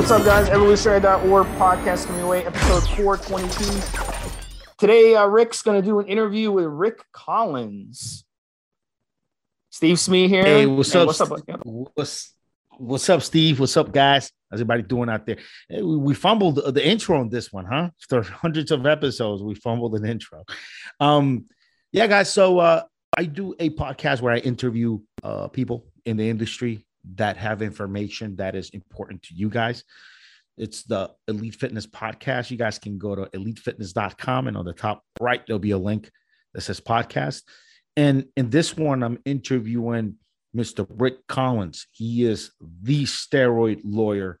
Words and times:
What's 0.00 0.12
up, 0.12 0.24
guys? 0.24 0.48
Evolutionary.org 0.48 1.46
podcast 1.58 2.06
coming 2.06 2.22
away, 2.22 2.46
episode 2.46 2.88
422. 2.96 4.72
Today, 4.78 5.14
uh, 5.14 5.26
Rick's 5.26 5.60
going 5.60 5.78
to 5.78 5.86
do 5.86 6.00
an 6.00 6.06
interview 6.06 6.50
with 6.50 6.64
Rick 6.64 7.00
Collins. 7.12 8.24
Steve 9.68 10.00
Smee 10.00 10.26
here. 10.26 10.42
Hey, 10.42 10.64
what's 10.64 10.94
up? 10.94 11.06
What's 11.06 11.20
up? 11.20 11.30
What's 11.64 12.34
what's 12.78 13.10
up, 13.10 13.20
Steve? 13.20 13.60
What's 13.60 13.76
up, 13.76 13.92
guys? 13.92 14.32
How's 14.50 14.62
everybody 14.62 14.84
doing 14.84 15.10
out 15.10 15.26
there? 15.26 15.36
Hey, 15.68 15.82
we, 15.82 15.98
we, 15.98 16.14
fumbled 16.14 16.74
the 16.74 16.88
intro 16.88 17.20
on 17.20 17.28
this 17.28 17.52
one, 17.52 17.66
huh? 17.66 17.90
After 18.02 18.22
hundreds 18.32 18.70
of 18.70 18.86
episodes, 18.86 19.42
we 19.42 19.54
fumbled 19.54 19.96
an 19.96 20.06
intro. 20.06 20.44
Um, 20.98 21.44
yeah, 21.92 22.06
guys. 22.06 22.32
So 22.32 22.58
uh, 22.58 22.84
I 23.14 23.24
do 23.24 23.54
a 23.60 23.68
podcast 23.68 24.22
where 24.22 24.32
I 24.32 24.38
interview 24.38 25.00
uh, 25.22 25.48
people 25.48 25.84
in 26.06 26.16
the 26.16 26.30
industry 26.30 26.86
that 27.16 27.36
have 27.36 27.62
information 27.62 28.36
that 28.36 28.54
is 28.54 28.70
important 28.70 29.22
to 29.24 29.34
you 29.34 29.48
guys. 29.48 29.84
It's 30.56 30.82
the 30.82 31.10
Elite 31.28 31.54
Fitness 31.54 31.86
Podcast. 31.86 32.50
You 32.50 32.56
guys 32.56 32.78
can 32.78 32.98
go 32.98 33.14
to 33.14 33.24
elitefitness.com 33.26 34.48
and 34.48 34.56
on 34.56 34.64
the 34.64 34.72
top 34.72 35.02
right, 35.20 35.42
there'll 35.46 35.58
be 35.58 35.70
a 35.70 35.78
link 35.78 36.10
that 36.54 36.60
says 36.62 36.80
podcast. 36.80 37.42
And 37.96 38.26
in 38.36 38.50
this 38.50 38.76
one, 38.76 39.02
I'm 39.02 39.18
interviewing 39.24 40.16
Mr. 40.54 40.86
Rick 40.88 41.26
Collins. 41.26 41.86
He 41.92 42.24
is 42.24 42.52
the 42.82 43.04
steroid 43.04 43.80
lawyer 43.84 44.38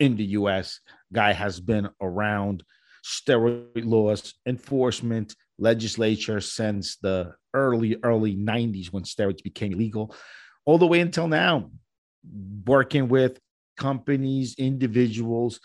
in 0.00 0.16
the 0.16 0.24
US. 0.24 0.80
Guy 1.12 1.32
has 1.32 1.60
been 1.60 1.88
around 2.00 2.62
steroid 3.04 3.84
laws, 3.84 4.34
enforcement, 4.46 5.34
legislature 5.58 6.40
since 6.40 6.96
the 6.96 7.34
early, 7.54 7.96
early 8.02 8.36
90s 8.36 8.92
when 8.92 9.04
steroids 9.04 9.42
became 9.42 9.72
illegal, 9.72 10.14
all 10.66 10.78
the 10.78 10.86
way 10.86 11.00
until 11.00 11.28
now, 11.28 11.70
working 12.66 13.08
with 13.08 13.38
companies, 13.76 14.56
individuals 14.58 15.60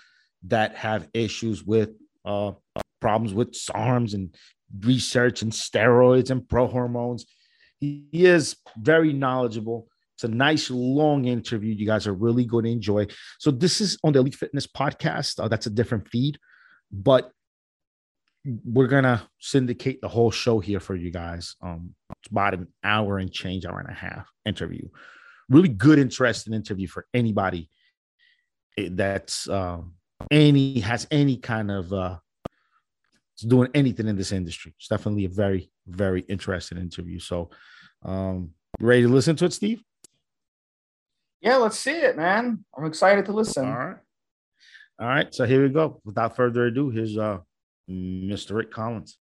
that 0.47 0.75
have 0.75 1.09
issues 1.13 1.63
with 1.63 1.89
uh, 2.23 2.51
problems 2.99 3.33
with 3.33 3.51
SARMs 3.51 4.13
and 4.13 4.33
research 4.79 5.41
and 5.41 5.51
steroids 5.51 6.29
and 6.29 6.47
pro 6.47 6.67
hormones. 6.67 7.25
He 7.79 8.05
is 8.13 8.55
very 8.77 9.11
knowledgeable. 9.11 9.87
It's 10.15 10.23
a 10.23 10.27
nice 10.27 10.69
long 10.69 11.25
interview. 11.25 11.73
You 11.73 11.87
guys 11.87 12.05
are 12.05 12.13
really 12.13 12.45
going 12.45 12.65
to 12.65 12.71
enjoy. 12.71 13.07
So 13.39 13.49
this 13.49 13.81
is 13.81 13.97
on 14.03 14.13
the 14.13 14.19
Elite 14.19 14.35
Fitness 14.35 14.67
podcast. 14.67 15.43
Uh, 15.43 15.47
that's 15.47 15.65
a 15.65 15.71
different 15.71 16.07
feed, 16.09 16.37
but 16.91 17.31
we're 18.45 18.87
gonna 18.87 19.27
syndicate 19.39 20.01
the 20.01 20.07
whole 20.07 20.31
show 20.31 20.59
here 20.59 20.79
for 20.79 20.95
you 20.95 21.11
guys. 21.11 21.55
Um, 21.61 21.93
it's 22.19 22.31
about 22.31 22.53
an 22.53 22.67
hour 22.83 23.19
and 23.19 23.31
change, 23.31 23.65
hour 23.65 23.79
and 23.79 23.89
a 23.89 23.93
half 23.93 24.27
interview. 24.45 24.87
Really 25.49 25.69
good, 25.69 25.99
interesting 25.99 26.53
interview 26.53 26.87
for 26.87 27.05
anybody 27.13 27.69
that's 28.77 29.47
uh, 29.47 29.81
any 30.31 30.79
has 30.79 31.07
any 31.11 31.37
kind 31.37 31.69
of 31.69 31.93
uh, 31.93 32.17
doing 33.47 33.69
anything 33.73 34.07
in 34.07 34.15
this 34.15 34.31
industry. 34.31 34.73
It's 34.77 34.87
definitely 34.87 35.25
a 35.25 35.29
very, 35.29 35.69
very 35.87 36.21
interesting 36.21 36.77
interview. 36.77 37.19
So, 37.19 37.49
um, 38.03 38.51
ready 38.79 39.03
to 39.03 39.09
listen 39.09 39.35
to 39.37 39.45
it, 39.45 39.53
Steve? 39.53 39.83
Yeah, 41.41 41.57
let's 41.57 41.77
see 41.77 41.91
it, 41.91 42.15
man. 42.15 42.63
I'm 42.77 42.85
excited 42.85 43.25
to 43.25 43.33
listen. 43.33 43.67
All 43.67 43.77
right. 43.77 43.97
All 44.99 45.07
right. 45.07 45.33
So 45.33 45.45
here 45.45 45.63
we 45.63 45.69
go. 45.69 45.99
Without 46.05 46.35
further 46.35 46.65
ado, 46.65 46.91
here's 46.91 47.17
uh 47.17 47.39
Mr. 47.89 48.55
Rick 48.55 48.71
Collins. 48.71 49.17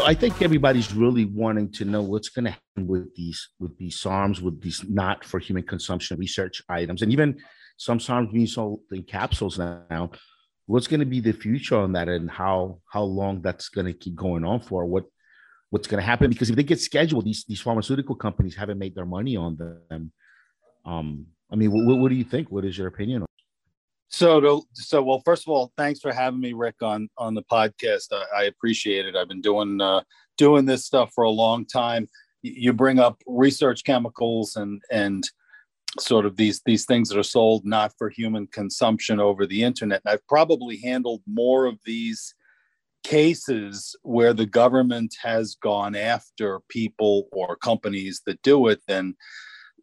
so 0.00 0.06
I 0.06 0.14
think 0.14 0.40
everybody's 0.40 0.94
really 0.94 1.26
wanting 1.26 1.70
to 1.72 1.84
know 1.84 2.00
what's 2.00 2.30
going 2.30 2.46
to 2.46 2.52
happen 2.52 2.86
with 2.86 3.14
these 3.16 3.50
with 3.58 3.76
these 3.76 4.00
SARMs, 4.00 4.40
with 4.40 4.62
these 4.62 4.82
not 4.88 5.24
for 5.24 5.38
human 5.38 5.64
consumption 5.64 6.18
research 6.18 6.62
items, 6.68 7.02
and 7.02 7.12
even 7.12 7.38
some 7.76 7.98
SARMs 7.98 8.32
being 8.32 8.46
sold 8.46 8.80
in 8.92 9.02
capsules 9.02 9.58
now. 9.58 10.10
What's 10.70 10.86
going 10.86 11.00
to 11.00 11.06
be 11.06 11.18
the 11.18 11.32
future 11.32 11.76
on 11.76 11.92
that, 11.94 12.08
and 12.08 12.30
how 12.30 12.80
how 12.86 13.02
long 13.02 13.42
that's 13.42 13.68
going 13.68 13.86
to 13.86 13.92
keep 13.92 14.14
going 14.14 14.44
on 14.44 14.60
for? 14.60 14.84
What 14.86 15.04
what's 15.70 15.88
going 15.88 16.00
to 16.00 16.06
happen? 16.06 16.30
Because 16.30 16.48
if 16.48 16.54
they 16.54 16.62
get 16.62 16.80
scheduled, 16.80 17.24
these 17.24 17.44
these 17.48 17.60
pharmaceutical 17.60 18.14
companies 18.14 18.54
haven't 18.54 18.78
made 18.78 18.94
their 18.94 19.04
money 19.04 19.36
on 19.36 19.56
them. 19.56 20.12
Um, 20.84 21.26
I 21.50 21.56
mean, 21.56 21.72
what, 21.72 21.98
what 21.98 22.08
do 22.08 22.14
you 22.14 22.22
think? 22.22 22.52
What 22.52 22.64
is 22.64 22.78
your 22.78 22.86
opinion? 22.86 23.26
So, 24.10 24.40
to, 24.40 24.62
so 24.74 25.02
well. 25.02 25.22
First 25.24 25.44
of 25.44 25.50
all, 25.52 25.72
thanks 25.76 25.98
for 25.98 26.12
having 26.12 26.40
me, 26.40 26.52
Rick, 26.52 26.76
on 26.82 27.08
on 27.18 27.34
the 27.34 27.42
podcast. 27.42 28.12
I, 28.12 28.42
I 28.42 28.42
appreciate 28.44 29.06
it. 29.06 29.16
I've 29.16 29.28
been 29.28 29.40
doing 29.40 29.80
uh, 29.80 30.02
doing 30.38 30.66
this 30.66 30.84
stuff 30.84 31.10
for 31.14 31.24
a 31.24 31.30
long 31.30 31.66
time. 31.66 32.08
You 32.42 32.72
bring 32.72 33.00
up 33.00 33.20
research 33.26 33.82
chemicals 33.82 34.54
and 34.54 34.80
and 34.90 35.28
sort 35.98 36.24
of 36.24 36.36
these 36.36 36.62
these 36.64 36.84
things 36.84 37.08
that 37.08 37.18
are 37.18 37.22
sold 37.22 37.64
not 37.64 37.92
for 37.98 38.08
human 38.08 38.46
consumption 38.46 39.18
over 39.18 39.46
the 39.46 39.62
internet. 39.62 40.02
And 40.04 40.12
I've 40.12 40.26
probably 40.28 40.78
handled 40.78 41.22
more 41.26 41.66
of 41.66 41.78
these 41.84 42.34
cases 43.02 43.96
where 44.02 44.32
the 44.32 44.46
government 44.46 45.14
has 45.22 45.56
gone 45.56 45.96
after 45.96 46.60
people 46.68 47.28
or 47.32 47.56
companies 47.56 48.22
that 48.26 48.42
do 48.42 48.68
it 48.68 48.80
than 48.86 49.16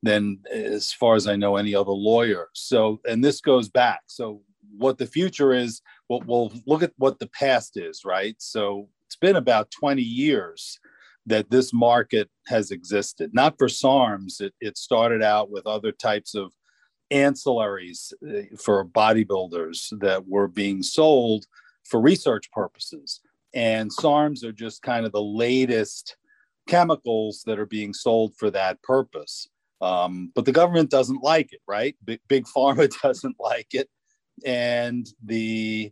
than 0.04 0.40
as 0.52 0.94
far 0.94 1.16
as 1.16 1.28
I 1.28 1.36
know 1.36 1.56
any 1.56 1.74
other 1.74 1.92
lawyer. 1.92 2.50
So, 2.54 3.02
and 3.08 3.24
this 3.24 3.42
goes 3.42 3.68
back. 3.68 4.02
So, 4.08 4.42
what 4.78 5.00
the 5.00 5.08
future 5.08 5.54
is, 5.54 5.82
we'll, 6.08 6.22
we'll 6.28 6.54
look 6.68 6.84
at 6.84 6.94
what 6.98 7.18
the 7.18 7.28
past 7.28 7.78
is, 7.78 8.06
right? 8.06 8.36
So, 8.38 8.90
it's 9.08 9.16
been 9.16 9.38
about 9.38 9.72
20 9.72 10.02
years 10.02 10.80
that 11.28 11.50
this 11.52 11.74
market 11.74 12.30
has 12.48 12.72
existed. 12.72 13.32
Not 13.34 13.58
for 13.58 13.68
SARMs, 13.68 14.42
it, 14.42 14.54
it 14.60 14.78
started 14.78 15.22
out 15.22 15.52
with 15.52 15.68
other 15.68 15.92
types 15.92 16.34
of 16.34 16.54
ancillaries 17.12 18.14
uh, 18.28 18.56
for 18.58 18.86
bodybuilders 18.86 19.98
that 20.00 20.28
were 20.28 20.48
being 20.48 20.82
sold 20.82 21.46
for 21.84 22.02
research 22.02 22.50
purposes. 22.52 23.22
And 23.54 23.92
SARMs 23.92 24.44
are 24.44 24.52
just 24.52 24.82
kind 24.82 25.06
of 25.06 25.12
the 25.12 25.22
latest 25.22 26.18
chemicals 26.68 27.44
that 27.46 27.60
are 27.60 27.66
being 27.66 27.94
sold 27.94 28.34
for 28.38 28.50
that 28.52 28.82
purpose. 28.82 29.48
Um, 29.82 30.32
but 30.34 30.46
the 30.46 30.52
government 30.52 30.90
doesn't 30.90 31.24
like 31.24 31.54
it, 31.54 31.62
right? 31.68 31.96
Big, 32.04 32.20
big 32.28 32.46
pharma 32.46 32.90
doesn't 33.04 33.36
like 33.40 33.74
it, 33.74 33.90
and 34.46 35.08
the 35.24 35.92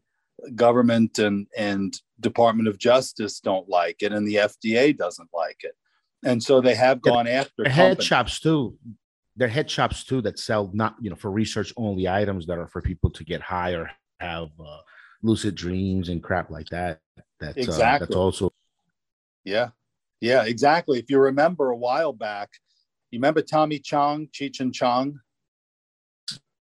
government 0.54 1.20
and 1.20 1.48
and 1.58 2.00
Department 2.20 2.68
of 2.68 2.78
Justice 2.78 3.40
don't 3.40 3.68
like 3.70 4.02
it, 4.02 4.12
and 4.12 4.28
the 4.28 4.36
FDA 4.36 4.96
doesn't 4.96 5.30
like 5.34 5.62
it, 5.64 5.76
and 6.24 6.42
so 6.42 6.62
they 6.62 6.76
have 6.76 7.02
gone 7.02 7.28
after 7.28 7.68
head 7.68 8.02
shops 8.02 8.40
too. 8.40 8.78
They're 9.36 9.48
head 9.48 9.70
shops 9.70 10.04
too 10.04 10.22
that 10.22 10.40
sell 10.40 10.70
not 10.74 10.96
you 11.02 11.10
know 11.10 11.16
for 11.16 11.32
research 11.32 11.74
only 11.78 12.08
items 12.08 12.46
that 12.48 12.58
are 12.58 12.68
for 12.68 12.82
people 12.82 13.10
to 13.12 13.24
get 13.24 13.42
high 13.42 13.72
or 13.72 13.92
have 14.20 14.50
uh, 14.60 14.78
lucid 15.24 15.56
dreams 15.56 16.10
and 16.10 16.24
crap 16.24 16.50
like 16.50 16.68
that. 16.70 17.02
That's 17.40 17.58
exactly. 17.58 17.84
Uh, 17.84 18.00
that's 18.00 18.16
also 18.16 18.54
yeah, 19.44 19.70
yeah, 20.22 20.44
exactly. 20.46 21.00
If 21.00 21.10
you 21.10 21.20
remember 21.20 21.70
a 21.70 21.78
while 21.78 22.14
back, 22.14 22.50
you 23.12 23.20
remember 23.20 23.42
Tommy 23.42 23.80
Chong, 23.80 24.28
Cheech 24.34 24.60
and 24.60 24.74
Chong? 24.74 25.20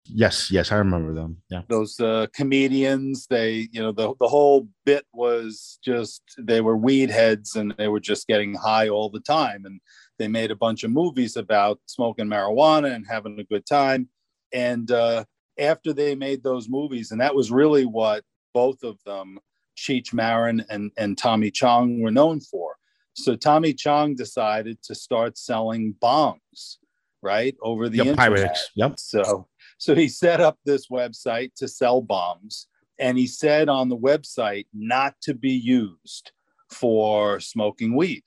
Yes, 0.06 0.50
yes, 0.50 0.72
I 0.72 0.76
remember 0.76 1.14
them. 1.14 1.42
Yeah. 1.50 1.62
Those 1.68 2.00
uh, 2.00 2.26
comedians, 2.34 3.26
they, 3.28 3.68
you 3.70 3.80
know, 3.80 3.92
the, 3.92 4.14
the 4.18 4.28
whole 4.28 4.68
bit 4.84 5.06
was 5.12 5.78
just 5.84 6.22
they 6.38 6.60
were 6.60 6.76
weed 6.76 7.10
heads 7.10 7.54
and 7.54 7.74
they 7.78 7.88
were 7.88 8.00
just 8.00 8.26
getting 8.26 8.54
high 8.54 8.88
all 8.88 9.10
the 9.10 9.20
time. 9.20 9.64
And 9.64 9.80
they 10.18 10.26
made 10.26 10.50
a 10.50 10.56
bunch 10.56 10.84
of 10.84 10.90
movies 10.90 11.36
about 11.36 11.80
smoking 11.86 12.26
marijuana 12.26 12.94
and 12.94 13.06
having 13.08 13.38
a 13.38 13.44
good 13.44 13.66
time. 13.66 14.08
And 14.52 14.90
uh, 14.90 15.24
after 15.58 15.92
they 15.92 16.14
made 16.14 16.42
those 16.42 16.68
movies, 16.68 17.12
and 17.12 17.20
that 17.20 17.34
was 17.34 17.52
really 17.52 17.84
what 17.84 18.24
both 18.52 18.82
of 18.82 18.98
them, 19.04 19.38
Cheech 19.76 20.12
Marin 20.12 20.64
and, 20.70 20.90
and 20.96 21.16
Tommy 21.16 21.50
Chong, 21.50 22.00
were 22.00 22.10
known 22.10 22.40
for. 22.40 22.74
So 23.14 23.36
Tommy 23.36 23.74
Chong 23.74 24.14
decided 24.14 24.82
to 24.84 24.94
start 24.94 25.38
selling 25.38 25.94
bongs, 26.02 26.78
right, 27.22 27.54
over 27.62 27.88
the 27.88 27.98
yep, 27.98 28.06
internet. 28.08 28.50
Pyrex. 28.50 28.58
Yep. 28.74 28.98
So 28.98 29.46
so 29.80 29.94
he 29.94 30.08
set 30.08 30.40
up 30.40 30.58
this 30.64 30.88
website 30.88 31.54
to 31.56 31.66
sell 31.66 32.02
bombs. 32.02 32.68
and 32.98 33.16
he 33.16 33.26
said 33.26 33.70
on 33.70 33.88
the 33.88 33.96
website 33.96 34.66
not 34.74 35.14
to 35.22 35.32
be 35.32 35.52
used 35.52 36.32
for 36.70 37.40
smoking 37.40 37.96
weed. 37.96 38.22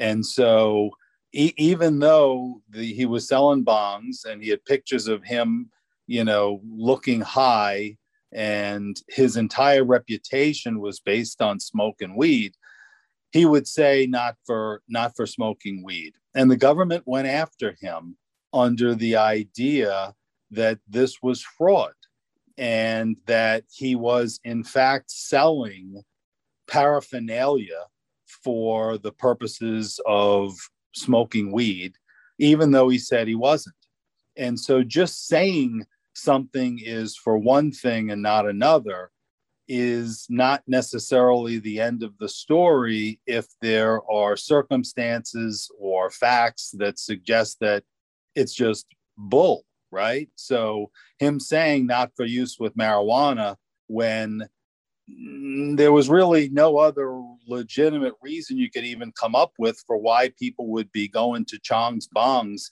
And 0.00 0.24
so 0.24 0.90
he, 1.30 1.52
even 1.58 1.98
though 1.98 2.62
the, 2.70 2.90
he 2.94 3.04
was 3.04 3.28
selling 3.28 3.66
bongs 3.66 4.24
and 4.24 4.42
he 4.42 4.48
had 4.48 4.64
pictures 4.64 5.08
of 5.08 5.22
him, 5.24 5.70
you 6.06 6.24
know, 6.24 6.62
looking 6.66 7.20
high, 7.20 7.98
and 8.32 8.98
his 9.08 9.36
entire 9.36 9.84
reputation 9.84 10.80
was 10.80 11.00
based 11.00 11.42
on 11.42 11.60
smoking 11.60 12.16
weed 12.16 12.54
he 13.30 13.44
would 13.44 13.66
say 13.66 14.06
not 14.08 14.36
for 14.46 14.82
not 14.88 15.14
for 15.16 15.26
smoking 15.26 15.82
weed 15.82 16.12
and 16.34 16.50
the 16.50 16.56
government 16.56 17.02
went 17.06 17.26
after 17.26 17.74
him 17.80 18.16
under 18.52 18.94
the 18.94 19.16
idea 19.16 20.14
that 20.50 20.78
this 20.88 21.22
was 21.22 21.42
fraud 21.42 21.92
and 22.56 23.16
that 23.26 23.64
he 23.72 23.94
was, 23.94 24.40
in 24.44 24.64
fact, 24.64 25.10
selling 25.10 26.02
paraphernalia 26.68 27.84
for 28.44 28.98
the 28.98 29.12
purposes 29.12 30.00
of 30.06 30.54
smoking 30.92 31.52
weed, 31.52 31.94
even 32.38 32.70
though 32.70 32.88
he 32.88 32.98
said 32.98 33.28
he 33.28 33.34
wasn't. 33.34 33.74
And 34.36 34.58
so 34.58 34.82
just 34.82 35.26
saying 35.26 35.84
something 36.14 36.80
is 36.82 37.16
for 37.16 37.38
one 37.38 37.70
thing 37.72 38.10
and 38.10 38.22
not 38.22 38.46
another 38.46 39.10
is 39.68 40.26
not 40.30 40.62
necessarily 40.66 41.58
the 41.58 41.80
end 41.80 42.02
of 42.02 42.16
the 42.18 42.28
story 42.28 43.20
if 43.26 43.46
there 43.60 44.00
are 44.10 44.36
circumstances 44.36 45.70
or 45.78 46.10
facts 46.10 46.70
that 46.78 46.98
suggest 46.98 47.58
that 47.60 47.84
it's 48.34 48.54
just 48.54 48.86
bull, 49.16 49.64
right? 49.90 50.28
So, 50.36 50.90
him 51.18 51.40
saying 51.40 51.86
not 51.86 52.12
for 52.16 52.24
use 52.24 52.58
with 52.58 52.76
marijuana 52.76 53.56
when 53.86 54.48
there 55.76 55.92
was 55.92 56.08
really 56.08 56.48
no 56.50 56.78
other 56.78 57.22
legitimate 57.46 58.14
reason 58.22 58.58
you 58.58 58.70
could 58.70 58.84
even 58.84 59.12
come 59.12 59.34
up 59.34 59.52
with 59.58 59.82
for 59.86 59.96
why 59.96 60.30
people 60.38 60.68
would 60.68 60.92
be 60.92 61.08
going 61.08 61.44
to 61.46 61.58
Chong's 61.58 62.08
Bongs 62.14 62.64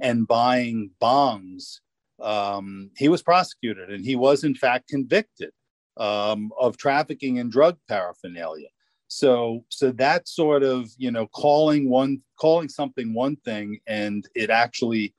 and 0.00 0.26
buying 0.26 0.90
bongs. 1.00 1.80
Um, 2.20 2.90
he 2.96 3.08
was 3.08 3.22
prosecuted 3.22 3.90
and 3.90 4.04
he 4.04 4.16
was, 4.16 4.44
in 4.44 4.54
fact, 4.54 4.88
convicted 4.88 5.50
um, 5.98 6.50
of 6.58 6.76
trafficking 6.76 7.38
and 7.38 7.52
drug 7.52 7.76
paraphernalia. 7.88 8.68
So, 9.08 9.64
so 9.68 9.92
that 9.92 10.26
sort 10.26 10.62
of 10.62 10.88
you 10.96 11.10
know 11.10 11.26
calling 11.26 11.90
one 11.90 12.22
calling 12.40 12.70
something 12.70 13.12
one 13.12 13.36
thing 13.36 13.78
and 13.86 14.26
it 14.34 14.48
actually 14.48 15.14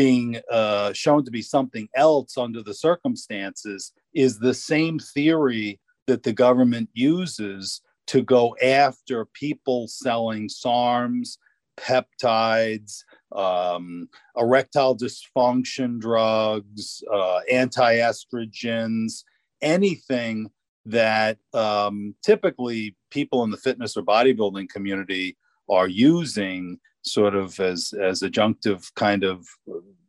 being 0.00 0.40
uh, 0.50 0.94
shown 0.94 1.22
to 1.22 1.30
be 1.30 1.42
something 1.42 1.86
else 1.94 2.38
under 2.38 2.62
the 2.62 2.72
circumstances 2.72 3.92
is 4.14 4.38
the 4.38 4.54
same 4.54 4.98
theory 4.98 5.78
that 6.06 6.22
the 6.22 6.32
government 6.32 6.88
uses 6.94 7.82
to 8.06 8.22
go 8.22 8.56
after 8.62 9.26
people 9.26 9.86
selling 9.88 10.48
SARMs, 10.48 11.36
peptides, 11.76 13.04
um, 13.36 14.08
erectile 14.38 14.96
dysfunction 14.96 16.00
drugs, 16.00 17.04
uh, 17.12 17.40
anti 17.52 17.96
estrogens, 17.96 19.24
anything 19.60 20.50
that 20.86 21.36
um, 21.52 22.14
typically 22.24 22.96
people 23.10 23.44
in 23.44 23.50
the 23.50 23.58
fitness 23.58 23.98
or 23.98 24.02
bodybuilding 24.02 24.70
community 24.70 25.36
are 25.68 25.88
using 25.88 26.80
sort 27.02 27.34
of 27.34 27.58
as 27.60 27.92
as 28.00 28.22
adjunctive 28.22 28.92
kind 28.94 29.24
of 29.24 29.46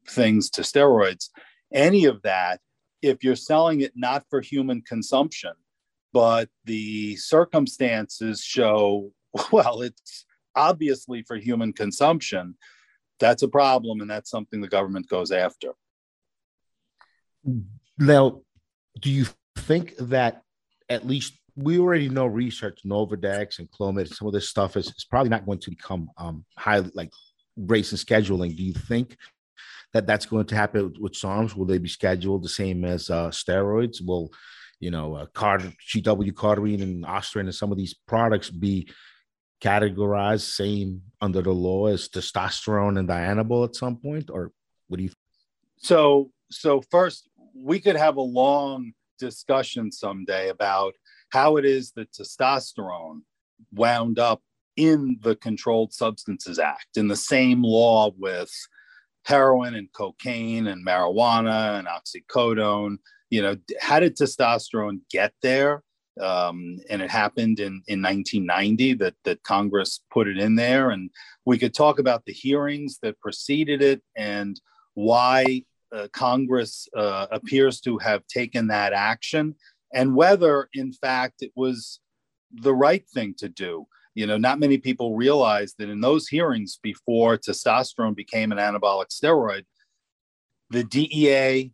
things 0.09 0.49
to 0.49 0.61
steroids 0.61 1.29
any 1.73 2.05
of 2.05 2.21
that 2.21 2.59
if 3.01 3.23
you're 3.23 3.35
selling 3.35 3.81
it 3.81 3.93
not 3.95 4.25
for 4.29 4.41
human 4.41 4.81
consumption 4.81 5.53
but 6.13 6.49
the 6.65 7.15
circumstances 7.15 8.43
show 8.43 9.11
well 9.51 9.81
it's 9.81 10.25
obviously 10.55 11.23
for 11.23 11.37
human 11.37 11.71
consumption 11.71 12.55
that's 13.21 13.43
a 13.43 13.47
problem 13.47 14.01
and 14.01 14.09
that's 14.09 14.29
something 14.29 14.59
the 14.59 14.67
government 14.67 15.07
goes 15.07 15.31
after. 15.31 15.69
Now 17.97 18.41
do 18.99 19.09
you 19.09 19.27
think 19.57 19.95
that 19.97 20.41
at 20.89 21.07
least 21.07 21.33
we 21.55 21.79
already 21.79 22.09
know 22.09 22.25
research 22.25 22.81
Nolvadex 22.85 23.59
and 23.59 23.69
Clomid, 23.69 24.13
some 24.13 24.27
of 24.27 24.33
this 24.33 24.49
stuff 24.49 24.77
is, 24.77 24.87
is 24.87 25.05
probably 25.09 25.29
not 25.29 25.45
going 25.45 25.59
to 25.59 25.69
become 25.69 26.09
um, 26.17 26.45
highly 26.57 26.91
like 26.93 27.11
race 27.57 27.91
and 27.91 27.99
scheduling. 27.99 28.55
Do 28.55 28.63
you 28.63 28.73
think 28.73 29.17
that 29.93 30.07
that's 30.07 30.25
going 30.25 30.45
to 30.45 30.55
happen 30.55 30.93
with 30.99 31.13
SARMs? 31.13 31.55
Will 31.55 31.65
they 31.65 31.77
be 31.77 31.89
scheduled 31.89 32.43
the 32.43 32.49
same 32.49 32.85
as 32.85 33.09
uh, 33.09 33.29
steroids? 33.29 34.05
Will 34.05 34.31
you 34.79 34.91
know 34.91 35.15
uh, 35.15 35.25
Card- 35.27 35.75
GW 35.87 36.31
Cardarine 36.33 36.81
and 36.81 37.05
Ostarine 37.05 37.41
and 37.41 37.55
some 37.55 37.71
of 37.71 37.77
these 37.77 37.93
products 37.93 38.49
be 38.49 38.89
categorized 39.61 40.41
same 40.41 41.01
under 41.21 41.41
the 41.41 41.51
law 41.51 41.85
as 41.85 42.09
testosterone 42.09 42.97
and 42.97 43.07
Dianabol 43.07 43.67
at 43.67 43.75
some 43.75 43.97
point, 43.97 44.29
or 44.29 44.51
what 44.87 44.97
do 44.97 45.03
you? 45.03 45.09
Think? 45.09 45.17
So, 45.77 46.31
so 46.49 46.81
first, 46.89 47.29
we 47.55 47.79
could 47.79 47.95
have 47.95 48.17
a 48.17 48.21
long 48.21 48.93
discussion 49.19 49.91
someday 49.91 50.49
about 50.49 50.93
how 51.31 51.57
it 51.57 51.65
is 51.65 51.91
that 51.93 52.11
testosterone 52.11 53.21
wound 53.73 54.19
up 54.19 54.41
in 54.77 55.17
the 55.21 55.35
Controlled 55.35 55.93
Substances 55.93 56.59
Act, 56.59 56.97
in 56.97 57.07
the 57.07 57.15
same 57.15 57.63
law 57.63 58.11
with 58.17 58.51
heroin 59.25 59.75
and 59.75 59.91
cocaine 59.93 60.67
and 60.67 60.85
marijuana 60.85 61.79
and 61.79 61.87
oxycodone. 61.87 62.97
You 63.29 63.41
know, 63.41 63.57
how 63.79 63.99
did 63.99 64.17
testosterone 64.17 64.99
get 65.09 65.33
there? 65.41 65.83
Um, 66.19 66.79
and 66.89 67.01
it 67.01 67.09
happened 67.09 67.59
in, 67.59 67.81
in 67.87 68.01
1990 68.01 68.95
that, 68.95 69.15
that 69.23 69.43
Congress 69.43 70.01
put 70.11 70.27
it 70.27 70.37
in 70.37 70.55
there. 70.55 70.89
And 70.89 71.09
we 71.45 71.57
could 71.57 71.73
talk 71.73 71.99
about 71.99 72.25
the 72.25 72.33
hearings 72.33 72.99
that 73.01 73.19
preceded 73.21 73.81
it 73.81 74.01
and 74.17 74.59
why 74.93 75.63
uh, 75.93 76.07
Congress 76.11 76.87
uh, 76.95 77.27
appears 77.31 77.79
to 77.81 77.97
have 77.99 78.25
taken 78.27 78.67
that 78.67 78.93
action 78.93 79.55
and 79.93 80.15
whether, 80.15 80.69
in 80.73 80.93
fact, 80.93 81.41
it 81.41 81.51
was 81.55 81.99
the 82.51 82.73
right 82.73 83.07
thing 83.13 83.33
to 83.37 83.49
do. 83.49 83.87
You 84.13 84.27
know, 84.27 84.37
not 84.37 84.59
many 84.59 84.77
people 84.77 85.15
realize 85.15 85.73
that 85.77 85.89
in 85.89 86.01
those 86.01 86.27
hearings 86.27 86.79
before 86.81 87.37
testosterone 87.37 88.15
became 88.15 88.51
an 88.51 88.57
anabolic 88.57 89.07
steroid, 89.09 89.63
the 90.69 90.83
DEA, 90.83 91.71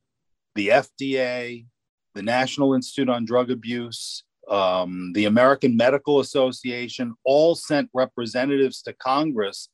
the 0.55 0.67
FDA, 0.69 1.65
the 2.13 2.21
National 2.21 2.73
Institute 2.73 3.09
on 3.09 3.25
Drug 3.25 3.49
Abuse, 3.49 4.23
um, 4.49 5.11
the 5.13 5.25
American 5.25 5.75
Medical 5.75 6.19
Association 6.19 7.13
all 7.25 7.55
sent 7.55 7.89
representatives 7.93 8.81
to 8.83 8.93
Congress 8.93 9.69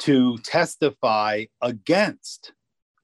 to 0.00 0.36
testify 0.38 1.44
against 1.62 2.52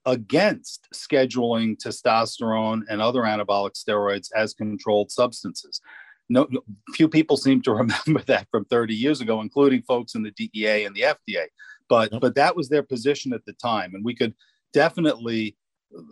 against 0.06 0.88
scheduling 0.94 1.76
testosterone 1.76 2.82
and 2.88 3.00
other 3.00 3.22
anabolic 3.22 3.72
steroids 3.72 4.28
as 4.34 4.54
controlled 4.54 5.10
substances. 5.10 5.80
No, 6.28 6.46
no, 6.48 6.62
few 6.94 7.08
people 7.08 7.36
seem 7.36 7.60
to 7.62 7.72
remember 7.74 8.22
that 8.26 8.46
from 8.50 8.64
30 8.66 8.94
years 8.94 9.20
ago, 9.20 9.40
including 9.40 9.82
folks 9.82 10.14
in 10.14 10.22
the 10.22 10.30
DEA 10.30 10.84
and 10.84 10.94
the 10.94 11.02
FDA. 11.02 11.46
But 11.88 12.12
yep. 12.12 12.20
but 12.20 12.36
that 12.36 12.56
was 12.56 12.68
their 12.68 12.84
position 12.84 13.32
at 13.32 13.44
the 13.44 13.52
time, 13.54 13.94
and 13.94 14.04
we 14.04 14.14
could 14.14 14.34
definitely 14.72 15.56
uh, 15.96 16.02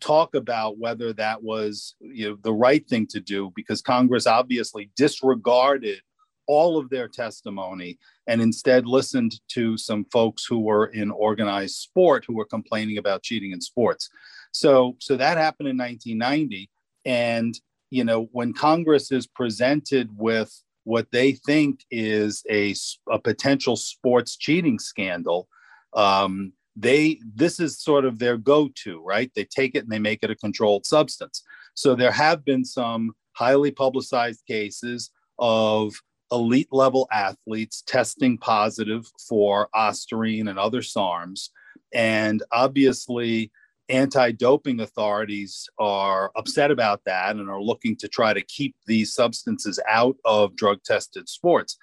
talk 0.00 0.34
about 0.34 0.78
whether 0.78 1.12
that 1.12 1.42
was 1.42 1.94
you 2.00 2.30
know 2.30 2.38
the 2.42 2.52
right 2.52 2.86
thing 2.88 3.06
to 3.08 3.20
do 3.20 3.52
because 3.54 3.80
Congress 3.80 4.26
obviously 4.26 4.90
disregarded 4.96 6.00
all 6.50 6.76
of 6.76 6.90
their 6.90 7.06
testimony 7.06 7.96
and 8.26 8.42
instead 8.42 8.84
listened 8.84 9.40
to 9.46 9.78
some 9.78 10.04
folks 10.06 10.44
who 10.44 10.58
were 10.58 10.86
in 10.86 11.08
organized 11.12 11.76
sport 11.76 12.24
who 12.26 12.34
were 12.34 12.44
complaining 12.44 12.98
about 12.98 13.22
cheating 13.22 13.52
in 13.52 13.60
sports. 13.60 14.10
So, 14.50 14.96
so 14.98 15.16
that 15.16 15.38
happened 15.38 15.68
in 15.68 15.78
1990. 15.78 16.68
And, 17.04 17.54
you 17.90 18.02
know, 18.02 18.28
when 18.32 18.52
Congress 18.52 19.12
is 19.12 19.28
presented 19.28 20.10
with 20.16 20.52
what 20.82 21.06
they 21.12 21.34
think 21.34 21.84
is 21.88 22.42
a, 22.50 22.74
a 23.08 23.20
potential 23.20 23.76
sports 23.76 24.36
cheating 24.36 24.80
scandal, 24.80 25.46
um, 25.94 26.52
they 26.74 27.20
this 27.32 27.60
is 27.60 27.80
sort 27.80 28.04
of 28.04 28.18
their 28.18 28.36
go-to, 28.36 29.00
right? 29.04 29.30
They 29.36 29.44
take 29.44 29.76
it 29.76 29.84
and 29.84 29.92
they 29.92 30.00
make 30.00 30.20
it 30.24 30.30
a 30.30 30.36
controlled 30.36 30.84
substance. 30.84 31.44
So 31.74 31.94
there 31.94 32.12
have 32.12 32.44
been 32.44 32.64
some 32.64 33.12
highly 33.34 33.70
publicized 33.70 34.42
cases 34.48 35.10
of 35.38 35.94
elite 36.32 36.72
level 36.72 37.08
athletes 37.12 37.82
testing 37.86 38.38
positive 38.38 39.10
for 39.28 39.68
Ostarine 39.74 40.48
and 40.48 40.58
other 40.58 40.80
SARMs. 40.80 41.50
And 41.92 42.42
obviously, 42.52 43.50
anti 43.88 44.30
doping 44.32 44.80
authorities 44.80 45.68
are 45.78 46.30
upset 46.36 46.70
about 46.70 47.02
that 47.06 47.36
and 47.36 47.50
are 47.50 47.62
looking 47.62 47.96
to 47.96 48.08
try 48.08 48.32
to 48.32 48.42
keep 48.42 48.74
these 48.86 49.12
substances 49.12 49.78
out 49.88 50.16
of 50.24 50.56
drug 50.56 50.82
tested 50.84 51.28
sports. 51.28 51.76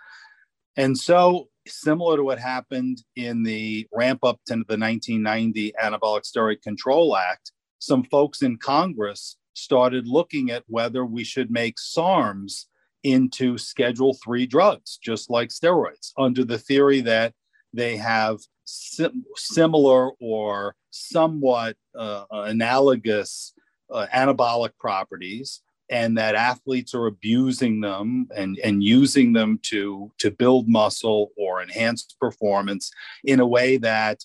And 0.78 0.98
so, 0.98 1.50
similar 1.68 2.18
to 2.18 2.24
what 2.24 2.40
happened 2.40 3.04
in 3.16 3.44
the 3.44 3.88
ramp 3.94 4.20
up 4.24 4.40
to 4.48 4.54
the 4.54 4.78
1990 4.78 5.74
Anabolic 5.82 6.24
Steroid 6.24 6.62
Control 6.62 7.18
Act, 7.18 7.52
some 7.80 8.04
folks 8.04 8.42
in 8.42 8.58
Congress 8.58 9.38
started 9.54 10.08
looking 10.08 10.52
at 10.52 10.64
whether 10.68 11.06
we 11.06 11.24
should 11.24 11.52
make 11.52 11.78
SARMs 11.78 12.66
into 13.08 13.58
Schedule 13.58 14.18
3 14.24 14.46
drugs, 14.46 14.98
just 15.02 15.30
like 15.30 15.50
steroids, 15.50 16.12
under 16.18 16.44
the 16.44 16.58
theory 16.58 17.02
that 17.02 17.34
they 17.74 17.98
have 17.98 18.40
sim- 18.66 19.26
similar 19.36 20.12
or 20.20 20.76
somewhat 20.92 21.76
uh, 21.98 22.26
analogous 22.32 23.54
uh, 23.92 24.08
anabolic 24.14 24.72
properties 24.80 25.62
and 25.90 26.18
that 26.18 26.36
athletes 26.36 26.94
are 26.94 27.08
abusing 27.08 27.80
them 27.80 28.28
and, 28.36 28.60
and 28.64 28.84
using 28.84 29.34
them 29.34 29.60
to, 29.64 30.12
to 30.18 30.32
build 30.32 30.68
muscle 30.68 31.32
or 31.38 31.62
enhance 31.62 32.16
performance 32.20 32.92
in 33.24 33.40
a 33.40 33.48
way 33.48 33.78
that 33.78 34.20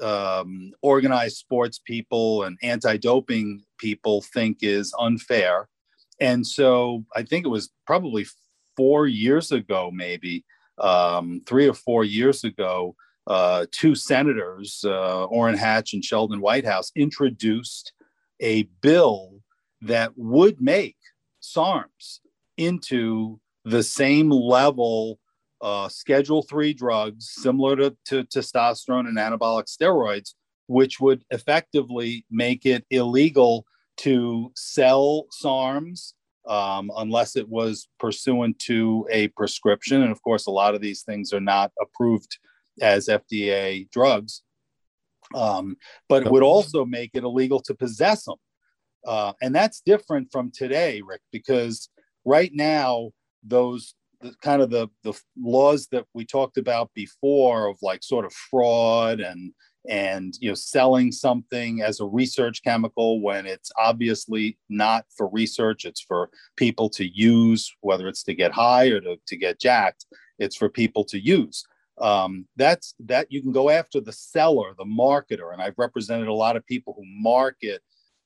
um, 0.00 0.72
organized 0.82 1.36
sports 1.36 1.80
people 1.84 2.44
and 2.44 2.58
anti-doping 2.62 3.62
people 3.78 4.22
think 4.22 4.58
is 4.62 4.94
unfair. 4.98 5.68
And 6.20 6.46
so 6.46 7.04
I 7.14 7.22
think 7.22 7.44
it 7.46 7.50
was 7.50 7.70
probably 7.86 8.26
four 8.76 9.06
years 9.06 9.52
ago, 9.52 9.90
maybe 9.92 10.44
um, 10.78 11.42
three 11.46 11.68
or 11.68 11.74
four 11.74 12.04
years 12.04 12.44
ago, 12.44 12.94
uh, 13.26 13.66
two 13.70 13.94
senators, 13.94 14.84
uh, 14.84 15.24
Orrin 15.24 15.56
Hatch 15.56 15.92
and 15.92 16.04
Sheldon 16.04 16.40
Whitehouse, 16.40 16.90
introduced 16.96 17.92
a 18.40 18.62
bill 18.80 19.42
that 19.82 20.12
would 20.16 20.60
make 20.60 20.96
SARMs 21.42 22.20
into 22.56 23.40
the 23.64 23.82
same 23.82 24.30
level 24.30 25.18
uh, 25.62 25.88
Schedule 25.88 26.42
Three 26.42 26.72
drugs, 26.72 27.30
similar 27.30 27.76
to, 27.76 27.96
to 28.06 28.24
testosterone 28.24 29.06
and 29.06 29.18
anabolic 29.18 29.66
steroids, 29.66 30.34
which 30.66 31.00
would 31.00 31.22
effectively 31.30 32.24
make 32.30 32.64
it 32.64 32.84
illegal 32.90 33.66
to 34.00 34.52
sell 34.56 35.26
SARMs 35.42 36.14
um, 36.48 36.90
unless 36.96 37.36
it 37.36 37.48
was 37.48 37.88
pursuant 37.98 38.58
to 38.60 39.06
a 39.10 39.28
prescription. 39.28 40.02
And 40.02 40.10
of 40.10 40.22
course, 40.22 40.46
a 40.46 40.50
lot 40.50 40.74
of 40.74 40.80
these 40.80 41.02
things 41.02 41.32
are 41.32 41.40
not 41.40 41.70
approved 41.80 42.38
as 42.80 43.08
FDA 43.08 43.90
drugs. 43.90 44.42
Um, 45.34 45.76
but 46.08 46.24
it 46.26 46.32
would 46.32 46.42
also 46.42 46.84
make 46.84 47.10
it 47.14 47.24
illegal 47.24 47.60
to 47.60 47.74
possess 47.74 48.24
them. 48.24 48.36
Uh, 49.06 49.32
and 49.40 49.54
that's 49.54 49.80
different 49.80 50.28
from 50.32 50.50
today, 50.52 51.02
Rick, 51.06 51.20
because 51.30 51.88
right 52.24 52.50
now, 52.52 53.10
those 53.42 53.94
the, 54.20 54.34
kind 54.42 54.60
of 54.60 54.70
the, 54.70 54.88
the 55.02 55.18
laws 55.38 55.88
that 55.92 56.04
we 56.14 56.24
talked 56.24 56.58
about 56.58 56.90
before 56.94 57.68
of 57.68 57.78
like 57.82 58.02
sort 58.02 58.24
of 58.24 58.32
fraud 58.32 59.20
and 59.20 59.52
and 59.88 60.34
you 60.40 60.50
know 60.50 60.54
selling 60.54 61.10
something 61.10 61.82
as 61.82 62.00
a 62.00 62.04
research 62.04 62.62
chemical 62.62 63.22
when 63.22 63.46
it's 63.46 63.72
obviously 63.78 64.58
not 64.68 65.06
for 65.16 65.28
research 65.28 65.86
it's 65.86 66.02
for 66.02 66.28
people 66.56 66.90
to 66.90 67.06
use 67.06 67.74
whether 67.80 68.06
it's 68.06 68.22
to 68.22 68.34
get 68.34 68.52
high 68.52 68.88
or 68.88 69.00
to, 69.00 69.16
to 69.26 69.36
get 69.36 69.58
jacked 69.58 70.06
it's 70.38 70.56
for 70.56 70.70
people 70.70 71.04
to 71.04 71.18
use. 71.18 71.64
Um, 72.00 72.46
that's 72.56 72.94
that 73.00 73.30
you 73.30 73.42
can 73.42 73.52
go 73.52 73.68
after 73.68 74.00
the 74.00 74.12
seller 74.12 74.74
the 74.78 74.86
marketer 74.86 75.52
and 75.52 75.60
i've 75.60 75.76
represented 75.76 76.28
a 76.28 76.32
lot 76.32 76.56
of 76.56 76.64
people 76.64 76.94
who 76.96 77.04
market 77.04 77.82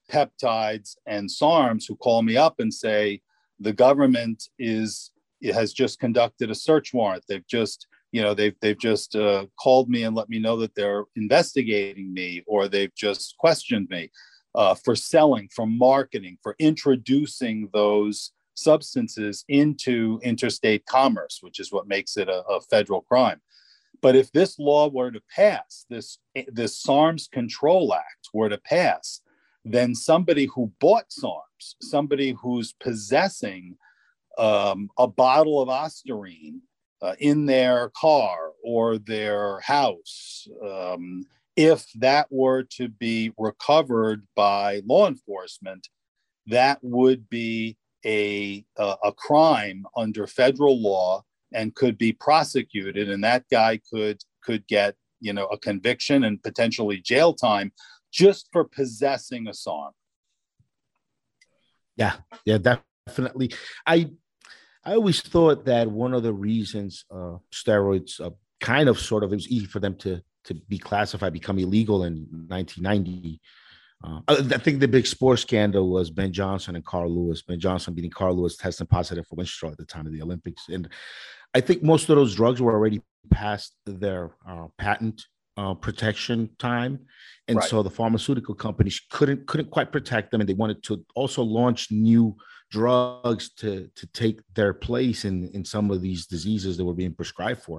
peptides 0.09 0.97
and 1.07 1.29
sarms 1.29 1.85
who 1.89 1.97
call 1.97 2.23
me 2.23 2.37
up 2.37 2.61
and 2.61 2.73
say 2.73 3.21
the 3.59 3.73
government 3.73 4.45
is 4.61 5.11
it 5.41 5.55
has 5.55 5.73
just 5.73 6.01
conducted 6.01 6.51
a 6.51 6.55
search 6.55 6.95
warrant. 6.95 7.25
They've 7.29 7.47
just 7.47 7.87
you 8.14 8.23
know 8.23 8.33
they've 8.33 8.54
they've 8.61 8.78
just 8.78 9.16
uh, 9.16 9.44
called 9.61 9.88
me 9.90 10.04
and 10.04 10.14
let 10.14 10.28
me 10.28 10.38
know 10.38 10.56
that 10.56 10.76
they're 10.76 11.04
investigating 11.16 12.14
me 12.14 12.44
or 12.47 12.68
they've 12.68 12.94
just 12.94 13.37
questioned 13.38 13.88
me 13.90 14.09
uh, 14.54 14.73
for 14.73 14.94
selling 14.94 15.49
for 15.52 15.66
marketing 15.66 16.38
for 16.40 16.54
introducing 16.61 17.68
those 17.73 18.30
substances 18.54 19.44
into 19.49 20.21
interstate 20.23 20.87
commerce 20.87 21.40
which 21.40 21.59
is 21.59 21.73
what 21.73 21.88
makes 21.88 22.16
it 22.16 22.28
a, 22.28 22.42
a 22.44 22.61
federal 22.61 23.00
crime. 23.00 23.40
But 24.00 24.14
if 24.14 24.30
this 24.30 24.61
law 24.61 24.88
were 24.88 25.11
to 25.11 25.23
pass 25.35 25.85
this 25.90 26.18
this 26.47 26.78
SARMS 26.78 27.26
control 27.26 27.92
act 27.94 28.28
were 28.33 28.49
to 28.49 28.59
pass 28.59 29.23
then 29.64 29.92
somebody 29.92 30.47
who 30.54 30.71
bought 30.80 31.11
SARMs 31.11 31.75
somebody 31.83 32.37
who's 32.40 32.75
possessing 32.75 33.76
um, 34.38 34.88
a 34.99 35.09
bottle 35.09 35.61
of 35.61 35.68
Ostarine 35.68 36.61
uh, 37.03 37.15
in 37.19 37.47
their 37.47 37.91
car 37.91 38.53
or 38.63 38.99
their 38.99 39.61
house, 39.61 40.47
um, 40.67 41.25
if 41.57 41.87
that 41.95 42.27
were 42.31 42.63
to 42.63 42.89
be 42.89 43.33
recovered 43.39 44.27
by 44.35 44.81
law 44.87 45.07
enforcement, 45.07 45.89
that 46.47 46.79
would 46.83 47.29
be 47.29 47.77
a, 48.05 48.65
a, 48.77 48.97
a 49.05 49.13
crime 49.13 49.87
under 49.97 50.27
federal 50.27 50.81
law 50.81 51.23
and 51.53 51.75
could 51.75 51.97
be 51.97 52.13
prosecuted, 52.13 53.09
and 53.09 53.23
that 53.25 53.45
guy 53.51 53.81
could 53.91 54.21
could 54.43 54.67
get 54.67 54.97
you 55.21 55.33
know 55.33 55.47
a 55.47 55.59
conviction 55.59 56.25
and 56.25 56.43
potentially 56.43 57.01
jail 57.01 57.33
time 57.33 57.73
just 58.13 58.49
for 58.53 58.65
possessing 58.65 59.49
a 59.49 59.55
song. 59.55 59.93
Yeah, 61.97 62.15
yeah, 62.45 62.59
definitely. 63.07 63.53
I 63.87 64.11
I 64.85 64.95
always 64.95 65.21
thought 65.21 65.64
that 65.64 65.91
one 65.91 66.12
of 66.14 66.23
the 66.23 66.33
reasons 66.33 67.05
uh, 67.11 67.38
steroids 67.53 68.21
uh, 68.21 68.31
kind 68.61 68.88
of 68.88 68.99
sort 68.99 69.25
of 69.25 69.33
it 69.33 69.37
was 69.37 69.49
easy 69.49 69.67
for 69.67 69.81
them 69.81 69.97
to 69.97 70.23
to 70.45 70.55
be 70.55 70.79
classified, 70.79 71.33
become 71.33 71.59
illegal 71.59 72.05
in 72.05 72.26
1990. 72.49 73.41
Uh, 74.05 74.21
I 74.29 74.59
think 74.59 74.81
the 74.81 74.88
big 74.88 75.07
sports 75.07 75.41
scandal 75.41 75.88
was 75.88 76.11
Ben 76.11 76.35
Johnson 76.35 76.76
and 76.76 76.85
Carl 76.85 77.11
Lewis. 77.11 77.41
Ben 77.41 77.59
Johnson 77.59 77.95
beating 77.95 78.11
Carl 78.11 78.37
Lewis, 78.37 78.59
testing 78.59 78.87
positive 78.87 79.26
for 79.26 79.37
Winstrol 79.37 79.73
at 79.73 79.79
the 79.79 79.87
time 79.87 80.07
of 80.07 80.12
the 80.12 80.21
Olympics, 80.21 80.69
and 80.69 80.88
I 81.55 81.61
think 81.61 81.83
most 81.83 82.11
of 82.11 82.17
those 82.17 82.35
drugs 82.35 82.61
were 82.61 82.73
already 82.73 83.00
past 83.31 83.75
their 83.87 84.33
uh, 84.47 84.67
patent 84.76 85.25
uh, 85.57 85.73
protection 85.73 86.50
time, 86.59 86.99
and 87.49 87.57
right. 87.57 87.69
so 87.69 87.83
the 87.83 87.91
pharmaceutical 87.91 88.55
companies 88.55 89.00
couldn't 89.11 89.47
couldn't 89.47 89.71
quite 89.71 89.93
protect 89.93 90.31
them, 90.31 90.41
and 90.43 90.49
they 90.49 90.55
wanted 90.55 90.83
to 90.83 91.05
also 91.14 91.43
launch 91.43 91.91
new 91.91 92.37
drugs 92.75 93.45
to 93.61 93.71
to 93.95 94.04
take 94.23 94.40
their 94.59 94.75
place 94.75 95.25
in 95.25 95.37
in 95.57 95.64
some 95.64 95.87
of 95.93 96.02
these 96.07 96.26
diseases 96.35 96.76
that 96.76 96.85
were 96.85 97.00
being 97.02 97.14
prescribed 97.21 97.62
for. 97.62 97.78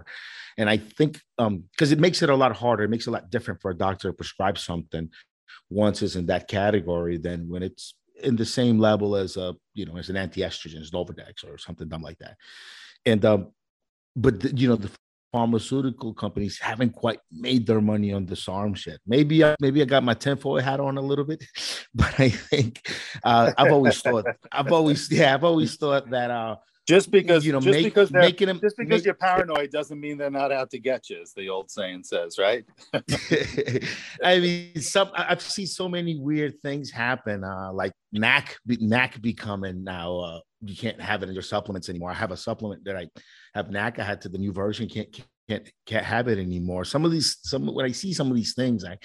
And 0.60 0.68
i 0.76 0.78
think 0.98 1.12
um 1.44 1.54
because 1.72 1.92
it 1.96 2.00
makes 2.06 2.22
it 2.24 2.30
a 2.36 2.42
lot 2.44 2.56
harder 2.64 2.84
it 2.86 2.94
makes 2.94 3.06
it 3.06 3.12
a 3.14 3.18
lot 3.18 3.30
different 3.36 3.60
for 3.62 3.72
a 3.72 3.82
doctor 3.86 4.08
to 4.10 4.20
prescribe 4.22 4.58
something 4.58 5.06
once 5.84 6.02
it's 6.02 6.16
in 6.16 6.28
that 6.28 6.48
category 6.48 7.18
than 7.18 7.40
when 7.52 7.64
it's 7.68 7.86
in 8.30 8.36
the 8.38 8.50
same 8.60 8.78
level 8.90 9.10
as 9.24 9.32
a 9.46 9.48
you 9.80 9.86
know 9.86 9.98
as 9.98 10.10
an 10.10 10.18
anti-estrogen 10.26 10.82
as 10.82 10.92
Nolvadex 10.92 11.44
or 11.48 11.58
something 11.58 11.90
dumb 11.90 12.06
like 12.10 12.20
that. 12.20 12.36
And 13.12 13.22
um 13.32 13.42
but 14.16 14.40
the, 14.42 14.50
you 14.62 14.68
know 14.70 14.80
the 14.86 14.92
pharmaceutical 15.36 16.14
companies 16.14 16.58
haven't 16.60 16.94
quite 16.94 17.20
made 17.30 17.68
their 17.68 17.82
money 17.82 18.14
on 18.14 18.26
the 18.26 18.42
arms 18.48 18.88
yet. 18.88 19.00
Maybe 19.06 19.44
I, 19.44 19.54
maybe 19.60 19.82
I 19.82 19.86
got 19.86 20.02
my 20.02 20.14
tinfoil 20.14 20.62
hat 20.62 20.80
on 20.80 20.98
a 20.98 21.02
little 21.02 21.26
bit, 21.26 21.44
but 21.94 22.18
I 22.18 22.30
think 22.30 22.90
uh, 23.22 23.52
I've 23.58 23.74
always 23.74 24.00
thought 24.00 24.26
I've 24.50 24.72
always 24.72 25.12
yeah 25.20 25.34
I've 25.34 25.44
always 25.44 25.76
thought 25.76 26.10
that 26.12 26.32
uh, 26.32 26.56
just 26.88 27.12
because 27.12 27.46
you 27.46 27.52
know 27.52 27.60
just 27.60 27.76
make, 27.76 27.84
because 27.84 28.14
making 28.14 28.48
them 28.48 28.62
just 28.62 28.78
because 28.78 29.00
make, 29.00 29.06
you're 29.06 29.14
paranoid 29.14 29.72
doesn't 29.72 30.00
mean 30.00 30.18
they're 30.18 30.32
not 30.32 30.54
out 30.54 30.70
to 30.70 30.80
get 30.80 31.10
you, 31.10 31.22
as 31.22 31.34
the 31.34 31.50
old 31.50 31.70
saying 31.70 32.04
says, 32.06 32.38
right? 32.38 32.64
I 34.24 34.40
mean, 34.40 34.80
some 34.80 35.10
I've 35.16 35.42
seen 35.42 35.68
so 35.68 35.90
many 35.90 36.18
weird 36.18 36.62
things 36.62 36.92
happen, 36.92 37.44
uh, 37.44 37.74
like 37.74 37.92
NAC 38.14 38.56
NAC 38.66 39.22
becoming 39.22 39.84
now 39.84 40.18
uh, 40.20 40.40
you 40.68 40.76
can't 40.76 41.00
have 41.02 41.24
it 41.24 41.30
in 41.30 41.34
your 41.34 41.44
supplements 41.44 41.90
anymore. 41.90 42.12
I 42.12 42.16
have 42.16 42.32
a 42.32 42.38
supplement 42.38 42.84
that 42.86 42.96
I 42.96 43.08
have 43.54 43.70
NAC. 43.70 43.98
Had 43.98 44.22
to 44.22 44.30
the 44.30 44.38
new 44.38 44.52
version 44.52 44.88
can't 44.90 45.08
can't 45.48 45.70
can't 45.86 46.06
have 46.06 46.28
it 46.28 46.40
anymore. 46.40 46.86
Some 46.86 47.06
of 47.06 47.12
these 47.12 47.38
some 47.44 47.68
when 47.68 47.86
I 47.86 47.92
see 47.92 48.14
some 48.14 48.30
of 48.30 48.36
these 48.36 48.54
things, 48.54 48.84
I 48.86 48.98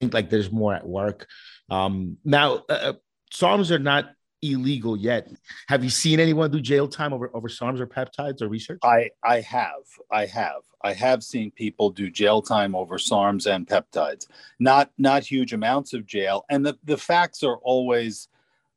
think 0.00 0.14
like 0.14 0.30
there's 0.30 0.52
more 0.52 0.74
at 0.74 0.86
work. 0.86 1.26
Um, 1.70 2.16
now, 2.24 2.64
uh, 2.68 2.72
uh 2.72 2.92
SARMs 3.32 3.70
are 3.70 3.78
not 3.78 4.10
illegal 4.42 4.96
yet. 4.96 5.28
Have 5.68 5.82
you 5.82 5.90
seen 5.90 6.20
anyone 6.20 6.50
do 6.50 6.60
jail 6.60 6.88
time 6.88 7.12
over 7.12 7.30
over 7.34 7.48
SARMs 7.48 7.80
or 7.80 7.86
peptides 7.86 8.42
or 8.42 8.48
research? 8.48 8.80
I 8.82 9.10
I 9.24 9.40
have. 9.40 9.84
I 10.10 10.26
have. 10.26 10.62
I 10.82 10.92
have 10.92 11.24
seen 11.24 11.50
people 11.50 11.90
do 11.90 12.10
jail 12.10 12.40
time 12.40 12.74
over 12.74 12.98
SARMs 12.98 13.52
and 13.52 13.66
peptides. 13.66 14.26
Not 14.58 14.90
not 14.98 15.24
huge 15.24 15.52
amounts 15.52 15.92
of 15.92 16.06
jail, 16.06 16.44
and 16.50 16.64
the 16.64 16.78
the 16.84 16.98
facts 16.98 17.42
are 17.42 17.56
always 17.56 18.28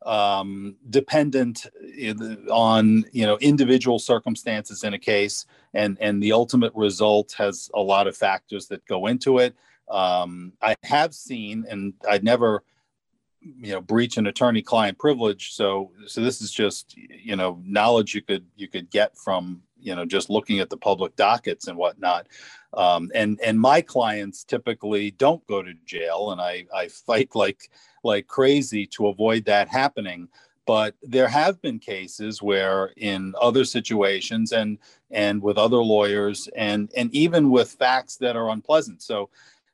um, 0.04 0.76
dependent 0.90 1.68
on 2.50 3.06
you 3.12 3.26
know 3.26 3.38
individual 3.40 4.00
circumstances 4.00 4.84
in 4.84 4.94
a 4.94 5.00
case, 5.00 5.46
and 5.74 5.98
and 6.02 6.22
the 6.22 6.32
ultimate 6.32 6.74
result 6.76 7.34
has 7.38 7.70
a 7.74 7.82
lot 7.82 8.08
of 8.08 8.18
factors 8.18 8.68
that 8.68 8.86
go 8.86 9.08
into 9.08 9.40
it. 9.40 9.56
Um, 9.90 10.54
I 10.62 10.76
have 10.84 11.14
seen, 11.14 11.66
and 11.70 11.94
I'd 12.10 12.24
never 12.24 12.64
you 13.42 13.74
know 13.74 13.82
breach 13.82 14.18
an 14.18 14.28
attorney 14.28 14.62
client 14.62 15.00
privilege 15.00 15.54
so 15.54 15.90
so 16.06 16.22
this 16.22 16.42
is 16.42 16.52
just 16.52 16.96
you 16.96 17.36
know 17.36 17.60
knowledge 17.66 18.14
you 18.14 18.22
could 18.22 18.46
you 18.56 18.68
could 18.68 18.88
get 18.92 19.18
from 19.18 19.64
you 19.82 19.96
know 19.96 20.06
just 20.06 20.30
looking 20.30 20.60
at 20.60 20.70
the 20.70 20.78
public 20.78 21.16
dockets 21.16 21.68
and 21.68 21.78
whatnot. 21.78 22.28
Um, 22.74 23.12
and 23.14 23.40
and 23.44 23.60
my 23.60 23.82
clients 23.82 24.44
typically 24.44 25.12
don't 25.12 25.46
go 25.48 25.62
to 25.62 25.74
jail 25.86 26.32
and 26.32 26.40
i 26.40 26.66
i 26.74 26.88
fight 26.88 27.30
like 27.36 27.70
like 28.04 28.28
crazy 28.28 28.86
to 28.88 29.08
avoid 29.08 29.46
that 29.46 29.68
happening. 29.68 30.28
But 30.68 30.96
there 31.02 31.28
have 31.28 31.62
been 31.62 31.80
cases 31.80 32.42
where 32.42 32.92
in 32.98 33.34
other 33.42 33.66
situations 33.66 34.52
and 34.52 34.78
and 35.10 35.42
with 35.42 35.58
other 35.58 35.78
lawyers 35.78 36.48
and 36.56 36.92
and 36.96 37.14
even 37.14 37.50
with 37.50 37.72
facts 37.72 38.18
that 38.18 38.36
are 38.36 38.50
unpleasant. 38.50 39.02
So 39.02 39.30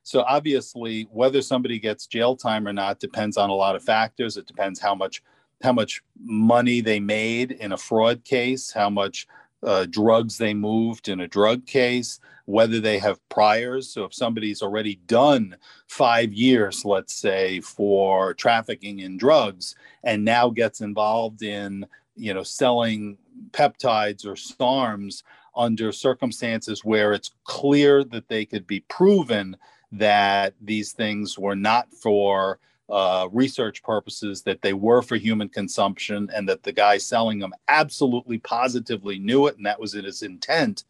so 0.08 0.24
obviously, 0.26 1.02
whether 1.12 1.42
somebody 1.42 1.78
gets 1.78 2.06
jail 2.06 2.34
time 2.34 2.66
or 2.66 2.72
not 2.72 2.98
depends 2.98 3.36
on 3.36 3.50
a 3.50 3.54
lot 3.54 3.76
of 3.76 3.82
factors. 3.82 4.38
It 4.38 4.46
depends 4.46 4.80
how 4.80 4.94
much 4.94 5.22
how 5.62 5.72
much 5.72 6.02
money 6.18 6.80
they 6.80 6.98
made 6.98 7.52
in 7.52 7.72
a 7.72 7.76
fraud 7.76 8.24
case, 8.24 8.72
how 8.72 8.88
much 8.88 9.26
uh, 9.62 9.86
drugs 9.90 10.38
they 10.38 10.54
moved 10.54 11.08
in 11.08 11.20
a 11.20 11.28
drug 11.28 11.66
case, 11.66 12.20
whether 12.44 12.80
they 12.80 12.98
have 12.98 13.26
priors. 13.28 13.88
So 13.88 14.04
if 14.04 14.14
somebody's 14.14 14.62
already 14.62 14.96
done 15.06 15.56
five 15.86 16.32
years, 16.32 16.84
let's 16.84 17.14
say, 17.14 17.60
for 17.60 18.34
trafficking 18.34 19.00
in 19.00 19.18
drugs, 19.18 19.74
and 20.04 20.24
now 20.24 20.48
gets 20.50 20.80
involved 20.80 21.42
in, 21.42 21.86
you 22.16 22.32
know, 22.32 22.42
selling 22.42 23.18
peptides 23.50 24.24
or 24.24 24.34
SARMs 24.34 25.22
under 25.56 25.90
circumstances 25.92 26.84
where 26.84 27.12
it's 27.12 27.32
clear 27.44 28.04
that 28.04 28.28
they 28.28 28.44
could 28.44 28.66
be 28.66 28.80
proven 28.80 29.56
that 29.90 30.54
these 30.60 30.92
things 30.92 31.38
were 31.38 31.56
not 31.56 31.92
for 31.92 32.58
uh, 32.88 33.28
research 33.32 33.82
purposes, 33.82 34.42
that 34.42 34.62
they 34.62 34.72
were 34.72 35.02
for 35.02 35.16
human 35.16 35.48
consumption, 35.48 36.30
and 36.34 36.48
that 36.48 36.62
the 36.62 36.72
guy 36.72 36.98
selling 36.98 37.38
them 37.38 37.52
absolutely 37.68 38.38
positively 38.38 39.18
knew 39.18 39.46
it, 39.46 39.56
and 39.56 39.66
that 39.66 39.80
was 39.80 39.94
in 39.94 40.04
his 40.04 40.22
intent. 40.22 40.84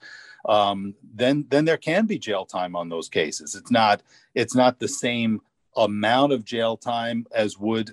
Um, 0.49 0.95
then, 1.15 1.45
then 1.49 1.65
there 1.65 1.77
can 1.77 2.07
be 2.07 2.19
jail 2.19 2.45
time 2.45 2.77
on 2.77 2.89
those 2.89 3.09
cases. 3.09 3.55
It's 3.55 3.71
not, 3.71 4.03
it's 4.35 4.55
not 4.55 4.79
the 4.79 4.89
same 4.89 5.41
amount 5.77 6.33
of 6.33 6.45
jail 6.45 6.77
time 6.77 7.27
as 7.33 7.59
would 7.59 7.93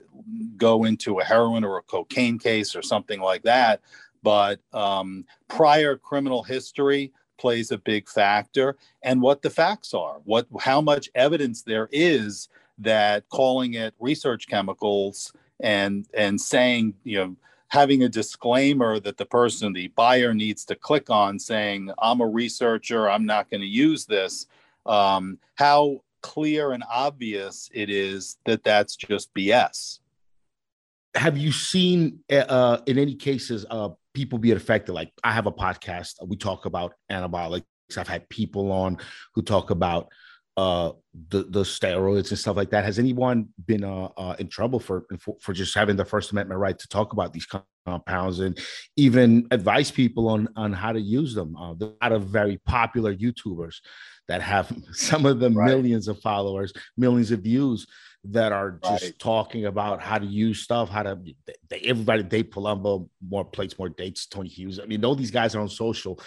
go 0.58 0.86
into 0.86 1.20
a 1.20 1.24
heroin 1.24 1.64
or 1.64 1.78
a 1.78 1.84
cocaine 1.84 2.40
case 2.40 2.76
or 2.76 2.82
something 2.82 3.20
like 3.20 3.44
that. 3.44 3.82
But 4.24 4.60
um, 4.74 5.26
prior 5.48 5.98
criminal 5.98 6.44
history 6.44 7.12
plays 7.38 7.72
a 7.72 7.78
big 7.78 8.10
factor, 8.10 8.78
and 9.04 9.22
what 9.22 9.42
the 9.42 9.50
facts 9.50 9.94
are, 9.94 10.20
what 10.24 10.48
how 10.62 10.82
much 10.82 11.10
evidence 11.14 11.62
there 11.62 11.90
is 11.92 12.48
that 12.78 13.28
calling 13.30 13.76
it 13.76 13.94
research 14.00 14.48
chemicals 14.48 15.32
and 15.62 16.08
and 16.14 16.40
saying 16.40 16.94
you 17.04 17.18
know 17.18 17.36
having 17.70 18.04
a 18.04 18.10
disclaimer 18.10 19.00
that 19.00 19.18
the 19.18 19.26
person 19.26 19.74
the 19.74 19.88
buyer 19.90 20.34
needs 20.34 20.66
to 20.66 20.76
click 20.76 21.10
on 21.10 21.40
saying 21.40 21.90
i'm 22.00 22.22
a 22.22 22.28
researcher 22.28 23.10
i'm 23.10 23.26
not 23.26 23.50
going 23.50 23.62
to 23.62 23.68
use 23.68 24.06
this 24.06 24.48
um, 24.86 25.40
how 25.56 26.00
clear 26.22 26.72
and 26.72 26.84
obvious 26.92 27.70
it 27.74 27.90
is 27.90 28.38
that 28.46 28.64
that's 28.64 28.96
just 28.96 29.34
bs 29.34 30.00
have 31.16 31.38
you 31.38 31.52
seen 31.52 32.20
uh, 32.30 32.80
in 32.88 33.00
any 33.00 33.16
cases 33.16 33.66
uh, 33.70 33.88
people 34.14 34.38
be 34.38 34.52
affected? 34.52 34.94
Like 34.94 35.12
i 35.24 35.32
have 35.32 35.46
a 35.46 35.52
podcast 35.52 36.16
we 36.26 36.36
talk 36.36 36.66
about 36.66 36.94
antibiotics 37.10 37.66
i've 37.98 38.08
had 38.08 38.28
people 38.30 38.72
on 38.72 38.98
who 39.34 39.42
talk 39.42 39.70
about 39.70 40.10
uh 40.58 40.92
the 41.30 41.44
the 41.44 41.64
steroids 41.64 42.30
and 42.30 42.40
stuff 42.40 42.56
like 42.56 42.70
that 42.70 42.86
has 42.86 42.98
anyone 42.98 43.48
been 43.66 43.84
uh, 43.84 44.10
uh 44.18 44.36
in 44.40 44.48
trouble 44.48 44.80
for, 44.80 45.06
for, 45.20 45.36
for 45.42 45.54
just 45.54 45.76
having 45.76 45.96
the 45.96 46.06
first 46.06 46.32
amendment 46.32 46.60
right 46.60 46.80
to 46.80 46.88
talk 46.88 47.14
about 47.14 47.34
these 47.34 47.48
compounds 47.86 48.40
and 48.40 48.58
even 48.96 49.48
advise 49.52 49.92
people 49.92 50.30
on 50.30 50.48
on 50.56 50.72
how 50.72 50.92
to 50.92 51.02
use 51.02 51.34
them 51.34 51.56
uh 51.58 51.74
there 51.74 51.92
are 52.02 52.20
very 52.20 52.58
popular 52.66 53.14
youtubers 53.14 53.76
that 54.28 54.42
have 54.42 54.72
some 54.92 55.26
of 55.26 55.40
the 55.40 55.50
right. 55.52 55.68
millions 55.68 56.08
of 56.08 56.20
followers 56.22 56.72
millions 56.98 57.32
of 57.32 57.42
views 57.42 57.86
that 58.24 58.52
are 58.52 58.80
just 58.84 59.04
right. 59.04 59.20
talking 59.20 59.66
about 59.66 60.02
how 60.02 60.18
to 60.18 60.26
use 60.26 60.60
stuff 60.60 60.90
how 60.90 61.04
to 61.04 61.20
they, 61.70 61.80
everybody 61.80 62.24
dave 62.24 62.46
palumbo 62.46 63.08
more 63.28 63.46
plates 63.46 63.78
more 63.78 63.90
dates 63.90 64.26
tony 64.26 64.50
huge 64.50 64.80
i 64.80 64.86
mean 64.86 65.04
all 65.04 65.16
these 65.16 65.32
guys 65.32 65.54
are 65.54 65.60
on 65.60 65.70
social 65.70 66.20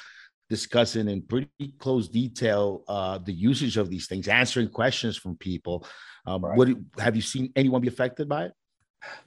discussing 0.49 1.09
in 1.09 1.23
pretty 1.23 1.75
close 1.79 2.09
detail 2.09 2.85
uh, 2.89 3.19
the 3.19 3.33
usage 3.33 3.77
of 3.77 3.91
these 3.91 4.07
things, 4.07 4.29
answering 4.29 4.69
questions 4.69 5.17
from 5.17 5.37
people. 5.37 5.87
Um, 6.27 6.45
right. 6.45 6.57
What 6.57 6.69
have 6.99 7.17
you 7.17 7.23
seen 7.23 7.53
anyone 7.57 7.81
be 7.81 7.89
affected 7.89 8.29
by 8.29 8.47
it? 8.47 8.53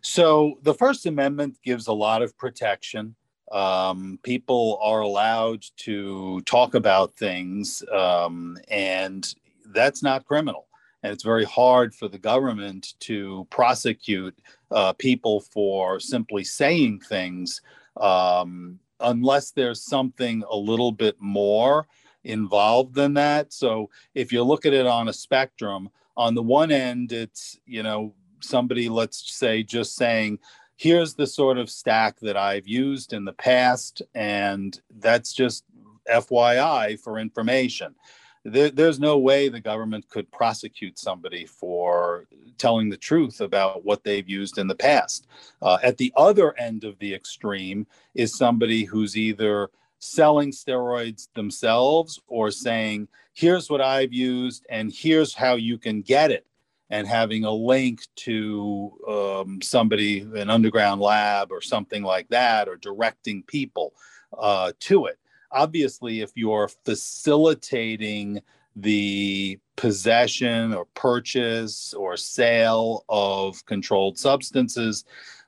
So 0.02 0.60
the 0.64 0.74
First 0.74 1.06
Amendment 1.06 1.58
gives 1.64 1.88
a 1.88 1.94
lot 1.94 2.22
of 2.22 2.38
protection. 2.38 3.16
Um, 3.52 4.20
people 4.24 4.80
are 4.82 5.02
allowed 5.02 5.64
to 5.78 6.42
talk 6.42 6.74
about 6.74 7.16
things, 7.18 7.84
um, 7.92 8.58
and 8.70 9.34
that's 9.74 10.02
not 10.04 10.26
criminal. 10.26 10.68
And 11.04 11.12
it's 11.12 11.24
very 11.24 11.46
hard 11.46 11.96
for 11.96 12.08
the 12.08 12.20
government 12.20 12.94
to 13.02 13.48
prosecute 13.50 14.38
uh, 14.70 14.94
people 14.94 15.42
for 15.42 16.00
simply 16.00 16.44
saying 16.44 17.00
things 17.00 17.62
um, 18.00 18.80
unless 19.02 19.52
there's 19.52 19.84
something 19.84 20.44
a 20.50 20.56
little 20.56 20.92
bit 20.92 21.16
more 21.20 21.88
involved 22.24 22.94
than 22.96 23.14
that. 23.16 23.52
So 23.54 23.90
if 24.14 24.32
you 24.32 24.44
look 24.44 24.66
at 24.66 24.74
it 24.74 24.86
on 24.86 25.08
a 25.08 25.14
spectrum, 25.14 25.90
on 26.18 26.36
the 26.36 26.44
one 26.44 26.72
end, 26.72 27.12
it's, 27.12 27.60
you 27.66 27.84
know, 27.84 28.14
somebody, 28.42 28.90
let's 28.90 29.34
say, 29.34 29.64
just 29.64 29.96
saying, 29.96 30.40
here's 30.78 31.14
the 31.14 31.28
sort 31.28 31.58
of 31.58 31.70
stack 31.70 32.20
that 32.22 32.38
I've 32.38 32.68
used 32.68 33.14
in 33.14 33.26
the 33.26 33.34
past, 33.34 34.02
and 34.16 34.80
that's 35.00 35.34
just 35.34 35.64
FYI 36.10 37.00
for 37.00 37.20
information 37.20 37.96
there, 38.44 38.72
there's 38.72 39.00
no 39.00 39.18
way 39.18 39.50
the 39.50 39.60
government 39.60 40.10
could 40.10 40.32
prosecute 40.32 40.98
somebody 40.98 41.46
for 41.46 42.26
telling 42.58 42.90
the 42.90 42.98
truth 42.98 43.42
about 43.42 43.86
what 43.86 44.04
they've 44.04 44.28
used 44.28 44.58
in 44.58 44.68
the 44.68 44.76
past. 44.76 45.28
Uh, 45.62 45.78
at 45.84 45.98
the 45.98 46.12
other 46.16 46.58
end 46.58 46.84
of 46.84 46.98
the 47.00 47.14
extreme 47.14 47.86
is 48.16 48.38
somebody 48.38 48.84
who's 48.84 49.18
either 49.18 49.70
selling 50.00 50.52
steroids 50.52 51.28
themselves 51.36 52.20
or 52.28 52.50
saying, 52.50 53.08
here's 53.34 53.70
what 53.70 53.82
I've 53.82 54.14
used 54.14 54.66
and 54.70 54.92
here's 54.92 55.34
how 55.34 55.56
you 55.56 55.78
can 55.78 56.02
get 56.02 56.32
it. 56.32 56.46
And 56.90 57.08
having 57.08 57.46
a 57.46 57.52
link 57.52 58.02
to 58.18 58.92
um, 59.08 59.62
somebody, 59.62 60.20
an 60.36 60.50
underground 60.50 61.00
lab 61.00 61.50
or 61.50 61.62
something 61.62 62.04
like 62.04 62.28
that, 62.30 62.68
or 62.68 62.76
directing 62.76 63.44
people 63.44 63.94
uh, 64.38 64.74
to 64.82 65.06
it 65.06 65.18
obviously 65.52 66.22
if 66.22 66.32
you're 66.36 66.70
facilitating 66.86 68.42
the 68.76 69.60
possession 69.76 70.74
or 70.74 70.86
purchase 70.94 71.94
or 71.94 72.16
sale 72.16 73.04
of 73.10 73.66
controlled 73.66 74.18
substances 74.18 75.04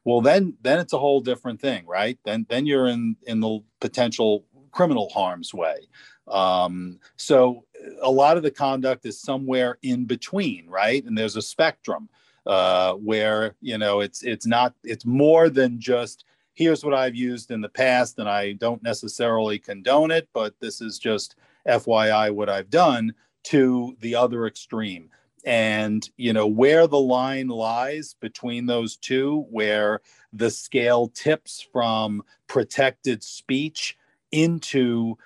well 0.06 0.22
then 0.22 0.54
then 0.62 0.80
it's 0.80 0.94
a 0.94 1.00
whole 1.00 1.22
different 1.22 1.60
thing 1.62 1.86
right? 1.86 2.18
Then 2.26 2.46
then 2.50 2.66
you're 2.66 2.88
in 2.88 3.16
in 3.28 3.40
the 3.40 3.60
potential 3.80 4.46
criminal 4.72 5.10
harm's 5.10 5.54
way. 5.54 5.88
Um, 6.28 7.00
so 7.16 7.66
a 8.02 8.10
lot 8.10 8.38
of 8.38 8.44
the 8.44 8.52
conduct 8.52 9.06
is 9.06 9.20
somewhere 9.20 9.78
in 9.82 10.06
between 10.06 10.68
right? 10.68 11.04
And 11.06 11.18
there's 11.18 11.36
a 11.36 11.42
spectrum 11.42 12.10
uh, 12.46 12.94
where 12.94 13.56
you 13.62 13.78
know 13.78 14.02
it's 14.02 14.24
it's 14.24 14.46
not 14.46 14.74
it's 14.84 15.06
more 15.06 15.50
than 15.50 15.80
just 15.80 16.26
here's 16.54 16.84
what 16.84 16.94
I've 16.94 17.16
used 17.16 17.52
in 17.52 17.62
the 17.62 17.70
past, 17.70 18.20
and 18.20 18.30
I 18.30 18.54
don't 18.54 18.84
necessarily 18.84 19.60
condone 19.60 20.12
it, 20.12 20.30
but 20.34 20.54
this 20.60 20.82
is 20.82 21.00
just 21.00 21.36
FYI 21.68 22.34
what 22.34 22.50
I've 22.50 22.70
done 22.70 23.14
to 23.46 23.96
the 24.00 24.16
other 24.16 24.46
extreme. 24.46 25.10
And, 25.46 26.10
you 26.16 26.32
know, 26.32 26.48
where 26.48 26.88
the 26.88 27.00
line 27.00 27.50
lies 27.50 28.16
between 28.22 28.66
those 28.66 28.96
two, 28.96 29.46
where 29.50 30.00
the 30.32 30.50
scale 30.50 31.10
tips 31.10 31.66
from 31.74 32.24
protected 32.48 33.24
speech 33.24 33.98
into 34.32 35.18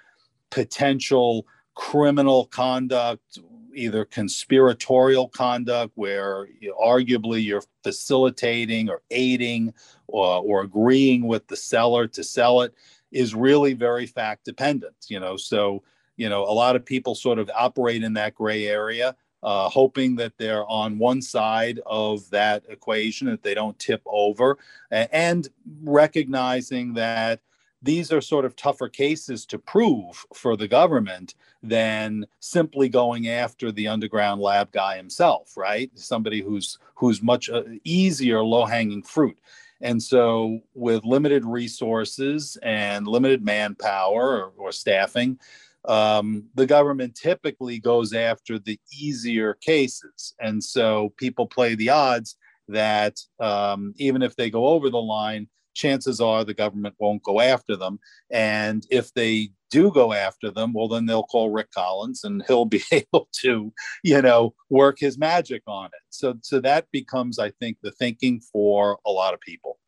potential 0.49 1.45
criminal 1.75 2.47
conduct 2.47 3.37
either 3.77 4.05
conspiratorial 4.05 5.29
conduct 5.29 5.93
where 5.95 6.47
you 6.59 6.75
arguably 6.81 7.43
you're 7.43 7.63
facilitating 7.83 8.89
or 8.89 9.01
aiding 9.11 9.73
or, 10.07 10.41
or 10.41 10.61
agreeing 10.63 11.27
with 11.27 11.47
the 11.47 11.55
seller 11.55 12.07
to 12.07 12.23
sell 12.23 12.61
it 12.61 12.73
is 13.11 13.35
really 13.35 13.73
very 13.73 14.05
fact 14.05 14.43
dependent 14.43 14.95
you 15.07 15.19
know? 15.19 15.37
So 15.37 15.83
you 16.17 16.29
know 16.29 16.43
a 16.43 16.51
lot 16.51 16.75
of 16.75 16.85
people 16.85 17.15
sort 17.15 17.39
of 17.39 17.49
operate 17.55 18.03
in 18.03 18.13
that 18.13 18.35
gray 18.35 18.67
area 18.67 19.15
uh, 19.43 19.69
hoping 19.69 20.15
that 20.15 20.33
they're 20.37 20.65
on 20.65 20.97
one 20.97 21.21
side 21.21 21.79
of 21.85 22.27
that 22.31 22.63
equation 22.69 23.27
that 23.27 23.43
they 23.43 23.53
don't 23.53 23.77
tip 23.77 24.01
over 24.05 24.57
and 24.91 25.47
recognizing 25.83 26.95
that 26.95 27.39
these 27.87 28.11
are 28.11 28.19
sort 28.19 28.43
of 28.43 28.53
tougher 28.55 28.89
cases 28.89 29.45
to 29.45 29.57
prove 29.57 30.25
for 30.33 30.57
the 30.57 30.67
government 30.67 31.35
than 31.63 32.25
simply 32.41 32.89
going 32.89 33.29
after 33.29 33.71
the 33.71 33.87
underground 33.87 34.41
lab 34.41 34.71
guy 34.73 34.97
himself 34.97 35.55
right? 35.55 35.89
Somebody 35.95 36.41
who's 36.41 36.77
who's 36.95 37.23
much 37.23 37.49
uh, 37.49 37.63
easier 37.85 38.43
low 38.43 38.65
hanging 38.65 39.03
fruit. 39.03 39.39
And 39.79 40.03
so 40.03 40.59
with 40.73 41.05
limited 41.05 41.45
resources 41.45 42.57
and 42.61 43.07
limited 43.07 43.43
manpower 43.43 44.41
or, 44.41 44.51
or 44.57 44.71
staffing 44.71 45.39
um, 45.87 46.43
the 46.55 46.65
government 46.65 47.15
typically 47.15 47.79
goes 47.79 48.13
after 48.13 48.59
the 48.59 48.77
easier 48.91 49.53
cases. 49.53 50.33
And 50.39 50.61
so 50.61 51.13
people 51.15 51.47
play 51.47 51.75
the 51.75 51.89
odds 51.89 52.35
that 52.67 53.21
um, 53.39 53.93
even 53.95 54.21
if 54.21 54.35
they 54.35 54.49
go 54.49 54.67
over 54.67 54.89
the 54.89 55.01
line 55.01 55.47
chances 55.77 56.19
are 56.19 56.43
the 56.43 56.53
government 56.53 56.95
won't 56.99 57.23
go 57.23 57.39
after 57.39 57.77
them. 57.77 57.99
And 58.31 58.85
if 58.89 59.13
they 59.13 59.51
do 59.69 59.91
go 59.91 60.11
after 60.11 60.51
them, 60.51 60.73
well, 60.73 60.87
then 60.87 61.05
they'll 61.05 61.23
call 61.23 61.51
Rick 61.51 61.71
Collins 61.71 62.23
and 62.23 62.43
he'll 62.47 62.65
be 62.65 62.83
able 62.91 63.29
to, 63.41 63.71
you 64.03 64.21
know, 64.21 64.53
work 64.69 64.97
his 64.99 65.17
magic 65.17 65.63
on 65.67 65.85
it. 65.85 66.01
So, 66.09 66.35
so 66.41 66.59
that 66.61 66.87
becomes, 66.91 67.39
I 67.39 67.51
think, 67.51 67.77
the 67.81 67.91
thinking 67.91 68.41
for 68.41 68.97
a 69.05 69.11
lot 69.11 69.33
of 69.33 69.39
people. 69.39 69.79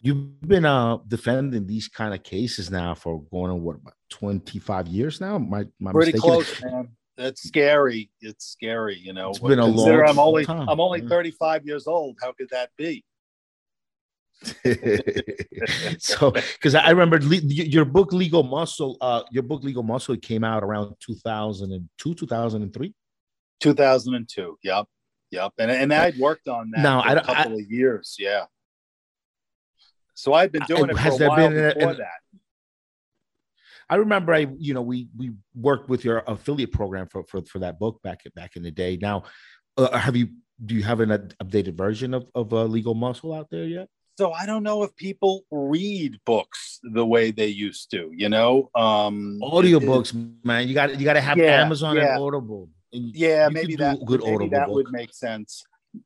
You've 0.00 0.40
been 0.42 0.64
uh 0.64 0.98
defending 1.08 1.66
these 1.66 1.88
kind 1.88 2.14
of 2.14 2.22
cases 2.22 2.70
now 2.70 2.94
for 2.94 3.20
going 3.32 3.50
on 3.50 3.62
what 3.62 3.74
about 3.74 3.94
25 4.10 4.86
years 4.86 5.20
now? 5.20 5.38
My, 5.38 5.66
my 5.80 5.90
pretty 5.90 6.12
mistaken? 6.12 6.20
close, 6.20 6.62
man. 6.62 6.88
That's 7.16 7.42
scary. 7.42 8.08
It's 8.20 8.46
scary, 8.46 8.96
you 8.96 9.12
know. 9.12 9.30
It's 9.30 9.40
been 9.40 9.58
a 9.58 9.66
long 9.66 10.04
I'm 10.06 10.20
only 10.20 10.44
time. 10.44 10.68
I'm 10.68 10.78
only 10.78 11.00
35 11.00 11.66
years 11.66 11.88
old. 11.88 12.16
How 12.22 12.30
could 12.30 12.48
that 12.50 12.70
be? 12.76 13.04
so 15.98 16.30
because 16.30 16.74
I 16.74 16.90
remember 16.90 17.18
le- 17.20 17.36
your 17.36 17.84
book 17.84 18.12
Legal 18.12 18.42
Muscle, 18.42 18.96
uh, 19.00 19.22
your 19.30 19.42
book 19.42 19.64
Legal 19.64 19.82
Muscle 19.82 20.16
came 20.16 20.44
out 20.44 20.62
around 20.62 20.94
2002, 21.00 22.14
2003. 22.14 22.94
2002. 23.60 24.58
Yep. 24.62 24.86
Yep. 25.30 25.52
And 25.58 25.70
and 25.70 25.92
I'd 25.92 26.16
worked 26.18 26.48
on 26.48 26.70
that 26.70 26.80
now, 26.80 27.02
for 27.02 27.16
a 27.16 27.22
couple 27.22 27.52
I, 27.52 27.54
of 27.56 27.70
years. 27.70 28.16
Yeah. 28.18 28.44
So 30.14 30.34
I've 30.34 30.52
been 30.52 30.62
doing 30.66 30.90
I, 30.90 30.92
it 30.92 30.96
for 30.96 31.24
a 31.24 31.28
while 31.28 31.50
before 31.50 31.94
that. 31.94 32.20
I 33.90 33.96
remember 33.96 34.34
I, 34.34 34.46
you 34.58 34.74
know, 34.74 34.82
we 34.82 35.08
we 35.16 35.32
worked 35.54 35.88
with 35.88 36.04
your 36.04 36.22
affiliate 36.26 36.72
program 36.72 37.08
for 37.08 37.24
for, 37.24 37.42
for 37.42 37.58
that 37.60 37.78
book 37.78 38.00
back 38.02 38.22
back 38.34 38.56
in 38.56 38.62
the 38.62 38.70
day. 38.70 38.98
Now, 39.00 39.24
uh, 39.76 39.96
have 39.96 40.16
you 40.16 40.28
do 40.64 40.74
you 40.74 40.82
have 40.82 41.00
an 41.00 41.10
updated 41.42 41.76
version 41.76 42.14
of 42.14 42.26
of 42.34 42.52
uh, 42.52 42.64
Legal 42.64 42.94
Muscle 42.94 43.32
out 43.32 43.48
there 43.50 43.64
yet? 43.64 43.88
So 44.18 44.32
I 44.32 44.46
don't 44.46 44.64
know 44.64 44.82
if 44.82 44.96
people 44.96 45.44
read 45.52 46.18
books 46.26 46.80
the 46.82 47.06
way 47.06 47.30
they 47.30 47.46
used 47.46 47.88
to. 47.92 48.10
You 48.12 48.28
know, 48.28 48.68
um, 48.74 49.38
audiobooks, 49.40 50.12
man. 50.42 50.66
You 50.66 50.74
got 50.74 50.98
you 50.98 51.04
got 51.04 51.12
to 51.12 51.20
have 51.20 51.38
yeah, 51.38 51.62
Amazon 51.62 51.94
yeah. 51.94 52.16
and 52.16 52.24
Audible. 52.24 52.68
And 52.92 53.14
yeah, 53.14 53.48
maybe 53.48 53.76
that 53.76 54.04
good 54.04 54.18
maybe 54.18 54.34
Audible 54.34 54.50
that 54.50 54.66
book. 54.66 54.74
would 54.74 54.90
make 54.90 55.14
sense 55.14 55.62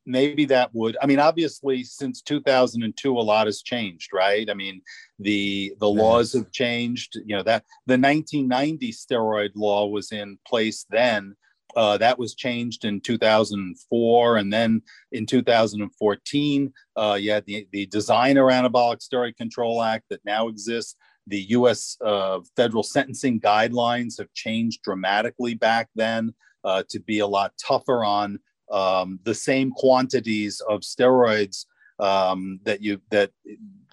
maybe 0.07 0.45
that 0.45 0.73
would 0.73 0.97
i 1.03 1.07
mean 1.07 1.19
obviously 1.19 1.83
since 1.83 2.23
2002 2.23 3.19
a 3.19 3.21
lot 3.21 3.47
has 3.47 3.63
changed 3.63 4.11
right 4.13 4.49
i 4.49 4.55
mean 4.55 4.81
the 5.19 5.75
the 5.81 5.89
laws 5.89 6.33
have 6.33 6.53
changed 6.53 7.17
you 7.27 7.37
know 7.37 7.43
that 7.43 7.65
the 7.87 7.99
1990 7.99 8.93
steroid 8.93 9.51
law 9.57 9.89
was 9.89 10.13
in 10.13 10.39
place 10.47 10.87
then 10.91 11.35
uh, 11.77 11.97
that 11.99 12.19
was 12.19 12.35
changed 12.35 12.85
in 12.85 13.01
2004 13.01 14.37
and 14.37 14.53
then 14.53 14.83
in 15.13 15.27
2014 15.27 16.73
uh, 16.97 17.19
you 17.21 17.31
had 17.31 17.45
the, 17.47 17.67
the 17.73 17.87
designer 17.87 18.45
anabolic 18.47 18.99
steroid 18.99 19.37
control 19.37 19.83
act 19.83 20.05
that 20.11 20.25
now 20.25 20.49
exists. 20.49 20.97
The 21.29 21.41
us 21.43 21.97
uh, 22.05 22.41
federal 22.57 22.83
sentencing 22.83 23.41
guidelines 23.41 24.19
have 24.19 24.33
changed 24.35 24.83
dramatically 24.83 25.55
back 25.55 25.89
then 25.95 26.35
uh, 26.65 26.83
to 26.91 27.01
be 27.01 27.21
a 27.21 27.27
lot 27.27 27.53
tougher 27.65 28.05
on 28.05 28.39
um, 28.71 29.21
the 29.23 29.35
same 29.35 29.71
quantities 29.71 30.61
of 30.69 30.81
steroids 30.81 31.67
um, 32.01 32.59
that 32.65 32.83
you 32.83 33.01
that 33.11 33.31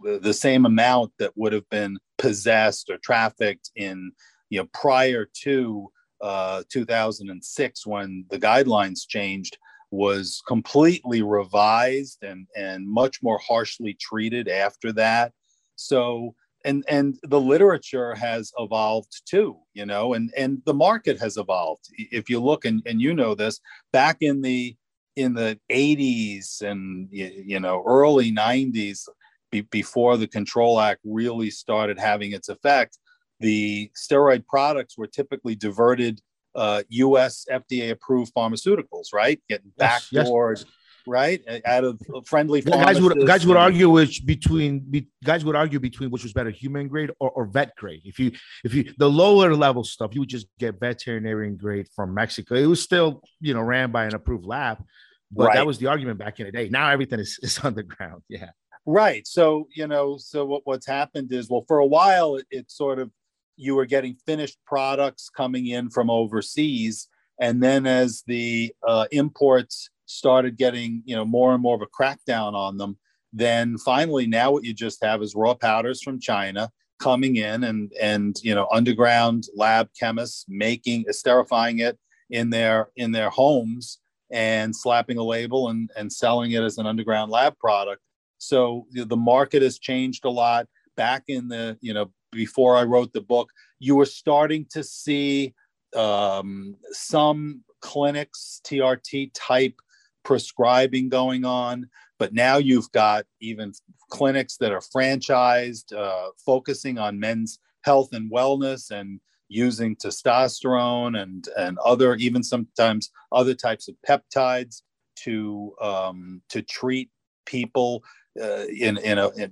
the 0.03 0.33
same 0.33 0.65
amount 0.65 1.11
that 1.19 1.37
would 1.37 1.53
have 1.53 1.69
been 1.69 1.97
possessed 2.17 2.89
or 2.89 2.97
trafficked 2.97 3.71
in 3.75 4.11
you 4.49 4.59
know 4.59 4.67
prior 4.73 5.27
to 5.43 5.91
uh, 6.21 6.63
2006 6.69 7.87
when 7.87 8.25
the 8.29 8.39
guidelines 8.39 9.07
changed 9.07 9.57
was 9.91 10.41
completely 10.47 11.21
revised 11.21 12.23
and 12.23 12.47
and 12.55 12.87
much 12.87 13.23
more 13.23 13.39
harshly 13.39 13.97
treated 13.99 14.47
after 14.47 14.91
that. 14.93 15.33
So 15.75 16.35
and 16.65 16.83
and 16.87 17.17
the 17.23 17.39
literature 17.39 18.13
has 18.15 18.51
evolved 18.57 19.21
too 19.25 19.57
you 19.73 19.85
know 19.85 20.13
and 20.13 20.31
and 20.35 20.61
the 20.65 20.73
market 20.73 21.19
has 21.19 21.37
evolved. 21.37 21.85
If 21.97 22.29
you 22.29 22.39
look 22.39 22.65
and 22.65 22.81
and 22.85 23.01
you 23.01 23.13
know 23.13 23.33
this 23.33 23.59
back 23.91 24.17
in 24.21 24.41
the 24.41 24.75
in 25.15 25.33
the 25.33 25.59
80s 25.69 26.61
and 26.61 27.07
you 27.11 27.59
know 27.59 27.83
early 27.85 28.31
90s 28.31 29.07
be, 29.51 29.61
before 29.61 30.17
the 30.17 30.27
control 30.27 30.79
act 30.79 31.01
really 31.03 31.49
started 31.49 31.99
having 31.99 32.31
its 32.31 32.49
effect 32.49 32.97
the 33.39 33.91
steroid 33.95 34.45
products 34.47 34.97
were 34.97 35.07
typically 35.07 35.55
diverted 35.55 36.21
uh, 36.55 36.81
us 36.91 37.45
fda 37.51 37.91
approved 37.91 38.33
pharmaceuticals 38.33 39.13
right 39.13 39.41
getting 39.47 39.71
backdoored 39.79 40.11
yes, 40.11 40.65
yes 40.65 40.65
right? 41.09 41.41
Out 41.65 41.83
of 41.83 41.99
friendly 42.25 42.61
guys 42.61 43.01
would 43.01 43.25
guys 43.25 43.45
would 43.45 43.57
argue 43.57 43.89
which 43.89 44.25
between 44.25 44.79
be, 44.79 45.07
guys 45.23 45.43
would 45.43 45.55
argue 45.55 45.79
between 45.79 46.11
which 46.11 46.23
was 46.23 46.33
better, 46.33 46.49
human 46.49 46.87
grade 46.87 47.11
or, 47.19 47.31
or 47.31 47.45
vet 47.45 47.75
grade. 47.75 48.01
If 48.05 48.19
you 48.19 48.31
if 48.63 48.73
you 48.73 48.93
the 48.97 49.09
lower 49.09 49.55
level 49.55 49.83
stuff, 49.83 50.13
you 50.13 50.21
would 50.21 50.29
just 50.29 50.47
get 50.59 50.79
veterinarian 50.79 51.57
grade 51.57 51.87
from 51.95 52.13
Mexico. 52.13 52.55
It 52.55 52.67
was 52.67 52.81
still 52.81 53.21
you 53.41 53.53
know 53.53 53.61
ran 53.61 53.91
by 53.91 54.05
an 54.05 54.15
approved 54.15 54.45
lab, 54.45 54.83
but 55.31 55.47
right. 55.47 55.55
that 55.55 55.65
was 55.65 55.79
the 55.79 55.87
argument 55.87 56.19
back 56.19 56.39
in 56.39 56.45
the 56.45 56.51
day. 56.51 56.69
Now 56.69 56.89
everything 56.89 57.19
is, 57.19 57.39
is 57.43 57.59
on 57.59 57.73
the 57.73 57.83
ground. 57.83 58.23
Yeah. 58.29 58.51
Right. 58.85 59.27
So 59.27 59.67
you 59.75 59.87
know, 59.87 60.17
so 60.17 60.45
what, 60.45 60.61
what's 60.65 60.87
happened 60.87 61.31
is, 61.31 61.49
well, 61.49 61.65
for 61.67 61.79
a 61.79 61.85
while, 61.85 62.35
it, 62.35 62.45
it 62.49 62.71
sort 62.71 62.99
of 62.99 63.11
you 63.59 63.75
were 63.75 63.85
getting 63.85 64.15
finished 64.25 64.57
products 64.65 65.29
coming 65.29 65.67
in 65.67 65.89
from 65.89 66.09
overseas, 66.09 67.07
and 67.39 67.61
then 67.61 67.85
as 67.85 68.23
the 68.27 68.73
uh, 68.87 69.05
imports 69.11 69.89
started 70.05 70.57
getting 70.57 71.03
you 71.05 71.15
know 71.15 71.25
more 71.25 71.53
and 71.53 71.61
more 71.61 71.75
of 71.75 71.83
a 71.83 71.87
crackdown 71.87 72.53
on 72.53 72.77
them 72.77 72.97
then 73.31 73.77
finally 73.77 74.25
now 74.25 74.49
what 74.49 74.63
you 74.63 74.73
just 74.73 75.03
have 75.03 75.21
is 75.21 75.35
raw 75.35 75.53
powders 75.53 76.01
from 76.01 76.19
china 76.19 76.67
coming 76.99 77.35
in 77.35 77.63
and 77.63 77.91
and 78.01 78.39
you 78.41 78.55
know 78.55 78.67
underground 78.71 79.45
lab 79.55 79.87
chemists 79.99 80.45
making 80.47 81.05
esterifying 81.05 81.79
it 81.79 81.95
in 82.29 82.49
their 82.49 82.89
in 82.95 83.11
their 83.11 83.29
homes 83.29 83.99
and 84.31 84.75
slapping 84.75 85.17
a 85.17 85.23
label 85.23 85.69
and 85.69 85.89
and 85.95 86.11
selling 86.11 86.51
it 86.51 86.63
as 86.63 86.77
an 86.77 86.85
underground 86.85 87.31
lab 87.31 87.57
product. 87.57 88.01
So 88.37 88.85
the 88.93 89.17
market 89.17 89.61
has 89.61 89.79
changed 89.79 90.25
a 90.25 90.29
lot. 90.29 90.67
Back 90.95 91.23
in 91.27 91.47
the 91.47 91.77
you 91.81 91.93
know 91.93 92.11
before 92.31 92.75
i 92.75 92.83
wrote 92.83 93.11
the 93.13 93.21
book 93.21 93.51
you 93.79 93.95
were 93.95 94.05
starting 94.05 94.65
to 94.69 94.83
see 94.83 95.53
um, 95.95 96.75
some 96.91 97.63
clinics 97.81 98.61
trt 98.65 99.31
type 99.33 99.81
prescribing 100.23 101.09
going 101.09 101.45
on. 101.45 101.89
But 102.17 102.33
now 102.33 102.57
you've 102.57 102.91
got 102.91 103.25
even 103.39 103.73
clinics 104.09 104.57
that 104.57 104.71
are 104.71 104.81
franchised, 104.81 105.91
uh, 105.91 106.29
focusing 106.45 106.97
on 106.97 107.19
men's 107.19 107.59
health 107.83 108.13
and 108.13 108.31
wellness 108.31 108.91
and 108.91 109.19
using 109.47 109.95
testosterone 109.95 111.19
and, 111.19 111.47
and 111.57 111.79
other, 111.79 112.13
even 112.15 112.43
sometimes 112.43 113.09
other 113.31 113.55
types 113.55 113.87
of 113.87 113.95
peptides 114.07 114.83
to, 115.15 115.73
um, 115.81 116.41
to 116.49 116.61
treat 116.61 117.09
people 117.45 118.03
uh, 118.41 118.65
in, 118.65 118.97
in, 118.97 119.17
a, 119.17 119.29
in 119.29 119.51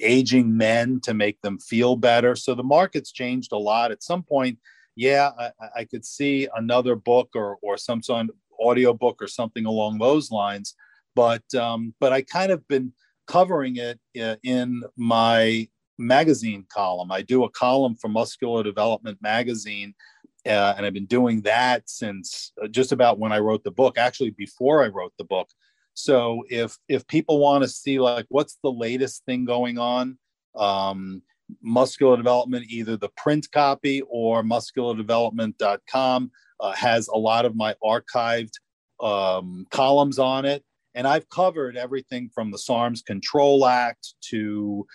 aging 0.00 0.56
men 0.56 1.00
to 1.00 1.14
make 1.14 1.40
them 1.42 1.58
feel 1.58 1.96
better. 1.96 2.36
So 2.36 2.54
the 2.54 2.62
market's 2.62 3.12
changed 3.12 3.52
a 3.52 3.58
lot. 3.58 3.92
At 3.92 4.02
some 4.02 4.22
point, 4.22 4.58
yeah, 4.96 5.30
I, 5.38 5.50
I 5.76 5.84
could 5.84 6.04
see 6.04 6.48
another 6.54 6.96
book 6.96 7.30
or, 7.34 7.58
or 7.62 7.76
some 7.76 8.02
sort 8.02 8.28
of 8.28 8.30
audio 8.60 8.92
book 8.92 9.20
or 9.20 9.26
something 9.26 9.66
along 9.66 9.98
those 9.98 10.30
lines. 10.30 10.74
But 11.14 11.42
um, 11.54 11.94
but 12.00 12.12
I 12.12 12.22
kind 12.22 12.50
of 12.50 12.66
been 12.68 12.92
covering 13.26 13.76
it 13.76 14.00
uh, 14.20 14.36
in 14.42 14.82
my 14.96 15.68
magazine 15.98 16.66
column. 16.68 17.12
I 17.12 17.22
do 17.22 17.44
a 17.44 17.50
column 17.50 17.94
for 17.94 18.08
Muscular 18.08 18.62
Development 18.62 19.18
magazine, 19.22 19.94
uh, 20.46 20.74
and 20.76 20.84
I've 20.84 20.92
been 20.92 21.06
doing 21.06 21.42
that 21.42 21.88
since 21.88 22.52
uh, 22.62 22.68
just 22.68 22.92
about 22.92 23.18
when 23.18 23.32
I 23.32 23.38
wrote 23.38 23.64
the 23.64 23.70
book. 23.70 23.96
Actually, 23.96 24.30
before 24.30 24.84
I 24.84 24.88
wrote 24.88 25.12
the 25.18 25.24
book. 25.24 25.50
So 25.94 26.44
if 26.50 26.76
if 26.88 27.06
people 27.06 27.38
want 27.38 27.62
to 27.62 27.68
see 27.68 27.98
like 28.00 28.26
what's 28.28 28.58
the 28.62 28.70
latest 28.70 29.24
thing 29.24 29.44
going 29.44 29.78
on, 29.78 30.18
um, 30.56 31.22
muscular 31.62 32.16
development, 32.16 32.66
either 32.68 32.96
the 32.96 33.10
print 33.16 33.48
copy 33.52 34.02
or 34.08 34.42
musculardevelopment.com 34.42 36.30
uh, 36.60 36.72
has 36.72 37.08
a 37.08 37.16
lot 37.16 37.44
of 37.44 37.56
my 37.56 37.74
archived 37.82 38.52
um, 39.00 39.66
columns 39.70 40.18
on 40.18 40.44
it. 40.44 40.64
And 40.94 41.06
I've 41.06 41.28
covered 41.28 41.76
everything 41.76 42.30
from 42.32 42.50
the 42.50 42.58
SARMS 42.58 43.02
Control 43.02 43.66
Act 43.66 44.14
to 44.30 44.86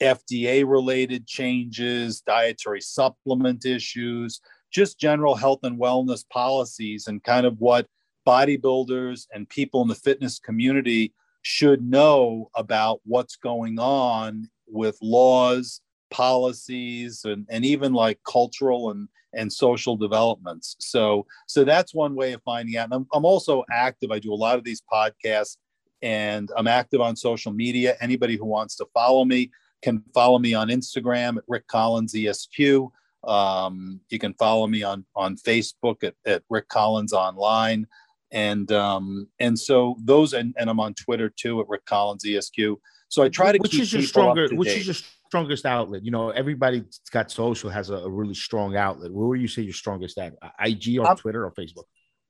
FDA 0.00 0.64
related 0.68 1.26
changes, 1.26 2.20
dietary 2.20 2.80
supplement 2.80 3.64
issues, 3.64 4.40
just 4.72 5.00
general 5.00 5.34
health 5.34 5.60
and 5.64 5.78
wellness 5.78 6.24
policies, 6.28 7.08
and 7.08 7.22
kind 7.24 7.44
of 7.46 7.58
what 7.58 7.86
bodybuilders 8.28 9.26
and 9.32 9.48
people 9.48 9.80
in 9.80 9.88
the 9.88 9.94
fitness 9.94 10.38
community 10.38 11.14
should 11.40 11.82
know 11.82 12.50
about 12.54 13.00
what's 13.04 13.36
going 13.36 13.78
on 13.78 14.50
with 14.66 14.98
laws, 15.00 15.80
policies, 16.10 17.24
and, 17.24 17.46
and 17.48 17.64
even 17.64 17.94
like 17.94 18.18
cultural 18.30 18.90
and 18.90 19.08
and 19.34 19.52
social 19.52 19.94
developments. 19.96 20.74
So, 20.78 21.26
so 21.46 21.62
that's 21.62 21.94
one 21.94 22.14
way 22.14 22.32
of 22.32 22.42
finding 22.42 22.76
out. 22.78 22.84
And 22.84 22.94
I'm, 22.94 23.06
I'm 23.12 23.26
also 23.26 23.62
active. 23.70 24.10
I 24.10 24.18
do 24.18 24.32
a 24.32 24.34
lot 24.34 24.56
of 24.56 24.64
these 24.64 24.82
podcasts 24.90 25.58
and 26.00 26.50
I'm 26.56 26.66
active 26.66 27.02
on 27.02 27.14
social 27.14 27.52
media. 27.52 27.96
Anybody 28.00 28.36
who 28.36 28.46
wants 28.46 28.74
to 28.76 28.86
follow 28.94 29.26
me 29.26 29.50
can 29.82 30.02
follow 30.14 30.38
me 30.38 30.54
on 30.54 30.68
Instagram 30.68 31.36
at 31.36 31.44
Rick 31.46 31.66
Collins 31.66 32.14
ESQ. 32.14 32.90
Um, 33.24 34.00
you 34.08 34.18
can 34.18 34.34
follow 34.34 34.66
me 34.66 34.82
on, 34.82 35.04
on 35.14 35.36
Facebook 35.36 36.04
at, 36.04 36.14
at 36.24 36.42
Rick 36.48 36.68
Collins 36.68 37.12
Online. 37.12 37.86
And, 38.30 38.70
um, 38.72 39.28
and 39.38 39.58
so 39.58 39.96
those, 40.04 40.32
and, 40.34 40.54
and 40.58 40.68
I'm 40.68 40.80
on 40.80 40.94
Twitter 40.94 41.30
too 41.30 41.60
at 41.60 41.68
Rick 41.68 41.84
Collins 41.86 42.24
ESQ. 42.26 42.56
So 43.08 43.22
I 43.22 43.28
try 43.28 43.52
to 43.52 43.58
which 43.58 43.72
keep 43.72 43.82
is 43.82 43.92
your 43.92 44.02
stronger, 44.02 44.48
which 44.54 44.68
date. 44.68 44.78
is 44.80 44.86
your 44.86 44.96
strongest 45.28 45.64
outlet. 45.64 46.04
You 46.04 46.10
know, 46.10 46.30
everybody 46.30 46.80
that's 46.80 47.10
got 47.10 47.30
social 47.30 47.70
has 47.70 47.90
a, 47.90 47.94
a 47.96 48.10
really 48.10 48.34
strong 48.34 48.76
outlet. 48.76 49.12
Where 49.12 49.28
would 49.28 49.40
you 49.40 49.48
say 49.48 49.62
your 49.62 49.72
strongest 49.72 50.18
at? 50.18 50.34
IG 50.60 50.98
or 50.98 51.08
Um, 51.10 51.16
Twitter 51.16 51.44
or 51.44 51.52
Facebook? 51.52 51.84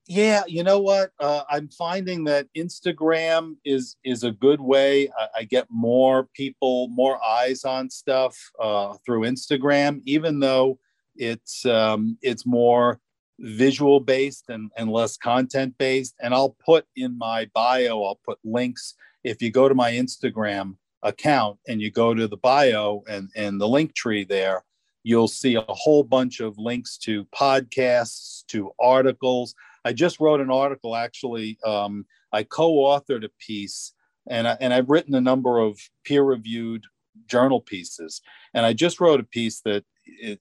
Yeah, 0.06 0.42
you 0.46 0.62
know 0.62 0.80
what? 0.80 1.10
Uh, 1.20 1.42
I'm 1.50 1.68
finding 1.68 2.24
that 2.24 2.46
Instagram 2.56 3.56
is 3.64 3.96
is 4.04 4.24
a 4.24 4.30
good 4.32 4.60
way. 4.60 5.10
I, 5.18 5.28
I 5.40 5.44
get 5.44 5.66
more 5.68 6.28
people, 6.32 6.88
more 6.88 7.22
eyes 7.22 7.64
on 7.64 7.90
stuff 7.90 8.34
uh, 8.58 8.94
through 9.04 9.22
Instagram, 9.22 10.00
even 10.06 10.40
though 10.40 10.78
it's 11.16 11.66
um, 11.66 12.16
it's 12.22 12.46
more 12.46 13.00
visual 13.40 14.00
based 14.00 14.46
and, 14.48 14.70
and 14.76 14.90
less 14.90 15.16
content 15.16 15.76
based. 15.78 16.14
And 16.20 16.34
I'll 16.34 16.56
put 16.64 16.86
in 16.96 17.16
my 17.16 17.48
bio, 17.54 18.02
I'll 18.02 18.20
put 18.24 18.38
links. 18.44 18.94
If 19.24 19.42
you 19.42 19.50
go 19.50 19.68
to 19.68 19.74
my 19.74 19.92
Instagram 19.92 20.76
account 21.02 21.58
and 21.68 21.80
you 21.80 21.90
go 21.90 22.14
to 22.14 22.26
the 22.26 22.36
bio 22.36 23.02
and 23.08 23.30
and 23.36 23.60
the 23.60 23.68
link 23.68 23.94
tree 23.94 24.24
there, 24.24 24.64
you'll 25.02 25.28
see 25.28 25.54
a 25.54 25.64
whole 25.68 26.02
bunch 26.02 26.40
of 26.40 26.58
links 26.58 26.98
to 26.98 27.24
podcasts, 27.26 28.44
to 28.48 28.72
articles. 28.80 29.54
I 29.84 29.92
just 29.92 30.20
wrote 30.20 30.40
an 30.40 30.50
article 30.50 30.96
actually. 30.96 31.58
Um, 31.64 32.06
I 32.32 32.42
co-authored 32.42 33.24
a 33.24 33.30
piece, 33.38 33.94
and 34.28 34.46
I, 34.46 34.56
and 34.60 34.74
I've 34.74 34.90
written 34.90 35.14
a 35.14 35.20
number 35.20 35.60
of 35.60 35.80
peer-reviewed 36.04 36.84
journal 37.26 37.60
pieces. 37.60 38.20
And 38.54 38.66
I 38.66 38.72
just 38.72 39.00
wrote 39.00 39.20
a 39.20 39.24
piece 39.24 39.60
that 39.62 39.84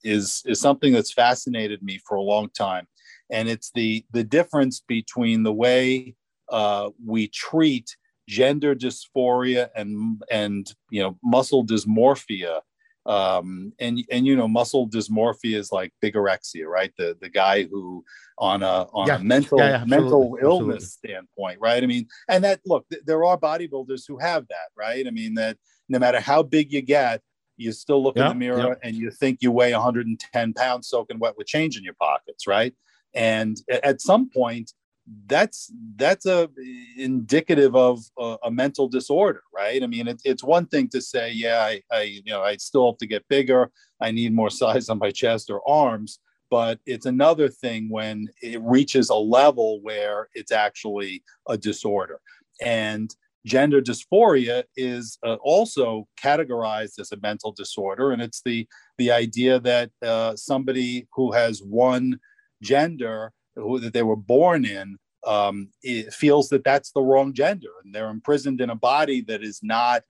is 0.03 0.43
is 0.45 0.59
something 0.59 0.93
that's 0.93 1.13
fascinated 1.13 1.81
me 1.83 1.99
for 2.07 2.15
a 2.15 2.21
long 2.21 2.49
time, 2.49 2.87
and 3.29 3.47
it's 3.49 3.71
the 3.73 4.05
the 4.11 4.23
difference 4.23 4.81
between 4.87 5.43
the 5.43 5.53
way 5.53 6.15
uh, 6.49 6.89
we 7.05 7.27
treat 7.27 7.95
gender 8.27 8.75
dysphoria 8.75 9.69
and 9.75 10.21
and 10.29 10.73
you 10.89 11.01
know 11.01 11.17
muscle 11.23 11.65
dysmorphia 11.65 12.61
um, 13.07 13.71
and 13.79 14.03
and 14.11 14.27
you 14.27 14.35
know 14.35 14.47
muscle 14.47 14.87
dysmorphia 14.87 15.55
is 15.55 15.71
like 15.71 15.93
bigorexia, 16.03 16.65
right? 16.65 16.91
The 16.97 17.17
the 17.21 17.29
guy 17.29 17.63
who 17.63 18.03
on 18.37 18.61
a 18.63 18.87
on 18.93 19.07
Yeah. 19.07 19.15
a 19.15 19.19
mental 19.19 19.59
Yeah, 19.59 19.69
yeah, 19.69 19.83
mental 19.85 20.37
illness 20.41 20.83
absolutely. 20.83 21.15
standpoint, 21.25 21.59
right? 21.61 21.81
I 21.81 21.85
mean, 21.85 22.07
and 22.27 22.43
that 22.43 22.59
look, 22.65 22.85
th- 22.89 23.03
there 23.05 23.23
are 23.23 23.37
bodybuilders 23.37 24.03
who 24.07 24.17
have 24.17 24.45
that, 24.49 24.69
right? 24.77 25.07
I 25.07 25.11
mean, 25.11 25.35
that 25.35 25.57
no 25.87 25.99
matter 25.99 26.19
how 26.19 26.43
big 26.43 26.73
you 26.73 26.81
get, 26.81 27.21
you 27.57 27.71
still 27.71 28.01
look 28.01 28.17
in 28.17 28.27
the 28.27 28.35
mirror 28.35 28.69
yeah. 28.69 28.87
and 28.87 28.95
you 28.95 29.11
think 29.11 29.39
you 29.41 29.51
weigh 29.51 29.73
110 29.73 30.53
pounds 30.53 30.87
soaking 30.87 31.19
wet 31.19 31.35
with 31.37 31.47
change 31.47 31.77
in 31.77 31.83
your 31.83 31.95
pockets, 31.95 32.47
right? 32.47 32.73
And 33.13 33.57
at 33.83 34.01
some 34.01 34.29
point, 34.29 34.73
that's 35.27 35.71
that's 35.95 36.25
a 36.25 36.49
indicative 36.97 37.75
of 37.75 38.03
a, 38.19 38.37
a 38.43 38.51
mental 38.51 38.89
disorder 38.89 39.41
right 39.53 39.81
i 39.81 39.87
mean 39.87 40.07
it, 40.07 40.21
it's 40.25 40.43
one 40.43 40.65
thing 40.65 40.87
to 40.89 41.01
say 41.01 41.31
yeah 41.31 41.61
I, 41.61 41.81
I 41.91 42.01
you 42.01 42.23
know 42.25 42.43
i 42.43 42.57
still 42.57 42.91
have 42.91 42.97
to 42.97 43.07
get 43.07 43.27
bigger 43.29 43.71
i 44.01 44.11
need 44.11 44.33
more 44.33 44.49
size 44.61 44.89
on 44.89 44.99
my 44.99 45.11
chest 45.11 45.49
or 45.49 45.61
arms 45.67 46.19
but 46.49 46.79
it's 46.85 47.05
another 47.05 47.47
thing 47.47 47.89
when 47.89 48.27
it 48.41 48.61
reaches 48.61 49.09
a 49.09 49.15
level 49.15 49.81
where 49.81 50.27
it's 50.33 50.51
actually 50.51 51.23
a 51.47 51.57
disorder 51.57 52.19
and 52.61 53.15
gender 53.47 53.81
dysphoria 53.81 54.63
is 54.75 55.17
uh, 55.25 55.37
also 55.41 56.07
categorized 56.21 56.99
as 56.99 57.11
a 57.11 57.17
mental 57.21 57.51
disorder. 57.53 58.11
And 58.11 58.21
it's 58.21 58.41
the 58.43 58.67
the 58.97 59.11
idea 59.11 59.59
that 59.61 59.89
uh, 60.01 60.35
somebody 60.35 61.07
who 61.13 61.31
has 61.31 61.61
one 61.63 62.19
gender 62.61 63.31
who 63.55 63.79
that 63.79 63.93
they 63.93 64.03
were 64.03 64.21
born 64.35 64.65
in 64.65 64.97
um, 65.25 65.69
feels 66.11 66.49
that 66.49 66.63
that's 66.63 66.91
the 66.91 67.01
wrong 67.01 67.33
gender 67.33 67.73
and 67.83 67.93
they're 67.93 68.09
imprisoned 68.09 68.61
in 68.61 68.69
a 68.69 68.75
body 68.75 69.21
that 69.21 69.43
is 69.43 69.59
not 69.63 70.03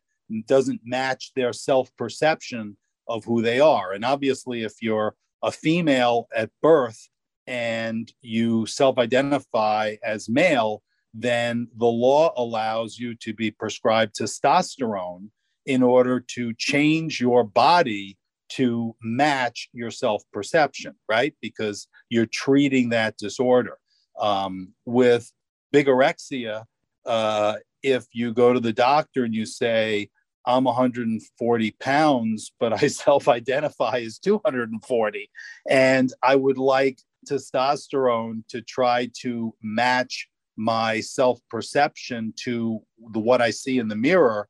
doesn't 0.45 0.82
match 0.84 1.32
their 1.36 1.54
self-perception 1.54 2.76
of 3.08 3.23
who 3.23 3.41
they 3.41 3.60
are. 3.60 3.93
And 3.93 4.04
obviously 4.04 4.63
if 4.63 4.73
you're 4.82 5.15
a 5.41 5.52
female 5.52 6.28
at 6.36 6.50
birth 6.62 7.08
and 7.45 8.12
you 8.21 8.65
self-identify 8.65 9.95
as 10.04 10.28
male 10.28 10.82
then 11.13 11.67
the 11.76 11.86
law 11.86 12.34
allows 12.38 12.98
you 12.98 13.15
to 13.15 13.34
be 13.34 13.52
prescribed 13.52 14.15
testosterone 14.15 15.30
in 15.65 15.84
order 15.84 16.20
to 16.20 16.54
change 16.54 17.20
your 17.20 17.43
body 17.43 18.17
to 18.50 18.96
match 19.02 19.70
your 19.74 19.91
self 19.91 20.24
perception, 20.32 20.96
right? 21.10 21.36
Because 21.41 21.88
you're 22.10 22.26
treating 22.26 22.89
that 22.89 23.17
disorder. 23.17 23.78
Um, 24.20 24.74
with 24.86 25.32
bigorexia, 25.74 26.63
uh, 27.06 27.56
if 27.84 28.06
you 28.12 28.34
go 28.34 28.54
to 28.54 28.60
the 28.60 28.74
doctor 28.74 29.24
and 29.24 29.34
you 29.34 29.46
say, 29.46 30.10
I'm 30.46 30.63
140 30.63 31.72
pounds, 31.80 32.54
but 32.60 32.74
I 32.74 32.88
self 32.88 33.28
identify 33.28 34.00
as 34.00 34.17
240, 34.20 35.30
and 35.70 36.13
I 36.24 36.36
would 36.36 36.58
like 36.58 37.00
testosterone 37.30 38.43
to 38.50 38.62
try 38.62 39.10
to 39.22 39.54
match 39.62 40.30
my 40.58 41.00
self 41.00 41.39
perception 41.50 42.34
to 42.43 42.82
the, 43.12 43.20
what 43.20 43.41
I 43.41 43.52
see 43.52 43.78
in 43.78 43.88
the 43.88 43.96
mirror, 43.96 44.48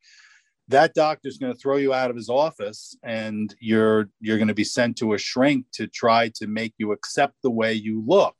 that 0.70 0.93
doctor's 0.93 1.38
going 1.38 1.54
to 1.54 1.60
throw 1.60 1.78
you 1.78 1.93
out 1.93 2.10
of 2.10 2.15
his 2.15 2.30
office 2.30 2.98
and 3.04 3.56
you're 3.60 4.10
you're 4.20 4.38
going 4.38 4.48
to 4.48 4.54
be 4.54 4.63
sent 4.63 4.98
to 4.98 5.13
a 5.13 5.17
shrink 5.17 5.65
to 5.74 5.88
try 5.88 6.30
to 6.36 6.48
make 6.48 6.74
you 6.78 6.91
accept 6.91 7.36
the 7.43 7.52
way 7.52 7.74
you 7.74 8.04
look. 8.06 8.36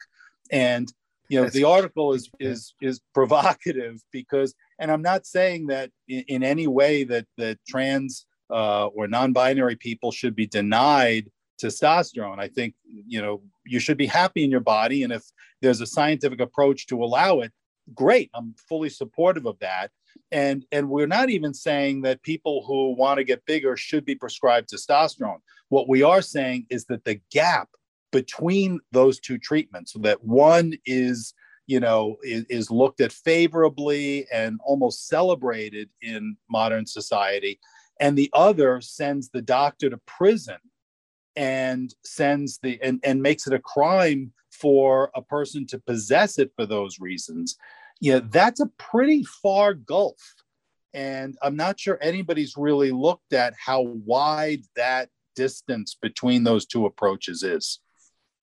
And 0.52 0.92
you 1.30 1.38
know 1.38 1.44
That's- 1.44 1.54
the 1.54 1.68
article 1.68 2.14
is 2.14 2.30
is 2.40 2.74
is 2.82 3.00
provocative 3.14 4.02
because 4.12 4.54
and 4.80 4.92
i'm 4.92 5.02
not 5.02 5.26
saying 5.26 5.68
that 5.68 5.92
in, 6.08 6.24
in 6.28 6.44
any 6.44 6.68
way 6.68 7.04
that 7.04 7.26
that 7.38 7.58
trans 7.68 8.26
uh, 8.50 8.86
or 8.88 9.10
non-binary 9.10 9.76
people 9.76 10.10
should 10.12 10.34
be 10.34 10.48
denied 10.48 11.30
testosterone. 11.62 12.40
I 12.40 12.48
think 12.48 12.76
you 12.86 13.22
know 13.22 13.42
you 13.66 13.80
should 13.80 13.98
be 13.98 14.08
happy 14.08 14.44
in 14.44 14.52
your 14.52 14.62
body 14.62 15.04
and 15.04 15.14
if 15.14 15.24
there's 15.62 15.82
a 15.82 15.88
scientific 15.88 16.40
approach 16.40 16.88
to 16.88 17.04
allow 17.04 17.40
it 17.40 17.52
great 17.94 18.30
i'm 18.34 18.54
fully 18.68 18.90
supportive 18.90 19.46
of 19.46 19.58
that. 19.60 19.92
And 20.32 20.66
and 20.72 20.90
we're 20.90 21.08
not 21.08 21.30
even 21.30 21.54
saying 21.54 22.02
that 22.02 22.24
people 22.24 22.64
who 22.66 22.96
want 22.96 23.18
to 23.18 23.24
get 23.24 23.46
bigger 23.46 23.78
should 23.78 24.04
be 24.04 24.16
prescribed 24.16 24.70
testosterone. 24.70 25.40
What 25.70 25.88
we 25.88 26.04
are 26.04 26.22
saying 26.22 26.66
is 26.70 26.86
that 26.86 27.06
the 27.06 27.22
gap 27.32 27.70
between 28.12 28.80
those 28.92 29.20
two 29.20 29.38
treatments 29.38 29.94
so 29.94 30.00
that 30.00 30.24
one 30.24 30.74
is 30.86 31.34
you 31.68 31.80
know 31.80 32.18
is, 32.24 32.46
is 32.50 32.72
looked 32.72 33.02
at 33.02 33.12
favorably 33.12 34.26
and 34.32 34.60
almost 34.66 35.08
celebrated 35.08 35.90
in 36.02 36.36
modern 36.50 36.86
society 36.86 37.60
and 38.00 38.18
the 38.18 38.30
other 38.34 38.80
sends 38.80 39.30
the 39.30 39.42
doctor 39.42 39.90
to 39.90 39.98
prison 40.06 40.58
and 41.38 41.94
sends 42.04 42.58
the 42.64 42.80
and, 42.82 43.00
and 43.04 43.22
makes 43.22 43.48
it 43.48 43.54
a 43.54 43.60
crime 43.60 44.34
for 44.52 45.12
a 45.16 45.22
person 45.22 45.66
to 45.68 45.80
possess 45.80 46.40
it 46.40 46.52
for 46.58 46.66
those 46.66 47.00
reasons 47.00 47.56
you 48.02 48.12
know 48.12 48.20
that's 48.32 48.60
a 48.60 48.66
pretty 48.78 49.24
far 49.24 49.74
gulf 49.74 50.18
and 50.94 51.38
i'm 51.44 51.56
not 51.56 51.80
sure 51.80 51.98
anybody's 52.02 52.56
really 52.58 52.92
looked 52.92 53.34
at 53.34 53.54
how 53.64 53.82
wide 53.82 54.62
that 54.76 55.10
distance 55.36 55.96
between 56.02 56.44
those 56.44 56.66
two 56.66 56.86
approaches 56.86 57.44
is 57.44 57.80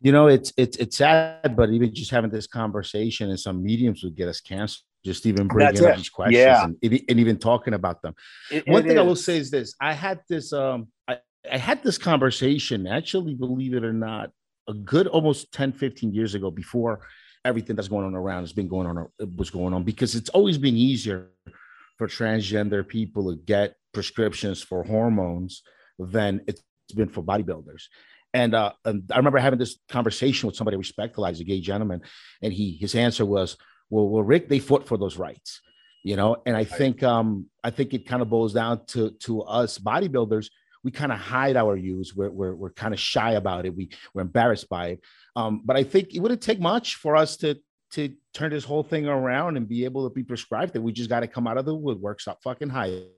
You 0.02 0.12
know, 0.12 0.26
it's 0.28 0.52
it's 0.62 0.76
it's 0.76 0.96
sad, 0.98 1.56
but 1.56 1.70
even 1.70 1.94
just 1.94 2.10
having 2.10 2.30
this 2.30 2.46
conversation 2.46 3.30
and 3.30 3.40
some 3.40 3.62
mediums 3.62 4.02
would 4.04 4.14
get 4.20 4.28
us 4.28 4.40
canceled. 4.40 4.84
Just 5.04 5.24
even 5.26 5.48
bringing 5.48 5.74
That's 5.74 5.86
up 5.86 5.92
it. 5.94 5.96
these 5.96 6.10
questions 6.10 6.44
Yeah. 6.44 6.64
and, 6.64 6.76
and 7.08 7.16
even 7.22 7.36
talking 7.38 7.74
about 7.74 8.02
them. 8.02 8.14
It- 8.50 8.66
One 8.66 8.84
it 8.84 8.88
thing 8.88 8.98
I 8.98 9.02
will 9.02 9.16
say 9.28 9.36
is 9.38 9.50
this: 9.50 9.74
I 9.80 9.92
had 9.94 10.20
this, 10.28 10.52
um, 10.52 10.88
I, 11.08 11.18
I 11.50 11.58
had 11.58 11.82
this 11.82 11.98
conversation. 11.98 12.86
Actually, 12.86 13.34
believe 13.34 13.74
it 13.74 13.84
or 13.84 13.92
not, 13.92 14.30
a 14.68 14.74
good 14.74 15.06
almost 15.06 15.52
10, 15.52 15.72
15 15.72 16.12
years 16.12 16.34
ago, 16.34 16.50
before 16.50 17.00
everything 17.44 17.76
that's 17.76 17.88
going 17.88 18.06
on 18.06 18.14
around 18.14 18.42
has 18.42 18.52
been 18.52 18.68
going 18.68 18.86
on, 18.86 19.08
was 19.36 19.50
going 19.50 19.74
on, 19.74 19.84
because 19.84 20.14
it's 20.14 20.30
always 20.30 20.56
been 20.56 20.76
easier 20.76 21.28
for 21.98 22.08
transgender 22.08 22.86
people 22.86 23.30
to 23.30 23.40
get 23.42 23.76
prescriptions 23.92 24.62
for 24.62 24.82
hormones 24.82 25.62
than 25.98 26.40
it's 26.46 26.62
been 26.94 27.08
for 27.08 27.22
bodybuilders. 27.22 27.84
And, 28.32 28.54
uh, 28.54 28.72
and 28.84 29.04
I 29.12 29.18
remember 29.18 29.38
having 29.38 29.58
this 29.58 29.78
conversation 29.88 30.46
with 30.46 30.56
somebody 30.56 30.76
I 30.76 30.78
respect, 30.78 31.18
like 31.18 31.38
a 31.38 31.44
gay 31.44 31.60
gentleman, 31.60 32.00
and 32.42 32.52
he 32.52 32.76
his 32.80 32.96
answer 32.96 33.24
was, 33.24 33.56
"Well, 33.90 34.08
well, 34.08 34.24
Rick, 34.24 34.48
they 34.48 34.58
fought 34.58 34.88
for 34.88 34.98
those 34.98 35.16
rights." 35.16 35.60
you 36.04 36.14
know 36.14 36.36
and 36.46 36.56
i 36.56 36.62
think 36.62 37.02
um 37.02 37.46
i 37.64 37.70
think 37.70 37.92
it 37.92 38.06
kind 38.06 38.22
of 38.22 38.28
boils 38.28 38.52
down 38.52 38.84
to 38.86 39.10
to 39.12 39.42
us 39.42 39.78
bodybuilders 39.78 40.50
we 40.84 40.90
kind 40.90 41.10
of 41.10 41.18
hide 41.18 41.56
our 41.56 41.76
use 41.76 42.14
we're 42.14 42.30
we're, 42.30 42.54
we're 42.54 42.70
kind 42.70 42.94
of 42.94 43.00
shy 43.00 43.32
about 43.32 43.66
it 43.66 43.74
we 43.74 43.88
we're 44.12 44.22
embarrassed 44.22 44.68
by 44.68 44.88
it 44.88 45.00
um 45.34 45.62
but 45.64 45.76
i 45.76 45.82
think 45.82 46.14
it 46.14 46.20
wouldn't 46.20 46.40
take 46.40 46.60
much 46.60 46.96
for 46.96 47.16
us 47.16 47.36
to 47.36 47.56
to 47.90 48.12
turn 48.32 48.50
this 48.50 48.64
whole 48.64 48.82
thing 48.82 49.06
around 49.06 49.56
and 49.56 49.68
be 49.68 49.84
able 49.84 50.08
to 50.08 50.14
be 50.14 50.22
prescribed 50.22 50.72
that 50.72 50.82
we 50.82 50.92
just 50.92 51.10
got 51.10 51.20
to 51.20 51.26
come 51.26 51.46
out 51.46 51.58
of 51.58 51.64
the 51.64 51.74
woodwork 51.74 52.20
stop 52.20 52.42
fucking 52.42 52.68
hiding 52.68 53.08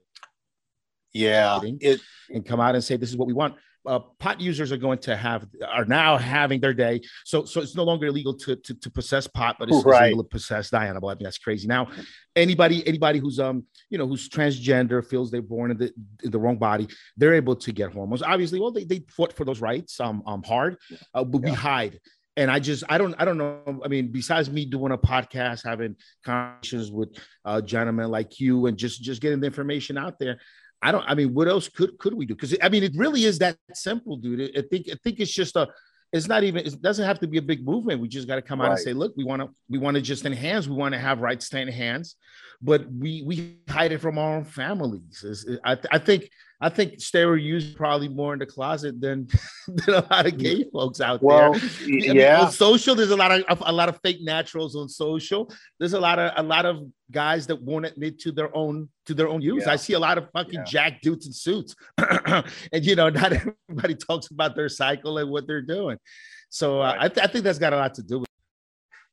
yeah 1.12 1.60
it 1.80 2.00
and 2.30 2.46
come 2.46 2.60
out 2.60 2.74
and 2.74 2.84
say 2.84 2.96
this 2.96 3.10
is 3.10 3.16
what 3.16 3.26
we 3.26 3.34
want 3.34 3.54
uh, 3.86 4.00
pot 4.18 4.40
users 4.40 4.72
are 4.72 4.76
going 4.76 4.98
to 4.98 5.16
have 5.16 5.46
are 5.68 5.84
now 5.84 6.16
having 6.16 6.60
their 6.60 6.74
day. 6.74 7.00
So 7.24 7.44
so 7.44 7.60
it's 7.60 7.76
no 7.76 7.84
longer 7.84 8.06
illegal 8.06 8.34
to 8.34 8.56
to, 8.56 8.74
to 8.74 8.90
possess 8.90 9.26
pot, 9.26 9.56
but 9.58 9.68
it's, 9.68 9.84
right. 9.84 10.08
legal 10.08 10.24
to 10.24 10.28
possess 10.28 10.70
Diana. 10.70 10.98
I 11.06 11.14
mean 11.14 11.18
that's 11.22 11.38
crazy. 11.38 11.68
Now, 11.68 11.88
anybody 12.34 12.86
anybody 12.86 13.18
who's 13.18 13.38
um 13.38 13.64
you 13.90 13.98
know 13.98 14.06
who's 14.06 14.28
transgender 14.28 15.04
feels 15.04 15.30
they're 15.30 15.42
born 15.42 15.70
in 15.70 15.76
the 15.76 15.92
in 16.22 16.30
the 16.30 16.38
wrong 16.38 16.56
body, 16.56 16.88
they're 17.16 17.34
able 17.34 17.56
to 17.56 17.72
get 17.72 17.92
hormones. 17.92 18.22
Obviously, 18.22 18.60
well 18.60 18.72
they, 18.72 18.84
they 18.84 19.04
fought 19.08 19.32
for 19.32 19.44
those 19.44 19.60
rights 19.60 20.00
um 20.00 20.22
um 20.26 20.42
hard, 20.42 20.76
uh, 21.14 21.24
but 21.24 21.42
yeah. 21.42 21.50
we 21.50 21.54
hide 21.54 22.00
and 22.36 22.50
I 22.50 22.58
just 22.58 22.84
I 22.88 22.98
don't 22.98 23.14
I 23.18 23.24
don't 23.24 23.38
know. 23.38 23.80
I 23.84 23.88
mean, 23.88 24.08
besides 24.12 24.50
me 24.50 24.66
doing 24.66 24.92
a 24.92 24.98
podcast, 24.98 25.64
having 25.64 25.96
conversations 26.24 26.90
with 26.92 27.16
uh, 27.44 27.60
gentlemen 27.62 28.10
like 28.10 28.38
you, 28.38 28.66
and 28.66 28.76
just 28.76 29.02
just 29.02 29.22
getting 29.22 29.40
the 29.40 29.46
information 29.46 29.96
out 29.96 30.18
there, 30.18 30.38
I 30.82 30.92
don't. 30.92 31.04
I 31.08 31.14
mean, 31.14 31.32
what 31.32 31.48
else 31.48 31.68
could 31.68 31.98
could 31.98 32.14
we 32.14 32.26
do? 32.26 32.34
Because 32.34 32.54
I 32.62 32.68
mean, 32.68 32.84
it 32.84 32.92
really 32.94 33.24
is 33.24 33.38
that 33.38 33.56
simple, 33.72 34.16
dude. 34.16 34.56
I 34.56 34.62
think 34.62 34.88
I 34.90 34.96
think 35.02 35.20
it's 35.20 35.32
just 35.32 35.56
a. 35.56 35.68
It's 36.16 36.28
not 36.28 36.44
even. 36.44 36.66
It 36.66 36.80
doesn't 36.82 37.04
have 37.04 37.20
to 37.20 37.26
be 37.26 37.38
a 37.38 37.42
big 37.42 37.64
movement. 37.64 38.00
We 38.00 38.08
just 38.08 38.26
got 38.26 38.36
to 38.36 38.42
come 38.42 38.60
out 38.60 38.68
right. 38.68 38.72
and 38.72 38.80
say, 38.80 38.92
look, 38.92 39.14
we 39.16 39.24
want 39.24 39.42
to. 39.42 39.50
We 39.68 39.78
want 39.78 39.96
to 39.96 40.00
just 40.00 40.24
enhance. 40.24 40.66
We 40.66 40.74
want 40.74 40.94
to 40.94 40.98
have 40.98 41.20
rights 41.20 41.48
to 41.50 41.60
enhance, 41.60 42.16
but 42.60 42.90
we 42.90 43.22
we 43.24 43.58
hide 43.68 43.92
it 43.92 43.98
from 43.98 44.18
our 44.18 44.36
own 44.36 44.44
families. 44.44 45.24
I 45.64 45.78
I 45.90 45.98
think 45.98 46.30
I 46.58 46.70
think 46.70 46.94
steroid 46.94 47.42
use 47.42 47.74
probably 47.74 48.08
more 48.08 48.32
in 48.32 48.38
the 48.38 48.46
closet 48.46 48.98
than, 49.00 49.28
than 49.68 49.94
a 49.94 50.06
lot 50.10 50.26
of 50.26 50.38
gay 50.38 50.64
folks 50.72 51.00
out 51.00 51.22
well, 51.22 51.52
there. 51.52 51.60
I 51.62 51.86
yeah, 51.86 52.40
on 52.42 52.52
social, 52.52 52.94
there's 52.94 53.10
a 53.10 53.16
lot 53.16 53.30
of 53.30 53.62
a 53.64 53.72
lot 53.72 53.88
of 53.88 54.00
fake 54.02 54.20
naturals 54.22 54.74
on 54.74 54.88
social. 54.88 55.52
There's 55.78 55.92
a 55.92 56.00
lot 56.00 56.18
of 56.18 56.32
a 56.36 56.42
lot 56.42 56.64
of 56.64 56.86
guys 57.10 57.46
that 57.48 57.60
won't 57.60 57.86
admit 57.86 58.18
to 58.20 58.32
their 58.32 58.54
own 58.56 58.88
to 59.04 59.14
their 59.14 59.28
own 59.28 59.42
use. 59.42 59.64
Yeah. 59.66 59.72
I 59.72 59.76
see 59.76 59.92
a 59.92 59.98
lot 59.98 60.16
of 60.16 60.30
fucking 60.32 60.60
yeah. 60.60 60.64
jack 60.64 61.02
dudes 61.02 61.26
in 61.26 61.32
suits, 61.32 61.76
and 61.98 62.44
you 62.80 62.96
know, 62.96 63.08
not 63.10 63.32
everybody 63.32 63.94
talks 63.94 64.28
about 64.28 64.56
their 64.56 64.70
cycle 64.70 65.18
and 65.18 65.30
what 65.30 65.46
they're 65.46 65.60
doing. 65.60 65.98
So 66.48 66.80
uh, 66.80 66.96
I, 66.98 67.08
th- 67.08 67.26
I 67.26 67.30
think 67.30 67.44
that's 67.44 67.58
got 67.58 67.74
a 67.74 67.76
lot 67.76 67.94
to 67.94 68.02
do 68.02 68.20
with. 68.20 68.26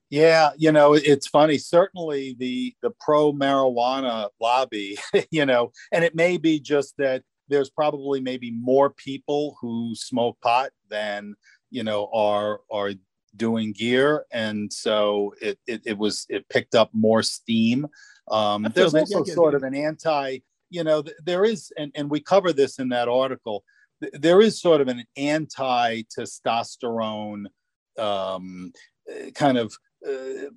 Yeah, 0.09 0.51
you 0.57 0.71
know, 0.71 0.93
it's 0.93 1.27
funny. 1.27 1.57
Certainly, 1.57 2.35
the 2.39 2.73
the 2.81 2.91
pro 3.01 3.33
marijuana 3.33 4.29
lobby, 4.39 4.97
you 5.31 5.45
know, 5.45 5.71
and 5.91 6.05
it 6.05 6.15
may 6.15 6.37
be 6.37 6.61
just 6.61 6.95
that 6.99 7.23
there's 7.47 7.69
probably 7.69 8.21
maybe 8.21 8.51
more 8.51 8.89
people 8.89 9.57
who 9.59 9.93
smoke 9.95 10.39
pot 10.41 10.71
than 10.89 11.35
you 11.69 11.83
know 11.83 12.09
are 12.13 12.61
are 12.71 12.91
doing 13.35 13.73
gear. 13.73 14.25
And 14.31 14.71
so 14.71 15.33
it 15.41 15.59
it, 15.67 15.81
it 15.85 15.97
was 15.97 16.25
it 16.29 16.47
picked 16.49 16.75
up 16.75 16.89
more 16.93 17.23
steam. 17.23 17.87
Um, 18.29 18.67
there's 18.73 18.93
also 18.93 19.23
sort 19.23 19.55
of 19.55 19.63
an 19.63 19.75
anti 19.75 20.39
you 20.69 20.83
know 20.83 21.03
there 21.23 21.45
is 21.45 21.71
and, 21.77 21.91
and 21.95 22.09
we 22.09 22.19
cover 22.19 22.51
this 22.51 22.79
in 22.79 22.89
that 22.89 23.07
article 23.07 23.63
there 24.13 24.41
is 24.41 24.59
sort 24.59 24.81
of 24.81 24.87
an 24.87 25.05
anti 25.15 26.01
testosterone 26.03 27.45
um, 27.97 28.73
kind 29.35 29.57
of 29.57 29.73
uh, 30.05 30.49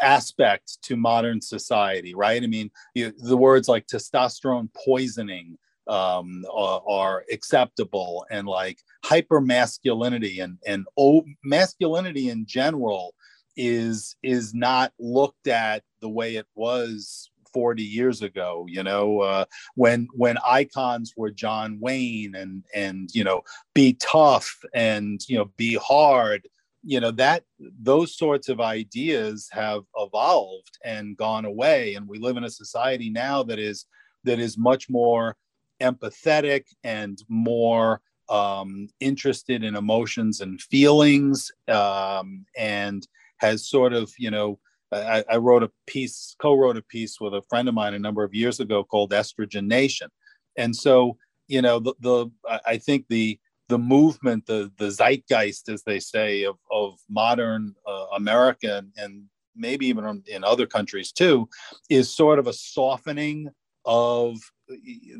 aspect 0.00 0.78
to 0.82 0.96
modern 0.96 1.40
society 1.40 2.14
right? 2.14 2.42
I 2.42 2.46
mean 2.46 2.70
you, 2.94 3.12
the 3.18 3.36
words 3.36 3.68
like 3.68 3.86
testosterone 3.86 4.68
poisoning 4.84 5.58
um, 5.86 6.44
are, 6.52 6.82
are, 6.88 7.24
acceptable 7.32 8.24
and 8.30 8.46
like 8.46 8.78
hyper 9.04 9.40
masculinity 9.40 10.40
and 10.40 10.58
and 10.66 10.86
oh, 10.96 11.24
masculinity 11.44 12.30
in 12.30 12.46
general 12.46 13.14
is 13.56 14.16
is 14.22 14.54
not 14.54 14.92
looked 14.98 15.46
at 15.46 15.82
the 16.00 16.08
way 16.08 16.36
it 16.36 16.46
was 16.54 17.30
40 17.52 17.82
years 17.82 18.22
ago 18.22 18.66
you 18.68 18.82
know? 18.82 19.20
Uh, 19.20 19.44
when 19.74 20.08
when 20.14 20.36
icons 20.46 21.12
were 21.16 21.30
john 21.30 21.78
wayne 21.80 22.34
and 22.34 22.64
and 22.74 23.10
you 23.14 23.22
know 23.22 23.42
be 23.74 23.94
tough 23.94 24.58
and 24.74 25.20
you 25.28 25.36
know 25.36 25.50
be 25.56 25.74
hard 25.74 26.48
you 26.84 27.00
know 27.00 27.10
that 27.10 27.42
those 27.58 28.16
sorts 28.16 28.48
of 28.48 28.60
ideas 28.60 29.48
have 29.50 29.82
evolved 29.96 30.78
and 30.84 31.16
gone 31.16 31.44
away. 31.44 31.94
And 31.94 32.06
we 32.06 32.18
live 32.18 32.36
in 32.36 32.44
a 32.44 32.50
society 32.50 33.10
now 33.10 33.42
that 33.44 33.58
is 33.58 33.86
that 34.24 34.38
is 34.38 34.58
much 34.58 34.88
more 34.88 35.36
empathetic 35.84 36.64
and 36.82 37.22
more 37.28 38.00
um, 38.28 38.88
interested 39.00 39.62
in 39.62 39.76
emotions 39.76 40.40
and 40.40 40.60
feelings 40.60 41.52
um, 41.68 42.46
and 42.56 43.06
has 43.38 43.68
sort 43.68 43.92
of 43.92 44.10
you 44.18 44.30
know 44.30 44.58
I, 44.92 45.24
I, 45.28 45.36
wrote 45.36 45.62
a 45.62 45.70
piece 45.86 46.34
co-wrote 46.38 46.76
a 46.76 46.82
piece 46.82 47.20
with 47.20 47.34
a 47.34 47.42
friend 47.48 47.68
of 47.68 47.74
mine 47.74 47.94
a 47.94 47.98
number 47.98 48.24
of 48.24 48.34
years 48.34 48.60
ago 48.60 48.84
called 48.84 49.10
estrogen 49.10 49.66
nation 49.66 50.08
and 50.56 50.74
so 50.74 51.18
you 51.48 51.60
know 51.60 51.78
the, 51.80 51.94
the 52.00 52.30
i 52.66 52.78
think 52.78 53.06
the 53.08 53.38
the 53.68 53.78
movement 53.78 54.46
the 54.46 54.70
the 54.78 54.90
zeitgeist 54.90 55.68
as 55.68 55.82
they 55.82 55.98
say 55.98 56.44
of, 56.44 56.56
of 56.70 56.94
modern 57.10 57.74
uh, 57.86 58.06
america 58.16 58.78
and, 58.78 58.92
and 58.96 59.24
maybe 59.56 59.86
even 59.86 60.22
in 60.26 60.44
other 60.44 60.66
countries 60.66 61.12
too 61.12 61.48
is 61.90 62.14
sort 62.14 62.38
of 62.38 62.46
a 62.46 62.52
softening 62.52 63.50
of 63.84 64.38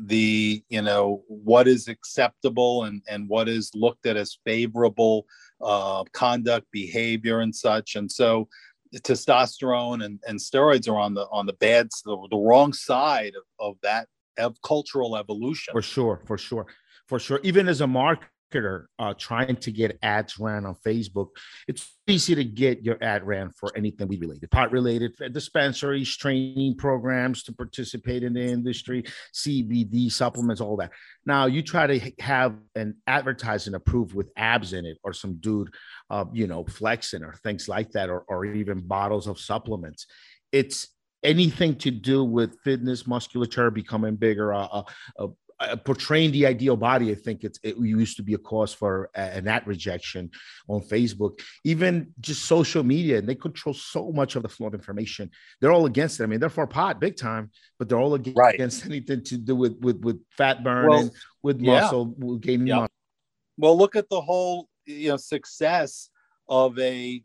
the 0.05 0.63
you 0.69 0.81
know 0.81 1.23
what 1.27 1.67
is 1.67 1.87
acceptable 1.87 2.83
and 2.85 3.01
and 3.07 3.29
what 3.29 3.47
is 3.47 3.71
looked 3.75 4.05
at 4.05 4.17
as 4.17 4.37
favorable 4.43 5.25
uh, 5.61 6.03
conduct 6.13 6.65
behavior 6.71 7.39
and 7.39 7.55
such. 7.55 7.95
And 7.95 8.11
so 8.11 8.47
testosterone 8.95 10.03
and, 10.03 10.19
and 10.27 10.39
steroids 10.39 10.87
are 10.89 10.99
on 10.99 11.13
the 11.13 11.27
on 11.31 11.45
the 11.45 11.53
bad 11.53 11.89
the, 12.05 12.27
the 12.31 12.37
wrong 12.37 12.73
side 12.73 13.33
of, 13.35 13.67
of 13.67 13.75
that 13.83 14.07
of 14.37 14.55
cultural 14.61 15.17
evolution. 15.17 15.73
For 15.73 15.81
sure 15.81 16.21
for 16.25 16.37
sure 16.37 16.65
for 17.07 17.19
sure. 17.19 17.39
Even 17.43 17.67
as 17.67 17.81
a 17.81 17.87
mark 17.87 18.29
marketer 18.51 18.85
uh, 18.99 19.13
trying 19.17 19.55
to 19.55 19.71
get 19.71 19.97
ads 20.01 20.39
ran 20.39 20.65
on 20.65 20.75
Facebook, 20.85 21.29
it's 21.67 21.95
easy 22.07 22.35
to 22.35 22.43
get 22.43 22.83
your 22.83 22.97
ad 23.01 23.25
ran 23.25 23.49
for 23.51 23.71
anything 23.75 24.07
we 24.07 24.17
related, 24.17 24.49
pot 24.51 24.71
related, 24.71 25.15
dispensaries, 25.31 26.15
training 26.15 26.75
programs 26.77 27.43
to 27.43 27.53
participate 27.53 28.23
in 28.23 28.33
the 28.33 28.41
industry, 28.41 29.03
CBD 29.33 30.11
supplements, 30.11 30.61
all 30.61 30.77
that. 30.77 30.91
Now 31.25 31.45
you 31.45 31.61
try 31.61 31.87
to 31.87 32.11
have 32.19 32.55
an 32.75 32.95
advertising 33.07 33.75
approved 33.75 34.13
with 34.13 34.29
abs 34.37 34.73
in 34.73 34.85
it 34.85 34.97
or 35.03 35.13
some 35.13 35.35
dude, 35.35 35.73
uh, 36.09 36.25
you 36.33 36.47
know, 36.47 36.65
flexing 36.65 37.23
or 37.23 37.33
things 37.43 37.67
like 37.67 37.91
that, 37.91 38.09
or, 38.09 38.25
or 38.27 38.45
even 38.45 38.81
bottles 38.81 39.27
of 39.27 39.39
supplements. 39.39 40.05
It's 40.51 40.87
anything 41.23 41.75
to 41.75 41.91
do 41.91 42.23
with 42.23 42.59
fitness, 42.63 43.07
musculature 43.07 43.71
becoming 43.71 44.15
bigger, 44.15 44.53
uh, 44.53 44.83
uh, 45.19 45.27
uh 45.59 45.67
uh, 45.71 45.75
portraying 45.75 46.31
the 46.31 46.45
ideal 46.45 46.75
body, 46.75 47.11
I 47.11 47.15
think 47.15 47.43
it's, 47.43 47.59
it 47.63 47.77
used 47.77 48.17
to 48.17 48.23
be 48.23 48.33
a 48.33 48.37
cause 48.37 48.73
for 48.73 49.09
an 49.15 49.47
ad 49.47 49.65
rejection 49.65 50.31
on 50.67 50.81
Facebook, 50.81 51.39
even 51.63 52.13
just 52.19 52.45
social 52.45 52.83
media, 52.83 53.19
and 53.19 53.27
they 53.27 53.35
control 53.35 53.73
so 53.73 54.11
much 54.11 54.35
of 54.35 54.43
the 54.43 54.49
flow 54.49 54.67
of 54.67 54.73
information. 54.73 55.29
They're 55.61 55.71
all 55.71 55.85
against 55.85 56.19
it. 56.19 56.23
I 56.23 56.25
mean, 56.27 56.39
they're 56.39 56.49
for 56.49 56.67
pot 56.67 56.99
big 56.99 57.15
time, 57.15 57.51
but 57.79 57.87
they're 57.87 57.99
all 57.99 58.15
against, 58.15 58.37
right. 58.37 58.55
against 58.55 58.85
anything 58.85 59.23
to 59.23 59.37
do 59.37 59.55
with 59.55 59.77
with 59.79 59.99
with 60.01 60.21
fat 60.37 60.63
burning, 60.63 60.89
well, 60.89 61.09
with 61.43 61.61
muscle, 61.61 62.15
yeah. 62.17 62.25
with 62.25 62.41
gaining 62.41 62.67
yeah. 62.67 62.75
muscle. 62.75 62.91
Well, 63.57 63.77
look 63.77 63.95
at 63.95 64.09
the 64.09 64.21
whole 64.21 64.67
you 64.85 65.09
know 65.09 65.17
success 65.17 66.09
of 66.47 66.77
a 66.79 67.23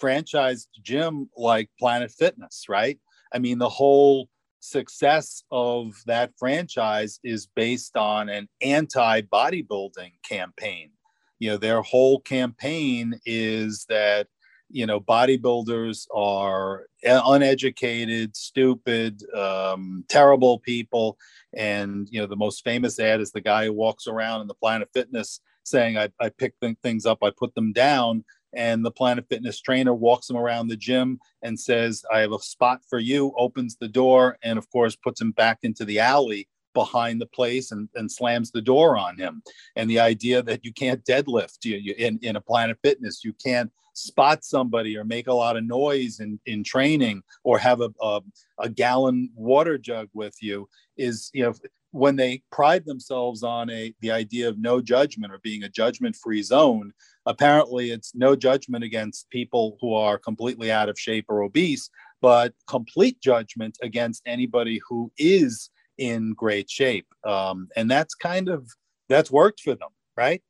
franchised 0.00 0.66
gym 0.82 1.30
like 1.36 1.70
Planet 1.78 2.10
Fitness, 2.10 2.66
right? 2.68 2.98
I 3.32 3.38
mean, 3.38 3.58
the 3.58 3.68
whole 3.68 4.28
success 4.62 5.42
of 5.50 5.94
that 6.06 6.32
franchise 6.38 7.20
is 7.24 7.46
based 7.46 7.96
on 7.96 8.28
an 8.28 8.48
anti 8.62 9.22
bodybuilding 9.22 10.12
campaign. 10.26 10.90
You 11.38 11.50
know, 11.50 11.56
their 11.56 11.82
whole 11.82 12.20
campaign 12.20 13.18
is 13.26 13.84
that, 13.88 14.28
you 14.70 14.86
know, 14.86 15.00
bodybuilders 15.00 16.06
are 16.14 16.86
uneducated, 17.04 18.36
stupid, 18.36 19.22
um, 19.34 20.04
terrible 20.08 20.60
people. 20.60 21.18
And, 21.54 22.08
you 22.10 22.20
know, 22.20 22.26
the 22.26 22.36
most 22.36 22.64
famous 22.64 22.98
ad 23.00 23.20
is 23.20 23.32
the 23.32 23.40
guy 23.40 23.66
who 23.66 23.72
walks 23.72 24.06
around 24.06 24.42
in 24.42 24.46
the 24.46 24.54
Planet 24.54 24.88
Fitness 24.94 25.40
saying, 25.64 25.98
I, 25.98 26.10
I 26.20 26.28
pick 26.28 26.54
things 26.82 27.06
up, 27.06 27.18
I 27.22 27.30
put 27.36 27.54
them 27.54 27.72
down 27.72 28.24
and 28.54 28.84
the 28.84 28.90
Planet 28.90 29.26
Fitness 29.28 29.60
trainer 29.60 29.94
walks 29.94 30.28
him 30.28 30.36
around 30.36 30.68
the 30.68 30.76
gym 30.76 31.18
and 31.42 31.58
says, 31.58 32.04
I 32.12 32.20
have 32.20 32.32
a 32.32 32.38
spot 32.38 32.80
for 32.88 32.98
you, 32.98 33.32
opens 33.36 33.76
the 33.76 33.88
door, 33.88 34.38
and 34.42 34.58
of 34.58 34.70
course, 34.70 34.96
puts 34.96 35.20
him 35.20 35.32
back 35.32 35.60
into 35.62 35.84
the 35.84 36.00
alley 36.00 36.48
behind 36.74 37.20
the 37.20 37.26
place 37.26 37.72
and, 37.72 37.88
and 37.94 38.10
slams 38.10 38.50
the 38.50 38.62
door 38.62 38.96
on 38.96 39.18
him. 39.18 39.42
And 39.76 39.88
the 39.88 40.00
idea 40.00 40.42
that 40.42 40.64
you 40.64 40.72
can't 40.72 41.04
deadlift 41.04 41.64
you, 41.64 41.76
you, 41.76 41.94
in, 41.98 42.18
in 42.22 42.36
a 42.36 42.40
Planet 42.40 42.78
Fitness, 42.82 43.24
you 43.24 43.34
can't 43.34 43.70
spot 43.94 44.44
somebody 44.44 44.96
or 44.96 45.04
make 45.04 45.26
a 45.26 45.34
lot 45.34 45.56
of 45.56 45.64
noise 45.64 46.20
in, 46.20 46.40
in 46.46 46.64
training 46.64 47.22
or 47.44 47.58
have 47.58 47.80
a, 47.80 47.90
a, 48.00 48.20
a 48.58 48.68
gallon 48.68 49.30
water 49.34 49.76
jug 49.76 50.08
with 50.14 50.34
you 50.40 50.68
is, 50.96 51.30
you 51.34 51.42
know, 51.42 51.52
when 51.92 52.16
they 52.16 52.42
pride 52.50 52.84
themselves 52.84 53.42
on 53.42 53.70
a 53.70 53.94
the 54.00 54.10
idea 54.10 54.48
of 54.48 54.58
no 54.58 54.80
judgment 54.80 55.32
or 55.32 55.38
being 55.42 55.62
a 55.62 55.68
judgment 55.68 56.16
free 56.16 56.42
zone 56.42 56.92
apparently 57.26 57.90
it's 57.90 58.14
no 58.14 58.34
judgment 58.34 58.82
against 58.82 59.30
people 59.30 59.78
who 59.80 59.94
are 59.94 60.18
completely 60.18 60.72
out 60.72 60.88
of 60.88 60.98
shape 60.98 61.26
or 61.28 61.42
obese 61.42 61.90
but 62.22 62.54
complete 62.68 63.20
judgment 63.20 63.76
against 63.82 64.22
anybody 64.26 64.80
who 64.88 65.12
is 65.18 65.70
in 65.98 66.32
great 66.32 66.70
shape. 66.70 67.06
Um, 67.24 67.68
and 67.76 67.90
that's 67.90 68.14
kind 68.14 68.48
of 68.48 68.66
that's 69.08 69.30
worked 69.30 69.60
for 69.60 69.74
them 69.74 69.90
right 70.16 70.42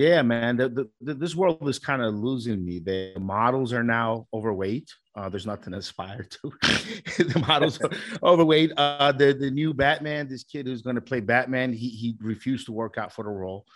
Yeah, 0.00 0.22
man. 0.22 0.56
The, 0.56 0.70
the, 0.70 0.90
the, 1.02 1.14
this 1.14 1.34
world 1.34 1.68
is 1.68 1.78
kind 1.78 2.00
of 2.00 2.14
losing 2.14 2.64
me. 2.64 2.78
The 2.78 3.12
models 3.20 3.74
are 3.74 3.84
now 3.84 4.26
overweight. 4.32 4.90
Uh, 5.14 5.28
there's 5.28 5.44
nothing 5.44 5.74
to 5.74 5.78
aspire 5.78 6.22
to. 6.22 6.52
the 7.18 7.44
models 7.46 7.78
are 7.82 7.90
overweight. 8.22 8.72
Uh, 8.78 9.12
the 9.12 9.34
the 9.34 9.50
new 9.50 9.74
Batman, 9.74 10.26
this 10.26 10.42
kid 10.42 10.66
who's 10.66 10.80
going 10.80 10.96
to 10.96 11.02
play 11.02 11.20
Batman, 11.20 11.74
he 11.74 11.90
he 11.90 12.16
refused 12.22 12.64
to 12.66 12.72
work 12.72 12.96
out 12.96 13.12
for 13.12 13.24
the 13.24 13.30
role. 13.30 13.66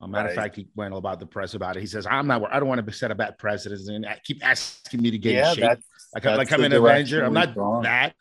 A 0.00 0.08
matter 0.08 0.28
right. 0.28 0.30
of 0.30 0.36
fact, 0.36 0.56
he 0.56 0.68
went 0.74 0.92
all 0.92 0.98
about 0.98 1.20
the 1.20 1.26
press 1.26 1.52
about 1.52 1.76
it. 1.76 1.80
He 1.80 1.86
says, 1.86 2.06
"I'm 2.06 2.26
not. 2.26 2.42
I 2.50 2.58
don't 2.58 2.68
want 2.68 2.86
to 2.86 2.92
set 2.92 3.10
a 3.10 3.14
bad 3.14 3.36
precedent 3.36 3.86
and 3.86 4.06
keep 4.24 4.42
asking 4.42 5.02
me 5.02 5.10
to 5.10 5.18
get 5.18 5.34
yeah, 5.34 5.50
in 5.50 5.54
shape. 5.54 5.78
Like, 6.14 6.24
like 6.24 6.50
I'm 6.50 6.64
an 6.64 6.72
Avenger. 6.72 7.22
I'm 7.22 7.34
not 7.34 7.54
gone. 7.54 7.82
that. 7.82 8.14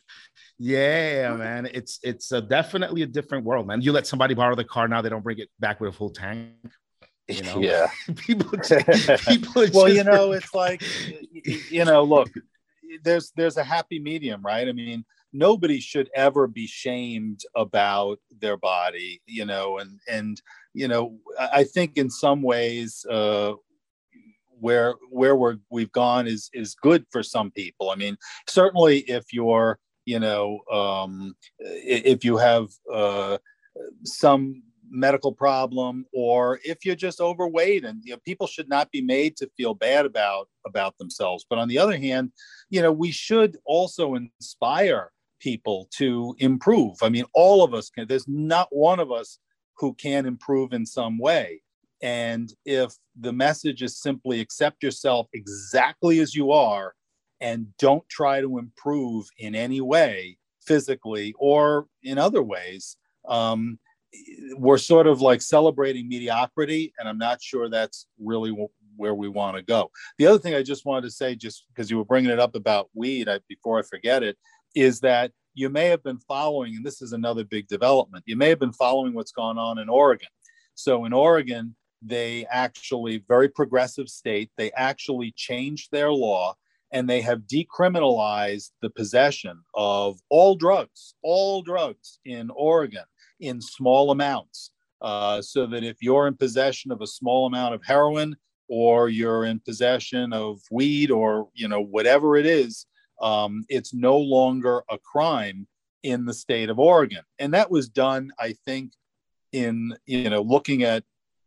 Yeah, 0.59 1.33
man. 1.35 1.69
It's 1.73 1.99
it's 2.03 2.33
a, 2.33 2.41
definitely 2.41 3.03
a 3.03 3.07
different 3.07 3.45
world, 3.45 3.67
man. 3.67 3.81
You 3.81 3.93
let 3.93 4.05
somebody 4.05 4.33
borrow 4.33 4.55
the 4.55 4.65
car 4.65 4.89
now, 4.89 5.01
they 5.01 5.09
don't 5.09 5.23
bring 5.23 5.39
it 5.39 5.49
back 5.61 5.79
with 5.79 5.93
a 5.93 5.93
full 5.93 6.09
tank. 6.09 6.51
You 7.27 7.41
know? 7.43 7.59
Yeah. 7.59 7.89
people, 8.15 8.57
people 9.27 9.65
well, 9.73 9.89
you 9.89 10.03
know, 10.03 10.31
it's 10.31 10.53
like, 10.53 10.83
you 11.69 11.85
know, 11.85 12.03
look, 12.03 12.29
there's 13.03 13.31
there's 13.35 13.57
a 13.57 13.63
happy 13.63 13.99
medium, 13.99 14.41
right? 14.41 14.67
I 14.67 14.71
mean, 14.71 15.05
nobody 15.31 15.79
should 15.79 16.09
ever 16.15 16.47
be 16.47 16.67
shamed 16.67 17.41
about 17.55 18.19
their 18.39 18.57
body, 18.57 19.21
you 19.25 19.45
know, 19.45 19.79
and 19.79 19.99
and 20.07 20.41
you 20.73 20.87
know, 20.87 21.17
I 21.39 21.63
think 21.63 21.97
in 21.97 22.09
some 22.09 22.41
ways, 22.41 23.05
uh, 23.09 23.53
where 24.59 24.95
where 25.09 25.35
we're 25.35 25.57
we've 25.69 25.91
gone 25.91 26.27
is 26.27 26.49
is 26.53 26.75
good 26.75 27.05
for 27.11 27.23
some 27.23 27.51
people. 27.51 27.89
I 27.89 27.95
mean, 27.95 28.17
certainly 28.47 28.99
if 28.99 29.33
you're 29.33 29.79
you 30.05 30.19
know 30.19 30.59
um, 30.71 31.35
if 31.59 32.23
you 32.23 32.37
have 32.37 32.67
uh, 32.91 33.37
some 34.03 34.63
medical 34.93 35.31
problem 35.31 36.05
or 36.13 36.59
if 36.63 36.85
you're 36.85 36.95
just 36.95 37.19
overweight 37.19 37.83
and 37.83 38.01
you 38.03 38.13
know 38.13 38.19
people 38.23 38.45
should 38.45 38.69
not 38.69 38.91
be 38.91 39.01
made 39.01 39.35
to 39.35 39.49
feel 39.57 39.73
bad 39.73 40.05
about 40.05 40.47
about 40.65 40.97
themselves. 40.97 41.45
But 41.49 41.59
on 41.59 41.67
the 41.67 41.79
other 41.79 41.97
hand 41.97 42.31
you 42.69 42.81
know 42.81 42.91
we 42.91 43.11
should 43.11 43.57
also 43.65 44.15
inspire 44.15 45.11
people 45.39 45.89
to 45.97 46.35
improve. 46.39 46.97
I 47.01 47.09
mean 47.09 47.25
all 47.33 47.63
of 47.63 47.73
us 47.73 47.89
can 47.89 48.07
there's 48.07 48.27
not 48.27 48.67
one 48.71 48.99
of 48.99 49.11
us 49.11 49.39
who 49.77 49.93
can 49.95 50.25
improve 50.25 50.73
in 50.73 50.85
some 50.85 51.17
way. 51.17 51.61
And 52.01 52.53
if 52.65 52.93
the 53.19 53.33
message 53.33 53.81
is 53.81 53.99
simply 53.99 54.41
accept 54.41 54.83
yourself 54.83 55.27
exactly 55.33 56.19
as 56.19 56.35
you 56.35 56.51
are 56.51 56.93
and 57.41 57.67
don't 57.79 58.07
try 58.09 58.41
to 58.41 58.57
improve 58.59 59.25
in 59.39 59.55
any 59.55 59.81
way 59.81 60.37
physically 60.61 61.33
or 61.39 61.87
in 62.03 62.17
other 62.17 62.43
ways 62.43 62.97
um, 63.27 63.79
we're 64.57 64.77
sort 64.77 65.07
of 65.07 65.21
like 65.21 65.41
celebrating 65.41 66.07
mediocrity, 66.07 66.93
and 66.97 67.07
I'm 67.07 67.17
not 67.17 67.41
sure 67.41 67.69
that's 67.69 68.07
really 68.19 68.51
w- 68.51 68.69
where 68.95 69.15
we 69.15 69.27
want 69.27 69.57
to 69.57 69.63
go. 69.63 69.91
The 70.17 70.27
other 70.27 70.39
thing 70.39 70.55
I 70.55 70.63
just 70.63 70.85
wanted 70.85 71.03
to 71.03 71.11
say, 71.11 71.35
just 71.35 71.65
because 71.69 71.89
you 71.89 71.97
were 71.97 72.05
bringing 72.05 72.31
it 72.31 72.39
up 72.39 72.55
about 72.55 72.89
weed, 72.93 73.27
I, 73.27 73.39
before 73.47 73.79
I 73.79 73.83
forget 73.83 74.23
it, 74.23 74.37
is 74.75 74.99
that 75.01 75.31
you 75.55 75.69
may 75.69 75.87
have 75.87 76.03
been 76.03 76.19
following, 76.19 76.75
and 76.75 76.85
this 76.85 77.01
is 77.01 77.13
another 77.13 77.43
big 77.43 77.67
development. 77.67 78.23
You 78.27 78.35
may 78.35 78.49
have 78.49 78.59
been 78.59 78.73
following 78.73 79.13
what's 79.13 79.31
gone 79.31 79.57
on 79.57 79.79
in 79.79 79.89
Oregon. 79.89 80.29
So 80.75 81.05
in 81.05 81.13
Oregon, 81.13 81.75
they 82.01 82.45
actually 82.49 83.23
very 83.27 83.49
progressive 83.49 84.09
state. 84.09 84.51
They 84.57 84.71
actually 84.71 85.31
changed 85.35 85.89
their 85.91 86.11
law 86.11 86.55
and 86.91 87.09
they 87.09 87.21
have 87.21 87.41
decriminalized 87.41 88.71
the 88.81 88.89
possession 88.89 89.59
of 89.73 90.19
all 90.29 90.55
drugs, 90.55 91.15
all 91.23 91.61
drugs 91.61 92.19
in 92.25 92.49
Oregon 92.51 93.03
in 93.43 93.61
small 93.61 94.11
amounts. 94.11 94.71
Uh, 95.01 95.41
so 95.41 95.67
that 95.67 95.83
if 95.83 95.97
you're 96.01 96.27
in 96.27 96.35
possession 96.35 96.89
of 96.89 97.01
a 97.01 97.07
small 97.07 97.45
amount 97.45 97.75
of 97.75 97.81
heroin 97.85 98.35
or 98.69 99.09
you're 99.09 99.43
in 99.43 99.59
possession 99.59 100.31
of 100.31 100.61
weed 100.71 101.11
or 101.11 101.49
you 101.53 101.67
know 101.67 101.81
whatever 101.81 102.37
it 102.37 102.45
is, 102.45 102.85
um, 103.21 103.65
it's 103.67 103.93
no 103.93 104.17
longer 104.17 104.81
a 104.89 104.97
crime 104.97 105.67
in 106.03 106.25
the 106.25 106.33
state 106.33 106.69
of 106.69 106.79
Oregon. 106.79 107.23
And 107.39 107.53
that 107.53 107.69
was 107.69 107.89
done, 107.89 108.31
I 108.39 108.55
think, 108.65 108.93
in 109.51 109.93
you 110.05 110.29
know 110.29 110.41
looking 110.41 110.83
at 110.83 111.03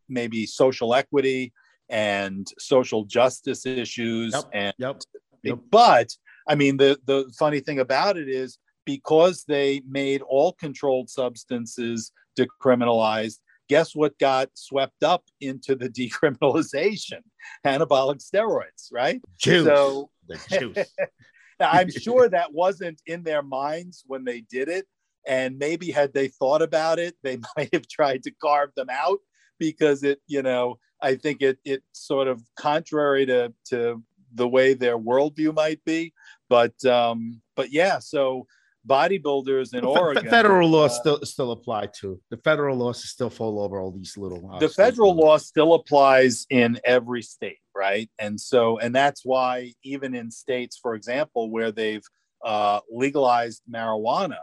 maybe 0.08 0.46
social 0.46 0.94
equity 0.94 1.52
and 1.88 2.46
social 2.58 3.04
justice 3.04 3.66
issues 3.66 4.34
yep, 4.34 4.44
and 4.52 4.74
yep, 4.78 5.02
yep. 5.42 5.58
but 5.70 6.08
I 6.48 6.54
mean 6.54 6.76
the 6.76 6.98
the 7.06 7.32
funny 7.38 7.60
thing 7.60 7.80
about 7.80 8.16
it 8.16 8.28
is 8.28 8.58
because 8.86 9.44
they 9.44 9.82
made 9.86 10.22
all 10.22 10.52
controlled 10.52 11.10
substances 11.10 12.12
decriminalized, 12.38 13.40
guess 13.68 13.94
what 13.94 14.18
got 14.18 14.48
swept 14.54 15.02
up 15.02 15.24
into 15.40 15.74
the 15.74 15.88
decriminalization? 16.00 17.20
Anabolic 17.66 18.24
steroids, 18.24 18.88
right? 18.90 19.20
Juice. 19.38 19.66
So 19.66 20.10
I'm 21.60 21.90
sure 21.90 22.28
that 22.28 22.52
wasn't 22.52 23.02
in 23.06 23.22
their 23.22 23.42
minds 23.42 24.04
when 24.06 24.24
they 24.24 24.40
did 24.40 24.68
it. 24.68 24.86
And 25.26 25.58
maybe 25.58 25.90
had 25.90 26.14
they 26.14 26.28
thought 26.28 26.62
about 26.62 26.98
it, 26.98 27.16
they 27.22 27.38
might 27.56 27.74
have 27.74 27.88
tried 27.88 28.22
to 28.22 28.30
carve 28.40 28.70
them 28.76 28.88
out 28.90 29.18
because 29.58 30.02
it, 30.04 30.20
you 30.26 30.42
know, 30.42 30.78
I 31.02 31.16
think 31.16 31.42
it 31.42 31.58
it 31.64 31.82
sort 31.92 32.28
of 32.28 32.42
contrary 32.58 33.26
to 33.26 33.52
to 33.70 34.02
the 34.34 34.48
way 34.48 34.74
their 34.74 34.98
worldview 34.98 35.54
might 35.54 35.84
be. 35.84 36.12
But 36.48 36.82
um, 36.84 37.42
but 37.56 37.72
yeah, 37.72 37.98
so 37.98 38.46
bodybuilders 38.86 39.74
in 39.74 39.84
Oregon. 39.84 40.24
The 40.24 40.30
federal 40.30 40.68
law 40.68 40.86
uh, 40.86 40.88
still 40.88 41.20
still 41.22 41.52
apply 41.52 41.88
to 42.00 42.20
the 42.30 42.36
federal 42.38 42.76
laws 42.76 43.02
still 43.04 43.30
fall 43.30 43.60
over 43.60 43.80
all 43.80 43.90
these 43.90 44.16
little. 44.16 44.50
Uh, 44.52 44.58
the 44.58 44.68
federal 44.68 45.14
law 45.14 45.38
still 45.38 45.74
applies 45.74 46.46
in 46.50 46.78
every 46.84 47.22
state, 47.22 47.58
right? 47.74 48.10
And 48.18 48.40
so, 48.40 48.78
and 48.78 48.94
that's 48.94 49.22
why 49.24 49.72
even 49.82 50.14
in 50.14 50.30
states, 50.30 50.78
for 50.80 50.94
example, 50.94 51.50
where 51.50 51.72
they've 51.72 52.04
uh, 52.44 52.80
legalized 52.90 53.62
marijuana, 53.70 54.38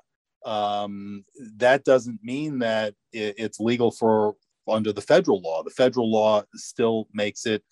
um, 0.46 1.24
that 1.58 1.84
doesn't 1.84 2.20
mean 2.24 2.60
that 2.60 2.94
it, 3.12 3.36
it's 3.38 3.60
legal 3.60 3.92
for 3.92 4.36
under 4.68 4.94
the 4.94 5.02
federal 5.02 5.42
law. 5.42 5.64
The 5.64 5.72
federal 5.72 6.12
law 6.12 6.44
still 6.56 7.08
makes 7.14 7.46
it 7.46 7.64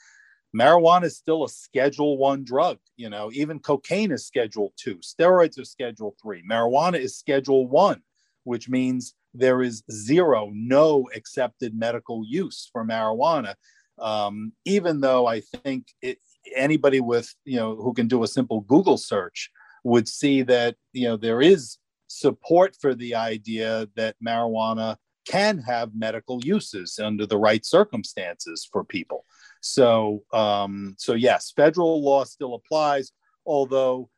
marijuana 0.56 1.06
is 1.06 1.18
still 1.18 1.44
a 1.44 1.50
schedule 1.50 2.18
one 2.18 2.44
drug 2.44 2.78
you 2.98 3.10
know 3.10 3.32
even 3.34 3.60
cocaine 3.60 4.12
is 4.12 4.26
schedule 4.26 4.74
two. 4.78 4.96
Steroids 4.98 5.60
are 5.60 5.66
schedule 5.66 6.16
three. 6.22 6.44
Marijuana 6.50 7.00
is 7.00 7.18
schedule 7.18 7.68
one 7.68 8.02
which 8.44 8.70
means 8.70 9.14
there 9.34 9.62
is 9.62 9.84
zero 9.92 10.50
no 10.54 11.08
accepted 11.16 11.78
medical 11.78 12.24
use 12.26 12.70
for 12.72 12.86
marijuana. 12.86 13.54
Um, 14.00 14.54
even 14.66 15.00
though 15.02 15.28
i 15.28 15.42
think 15.42 15.88
it, 16.02 16.18
anybody 16.56 17.00
with 17.00 17.34
you 17.46 17.58
know 17.58 17.76
who 17.76 17.94
can 17.94 18.08
do 18.08 18.24
a 18.24 18.28
simple 18.28 18.62
google 18.62 18.98
search 18.98 19.52
would 19.84 20.08
see 20.08 20.42
that 20.44 20.76
you 20.94 21.08
know 21.08 21.18
there 21.18 21.42
is 21.42 21.78
support 22.08 22.76
for 22.80 22.94
the 22.94 23.16
idea 23.16 23.88
that 23.96 24.16
marijuana 24.26 24.98
can 25.28 25.60
have 25.60 25.96
medical 25.96 26.44
uses 26.44 27.00
under 27.00 27.26
the 27.26 27.38
right 27.38 27.66
circumstances 27.66 28.68
for 28.72 28.84
people 28.84 29.26
so, 29.62 30.24
um, 30.34 30.96
so 30.98 31.14
yes, 31.14 31.54
federal 31.56 32.04
law 32.04 32.24
still 32.24 32.56
applies, 32.56 33.12
although 33.46 34.10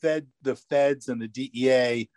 Fed, 0.00 0.26
the 0.42 0.56
feds 0.56 1.08
and 1.08 1.20
the 1.20 1.28
DEA 1.28 2.08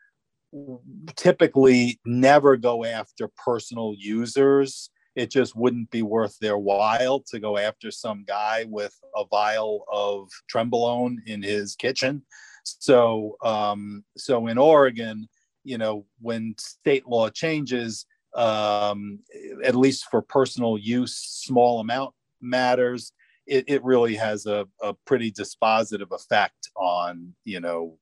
typically 1.16 2.00
never 2.06 2.56
go 2.56 2.86
after 2.86 3.30
personal 3.44 3.94
users. 3.98 4.90
It 5.16 5.32
just 5.32 5.56
wouldn't 5.56 5.90
be 5.90 6.04
worth 6.04 6.38
their 6.40 6.58
while 6.58 7.22
to 7.32 7.40
go 7.40 7.58
after 7.58 7.90
some 7.90 8.24
guy 8.28 8.66
with 8.70 8.96
a 9.16 9.26
vial 9.26 9.84
of 9.92 10.30
trenbolone 10.54 11.18
in 11.26 11.42
his 11.42 11.76
kitchen. 11.76 12.22
So, 12.64 13.38
um, 13.44 14.04
so 14.16 14.48
in 14.48 14.60
Oregon, 14.60 15.28
you 15.64 15.80
know, 15.80 16.06
when 16.22 16.54
state 16.60 17.08
law 17.08 17.30
changes, 17.30 18.06
um, 18.36 19.20
at 19.64 19.76
least 19.76 20.06
for 20.12 20.22
personal 20.22 20.78
use, 20.78 21.16
small 21.18 21.80
amount 21.80 22.14
matters, 22.42 23.14
it, 23.46 23.66
it 23.68 23.84
really 23.84 24.16
has 24.16 24.46
a, 24.46 24.66
a 24.82 24.94
pretty 25.06 25.32
dispositive 25.32 26.12
effect 26.12 26.70
on, 26.76 27.34
you 27.46 27.60
know, 27.60 27.98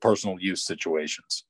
personal 0.00 0.36
use 0.40 0.64
situations. 0.64 1.44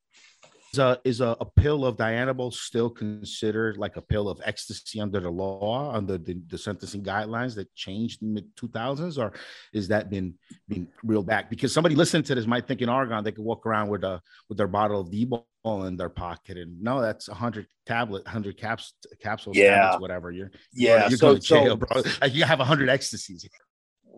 Is 0.72 0.78
a, 0.78 1.00
is 1.02 1.20
a, 1.22 1.34
a 1.40 1.46
pill 1.46 1.86
of 1.86 1.96
Dianabol 1.96 2.52
still 2.52 2.90
considered 2.90 3.78
like 3.78 3.96
a 3.96 4.02
pill 4.02 4.28
of 4.28 4.38
ecstasy 4.44 5.00
under 5.00 5.18
the 5.18 5.30
law, 5.30 5.94
under 5.94 6.18
the, 6.18 6.38
the 6.46 6.58
sentencing 6.58 7.02
guidelines 7.02 7.54
that 7.54 7.74
changed 7.74 8.22
in 8.22 8.34
the 8.34 8.44
2000s? 8.60 9.18
Or 9.18 9.32
is 9.72 9.88
that 9.88 10.10
been, 10.10 10.34
been 10.68 10.86
reeled 11.02 11.26
back? 11.26 11.48
Because 11.48 11.72
somebody 11.72 11.94
listening 11.94 12.22
to 12.24 12.34
this 12.34 12.46
might 12.46 12.68
think 12.68 12.82
in 12.82 12.90
Oregon, 12.90 13.24
they 13.24 13.32
could 13.32 13.44
walk 13.44 13.64
around 13.64 13.88
with 13.88 14.04
a, 14.04 14.20
with 14.50 14.58
their 14.58 14.68
bottle 14.68 15.00
of 15.00 15.10
D-bol 15.10 15.84
in 15.84 15.96
their 15.96 16.10
pocket. 16.10 16.58
And 16.58 16.82
no, 16.82 17.00
that's 17.00 17.28
a 17.28 17.34
hundred 17.34 17.66
tablet, 17.86 18.26
hundred 18.26 18.58
caps, 18.58 18.92
capsules, 19.22 19.56
yeah. 19.56 19.74
tablets, 19.74 20.02
whatever. 20.02 20.30
You're, 20.30 20.50
yeah. 20.74 21.08
You're 21.08 21.18
so, 21.18 21.28
going 21.28 21.40
to 21.40 21.46
jail, 21.46 21.66
so, 21.68 21.76
bro. 21.76 22.02
Like 22.20 22.34
you 22.34 22.44
have 22.44 22.60
a 22.60 22.64
hundred 22.64 22.90
ecstasies. 22.90 23.48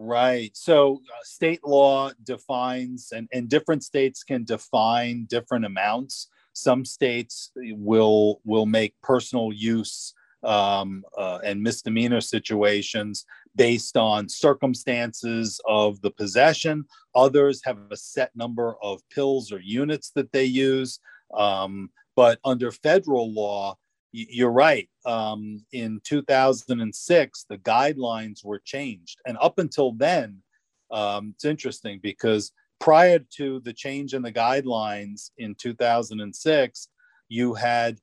Right. 0.03 0.51
So 0.57 0.95
uh, 0.95 1.23
state 1.23 1.61
law 1.63 2.11
defines, 2.25 3.13
and, 3.13 3.29
and 3.33 3.49
different 3.49 3.85
states 3.85 4.25
can 4.25 4.45
define 4.45 5.27
different 5.29 5.67
amounts 5.67 6.29
some 6.53 6.85
states 6.85 7.53
will 7.57 8.41
will 8.45 8.67
make 8.67 8.95
personal 9.03 9.53
use 9.53 10.15
um, 10.43 11.05
uh, 11.17 11.39
and 11.45 11.63
misdemeanor 11.63 12.21
situations 12.21 13.27
based 13.57 13.97
on 13.97 14.29
circumstances 14.29 15.61
of 15.67 16.01
the 16.01 16.11
possession. 16.11 16.85
Others 17.15 17.63
have 17.65 17.79
a 17.91 17.97
set 17.97 18.35
number 18.35 18.77
of 18.83 19.01
pills 19.11 19.53
or 19.53 19.61
units 19.61 20.11
that 20.15 20.33
they 20.33 20.45
use. 20.45 21.01
Um, 21.35 21.91
but 22.17 22.39
under 22.45 22.71
federal 22.71 23.33
law, 23.33 23.77
you're 24.13 24.51
right. 24.51 24.89
Um, 25.07 25.65
in 25.73 26.01
2006, 26.05 27.47
the 27.49 27.59
guidelines 27.59 28.45
were 28.45 28.61
changed. 28.65 29.19
And 29.27 29.39
up 29.41 29.59
until 29.59 29.93
then, 29.93 30.43
um, 30.91 31.33
it's 31.35 31.45
interesting 31.45 32.01
because 32.03 32.53
prior 32.81 33.19
to 33.37 33.61
the 33.61 33.73
change 33.73 34.15
in 34.15 34.23
the 34.23 34.33
guidelines 34.33 35.31
in 35.39 35.55
2006, 35.55 36.89
you 37.29 37.55
had 37.55 37.99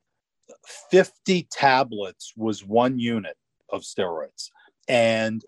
50 0.91 1.47
tablets 1.51 2.33
was 2.37 2.63
one 2.63 2.99
unit 2.99 3.35
of 3.69 3.81
steroids 3.81 4.49
and 4.87 5.43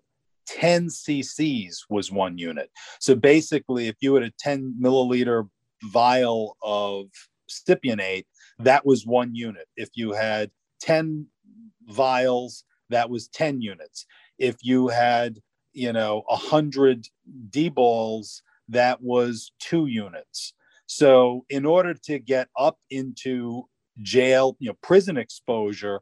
10 0.46 0.88
cc's 0.88 1.86
was 1.88 2.10
one 2.10 2.36
unit. 2.36 2.70
So 2.98 3.14
basically, 3.14 3.86
if 3.86 3.96
you 4.00 4.14
had 4.14 4.24
a 4.24 4.32
10 4.38 4.74
milliliter 4.82 5.48
vial 5.84 6.56
of 6.62 7.06
cypionate, 7.48 8.26
that 8.58 8.84
was 8.84 9.06
one 9.06 9.34
unit. 9.34 9.68
If 9.76 9.90
you 9.94 10.12
had 10.12 10.50
10 10.80 11.26
vials, 11.88 12.64
that 12.90 13.08
was 13.08 13.28
10 13.28 13.60
units. 13.60 14.06
If 14.38 14.56
you 14.62 14.88
had, 14.88 15.38
you 15.72 15.92
know, 15.92 16.24
100 16.26 17.06
D-bols, 17.50 18.42
that 18.70 19.02
was 19.02 19.52
two 19.60 19.86
units. 19.86 20.54
So, 20.86 21.44
in 21.48 21.66
order 21.66 21.94
to 21.94 22.18
get 22.18 22.48
up 22.56 22.78
into 22.90 23.68
jail, 24.02 24.56
you 24.58 24.68
know, 24.68 24.76
prison 24.82 25.16
exposure, 25.16 26.00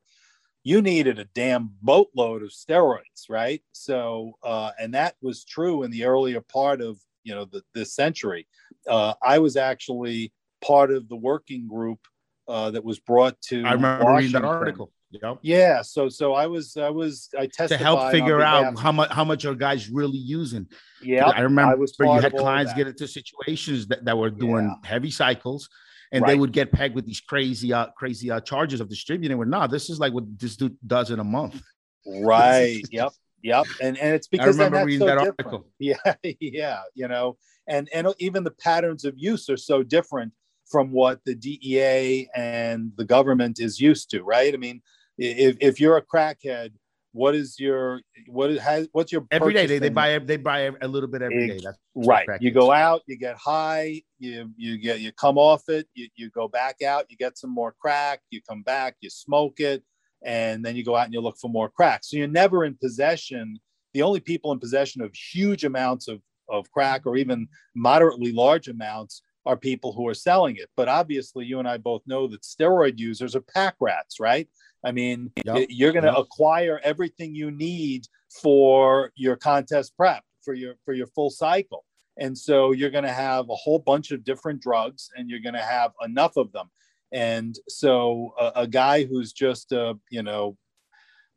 you 0.65 0.83
needed 0.83 1.19
a 1.19 1.25
damn 1.35 1.71
boatload 1.83 2.43
of 2.43 2.51
steroids, 2.51 3.29
right? 3.29 3.63
So, 3.73 4.33
uh, 4.43 4.71
and 4.79 4.95
that 4.95 5.17
was 5.21 5.45
true 5.45 5.83
in 5.83 5.91
the 5.91 6.05
earlier 6.05 6.41
part 6.41 6.81
of 6.81 6.99
you 7.25 7.35
know 7.35 7.45
the, 7.45 7.63
this 7.75 7.95
century. 7.95 8.47
Uh, 8.89 9.15
I 9.23 9.39
was 9.39 9.57
actually 9.57 10.33
part 10.65 10.91
of 10.91 11.09
the 11.09 11.17
working 11.17 11.69
group 11.69 12.01
uh, 12.49 12.71
that 12.71 12.85
was 12.85 12.99
brought 12.99 13.41
to. 13.43 13.65
I 13.65 13.73
remember 13.73 14.05
Washington. 14.05 14.17
reading 14.17 14.33
that 14.43 14.49
article. 14.49 14.93
Yep. 15.11 15.39
Yeah. 15.43 15.83
So 15.83 16.09
so 16.09 16.35
I 16.35 16.47
was 16.47 16.77
I 16.77 16.91
was 16.91 17.31
I 17.39 17.47
tested 17.47 17.79
to 17.79 17.85
help 17.85 18.11
figure 18.11 18.43
out 18.43 18.79
how 18.79 18.93
much 18.93 19.11
how 19.11 19.25
much 19.25 19.45
are 19.47 19.55
guys 19.55 19.89
really 19.89 20.19
using. 20.19 20.67
Yeah. 21.03 21.29
I 21.29 21.41
remember 21.41 21.73
I 21.73 21.77
was 21.77 21.95
you 21.99 22.07
had 22.07 22.35
clients 22.35 22.75
get 22.75 22.87
into 22.87 23.09
situations 23.09 23.87
that, 23.87 24.05
that 24.05 24.19
were 24.19 24.31
doing 24.31 24.67
yeah. 24.67 24.89
heavy 24.89 25.11
cycles 25.11 25.71
and 26.13 26.23
right. 26.23 26.29
they 26.29 26.39
would 26.39 26.53
get 26.53 26.73
pegged 26.73 26.95
with 26.95 27.07
these 27.07 27.21
crazy 27.21 27.73
uh 27.73 27.87
crazy 27.97 28.31
uh 28.31 28.41
charges 28.41 28.81
of 28.81 28.89
distributing. 28.89 29.39
We're 29.39 29.47
not. 29.47 29.71
This 29.71 29.89
is 29.89 29.99
like 29.99 30.13
what 30.13 30.25
this 30.39 30.57
dude 30.57 30.77
does 30.87 31.11
in 31.11 31.21
a 31.21 31.25
month. 31.25 31.63
Right. 32.07 32.83
yep. 32.91 33.13
Yep. 33.43 33.67
And 33.81 33.97
and 33.97 34.15
it's 34.15 34.29
because 34.29 34.61
I 34.61 34.65
remember 34.65 34.87
reading 34.87 35.01
so 35.01 35.07
that 35.07 35.19
different. 35.19 35.39
article. 35.39 35.67
Yeah. 35.79 36.15
Yeah. 36.23 36.81
You 36.95 37.09
know, 37.09 37.39
and 37.67 37.89
and 37.95 38.09
even 38.19 38.45
the 38.45 38.51
patterns 38.51 39.07
of 39.07 39.15
use 39.17 39.49
are 39.49 39.57
so 39.57 39.83
different 39.83 40.33
from 40.71 40.93
what 40.93 41.21
the 41.25 41.35
DEA 41.35 42.29
and 42.35 42.93
the 42.97 43.05
government 43.05 43.59
is 43.59 43.81
used 43.81 44.11
to, 44.11 44.23
right? 44.23 44.53
I 44.53 44.57
mean, 44.59 44.83
if, 45.19 45.57
if 45.61 45.81
you're 45.81 45.97
a 45.97 46.03
crackhead, 46.03 46.73
what 47.13 47.35
is 47.35 47.59
your 47.59 48.01
what 48.29 48.51
is 48.51 48.61
has 48.61 48.89
what's 48.93 49.11
your 49.11 49.27
every 49.31 49.53
day 49.53 49.67
they, 49.67 49.79
they 49.79 49.89
buy 49.89 50.19
they 50.19 50.37
buy 50.37 50.71
a 50.81 50.87
little 50.87 51.09
bit 51.09 51.23
every 51.23 51.49
day. 51.49 51.61
That's 51.63 51.79
right. 51.95 52.29
You 52.41 52.51
go 52.51 52.71
out, 52.71 53.03
you 53.07 53.17
get 53.17 53.37
high, 53.37 54.03
you 54.19 54.51
you 54.57 54.79
get 54.79 55.01
you 55.01 55.11
come 55.13 55.39
off 55.39 55.69
it, 55.69 55.89
you, 55.95 56.09
you 56.17 56.31
go 56.31 56.49
back 56.49 56.83
out, 56.83 57.07
you 57.09 57.17
get 57.17 57.39
some 57.39 57.51
more 57.51 57.75
crack, 57.81 58.21
you 58.31 58.41
come 58.49 58.63
back, 58.63 58.97
you 59.01 59.11
smoke 59.11 59.59
it, 59.59 59.83
and 60.25 60.65
then 60.65 60.77
you 60.77 60.85
go 60.85 60.97
out 60.97 61.07
and 61.07 61.15
you 61.15 61.21
look 61.21 61.39
for 61.39 61.49
more 61.49 61.71
crack. 61.71 62.05
So 62.05 62.17
you're 62.17 62.29
never 62.29 62.65
in 62.65 62.77
possession. 62.77 63.59
The 63.95 64.03
only 64.03 64.21
people 64.21 64.53
in 64.53 64.61
possession 64.61 65.03
of 65.03 65.13
huge 65.15 65.65
amounts 65.65 66.09
of 66.09 66.21
of 66.51 66.71
crack 66.71 67.03
or 67.05 67.17
even 67.17 67.49
moderately 67.75 68.33
large 68.33 68.69
amounts 68.69 69.23
are 69.47 69.57
people 69.57 69.93
who 69.93 70.07
are 70.07 70.15
selling 70.15 70.57
it. 70.57 70.69
But 70.77 70.89
obviously, 70.89 71.47
you 71.47 71.59
and 71.59 71.67
I 71.67 71.79
both 71.79 72.03
know 72.07 72.27
that 72.29 72.43
steroid 72.43 72.99
users 72.99 73.35
are 73.35 73.41
pack 73.41 73.77
rats, 73.81 74.21
right? 74.21 74.47
I 74.85 74.93
mean, 74.93 75.33
yep. 75.45 75.67
you're 75.69 75.93
going 75.93 76.05
to 76.05 76.13
yep. 76.13 76.19
acquire 76.19 76.81
everything 76.85 77.35
you 77.35 77.51
need 77.51 78.07
for 78.43 79.13
your 79.17 79.37
contest 79.37 79.97
prep, 79.97 80.23
for 80.45 80.55
your 80.55 80.75
for 80.85 80.95
your 80.95 81.07
full 81.09 81.31
cycle. 81.31 81.85
And 82.19 82.37
so 82.37 82.73
you're 82.73 82.91
going 82.91 83.05
to 83.05 83.13
have 83.13 83.49
a 83.49 83.55
whole 83.55 83.79
bunch 83.79 84.11
of 84.11 84.25
different 84.25 84.61
drugs 84.61 85.09
and 85.17 85.31
you're 85.31 85.41
going 85.41 85.55
to 85.55 85.63
have 85.63 85.93
enough 86.05 86.37
of 86.37 86.51
them. 86.53 86.69
And 87.13 87.57
so 87.69 88.35
a, 88.39 88.53
a 88.57 88.67
guy 88.67 89.05
who's 89.05 89.33
just 89.33 89.73
a, 89.73 89.95
you 90.11 90.23
know, 90.23 90.57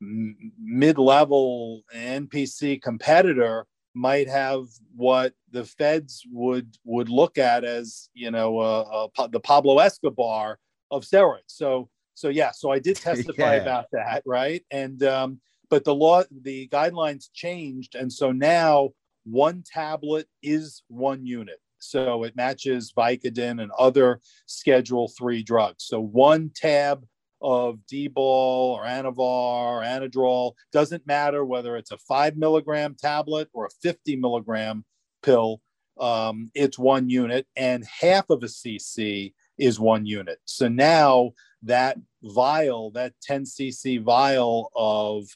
mid-level 0.01 1.83
NPC 1.95 2.81
competitor 2.81 3.67
might 3.93 4.27
have 4.27 4.65
what 4.95 5.33
the 5.51 5.63
feds 5.65 6.23
would 6.31 6.77
would 6.85 7.09
look 7.09 7.37
at 7.37 7.63
as 7.63 8.09
you 8.13 8.31
know 8.31 8.57
uh, 8.57 9.07
uh, 9.17 9.27
the 9.27 9.39
Pablo 9.39 9.79
Escobar 9.79 10.57
of 10.91 11.03
steroids. 11.03 11.41
So 11.47 11.89
so 12.13 12.29
yeah, 12.29 12.51
so 12.51 12.71
I 12.71 12.79
did 12.79 12.95
testify 12.97 13.55
yeah. 13.55 13.61
about 13.61 13.85
that, 13.91 14.23
right? 14.25 14.63
And 14.71 15.01
um, 15.03 15.39
but 15.69 15.83
the 15.83 15.95
law, 15.95 16.23
the 16.31 16.67
guidelines 16.69 17.29
changed, 17.33 17.95
and 17.95 18.11
so 18.11 18.31
now 18.31 18.89
one 19.23 19.63
tablet 19.65 20.27
is 20.41 20.83
one 20.87 21.25
unit. 21.25 21.59
So 21.79 22.23
it 22.23 22.35
matches 22.35 22.93
Vicodin 22.95 23.61
and 23.61 23.71
other 23.77 24.21
Schedule 24.45 25.11
Three 25.17 25.43
drugs. 25.43 25.85
So 25.85 25.99
one 25.99 26.51
tab 26.53 27.03
of 27.41 27.85
D-bol 27.87 28.77
or 28.79 28.85
Anavar 28.85 29.17
or 29.17 29.81
Anadrol. 29.81 30.53
Doesn't 30.71 31.07
matter 31.07 31.43
whether 31.43 31.75
it's 31.75 31.91
a 31.91 31.97
five 31.97 32.37
milligram 32.37 32.95
tablet 32.99 33.49
or 33.53 33.65
a 33.65 33.69
50 33.81 34.17
milligram 34.17 34.85
pill. 35.23 35.61
Um, 35.99 36.51
it's 36.53 36.79
one 36.79 37.09
unit, 37.09 37.45
and 37.55 37.85
half 37.85 38.29
of 38.29 38.43
a 38.43 38.47
cc 38.47 39.33
is 39.61 39.79
one 39.79 40.05
unit. 40.05 40.39
So 40.45 40.67
now 40.67 41.31
that 41.63 41.97
vial, 42.23 42.91
that 42.91 43.13
10 43.21 43.43
cc 43.43 44.01
vial 44.01 44.71
of 44.75 45.27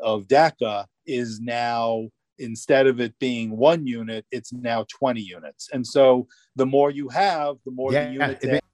of 0.00 0.28
DECA, 0.28 0.86
is 1.06 1.40
now 1.40 2.08
instead 2.38 2.86
of 2.86 3.00
it 3.00 3.18
being 3.18 3.56
one 3.56 3.86
unit, 3.86 4.24
it's 4.30 4.52
now 4.52 4.86
20 4.88 5.20
units. 5.20 5.68
And 5.72 5.84
so 5.84 6.28
the 6.56 6.66
more 6.66 6.90
you 6.90 7.08
have, 7.08 7.56
the 7.64 7.72
more 7.72 7.92
yeah, 7.92 8.06
the 8.06 8.12
unit. 8.12 8.64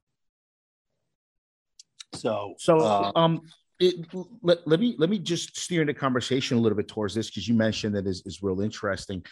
So, 2.15 2.55
so 2.59 2.79
uh, 2.79 3.13
um, 3.15 3.43
it, 3.79 4.07
let, 4.43 4.67
let 4.67 4.81
me 4.81 4.97
let 4.99 5.11
me 5.11 5.19
just 5.19 5.59
steer 5.59 5.85
the 5.85 5.95
conversation 5.95 6.57
a 6.57 6.61
little 6.61 6.77
bit 6.77 6.89
towards 6.89 7.15
this 7.15 7.29
because 7.31 7.47
you 7.47 7.55
mentioned 7.55 7.95
that 7.95 8.07
is 8.07 8.23
is 8.27 8.43
real 8.43 8.61
interesting. 8.61 9.25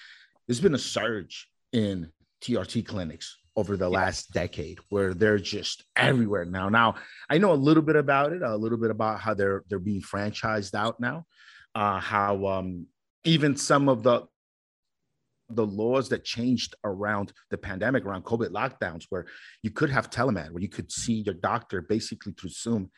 There's 0.47 0.61
been 0.61 0.75
a 0.75 0.79
surge 0.79 1.49
in 1.73 2.11
TRT 2.43 2.87
clinics 2.87 3.39
over 3.57 3.77
the 3.77 3.89
yeah. 3.91 3.99
last 3.99 4.33
decade 4.33 4.79
where 4.89 5.15
they're 5.15 5.39
just 5.39 5.85
everywhere 5.97 6.45
now. 6.45 6.69
Now 6.69 6.97
I 7.29 7.39
know 7.39 7.53
a 7.53 7.55
little 7.55 7.83
bit 7.83 7.97
about 7.97 8.33
it, 8.33 8.43
a 8.43 8.57
little 8.57 8.79
bit 8.79 8.91
about 8.91 9.21
how 9.21 9.35
they're 9.35 9.63
they're 9.69 9.79
being 9.79 10.03
franchised 10.03 10.75
out 10.75 11.01
now, 11.01 11.27
uh, 11.75 12.01
how 12.01 12.47
um, 12.47 12.87
even 13.25 13.57
some 13.57 13.89
of 13.89 14.03
the 14.03 14.27
the 15.51 15.67
laws 15.67 16.09
that 16.09 16.25
changed 16.25 16.75
around 16.85 17.33
the 17.51 17.59
pandemic, 17.59 18.05
around 18.05 18.25
COVID 18.25 18.49
lockdowns, 18.49 19.05
where 19.11 19.27
you 19.63 19.71
could 19.71 19.91
have 19.91 20.11
telemed, 20.11 20.51
where 20.51 20.63
you 20.63 20.69
could 20.69 20.91
see 20.91 21.23
your 21.25 21.35
doctor 21.35 21.83
basically 21.83 22.33
through 22.33 22.51
Zoom. 22.51 22.91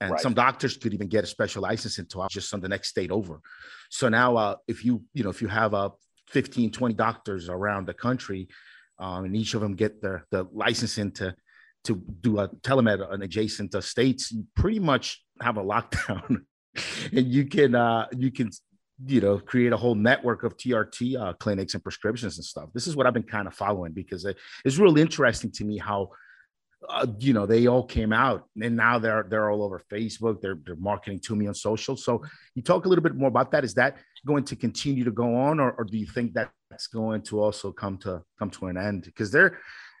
And 0.00 0.12
right. 0.12 0.20
some 0.20 0.32
doctors 0.32 0.78
could 0.78 0.94
even 0.94 1.08
get 1.08 1.24
a 1.24 1.26
special 1.26 1.62
license 1.62 1.98
into 1.98 2.26
just 2.30 2.54
on 2.54 2.60
the 2.60 2.70
next 2.70 2.88
state 2.88 3.10
over. 3.10 3.40
So 3.90 4.08
now, 4.08 4.36
uh, 4.36 4.56
if 4.66 4.82
you, 4.82 5.04
you 5.12 5.22
know, 5.22 5.28
if 5.28 5.42
you 5.42 5.48
have 5.48 5.74
uh, 5.74 5.90
15, 6.28 6.70
20 6.70 6.94
doctors 6.94 7.50
around 7.50 7.86
the 7.86 7.92
country, 7.92 8.48
um, 9.00 9.24
and 9.24 9.36
each 9.36 9.54
of 9.54 9.60
them 9.60 9.74
get 9.74 10.00
their 10.00 10.26
the 10.30 10.46
licensing 10.52 11.10
to 11.12 11.34
to 11.84 11.96
do 12.20 12.38
a 12.38 12.48
telemed 12.48 13.12
an 13.12 13.22
adjacent 13.22 13.74
uh, 13.74 13.80
states, 13.80 14.30
you 14.30 14.44
pretty 14.54 14.78
much 14.78 15.24
have 15.40 15.56
a 15.56 15.62
lockdown, 15.62 16.42
and 17.12 17.26
you 17.26 17.46
can 17.46 17.74
uh, 17.74 18.06
you 18.16 18.30
can 18.30 18.50
you 19.06 19.20
know 19.20 19.38
create 19.38 19.72
a 19.72 19.76
whole 19.76 19.94
network 19.94 20.42
of 20.42 20.56
trt 20.58 21.18
uh, 21.18 21.32
clinics 21.34 21.72
and 21.74 21.82
prescriptions 21.82 22.36
and 22.36 22.44
stuff. 22.44 22.68
This 22.74 22.86
is 22.86 22.94
what 22.94 23.06
i've 23.06 23.14
been 23.14 23.22
kind 23.22 23.48
of 23.48 23.54
following 23.54 23.92
because 23.92 24.26
it, 24.26 24.36
it's 24.64 24.76
really 24.76 25.00
interesting 25.00 25.50
to 25.52 25.64
me 25.64 25.78
how 25.78 26.10
uh, 26.88 27.06
you 27.18 27.32
know 27.32 27.46
they 27.46 27.66
all 27.66 27.84
came 27.84 28.12
out 28.12 28.46
and 28.60 28.76
now 28.76 28.98
they're 28.98 29.26
they're 29.28 29.50
all 29.50 29.62
over 29.62 29.82
facebook 29.90 30.40
they're 30.40 30.58
they're 30.64 30.76
marketing 30.76 31.18
to 31.18 31.36
me 31.36 31.46
on 31.46 31.54
social 31.54 31.96
so 31.96 32.22
you 32.54 32.62
talk 32.62 32.86
a 32.86 32.88
little 32.88 33.02
bit 33.02 33.14
more 33.14 33.28
about 33.28 33.50
that 33.50 33.64
is 33.64 33.74
that 33.74 33.96
going 34.26 34.44
to 34.44 34.56
continue 34.56 35.04
to 35.04 35.10
go 35.10 35.34
on 35.34 35.60
or, 35.60 35.72
or 35.72 35.84
do 35.84 35.98
you 35.98 36.06
think 36.06 36.32
that 36.32 36.50
that's 36.70 36.86
going 36.86 37.22
to 37.22 37.40
also 37.40 37.72
come 37.72 37.96
to 37.98 38.22
come 38.38 38.50
to 38.50 38.66
an 38.66 38.76
end 38.76 39.02
because 39.02 39.30
they're 39.30 39.58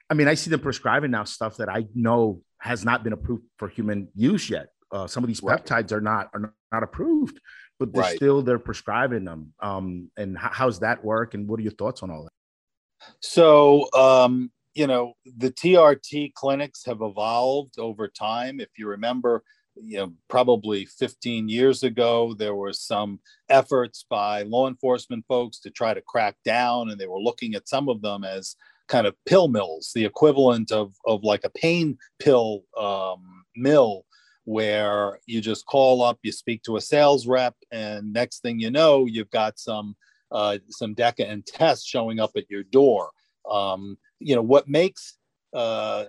i 0.08 0.14
mean 0.14 0.28
i 0.28 0.34
see 0.34 0.50
them 0.50 0.60
prescribing 0.60 1.10
now 1.10 1.24
stuff 1.24 1.56
that 1.56 1.68
i 1.68 1.84
know 1.94 2.40
has 2.58 2.84
not 2.84 3.04
been 3.04 3.12
approved 3.12 3.44
for 3.58 3.68
human 3.68 4.08
use 4.14 4.48
yet 4.48 4.68
uh, 4.92 5.06
some 5.06 5.22
of 5.22 5.28
these 5.28 5.42
right. 5.42 5.64
peptides 5.64 5.92
are 5.92 6.00
not 6.00 6.28
are 6.34 6.52
not 6.72 6.82
approved 6.82 7.40
but 7.80 7.94
they're 7.94 8.02
right. 8.02 8.16
still 8.16 8.42
they're 8.42 8.60
prescribing 8.60 9.24
them. 9.24 9.54
Um, 9.58 10.10
and 10.16 10.36
h- 10.36 10.52
how's 10.52 10.80
that 10.80 11.02
work? 11.02 11.34
And 11.34 11.48
what 11.48 11.58
are 11.58 11.62
your 11.62 11.72
thoughts 11.72 12.02
on 12.02 12.10
all 12.10 12.24
that? 12.24 13.14
So, 13.20 13.88
um, 13.94 14.52
you 14.74 14.86
know, 14.86 15.14
the 15.24 15.50
TRT 15.50 16.34
clinics 16.34 16.84
have 16.84 17.02
evolved 17.02 17.78
over 17.78 18.08
time. 18.08 18.60
If 18.60 18.68
you 18.78 18.86
remember, 18.88 19.42
you 19.74 19.98
know, 19.98 20.12
probably 20.28 20.84
15 20.84 21.48
years 21.48 21.82
ago, 21.82 22.34
there 22.34 22.54
were 22.54 22.72
some 22.72 23.20
efforts 23.48 24.04
by 24.08 24.42
law 24.42 24.68
enforcement 24.68 25.24
folks 25.26 25.58
to 25.60 25.70
try 25.70 25.94
to 25.94 26.02
crack 26.02 26.36
down, 26.44 26.90
and 26.90 27.00
they 27.00 27.06
were 27.06 27.20
looking 27.20 27.54
at 27.54 27.68
some 27.68 27.88
of 27.88 28.02
them 28.02 28.24
as 28.24 28.56
kind 28.88 29.06
of 29.06 29.14
pill 29.24 29.48
mills, 29.48 29.92
the 29.94 30.04
equivalent 30.04 30.72
of, 30.72 30.94
of 31.06 31.22
like 31.22 31.44
a 31.44 31.50
pain 31.50 31.96
pill 32.18 32.62
um, 32.78 33.44
mill, 33.56 34.04
where 34.44 35.20
you 35.26 35.40
just 35.40 35.66
call 35.66 36.02
up, 36.02 36.18
you 36.22 36.32
speak 36.32 36.62
to 36.62 36.76
a 36.76 36.80
sales 36.80 37.26
rep, 37.26 37.54
and 37.70 38.12
next 38.12 38.40
thing 38.40 38.58
you 38.58 38.70
know, 38.70 39.06
you've 39.06 39.30
got 39.30 39.58
some 39.58 39.96
uh, 40.32 40.58
some 40.68 40.94
DECA 40.94 41.28
and 41.28 41.44
tests 41.44 41.86
showing 41.86 42.20
up 42.20 42.30
at 42.36 42.48
your 42.48 42.62
door. 42.62 43.10
Um, 43.48 43.98
you 44.18 44.34
know 44.34 44.42
what 44.42 44.68
makes 44.68 45.16
uh, 45.54 46.06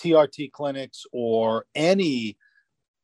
TRT 0.00 0.52
clinics 0.52 1.04
or 1.12 1.66
any 1.74 2.36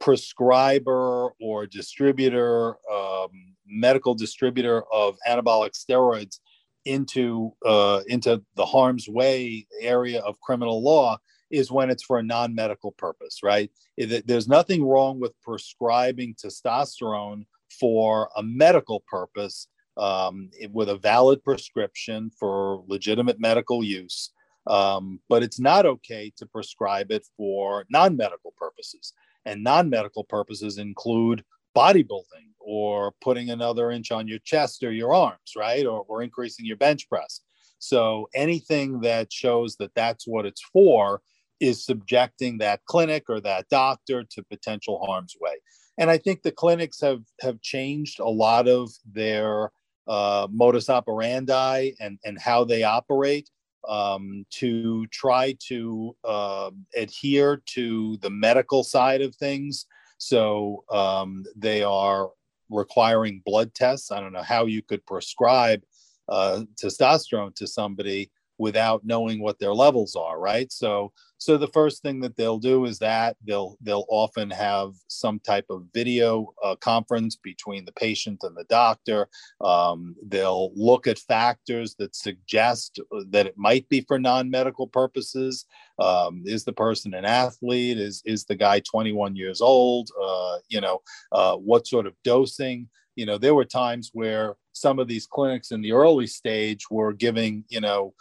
prescriber 0.01 1.31
or 1.41 1.67
distributor, 1.67 2.77
um, 2.93 3.55
medical 3.67 4.15
distributor 4.15 4.83
of 4.93 5.17
anabolic 5.29 5.71
steroids 5.73 6.41
into 6.85 7.53
uh, 7.65 8.01
into 8.09 8.43
the 8.57 8.67
harm's 8.67 9.09
way 9.09 9.67
area 9.81 10.21
of 10.21 10.41
criminal 10.41 10.83
law 10.83 11.17
is 11.51 11.71
when 11.71 11.91
it's 11.91 12.03
for 12.03 12.19
a 12.19 12.23
non-medical 12.23 12.93
purpose, 12.93 13.41
right? 13.43 13.71
There's 13.97 14.49
nothing 14.49 14.85
wrong 14.85 15.21
with 15.21 15.41
prescribing 15.43 16.35
testosterone 16.35 17.45
for 17.79 18.31
a 18.37 18.43
medical 18.43 19.01
purpose 19.01 19.69
um, 19.97 20.51
with 20.71 20.89
a 20.89 20.97
valid 20.97 21.43
prescription 21.45 22.31
for 22.39 22.83
legitimate 22.87 23.41
medical 23.41 23.83
use. 23.83 24.31
Um, 24.67 25.21
but 25.29 25.43
it's 25.43 25.59
not 25.59 25.87
okay 25.87 26.33
to 26.37 26.47
prescribe 26.47 27.11
it 27.11 27.27
for 27.37 27.85
non 27.91 28.17
medical 28.17 28.53
purposes. 28.57 29.13
And 29.45 29.65
non 29.65 29.91
medical 29.91 30.25
purposes 30.25 30.79
include 30.79 31.45
bodybuilding 31.77 32.53
or 32.61 33.13
putting 33.21 33.51
another 33.51 33.91
inch 33.91 34.13
on 34.13 34.29
your 34.29 34.39
chest 34.41 34.85
or 34.85 34.93
your 34.93 35.15
arms, 35.15 35.55
right? 35.57 35.85
Or, 35.85 36.05
or 36.07 36.23
increasing 36.23 36.65
your 36.65 36.77
bench 36.77 37.09
press. 37.09 37.41
So 37.79 38.29
anything 38.35 39.01
that 39.01 39.33
shows 39.33 39.77
that 39.77 39.95
that's 39.95 40.27
what 40.27 40.47
it's 40.47 40.63
for 40.73 41.21
is 41.59 41.85
subjecting 41.85 42.59
that 42.59 42.85
clinic 42.85 43.25
or 43.29 43.41
that 43.41 43.69
doctor 43.69 44.25
to 44.31 44.43
potential 44.45 45.05
harm's 45.05 45.35
way. 45.41 45.55
And 45.99 46.11
I 46.11 46.19
think 46.19 46.43
the 46.43 46.53
clinics 46.53 47.01
have 47.01 47.23
have 47.41 47.61
changed 47.61 48.21
a 48.21 48.29
lot 48.29 48.69
of 48.69 48.91
their 49.13 49.71
uh, 50.09 50.47
modus 50.51 50.91
operandi 50.91 51.93
and, 52.01 52.19
and 52.25 52.39
how 52.41 52.65
they 52.65 52.83
operate 52.83 53.49
um, 53.89 54.45
to 54.51 55.07
try 55.09 55.57
to 55.69 56.17
uh, 56.25 56.71
adhere 56.97 57.63
to 57.67 58.17
the 58.19 58.31
medical 58.31 58.85
side 58.85 59.23
of 59.23 59.35
things. 59.35 59.87
So 60.19 60.85
um, 60.91 61.45
they 61.57 61.83
are 61.83 62.31
requiring 62.71 63.43
blood 63.45 63.75
tests. 63.75 64.11
I 64.11 64.21
don't 64.21 64.33
know 64.33 64.43
how 64.43 64.67
you 64.67 64.83
could 64.83 65.05
prescribe 65.07 65.83
uh, 66.29 66.63
testosterone 66.81 67.55
to 67.57 67.67
somebody 67.67 68.31
without 68.59 69.05
knowing 69.05 69.41
what 69.41 69.59
their 69.59 69.75
levels 69.75 70.17
are, 70.17 70.39
right? 70.39 70.71
So 70.71 71.13
so 71.43 71.59
the 71.59 71.67
first 71.69 72.03
thing 72.03 72.21
that 72.21 72.37
they'll 72.37 72.61
do 72.61 72.85
is 72.85 73.01
that 73.01 73.37
they'll 73.45 73.77
they'll 73.81 74.07
often 74.09 74.49
have 74.51 74.93
some 75.09 75.41
type 75.41 75.67
of 75.71 75.87
video 75.93 76.55
uh, 76.63 76.77
conference 76.77 77.35
between 77.35 77.85
the 77.85 77.93
patient 77.93 78.45
and 78.45 78.57
the 78.57 78.65
doctor. 78.69 79.29
Um, 79.61 80.15
they'll 80.25 80.71
look 80.77 81.09
at 81.09 81.19
factors 81.19 81.97
that 81.97 82.15
suggest 82.15 83.01
that 83.31 83.47
it 83.47 83.59
might 83.59 83.89
be 83.89 84.03
for 84.03 84.21
non-medical 84.21 84.87
purposes. 84.87 85.67
Um, 85.99 86.45
is 86.47 86.63
the 86.63 86.73
person 86.73 87.13
an 87.13 87.25
athlete? 87.25 87.99
Is 87.99 88.23
is 88.25 88.45
the 88.45 88.55
guy 88.55 88.79
21 88.79 89.35
years 89.35 89.61
old? 89.61 90.11
Uh, 90.23 90.59
you 90.69 90.81
know, 90.81 91.01
uh, 91.33 91.57
what 91.57 91.89
sort 91.89 92.07
of 92.07 92.15
dosing? 92.23 92.89
You 93.17 93.27
know, 93.27 93.37
there 93.37 93.57
were 93.57 93.65
times 93.65 94.11
where 94.13 94.55
some 94.73 95.01
of 95.01 95.09
these 95.09 95.27
clinics 95.27 95.73
in 95.73 95.83
the 95.83 95.93
early 95.93 96.27
stage 96.27 96.89
were 96.89 97.13
giving, 97.13 97.65
you 97.69 97.81
know, 97.81 98.15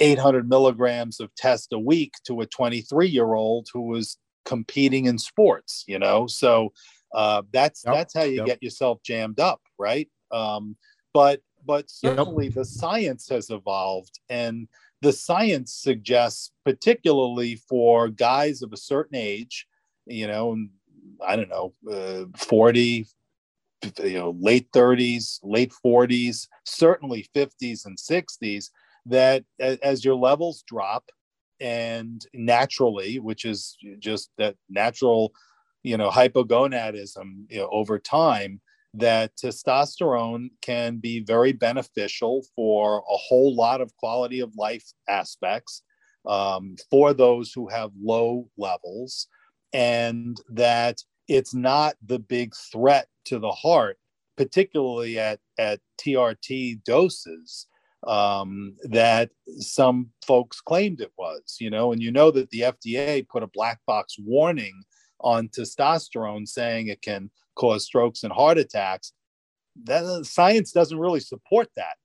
800 0.00 0.48
milligrams 0.48 1.20
of 1.20 1.34
test 1.34 1.72
a 1.72 1.78
week 1.78 2.12
to 2.24 2.40
a 2.40 2.46
23 2.46 3.08
year 3.08 3.34
old 3.34 3.68
who 3.72 3.82
was 3.82 4.18
competing 4.44 5.06
in 5.06 5.18
sports 5.18 5.84
you 5.86 5.98
know 5.98 6.26
so 6.26 6.72
uh, 7.14 7.42
that's 7.52 7.84
yep, 7.84 7.94
that's 7.94 8.14
how 8.14 8.22
you 8.22 8.36
yep. 8.36 8.46
get 8.46 8.62
yourself 8.62 9.02
jammed 9.02 9.40
up 9.40 9.60
right 9.78 10.08
um, 10.30 10.76
but 11.12 11.40
but 11.66 11.90
certainly 11.90 12.46
yep. 12.46 12.54
the 12.54 12.64
science 12.64 13.28
has 13.28 13.50
evolved 13.50 14.20
and 14.28 14.68
the 15.00 15.12
science 15.12 15.72
suggests 15.72 16.52
particularly 16.64 17.56
for 17.68 18.08
guys 18.08 18.62
of 18.62 18.72
a 18.72 18.76
certain 18.76 19.16
age 19.16 19.66
you 20.06 20.26
know 20.26 20.56
i 21.26 21.36
don't 21.36 21.50
know 21.50 21.72
uh, 21.90 22.24
40 22.36 23.06
you 24.02 24.18
know 24.18 24.36
late 24.40 24.70
30s 24.72 25.38
late 25.42 25.72
40s 25.84 26.48
certainly 26.64 27.28
50s 27.34 27.86
and 27.86 27.96
60s 27.96 28.70
that 29.08 29.44
as 29.60 30.04
your 30.04 30.14
levels 30.14 30.62
drop 30.66 31.10
and 31.60 32.24
naturally, 32.34 33.18
which 33.18 33.44
is 33.44 33.76
just 33.98 34.30
that 34.38 34.56
natural, 34.68 35.32
you 35.82 35.96
know, 35.96 36.10
hypogonadism 36.10 37.50
you 37.50 37.58
know, 37.58 37.68
over 37.72 37.98
time, 37.98 38.60
that 38.94 39.36
testosterone 39.36 40.48
can 40.62 40.96
be 40.96 41.20
very 41.20 41.52
beneficial 41.52 42.44
for 42.54 42.98
a 42.98 43.16
whole 43.16 43.54
lot 43.54 43.80
of 43.80 43.96
quality 43.96 44.40
of 44.40 44.54
life 44.56 44.84
aspects 45.08 45.82
um, 46.26 46.76
for 46.90 47.12
those 47.12 47.52
who 47.52 47.68
have 47.68 47.90
low 48.00 48.48
levels, 48.56 49.28
and 49.72 50.40
that 50.50 51.02
it's 51.28 51.54
not 51.54 51.94
the 52.04 52.18
big 52.18 52.54
threat 52.72 53.08
to 53.26 53.38
the 53.38 53.50
heart, 53.50 53.98
particularly 54.36 55.18
at, 55.18 55.38
at 55.58 55.80
TRT 56.00 56.82
doses 56.84 57.66
um, 58.06 58.76
that 58.84 59.30
some 59.58 60.10
folks 60.24 60.60
claimed 60.60 61.00
it 61.00 61.12
was, 61.18 61.56
you 61.60 61.70
know, 61.70 61.92
and 61.92 62.02
you 62.02 62.10
know 62.10 62.30
that 62.30 62.50
the 62.50 62.60
FDA 62.60 63.26
put 63.28 63.42
a 63.42 63.48
black 63.48 63.80
box 63.86 64.16
warning 64.18 64.82
on 65.20 65.48
testosterone 65.48 66.46
saying 66.46 66.88
it 66.88 67.02
can 67.02 67.30
cause 67.56 67.84
strokes 67.84 68.22
and 68.22 68.32
heart 68.32 68.58
attacks. 68.58 69.12
That 69.84 70.04
uh, 70.04 70.22
science 70.22 70.72
doesn't 70.72 70.98
really 70.98 71.20
support 71.20 71.68
that. 71.76 71.96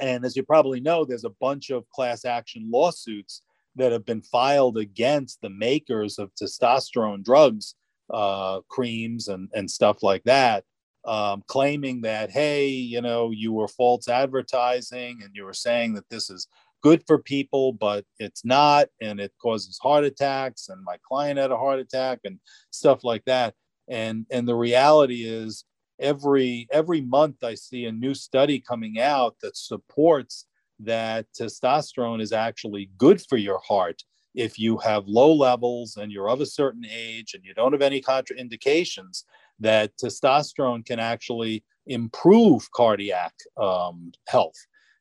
And 0.00 0.24
as 0.24 0.36
you 0.36 0.42
probably 0.42 0.80
know, 0.80 1.04
there's 1.04 1.24
a 1.24 1.30
bunch 1.40 1.70
of 1.70 1.88
class 1.90 2.24
action 2.24 2.68
lawsuits 2.72 3.42
that 3.76 3.92
have 3.92 4.06
been 4.06 4.22
filed 4.22 4.78
against 4.78 5.40
the 5.40 5.50
makers 5.50 6.18
of 6.18 6.30
testosterone 6.34 7.24
drugs, 7.24 7.74
uh, 8.12 8.60
creams, 8.68 9.28
and, 9.28 9.48
and 9.52 9.70
stuff 9.70 10.02
like 10.02 10.22
that 10.24 10.64
um, 11.04 11.42
claiming 11.46 12.02
that, 12.02 12.30
hey, 12.30 12.66
you 12.68 13.00
know, 13.00 13.30
you 13.30 13.52
were 13.52 13.68
false 13.68 14.08
advertising 14.08 15.20
and 15.22 15.30
you 15.34 15.44
were 15.44 15.52
saying 15.52 15.94
that 15.94 16.08
this 16.08 16.30
is 16.30 16.46
good 16.82 17.02
for 17.06 17.18
people, 17.18 17.72
but 17.72 18.04
it's 18.18 18.44
not, 18.44 18.88
and 19.00 19.20
it 19.20 19.32
causes 19.40 19.78
heart 19.82 20.04
attacks. 20.04 20.68
And 20.68 20.82
my 20.84 20.96
client 21.06 21.38
had 21.38 21.50
a 21.50 21.56
heart 21.56 21.78
attack 21.78 22.20
and 22.24 22.38
stuff 22.70 23.04
like 23.04 23.24
that. 23.24 23.54
And 23.88 24.26
and 24.30 24.46
the 24.46 24.54
reality 24.54 25.24
is, 25.24 25.64
every 26.00 26.66
every 26.70 27.00
month 27.00 27.42
I 27.44 27.54
see 27.54 27.86
a 27.86 27.92
new 27.92 28.14
study 28.14 28.58
coming 28.60 29.00
out 29.00 29.36
that 29.42 29.56
supports 29.56 30.46
that 30.80 31.26
testosterone 31.38 32.20
is 32.20 32.32
actually 32.32 32.90
good 32.98 33.22
for 33.28 33.36
your 33.36 33.60
heart 33.60 34.02
if 34.34 34.58
you 34.58 34.78
have 34.78 35.06
low 35.06 35.32
levels 35.32 35.96
and 35.96 36.10
you're 36.10 36.30
of 36.30 36.40
a 36.40 36.46
certain 36.46 36.84
age 36.90 37.34
and 37.34 37.44
you 37.44 37.54
don't 37.54 37.72
have 37.72 37.82
any 37.82 38.00
contraindications 38.00 39.24
that 39.60 39.96
testosterone 39.96 40.84
can 40.84 40.98
actually 40.98 41.64
improve 41.86 42.70
cardiac 42.72 43.34
um, 43.56 44.12
health. 44.28 44.56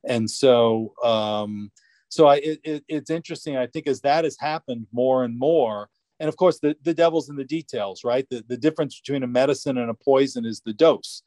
And 0.07 0.29
so, 0.29 0.93
um, 1.03 1.71
so 2.09 2.27
I, 2.27 2.35
it, 2.37 2.83
it's 2.87 3.09
interesting. 3.09 3.57
I 3.57 3.67
think 3.67 3.87
as 3.87 4.01
that 4.01 4.23
has 4.23 4.37
happened 4.39 4.87
more 4.91 5.23
and 5.23 5.37
more, 5.37 5.89
and 6.19 6.27
of 6.27 6.37
course, 6.37 6.59
the, 6.59 6.75
the 6.83 6.93
devil's 6.93 7.29
in 7.29 7.35
the 7.35 7.43
details, 7.43 8.03
right? 8.03 8.27
The, 8.29 8.43
the 8.47 8.57
difference 8.57 8.99
between 8.99 9.23
a 9.23 9.27
medicine 9.27 9.77
and 9.77 9.89
a 9.89 9.95
poison 9.95 10.45
is 10.45 10.61
the 10.61 10.73
dose. 10.73 11.23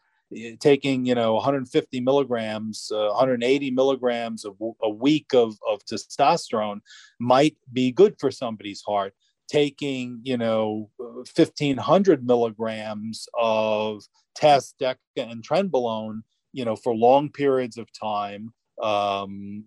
Taking, 0.58 1.04
you 1.04 1.14
know, 1.14 1.34
150 1.34 2.00
milligrams, 2.00 2.90
uh, 2.92 3.08
180 3.08 3.70
milligrams 3.70 4.44
of 4.44 4.56
a 4.82 4.88
week 4.88 5.32
of, 5.32 5.56
of 5.68 5.84
testosterone 5.84 6.80
might 7.20 7.56
be 7.72 7.92
good 7.92 8.16
for 8.18 8.30
somebody's 8.30 8.82
heart 8.82 9.14
taking, 9.48 10.20
you 10.22 10.36
know, 10.36 10.90
1500 11.16 12.26
milligrams 12.26 13.28
of 13.38 14.04
test, 14.34 14.76
DECA, 14.80 14.96
and 15.16 15.46
trenbolone, 15.46 16.22
you 16.52 16.64
know, 16.64 16.76
for 16.76 16.94
long 16.94 17.30
periods 17.30 17.78
of 17.78 17.88
time, 17.92 18.52
um, 18.82 19.64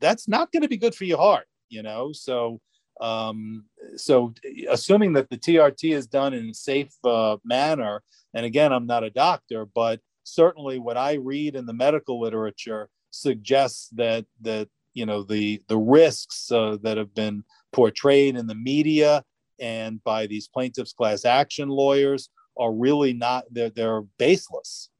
that's 0.00 0.28
not 0.28 0.52
going 0.52 0.62
to 0.62 0.68
be 0.68 0.76
good 0.76 0.94
for 0.94 1.04
your 1.04 1.18
heart, 1.18 1.46
you 1.68 1.82
know. 1.82 2.12
So, 2.12 2.60
um, 3.00 3.64
so 3.96 4.34
assuming 4.68 5.12
that 5.14 5.30
the 5.30 5.38
TRT 5.38 5.94
is 5.94 6.06
done 6.06 6.34
in 6.34 6.50
a 6.50 6.54
safe 6.54 6.92
uh, 7.04 7.36
manner, 7.44 8.02
and 8.34 8.44
again, 8.44 8.72
I'm 8.72 8.86
not 8.86 9.04
a 9.04 9.10
doctor, 9.10 9.66
but 9.66 10.00
certainly 10.24 10.78
what 10.78 10.96
I 10.96 11.14
read 11.14 11.56
in 11.56 11.66
the 11.66 11.72
medical 11.72 12.20
literature 12.20 12.88
suggests 13.10 13.88
that 13.90 14.26
that 14.42 14.68
you 14.94 15.06
know 15.06 15.22
the 15.22 15.62
the 15.68 15.78
risks 15.78 16.50
uh, 16.50 16.76
that 16.82 16.96
have 16.96 17.14
been 17.14 17.44
portrayed 17.72 18.36
in 18.36 18.46
the 18.46 18.54
media 18.54 19.24
and 19.60 20.02
by 20.04 20.26
these 20.26 20.48
plaintiffs 20.48 20.92
class 20.92 21.24
action 21.24 21.68
lawyers 21.68 22.30
are 22.56 22.72
really 22.72 23.12
not 23.12 23.44
they're 23.50 23.70
they're 23.70 24.02
baseless. 24.18 24.90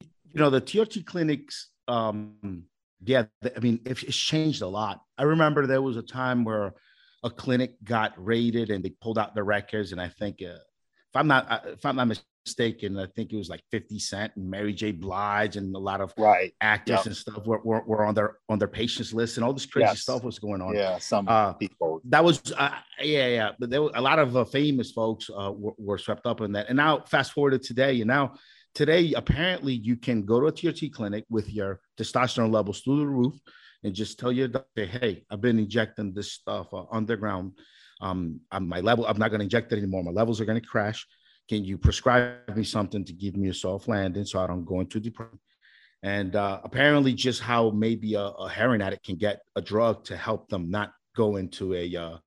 You 0.00 0.40
know 0.40 0.50
the 0.50 0.60
TRT 0.60 1.06
clinics 1.06 1.70
um 1.88 2.64
yeah 3.04 3.24
i 3.56 3.60
mean 3.60 3.80
it's 3.84 4.02
changed 4.16 4.62
a 4.62 4.68
lot. 4.68 5.00
I 5.16 5.22
remember 5.22 5.66
there 5.66 5.82
was 5.82 5.96
a 5.96 6.02
time 6.02 6.44
where 6.44 6.74
a 7.24 7.30
clinic 7.30 7.74
got 7.84 8.12
raided 8.16 8.70
and 8.70 8.84
they 8.84 8.90
pulled 8.90 9.18
out 9.18 9.34
the 9.34 9.42
records 9.42 9.92
and 9.92 10.00
i 10.00 10.08
think 10.08 10.40
uh, 10.42 10.54
if 10.54 11.16
i'm 11.16 11.26
not 11.26 11.50
uh, 11.50 11.60
if 11.66 11.84
i'm 11.84 11.96
not 11.96 12.06
mistaken 12.48 12.98
i 12.98 13.06
think 13.14 13.32
it 13.32 13.36
was 13.36 13.48
like 13.48 13.62
50 13.70 13.98
cent 13.98 14.32
and 14.36 14.48
mary 14.48 14.72
j 14.72 14.90
blige 14.90 15.56
and 15.56 15.74
a 15.74 15.78
lot 15.78 16.00
of 16.00 16.12
right 16.16 16.54
actors 16.60 16.98
yep. 16.98 17.06
and 17.06 17.16
stuff 17.16 17.46
were, 17.46 17.60
were, 17.62 17.82
were, 17.86 18.04
on 18.04 18.14
their 18.14 18.38
on 18.48 18.58
their 18.58 18.68
patients 18.68 19.12
list 19.12 19.36
and 19.36 19.44
all 19.44 19.52
this 19.52 19.66
crazy 19.66 19.86
yes. 19.88 20.00
stuff 20.00 20.24
was 20.24 20.38
going 20.38 20.62
on 20.62 20.74
yeah 20.74 20.98
some 20.98 21.28
uh, 21.28 21.52
people 21.52 22.00
that 22.04 22.24
was 22.24 22.40
uh, 22.56 22.70
yeah 23.00 23.28
yeah 23.28 23.50
but 23.58 23.70
there 23.70 23.82
were 23.82 23.92
a 23.94 24.00
lot 24.00 24.18
of 24.18 24.36
uh, 24.36 24.44
famous 24.44 24.90
folks 24.92 25.30
uh, 25.30 25.52
were, 25.54 25.74
were 25.78 25.98
swept 25.98 26.26
up 26.26 26.40
in 26.40 26.52
that 26.52 26.68
and 26.68 26.76
now 26.76 27.00
fast 27.00 27.32
forward 27.32 27.50
to 27.50 27.58
today 27.58 28.00
and 28.00 28.08
now 28.08 28.32
today 28.74 29.12
apparently 29.14 29.74
you 29.74 29.96
can 29.96 30.24
go 30.24 30.40
to 30.40 30.46
a 30.46 30.52
TRT 30.52 30.92
clinic 30.92 31.24
with 31.28 31.50
your 31.50 31.80
testosterone 31.98 32.52
levels 32.52 32.80
through 32.80 33.00
the 33.00 33.06
roof 33.06 33.34
and 33.84 33.94
just 33.94 34.18
tell 34.18 34.32
your 34.32 34.48
doctor, 34.48 34.86
hey, 34.86 35.24
I've 35.30 35.40
been 35.40 35.58
injecting 35.58 36.12
this 36.12 36.32
stuff 36.32 36.72
uh, 36.72 36.84
underground. 36.90 37.52
Um, 38.00 38.40
I'm, 38.50 38.68
my 38.68 38.80
level, 38.80 39.06
I'm 39.06 39.18
not 39.18 39.28
going 39.28 39.40
to 39.40 39.44
inject 39.44 39.72
it 39.72 39.78
anymore. 39.78 40.02
My 40.04 40.10
levels 40.10 40.40
are 40.40 40.44
going 40.44 40.60
to 40.60 40.66
crash. 40.66 41.06
Can 41.48 41.64
you 41.64 41.78
prescribe 41.78 42.54
me 42.54 42.62
something 42.62 43.04
to 43.04 43.12
give 43.12 43.36
me 43.36 43.48
a 43.48 43.54
soft 43.54 43.88
landing 43.88 44.24
so 44.24 44.38
I 44.38 44.46
don't 44.46 44.64
go 44.64 44.80
into 44.80 45.00
depression? 45.00 45.38
And 46.02 46.36
uh, 46.36 46.60
apparently, 46.62 47.14
just 47.14 47.40
how 47.40 47.70
maybe 47.70 48.14
a, 48.14 48.20
a, 48.20 48.48
heroin 48.48 48.82
addict 48.82 49.04
can 49.04 49.16
get 49.16 49.40
a 49.56 49.60
drug 49.60 50.04
to 50.04 50.16
help 50.16 50.48
them 50.48 50.70
not 50.70 50.92
go 51.16 51.36
into 51.36 51.74
a 51.74 51.96
uh, 51.96 52.18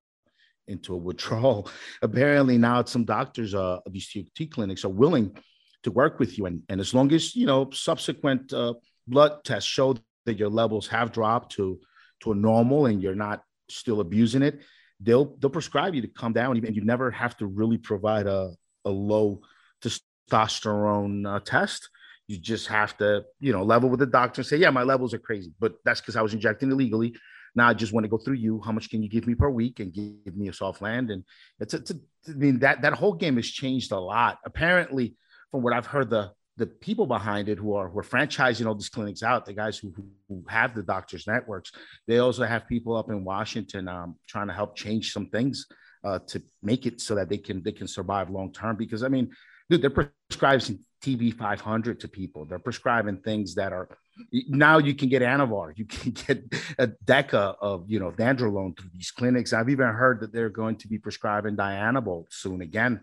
into 0.67 0.93
a 0.93 0.97
withdrawal. 0.97 1.69
apparently, 2.01 2.57
now 2.57 2.84
some 2.84 3.05
doctors 3.05 3.55
uh, 3.55 3.78
of 3.86 3.93
these 3.93 4.09
TRT 4.09 4.51
clinics 4.51 4.84
are 4.84 4.89
willing 4.89 5.38
to 5.84 5.91
work 5.91 6.19
with 6.19 6.38
you, 6.38 6.47
and, 6.47 6.63
and 6.67 6.82
as 6.82 6.93
long 6.93 7.13
as 7.13 7.34
you 7.36 7.45
know 7.45 7.69
subsequent 7.72 8.51
uh, 8.51 8.74
blood 9.07 9.43
tests 9.45 9.69
show 9.69 9.95
that 10.26 10.38
your 10.38 10.49
levels 10.49 10.88
have 10.88 11.11
dropped 11.11 11.53
to 11.53 11.80
to 12.22 12.32
a 12.34 12.36
normal 12.36 12.88
and 12.88 13.01
you're 13.01 13.15
not 13.15 13.41
still 13.69 14.01
abusing 14.01 14.41
it, 14.41 14.61
they'll 14.99 15.38
they'll 15.38 15.49
prescribe 15.49 15.95
you 15.95 16.01
to 16.01 16.07
come 16.07 16.34
down 16.34 16.57
and 16.57 16.76
you 16.76 16.84
never 16.84 17.09
have 17.09 17.38
to 17.38 17.45
really 17.45 17.78
provide 17.78 18.28
a, 18.28 18.51
a 18.86 18.89
low 18.89 19.41
testosterone 19.84 21.27
uh, 21.27 21.39
test. 21.39 21.89
You 22.27 22.38
just 22.38 22.67
have 22.67 22.95
to, 22.97 23.25
you 23.39 23.51
know, 23.51 23.63
level 23.63 23.89
with 23.89 23.99
the 23.99 24.05
doctor 24.05 24.41
and 24.41 24.45
say, 24.45 24.57
yeah, 24.57 24.69
my 24.69 24.84
levels 24.84 25.13
are 25.13 25.19
crazy, 25.19 25.51
but 25.59 25.75
that's 25.84 25.99
because 25.99 26.15
I 26.15 26.21
was 26.21 26.34
injecting 26.34 26.71
illegally. 26.71 27.15
Now 27.55 27.67
I 27.67 27.73
just 27.73 27.91
want 27.91 28.05
to 28.05 28.09
go 28.09 28.17
through 28.17 28.36
you. 28.36 28.61
How 28.61 28.71
much 28.71 28.89
can 28.89 29.03
you 29.03 29.09
give 29.09 29.27
me 29.27 29.36
per 29.36 29.49
week 29.49 29.82
and 29.82 29.93
give 29.93 30.38
me 30.38 30.47
a 30.47 30.53
soft 30.53 30.82
land? 30.82 31.11
And 31.11 31.25
it's, 31.59 31.73
it's 31.73 31.91
a, 31.91 31.95
I 32.29 32.34
mean, 32.34 32.59
that, 32.59 32.84
that 32.84 32.93
whole 32.93 33.13
game 33.13 33.36
has 33.36 33.47
changed 33.47 33.91
a 33.91 33.99
lot. 33.99 34.39
Apparently, 34.45 35.15
from 35.49 35.61
what 35.61 35.73
I've 35.73 35.88
heard, 35.88 36.09
the 36.09 36.32
the 36.57 36.67
people 36.67 37.07
behind 37.07 37.49
it 37.49 37.57
who 37.57 37.73
are 37.73 37.89
who 37.89 37.99
are 37.99 38.03
franchising 38.03 38.67
all 38.67 38.75
these 38.75 38.89
clinics 38.89 39.23
out, 39.23 39.45
the 39.45 39.53
guys 39.53 39.77
who, 39.77 39.91
who 40.27 40.43
have 40.47 40.75
the 40.75 40.84
doctors 40.84 41.25
networks, 41.25 41.71
they 42.07 42.19
also 42.19 42.43
have 42.43 42.67
people 42.67 42.95
up 42.95 43.09
in 43.09 43.23
Washington 43.23 43.88
um, 43.88 44.15
trying 44.27 44.47
to 44.47 44.53
help 44.53 44.75
change 44.75 45.11
some 45.11 45.27
things 45.27 45.65
uh, 46.04 46.20
to 46.28 46.41
make 46.62 46.86
it 46.86 47.02
so 47.02 47.16
that 47.16 47.30
they 47.30 47.38
can 47.38 47.62
they 47.64 47.72
can 47.72 47.88
survive 47.88 48.30
long 48.30 48.52
term. 48.52 48.76
Because 48.76 49.04
I 49.04 49.08
mean, 49.08 49.32
dude, 49.70 49.82
they're 49.82 49.89
prescribing 49.89 50.80
TB 51.04 51.36
500 51.38 51.99
to 52.02 52.08
people. 52.08 52.45
They're 52.45 52.60
prescribing 52.60 53.18
things 53.18 53.56
that 53.56 53.74
are 53.74 53.89
now 54.32 54.78
you 54.78 54.93
can 54.93 55.10
get 55.10 55.22
Anavar, 55.22 55.74
you 55.76 55.86
can 55.86 56.12
get 56.28 56.43
a 56.78 56.88
Deca 56.88 57.56
of 57.62 57.86
you 57.88 57.99
know 57.99 58.12
Nandrolone 58.12 58.78
through 58.78 58.91
these 58.93 59.12
clinics. 59.12 59.54
I've 59.54 59.70
even 59.70 59.88
heard 59.88 60.22
that 60.22 60.34
they're 60.34 60.49
going 60.49 60.78
to 60.78 60.88
be 60.88 60.97
prescribing 60.97 61.56
Dianabol 61.56 62.26
soon 62.30 62.62
again 62.62 63.02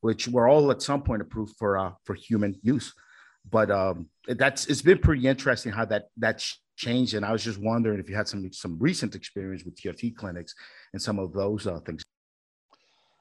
which 0.00 0.28
were 0.28 0.48
all 0.48 0.70
at 0.70 0.82
some 0.82 1.02
point 1.02 1.22
approved 1.22 1.56
for 1.56 1.78
uh, 1.78 1.92
for 2.04 2.14
human 2.14 2.58
use. 2.62 2.92
But 3.50 3.70
um, 3.70 4.08
that's 4.26 4.66
it's 4.66 4.82
been 4.82 4.98
pretty 4.98 5.26
interesting 5.26 5.72
how 5.72 5.84
that 5.86 6.06
that's 6.16 6.60
changed. 6.76 7.14
And 7.14 7.24
I 7.24 7.32
was 7.32 7.42
just 7.42 7.58
wondering 7.58 7.98
if 7.98 8.08
you 8.08 8.16
had 8.16 8.28
some 8.28 8.52
some 8.52 8.78
recent 8.78 9.14
experience 9.14 9.64
with 9.64 9.76
TRT 9.76 10.16
clinics 10.16 10.54
and 10.92 11.00
some 11.00 11.18
of 11.18 11.32
those 11.32 11.66
uh, 11.66 11.80
things. 11.80 12.02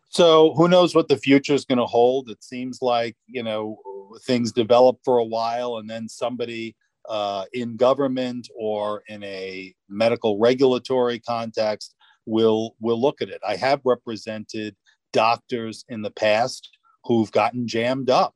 So 0.09 0.53
who 0.55 0.67
knows 0.67 0.95
what 0.95 1.07
the 1.07 1.17
future 1.17 1.53
is 1.53 1.65
going 1.65 1.79
to 1.79 1.85
hold? 1.85 2.29
It 2.29 2.43
seems 2.43 2.81
like 2.81 3.15
you 3.27 3.43
know 3.43 3.77
things 4.25 4.51
develop 4.51 4.99
for 5.03 5.17
a 5.17 5.25
while, 5.25 5.77
and 5.77 5.89
then 5.89 6.07
somebody 6.07 6.75
uh, 7.09 7.45
in 7.53 7.77
government 7.77 8.47
or 8.55 9.03
in 9.07 9.23
a 9.23 9.73
medical 9.89 10.39
regulatory 10.39 11.19
context 11.19 11.95
will 12.25 12.75
will 12.79 12.99
look 12.99 13.21
at 13.21 13.29
it. 13.29 13.41
I 13.47 13.55
have 13.55 13.81
represented 13.85 14.75
doctors 15.13 15.85
in 15.89 16.01
the 16.01 16.11
past 16.11 16.69
who've 17.03 17.31
gotten 17.31 17.67
jammed 17.67 18.09
up 18.09 18.35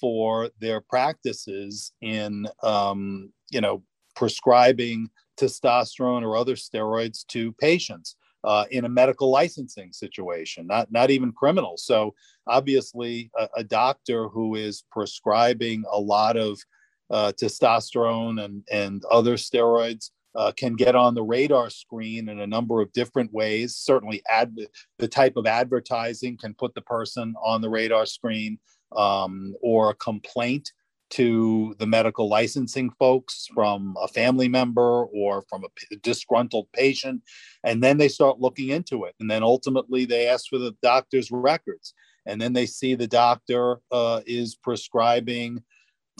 for 0.00 0.50
their 0.60 0.80
practices 0.80 1.92
in 2.00 2.46
um, 2.62 3.32
you 3.50 3.60
know 3.60 3.82
prescribing 4.14 5.08
testosterone 5.38 6.22
or 6.22 6.36
other 6.36 6.56
steroids 6.56 7.24
to 7.28 7.52
patients 7.54 8.16
uh, 8.44 8.64
in 8.70 8.84
a 8.84 8.88
medical 8.88 9.30
licensing 9.30 9.92
situation, 9.92 10.66
not 10.66 10.90
not 10.90 11.10
even 11.10 11.32
criminal. 11.32 11.76
So 11.76 12.14
obviously, 12.46 13.30
a, 13.38 13.48
a 13.56 13.64
doctor 13.64 14.28
who 14.28 14.54
is 14.54 14.84
prescribing 14.90 15.84
a 15.90 15.98
lot 15.98 16.36
of 16.36 16.58
uh, 17.10 17.32
testosterone 17.40 18.44
and 18.44 18.62
and 18.70 19.04
other 19.10 19.34
steroids 19.34 20.10
uh, 20.34 20.52
can 20.52 20.74
get 20.76 20.94
on 20.94 21.14
the 21.14 21.22
radar 21.22 21.70
screen 21.70 22.28
in 22.28 22.40
a 22.40 22.46
number 22.46 22.80
of 22.80 22.92
different 22.92 23.32
ways. 23.32 23.76
Certainly, 23.76 24.22
ad- 24.28 24.56
the 24.98 25.08
type 25.08 25.36
of 25.36 25.46
advertising 25.46 26.36
can 26.36 26.54
put 26.54 26.74
the 26.74 26.82
person 26.82 27.34
on 27.42 27.60
the 27.60 27.70
radar 27.70 28.06
screen, 28.06 28.58
um, 28.96 29.54
or 29.60 29.90
a 29.90 29.94
complaint 29.94 30.72
to 31.10 31.74
the 31.78 31.86
medical 31.86 32.28
licensing 32.28 32.90
folks 32.98 33.46
from 33.54 33.96
a 34.00 34.08
family 34.08 34.48
member 34.48 35.04
or 35.04 35.42
from 35.48 35.64
a 35.64 35.96
disgruntled 35.96 36.68
patient. 36.72 37.22
And 37.64 37.82
then 37.82 37.98
they 37.98 38.08
start 38.08 38.40
looking 38.40 38.68
into 38.68 39.04
it. 39.04 39.14
And 39.20 39.30
then 39.30 39.42
ultimately, 39.42 40.04
they 40.04 40.28
ask 40.28 40.46
for 40.48 40.58
the 40.58 40.74
doctor's 40.82 41.30
records. 41.30 41.94
And 42.26 42.40
then 42.40 42.52
they 42.52 42.66
see 42.66 42.94
the 42.94 43.06
doctor 43.06 43.80
uh, 43.90 44.20
is 44.26 44.54
prescribing 44.54 45.62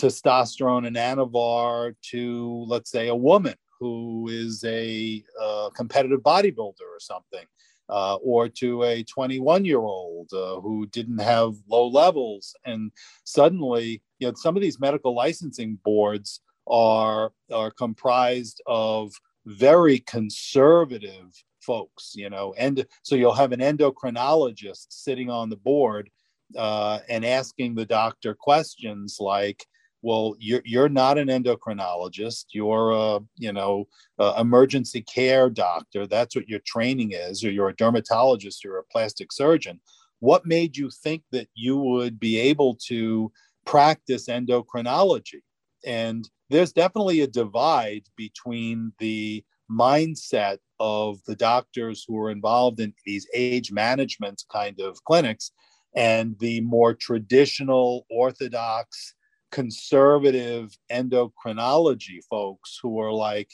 testosterone 0.00 0.86
and 0.86 0.96
anavar 0.96 1.94
to, 2.10 2.64
let's 2.66 2.90
say, 2.90 3.08
a 3.08 3.14
woman 3.14 3.54
who 3.78 4.28
is 4.28 4.64
a 4.64 5.22
uh, 5.40 5.70
competitive 5.74 6.20
bodybuilder 6.20 6.80
or 6.80 7.00
something, 7.00 7.44
uh, 7.88 8.16
or 8.16 8.48
to 8.48 8.84
a 8.84 9.02
21 9.04 9.64
year 9.64 9.78
old 9.78 10.30
uh, 10.32 10.60
who 10.60 10.86
didn't 10.86 11.18
have 11.18 11.54
low 11.68 11.88
levels. 11.88 12.54
And 12.64 12.92
suddenly, 13.24 14.02
you 14.18 14.28
know, 14.28 14.34
some 14.34 14.56
of 14.56 14.62
these 14.62 14.80
medical 14.80 15.14
licensing 15.14 15.78
boards 15.84 16.40
are, 16.66 17.32
are 17.52 17.70
comprised 17.70 18.60
of 18.66 19.12
very 19.46 20.00
conservative 20.00 21.32
folks, 21.60 22.12
you 22.14 22.30
know, 22.30 22.54
and 22.58 22.86
so 23.02 23.14
you'll 23.14 23.34
have 23.34 23.52
an 23.52 23.60
endocrinologist 23.60 24.86
sitting 24.90 25.30
on 25.30 25.50
the 25.50 25.56
board 25.56 26.10
uh, 26.56 26.98
and 27.08 27.24
asking 27.24 27.74
the 27.74 27.86
doctor 27.86 28.34
questions 28.34 29.16
like, 29.20 29.66
well 30.02 30.34
you're, 30.38 30.62
you're 30.64 30.88
not 30.88 31.18
an 31.18 31.28
endocrinologist. 31.28 32.46
You're 32.52 32.90
a 32.92 33.20
you 33.36 33.52
know 33.52 33.88
a 34.18 34.34
emergency 34.40 35.02
care 35.02 35.50
doctor. 35.50 36.06
That's 36.06 36.36
what 36.36 36.48
your 36.48 36.60
training 36.66 37.12
is. 37.12 37.44
Or 37.44 37.50
you're 37.50 37.70
a 37.70 37.76
dermatologist. 37.76 38.64
Or 38.64 38.78
a 38.78 38.84
plastic 38.84 39.32
surgeon. 39.32 39.80
What 40.20 40.46
made 40.46 40.76
you 40.76 40.90
think 40.90 41.22
that 41.30 41.48
you 41.54 41.76
would 41.76 42.18
be 42.18 42.38
able 42.38 42.76
to 42.86 43.30
practice 43.64 44.26
endocrinology? 44.26 45.42
And 45.86 46.28
there's 46.50 46.72
definitely 46.72 47.20
a 47.20 47.28
divide 47.28 48.04
between 48.16 48.92
the 48.98 49.44
mindset 49.70 50.58
of 50.80 51.18
the 51.26 51.36
doctors 51.36 52.04
who 52.06 52.18
are 52.18 52.30
involved 52.30 52.80
in 52.80 52.94
these 53.04 53.26
age 53.34 53.70
management 53.70 54.42
kind 54.50 54.80
of 54.80 55.02
clinics 55.04 55.52
and 55.94 56.38
the 56.38 56.60
more 56.62 56.94
traditional 56.94 58.06
orthodox 58.10 59.14
conservative 59.50 60.76
endocrinology 60.90 62.20
folks 62.28 62.78
who 62.82 63.00
are 63.00 63.12
like, 63.12 63.50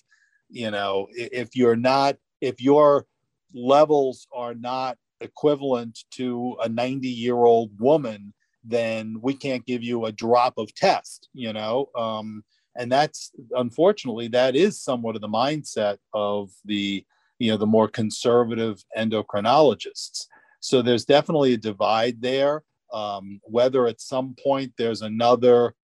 you 0.49 0.70
know, 0.70 1.09
if 1.12 1.55
you're 1.55 1.76
not, 1.76 2.16
if 2.40 2.61
your 2.61 3.07
levels 3.55 4.26
are 4.32 4.55
not 4.55 4.99
equivalent 5.20 6.01
to 6.12 6.57
a 6.62 6.68
90 6.68 7.09
year 7.09 7.36
old 7.36 7.70
woman, 7.78 8.32
then 8.64 9.16
we 9.20 9.34
can't 9.34 9.66
give 9.66 9.82
you 9.82 10.07
a 10.07 10.12
drop 10.12 10.55
of 10.59 10.74
test, 10.74 11.28
you 11.34 11.53
know? 11.53 11.88
Um, 11.97 12.45
and 12.76 12.90
that's 12.90 13.30
unfortunately, 13.53 14.28
that 14.28 14.57
is 14.57 14.80
somewhat 14.80 15.14
of 15.14 15.22
the 15.22 15.28
mindset 15.28 15.99
of 16.12 16.51
the, 16.64 17.05
you 17.38 17.51
know, 17.51 17.57
the 17.57 17.66
more 17.66 17.88
conservative 17.88 18.82
endocrinologists. 18.97 20.26
So 20.61 20.82
there's 20.82 21.05
definitely 21.05 21.55
a 21.55 21.59
divide 21.59 22.20
there. 22.20 22.62
Um, 22.92 23.40
whether 23.45 23.86
at 23.86 24.01
some 24.01 24.34
point 24.42 24.72
there's 24.78 25.03
another 25.03 25.74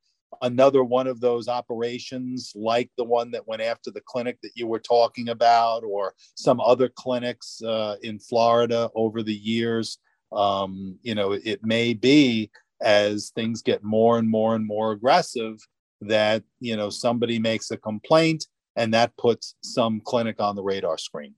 another 0.43 0.85
one 0.85 1.07
of 1.07 1.21
those 1.21 1.49
operations 1.49 2.53
like 2.55 2.91
the 2.97 3.05
one 3.05 3.31
that 3.33 3.47
went 3.47 3.63
after 3.63 3.91
the 3.91 4.01
clinic 4.01 4.39
that 4.43 4.53
you 4.55 4.67
were 4.67 4.79
talking 4.79 5.29
about 5.29 5.83
or 5.85 6.15
some 6.35 6.61
other 6.61 6.89
clinics 6.89 7.61
uh, 7.63 7.97
in 8.03 8.19
florida 8.19 8.91
over 8.95 9.23
the 9.23 9.35
years. 9.35 9.99
Um, 10.33 10.99
you 11.03 11.15
know 11.17 11.33
it 11.33 11.65
may 11.65 11.93
be 11.93 12.51
as 12.81 13.31
things 13.35 13.63
get 13.63 13.83
more 13.83 14.19
and 14.19 14.29
more 14.29 14.55
and 14.55 14.65
more 14.65 14.93
aggressive 14.93 15.59
that 16.03 16.45
you 16.61 16.77
know 16.77 16.89
somebody 16.89 17.39
makes 17.39 17.71
a 17.73 17.77
complaint 17.77 18.47
and 18.77 18.95
that 18.95 19.17
puts 19.17 19.57
some 19.63 20.01
clinic 20.01 20.41
on 20.41 20.55
the 20.55 20.63
radar 20.63 20.97
screen. 20.99 21.35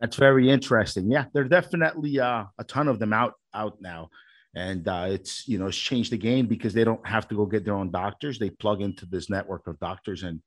That's 0.00 0.16
very 0.16 0.48
interesting. 0.48 1.10
Yeah 1.10 1.26
there 1.34 1.44
are 1.44 1.48
definitely 1.48 2.18
uh, 2.18 2.44
a 2.58 2.64
ton 2.64 2.88
of 2.88 2.98
them 2.98 3.12
out 3.12 3.34
out 3.52 3.82
now 3.82 4.08
and 4.54 4.86
uh, 4.88 5.06
it's 5.08 5.46
you 5.46 5.58
know 5.58 5.66
it's 5.66 5.76
changed 5.76 6.12
the 6.12 6.18
game 6.18 6.46
because 6.46 6.72
they 6.72 6.84
don't 6.84 7.06
have 7.06 7.28
to 7.28 7.34
go 7.34 7.46
get 7.46 7.64
their 7.64 7.74
own 7.74 7.90
doctors. 7.90 8.38
They 8.38 8.50
plug 8.50 8.80
into 8.80 9.06
this 9.06 9.30
network 9.30 9.66
of 9.66 9.78
doctors 9.78 10.22
and 10.22 10.40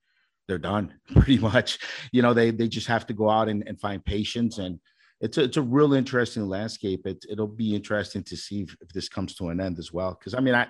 they're 0.47 0.57
done 0.57 0.93
pretty 1.13 1.37
much. 1.37 1.79
You 2.11 2.21
know 2.21 2.33
they 2.33 2.51
they 2.51 2.67
just 2.67 2.87
have 2.87 3.05
to 3.07 3.13
go 3.13 3.29
out 3.29 3.49
and, 3.49 3.63
and 3.67 3.79
find 3.79 4.03
patients 4.03 4.57
and 4.57 4.79
it's 5.19 5.37
a, 5.37 5.43
it's 5.43 5.57
a 5.57 5.61
real 5.61 5.93
interesting 5.93 6.47
landscape. 6.47 7.05
It, 7.05 7.23
it'll 7.29 7.47
be 7.47 7.75
interesting 7.75 8.23
to 8.23 8.35
see 8.35 8.61
if, 8.63 8.75
if 8.81 8.89
this 8.89 9.07
comes 9.07 9.35
to 9.35 9.49
an 9.49 9.61
end 9.61 9.77
as 9.77 9.93
well. 9.93 10.17
Because 10.17 10.33
i 10.33 10.39
mean 10.39 10.55
i 10.55 10.67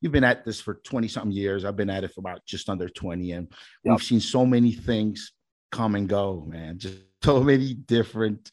you've 0.00 0.12
been 0.12 0.24
at 0.24 0.44
this 0.44 0.60
for 0.60 0.74
20 0.84 1.08
something 1.08 1.32
years. 1.32 1.64
I've 1.64 1.76
been 1.76 1.90
at 1.90 2.04
it 2.04 2.12
for 2.12 2.20
about 2.20 2.44
just 2.44 2.68
under 2.68 2.88
20 2.88 3.32
and 3.32 3.48
yep. 3.82 3.92
we've 3.92 4.02
seen 4.02 4.20
so 4.20 4.44
many 4.44 4.72
things 4.72 5.32
come 5.72 5.96
and 5.96 6.08
go 6.08 6.46
man 6.48 6.78
just 6.78 6.98
so 7.24 7.42
many 7.42 7.74
different 7.74 8.50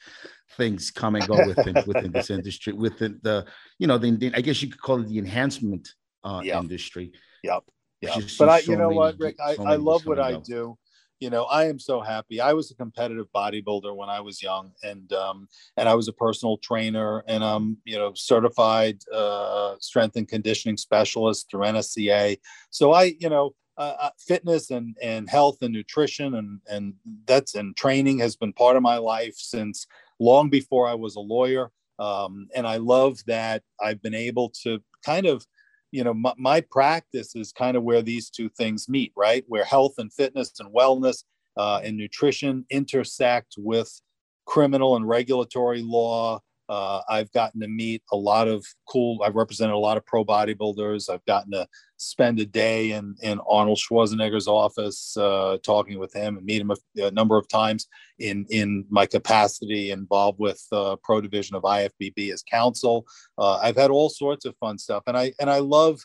things 0.62 0.92
come 0.92 1.16
and 1.16 1.28
go 1.28 1.38
within 1.48 1.76
within 1.88 2.12
this 2.12 2.30
industry 2.30 2.72
within 2.74 3.20
the 3.24 3.46
you 3.80 3.88
know 3.88 3.98
the, 3.98 4.12
the, 4.12 4.32
i 4.36 4.42
guess 4.42 4.62
you 4.62 4.70
could 4.70 4.82
call 4.88 5.00
it 5.02 5.08
the 5.08 5.18
enhancement 5.18 5.86
uh 6.24 6.42
yep. 6.44 6.62
industry. 6.62 7.12
Yep. 7.44 7.64
Yeah 8.02 8.18
but 8.38 8.50
i 8.50 8.62
so 8.62 8.72
you 8.72 8.78
know 8.78 8.90
many, 8.90 9.00
what 9.00 9.16
rick? 9.20 9.38
i, 9.44 9.56
so 9.56 9.66
I 9.66 9.76
love 9.76 10.06
what 10.06 10.20
i 10.20 10.34
do. 10.56 10.78
You 11.20 11.30
know 11.30 11.44
i 11.46 11.66
am 11.66 11.80
so 11.80 11.96
happy. 12.02 12.38
I 12.50 12.54
was 12.54 12.70
a 12.72 12.76
competitive 12.76 13.28
bodybuilder 13.40 13.92
when 13.96 14.10
i 14.18 14.20
was 14.28 14.36
young 14.50 14.66
and 14.90 15.12
um 15.14 15.48
and 15.78 15.90
i 15.90 15.96
was 16.00 16.08
a 16.08 16.14
personal 16.26 16.58
trainer 16.58 17.24
and 17.28 17.44
i'm 17.44 17.66
you 17.92 17.98
know 18.00 18.12
certified 18.16 18.98
uh 19.22 19.76
strength 19.80 20.16
and 20.20 20.28
conditioning 20.36 20.78
specialist 20.78 21.50
through 21.50 21.66
nsca 21.74 22.38
so 22.78 22.86
i 23.02 23.04
you 23.24 23.30
know 23.30 23.54
uh, 23.78 23.96
uh, 24.00 24.10
fitness 24.20 24.70
and 24.70 24.96
and 25.02 25.30
health 25.30 25.58
and 25.62 25.74
nutrition 25.74 26.36
and 26.36 26.60
and 26.70 26.94
that's 27.26 27.56
and 27.56 27.76
training 27.76 28.20
has 28.20 28.36
been 28.36 28.54
part 28.54 28.76
of 28.76 28.84
my 28.84 28.98
life 28.98 29.36
since 29.36 29.88
long 30.22 30.50
before 30.50 30.88
I 30.88 30.94
was 30.94 31.16
a 31.16 31.20
lawyer. 31.20 31.72
Um, 31.98 32.48
and 32.56 32.68
I 32.68 32.78
love 32.78 33.20
that 33.26 33.64
I've 33.82 34.02
been 34.02 34.14
able 34.14 34.52
to 34.64 34.80
kind 35.04 35.26
of, 35.26 35.46
you 35.92 36.04
know, 36.04 36.14
my, 36.14 36.34
my, 36.38 36.62
practice 36.62 37.36
is 37.36 37.52
kind 37.52 37.76
of 37.76 37.84
where 37.84 38.02
these 38.02 38.30
two 38.30 38.48
things 38.50 38.88
meet, 38.88 39.12
right? 39.18 39.44
Where 39.48 39.66
health 39.66 39.96
and 39.98 40.14
fitness 40.14 40.54
and 40.60 40.74
wellness 40.74 41.24
uh, 41.58 41.82
and 41.84 41.98
nutrition 41.98 42.66
intersect 42.70 43.56
with 43.58 44.02
criminal 44.46 44.96
and 44.96 45.08
regulatory 45.08 45.82
law, 45.82 46.40
uh, 46.72 47.02
I've 47.10 47.30
gotten 47.34 47.60
to 47.60 47.68
meet 47.68 48.02
a 48.14 48.16
lot 48.16 48.48
of 48.48 48.66
cool. 48.88 49.22
I've 49.24 49.36
represented 49.36 49.76
a 49.76 49.78
lot 49.78 49.98
of 49.98 50.06
pro 50.06 50.24
bodybuilders. 50.24 51.10
I've 51.10 51.26
gotten 51.26 51.52
to 51.52 51.68
spend 51.98 52.40
a 52.40 52.46
day 52.46 52.92
in 52.92 53.14
in 53.22 53.42
Arnold 53.50 53.78
Schwarzenegger's 53.78 54.48
office, 54.48 55.18
uh, 55.18 55.58
talking 55.64 56.00
with 56.00 56.14
him 56.14 56.38
and 56.38 56.46
meet 56.46 56.62
him 56.62 56.72
a, 56.72 57.08
a, 57.08 57.12
number 57.12 57.38
of 57.38 57.50
times 57.50 57.90
in 58.20 58.46
in 58.50 58.86
my 58.90 59.06
capacity 59.06 59.92
involved 59.92 60.40
with 60.40 60.66
uh, 60.72 60.96
pro 61.04 61.20
division 61.20 61.58
of 61.58 61.64
IFBB 61.64 62.32
as 62.32 62.42
counsel. 62.42 63.06
Uh, 63.38 63.58
I've 63.58 63.76
had 63.76 63.92
all 63.92 64.10
sorts 64.10 64.46
of 64.46 64.56
fun 64.56 64.78
stuff, 64.78 65.04
and 65.08 65.18
I 65.18 65.34
and 65.42 65.50
I 65.50 65.60
love 65.60 66.00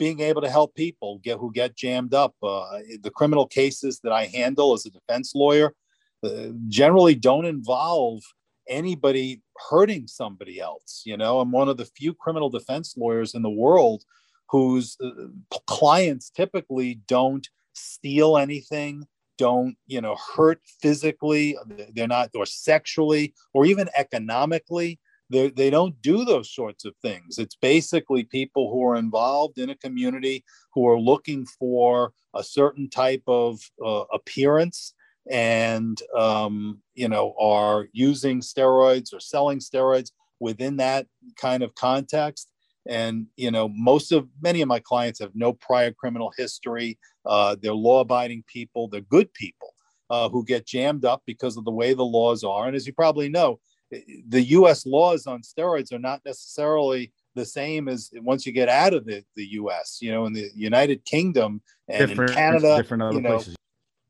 being 0.00 0.18
able 0.18 0.40
to 0.42 0.50
help 0.50 0.74
people 0.74 1.20
get 1.22 1.38
who 1.38 1.52
get 1.52 1.76
jammed 1.76 2.12
up. 2.12 2.34
Uh, 2.42 2.80
the 3.02 3.12
criminal 3.14 3.46
cases 3.46 4.00
that 4.02 4.12
I 4.12 4.24
handle 4.26 4.72
as 4.72 4.84
a 4.84 4.90
defense 4.90 5.32
lawyer 5.36 5.74
uh, 6.24 6.48
generally 6.66 7.14
don't 7.14 7.44
involve 7.44 8.20
anybody 8.68 9.42
hurting 9.70 10.06
somebody 10.06 10.60
else. 10.60 11.02
You 11.04 11.16
know, 11.16 11.40
I'm 11.40 11.52
one 11.52 11.68
of 11.68 11.76
the 11.76 11.84
few 11.84 12.14
criminal 12.14 12.50
defense 12.50 12.94
lawyers 12.96 13.34
in 13.34 13.42
the 13.42 13.50
world 13.50 14.04
whose 14.50 14.96
uh, 15.02 15.10
clients 15.66 16.30
typically 16.30 17.00
don't 17.06 17.46
steal 17.74 18.36
anything, 18.36 19.06
don't, 19.36 19.76
you 19.86 20.00
know, 20.00 20.16
hurt 20.36 20.60
physically, 20.80 21.56
they're 21.94 22.08
not, 22.08 22.30
or 22.34 22.46
sexually, 22.46 23.34
or 23.54 23.66
even 23.66 23.88
economically. 23.96 24.98
They, 25.30 25.50
they 25.50 25.68
don't 25.68 26.00
do 26.00 26.24
those 26.24 26.50
sorts 26.50 26.86
of 26.86 26.94
things. 27.02 27.38
It's 27.38 27.56
basically 27.56 28.24
people 28.24 28.72
who 28.72 28.82
are 28.84 28.96
involved 28.96 29.58
in 29.58 29.68
a 29.68 29.76
community 29.76 30.42
who 30.72 30.88
are 30.88 30.98
looking 30.98 31.44
for 31.44 32.12
a 32.34 32.42
certain 32.42 32.88
type 32.88 33.22
of 33.26 33.60
uh, 33.84 34.04
appearance 34.12 34.94
and 35.30 36.00
um, 36.16 36.80
you 36.94 37.08
know 37.08 37.34
are 37.38 37.88
using 37.92 38.40
steroids 38.40 39.12
or 39.12 39.20
selling 39.20 39.58
steroids 39.58 40.12
within 40.40 40.76
that 40.76 41.06
kind 41.36 41.62
of 41.62 41.74
context. 41.74 42.50
And 42.88 43.26
you 43.36 43.50
know 43.50 43.68
most 43.68 44.12
of 44.12 44.28
many 44.40 44.62
of 44.62 44.68
my 44.68 44.80
clients 44.80 45.20
have 45.20 45.32
no 45.34 45.52
prior 45.52 45.92
criminal 45.92 46.32
history. 46.36 46.98
Uh, 47.26 47.56
they're 47.60 47.74
law-abiding 47.74 48.44
people. 48.46 48.88
They're 48.88 49.00
good 49.02 49.32
people 49.34 49.74
uh, 50.10 50.28
who 50.28 50.44
get 50.44 50.66
jammed 50.66 51.04
up 51.04 51.22
because 51.26 51.56
of 51.56 51.64
the 51.64 51.70
way 51.70 51.92
the 51.92 52.04
laws 52.04 52.44
are. 52.44 52.66
And 52.66 52.76
as 52.76 52.86
you 52.86 52.92
probably 52.92 53.28
know 53.28 53.60
the 54.28 54.42
us 54.42 54.86
laws 54.86 55.26
on 55.26 55.40
steroids 55.42 55.92
are 55.92 55.98
not 55.98 56.20
necessarily 56.24 57.12
the 57.34 57.44
same 57.44 57.88
as 57.88 58.10
once 58.16 58.44
you 58.44 58.52
get 58.52 58.68
out 58.68 58.92
of 58.92 59.06
the, 59.06 59.24
the 59.36 59.44
us 59.44 59.98
you 60.00 60.10
know 60.10 60.26
in 60.26 60.32
the 60.32 60.50
united 60.54 61.04
kingdom 61.04 61.62
and 61.88 62.08
different, 62.08 62.30
in 62.30 62.36
canada 62.36 62.76
different 62.76 63.02
other 63.02 63.16
you 63.16 63.22
know, 63.22 63.36
places 63.36 63.56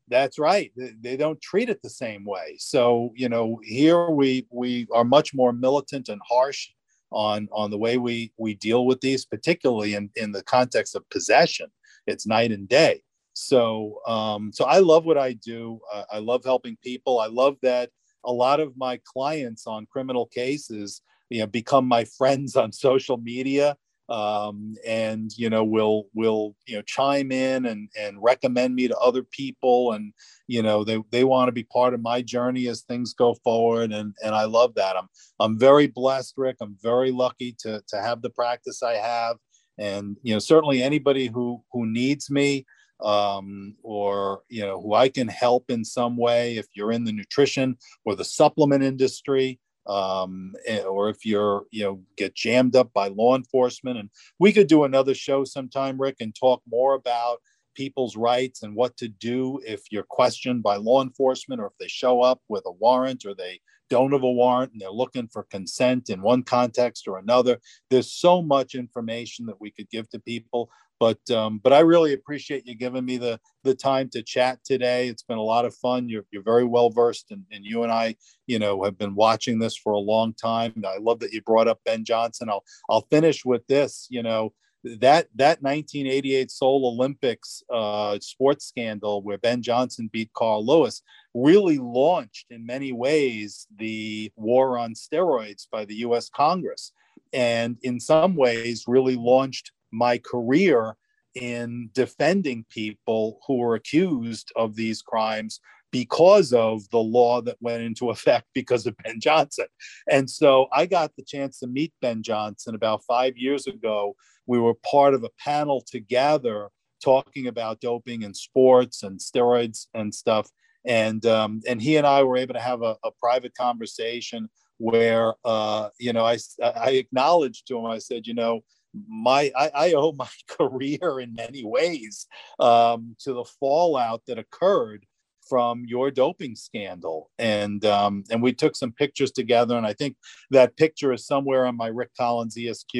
that's 0.08 0.38
right. 0.38 0.72
They 0.76 1.16
don't 1.16 1.40
treat 1.40 1.68
it 1.68 1.82
the 1.82 1.90
same 1.90 2.24
way. 2.24 2.56
So 2.58 3.12
you 3.14 3.28
know, 3.28 3.60
here 3.62 4.10
we 4.10 4.46
we 4.50 4.86
are 4.92 5.04
much 5.04 5.34
more 5.34 5.52
militant 5.52 6.08
and 6.08 6.20
harsh 6.28 6.70
on 7.10 7.48
on 7.52 7.70
the 7.70 7.78
way 7.78 7.98
we 7.98 8.32
we 8.36 8.54
deal 8.54 8.86
with 8.86 9.00
these, 9.00 9.24
particularly 9.24 9.94
in 9.94 10.10
in 10.16 10.32
the 10.32 10.42
context 10.42 10.94
of 10.94 11.08
possession. 11.10 11.68
It's 12.06 12.26
night 12.26 12.52
and 12.52 12.68
day. 12.68 13.02
So 13.34 14.00
um, 14.06 14.50
so 14.52 14.64
I 14.64 14.78
love 14.78 15.04
what 15.04 15.18
I 15.18 15.34
do. 15.34 15.80
Uh, 15.92 16.04
I 16.12 16.18
love 16.18 16.44
helping 16.44 16.76
people. 16.82 17.20
I 17.20 17.26
love 17.26 17.56
that 17.62 17.90
a 18.24 18.32
lot 18.32 18.60
of 18.60 18.76
my 18.76 19.00
clients 19.04 19.66
on 19.66 19.86
criminal 19.86 20.26
cases, 20.26 21.02
you 21.30 21.40
know, 21.40 21.46
become 21.46 21.86
my 21.86 22.04
friends 22.18 22.56
on 22.56 22.72
social 22.72 23.16
media 23.16 23.76
um, 24.08 24.74
and 24.86 25.30
you 25.36 25.50
know 25.50 25.64
will 25.64 26.04
will 26.14 26.54
you 26.66 26.76
know 26.76 26.82
chime 26.82 27.30
in 27.30 27.66
and 27.66 27.88
and 27.98 28.22
recommend 28.22 28.74
me 28.74 28.88
to 28.88 28.96
other 28.98 29.22
people. 29.22 29.92
And 29.92 30.12
you 30.46 30.62
know 30.62 30.84
they 30.84 31.02
they 31.10 31.24
want 31.24 31.48
to 31.48 31.52
be 31.52 31.64
part 31.64 31.94
of 31.94 32.00
my 32.00 32.22
journey 32.22 32.68
as 32.68 32.82
things 32.82 33.14
go 33.14 33.34
forward 33.44 33.92
and 33.92 34.14
and 34.24 34.34
I 34.34 34.44
love 34.44 34.74
that. 34.76 34.96
I'm 34.96 35.08
I'm 35.40 35.58
very 35.58 35.86
blessed 35.86 36.34
Rick. 36.36 36.56
I'm 36.60 36.76
very 36.82 37.10
lucky 37.10 37.54
to 37.60 37.82
to 37.88 38.00
have 38.00 38.22
the 38.22 38.30
practice 38.30 38.82
I 38.82 38.94
have. 38.94 39.36
And 39.78 40.16
you 40.22 40.34
know 40.34 40.40
certainly 40.40 40.82
anybody 40.82 41.26
who 41.26 41.62
who 41.72 41.86
needs 41.86 42.30
me 42.30 42.66
um, 43.00 43.76
or 43.82 44.40
you 44.48 44.62
know 44.62 44.80
who 44.80 44.94
I 44.94 45.08
can 45.08 45.28
help 45.28 45.70
in 45.70 45.84
some 45.84 46.16
way 46.16 46.56
if 46.56 46.66
you're 46.74 46.92
in 46.92 47.04
the 47.04 47.12
nutrition 47.12 47.76
or 48.04 48.16
the 48.16 48.24
supplement 48.24 48.82
industry 48.82 49.60
um, 49.88 50.54
eh, 50.66 50.82
or 50.82 51.08
if 51.08 51.24
you're 51.24 51.64
you 51.70 51.82
know 51.82 52.00
get 52.16 52.34
jammed 52.34 52.76
up 52.76 52.92
by 52.92 53.08
law 53.08 53.36
enforcement 53.36 53.98
and 53.98 54.10
we 54.38 54.52
could 54.52 54.66
do 54.66 54.84
another 54.84 55.14
show 55.14 55.44
sometime 55.44 56.00
rick 56.00 56.16
and 56.20 56.34
talk 56.34 56.62
more 56.68 56.94
about 56.94 57.38
people's 57.74 58.16
rights 58.16 58.64
and 58.64 58.74
what 58.74 58.96
to 58.96 59.08
do 59.08 59.60
if 59.64 59.82
you're 59.90 60.02
questioned 60.02 60.62
by 60.62 60.76
law 60.76 61.00
enforcement 61.02 61.60
or 61.60 61.66
if 61.66 61.78
they 61.78 61.86
show 61.86 62.20
up 62.20 62.40
with 62.48 62.64
a 62.66 62.72
warrant 62.72 63.24
or 63.24 63.34
they 63.34 63.60
don't 63.88 64.12
have 64.12 64.24
a 64.24 64.30
warrant 64.30 64.72
and 64.72 64.80
they're 64.80 64.90
looking 64.90 65.28
for 65.28 65.44
consent 65.44 66.10
in 66.10 66.20
one 66.20 66.42
context 66.42 67.06
or 67.06 67.18
another. 67.18 67.58
There's 67.88 68.12
so 68.12 68.42
much 68.42 68.74
information 68.74 69.46
that 69.46 69.60
we 69.60 69.70
could 69.70 69.88
give 69.90 70.08
to 70.10 70.18
people 70.18 70.70
but 71.00 71.18
um, 71.30 71.60
but 71.62 71.72
I 71.72 71.80
really 71.80 72.12
appreciate 72.12 72.66
you 72.66 72.74
giving 72.74 73.04
me 73.04 73.18
the 73.18 73.40
the 73.64 73.74
time 73.74 74.08
to 74.10 74.22
chat 74.22 74.58
today. 74.64 75.08
It's 75.08 75.22
been 75.22 75.38
a 75.38 75.42
lot 75.42 75.64
of 75.64 75.74
fun. 75.74 76.08
You're 76.08 76.24
you're 76.30 76.42
very 76.42 76.64
well 76.64 76.90
versed, 76.90 77.30
and, 77.30 77.44
and 77.52 77.64
you 77.64 77.82
and 77.82 77.92
I, 77.92 78.16
you 78.46 78.58
know, 78.58 78.82
have 78.84 78.98
been 78.98 79.14
watching 79.14 79.58
this 79.58 79.76
for 79.76 79.92
a 79.92 79.98
long 79.98 80.34
time. 80.34 80.82
I 80.86 80.98
love 80.98 81.20
that 81.20 81.32
you 81.32 81.42
brought 81.42 81.68
up 81.68 81.80
Ben 81.84 82.04
Johnson. 82.04 82.48
I'll 82.48 82.64
I'll 82.90 83.06
finish 83.10 83.44
with 83.44 83.66
this. 83.66 84.06
You 84.10 84.22
know 84.22 84.52
that 84.84 85.28
that 85.34 85.62
1988 85.62 86.50
Seoul 86.50 86.86
Olympics 86.86 87.62
uh, 87.72 88.18
sports 88.20 88.66
scandal 88.66 89.22
where 89.22 89.38
Ben 89.38 89.62
Johnson 89.62 90.08
beat 90.12 90.32
Carl 90.34 90.64
Lewis 90.64 91.02
really 91.34 91.78
launched 91.78 92.46
in 92.50 92.64
many 92.64 92.92
ways 92.92 93.66
the 93.76 94.32
war 94.36 94.78
on 94.78 94.94
steroids 94.94 95.66
by 95.70 95.84
the 95.84 95.96
U.S. 95.96 96.28
Congress, 96.28 96.92
and 97.32 97.76
in 97.82 98.00
some 98.00 98.34
ways 98.34 98.84
really 98.86 99.16
launched 99.16 99.72
my 99.92 100.18
career 100.18 100.96
in 101.34 101.90
defending 101.92 102.64
people 102.70 103.38
who 103.46 103.56
were 103.56 103.74
accused 103.74 104.52
of 104.56 104.74
these 104.74 105.02
crimes 105.02 105.60
because 105.90 106.52
of 106.52 106.88
the 106.90 106.98
law 106.98 107.40
that 107.40 107.56
went 107.60 107.82
into 107.82 108.10
effect 108.10 108.46
because 108.54 108.86
of 108.86 108.96
Ben 109.04 109.20
Johnson. 109.20 109.66
And 110.10 110.28
so 110.28 110.66
I 110.72 110.86
got 110.86 111.12
the 111.16 111.24
chance 111.24 111.58
to 111.60 111.66
meet 111.66 111.92
Ben 112.00 112.22
Johnson 112.22 112.74
about 112.74 113.04
five 113.04 113.36
years 113.36 113.66
ago. 113.66 114.14
We 114.46 114.58
were 114.58 114.74
part 114.74 115.14
of 115.14 115.24
a 115.24 115.30
panel 115.38 115.82
together 115.86 116.68
talking 117.02 117.46
about 117.46 117.80
doping 117.80 118.22
in 118.22 118.34
sports 118.34 119.02
and 119.02 119.18
steroids 119.20 119.86
and 119.94 120.14
stuff. 120.14 120.50
And 120.84 121.24
um, 121.26 121.60
and 121.68 121.82
he 121.82 121.96
and 121.96 122.06
I 122.06 122.22
were 122.22 122.36
able 122.36 122.54
to 122.54 122.60
have 122.60 122.82
a, 122.82 122.96
a 123.04 123.10
private 123.20 123.54
conversation 123.54 124.48
where 124.78 125.34
uh, 125.44 125.90
you 125.98 126.12
know 126.12 126.24
I 126.24 126.38
I 126.62 126.90
acknowledged 126.92 127.66
to 127.68 127.78
him. 127.78 127.86
I 127.86 127.98
said, 127.98 128.26
you 128.26 128.34
know, 128.34 128.60
my 128.94 129.52
I, 129.56 129.70
I 129.74 129.92
owe 129.92 130.12
my 130.12 130.28
career 130.48 131.20
in 131.20 131.34
many 131.34 131.64
ways 131.64 132.26
um, 132.58 133.16
to 133.20 133.32
the 133.32 133.44
fallout 133.44 134.22
that 134.26 134.38
occurred 134.38 135.06
from 135.48 135.84
your 135.86 136.10
doping 136.10 136.54
scandal. 136.54 137.30
And 137.38 137.84
um, 137.84 138.24
and 138.30 138.42
we 138.42 138.52
took 138.52 138.76
some 138.76 138.92
pictures 138.92 139.32
together 139.32 139.76
and 139.76 139.86
i 139.86 139.92
think 139.92 140.16
that 140.50 140.76
picture 140.76 141.12
is 141.12 141.26
somewhere 141.26 141.66
on 141.66 141.76
my 141.76 141.88
rick 141.88 142.10
collins 142.16 142.56
esq 142.58 142.90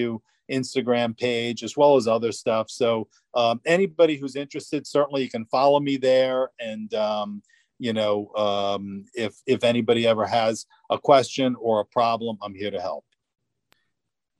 instagram 0.51 1.17
page 1.17 1.63
as 1.63 1.77
well 1.77 1.97
as 1.97 2.09
other 2.09 2.33
stuff. 2.33 2.71
So 2.71 3.09
um, 3.35 3.61
anybody 3.67 4.17
who's 4.17 4.37
interested 4.37 4.87
certainly 4.87 5.23
you 5.23 5.31
can 5.31 5.45
follow 5.47 5.79
me 5.81 5.97
there. 5.99 6.51
And 6.59 6.93
um, 6.95 7.43
you 7.79 7.93
know 7.93 8.31
um, 8.35 9.05
if 9.15 9.35
if 9.47 9.65
anybody 9.65 10.07
ever 10.07 10.27
has 10.27 10.67
a 10.91 10.99
question 10.99 11.55
or 11.61 11.81
a 11.81 11.85
problem 11.85 12.39
i'm 12.43 12.55
here 12.55 12.71
to 12.71 12.81
help. 12.81 13.05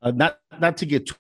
Uh, 0.01 0.13
not 0.13 0.39
not 0.61 0.77
to 0.79 0.87
get 0.87 1.11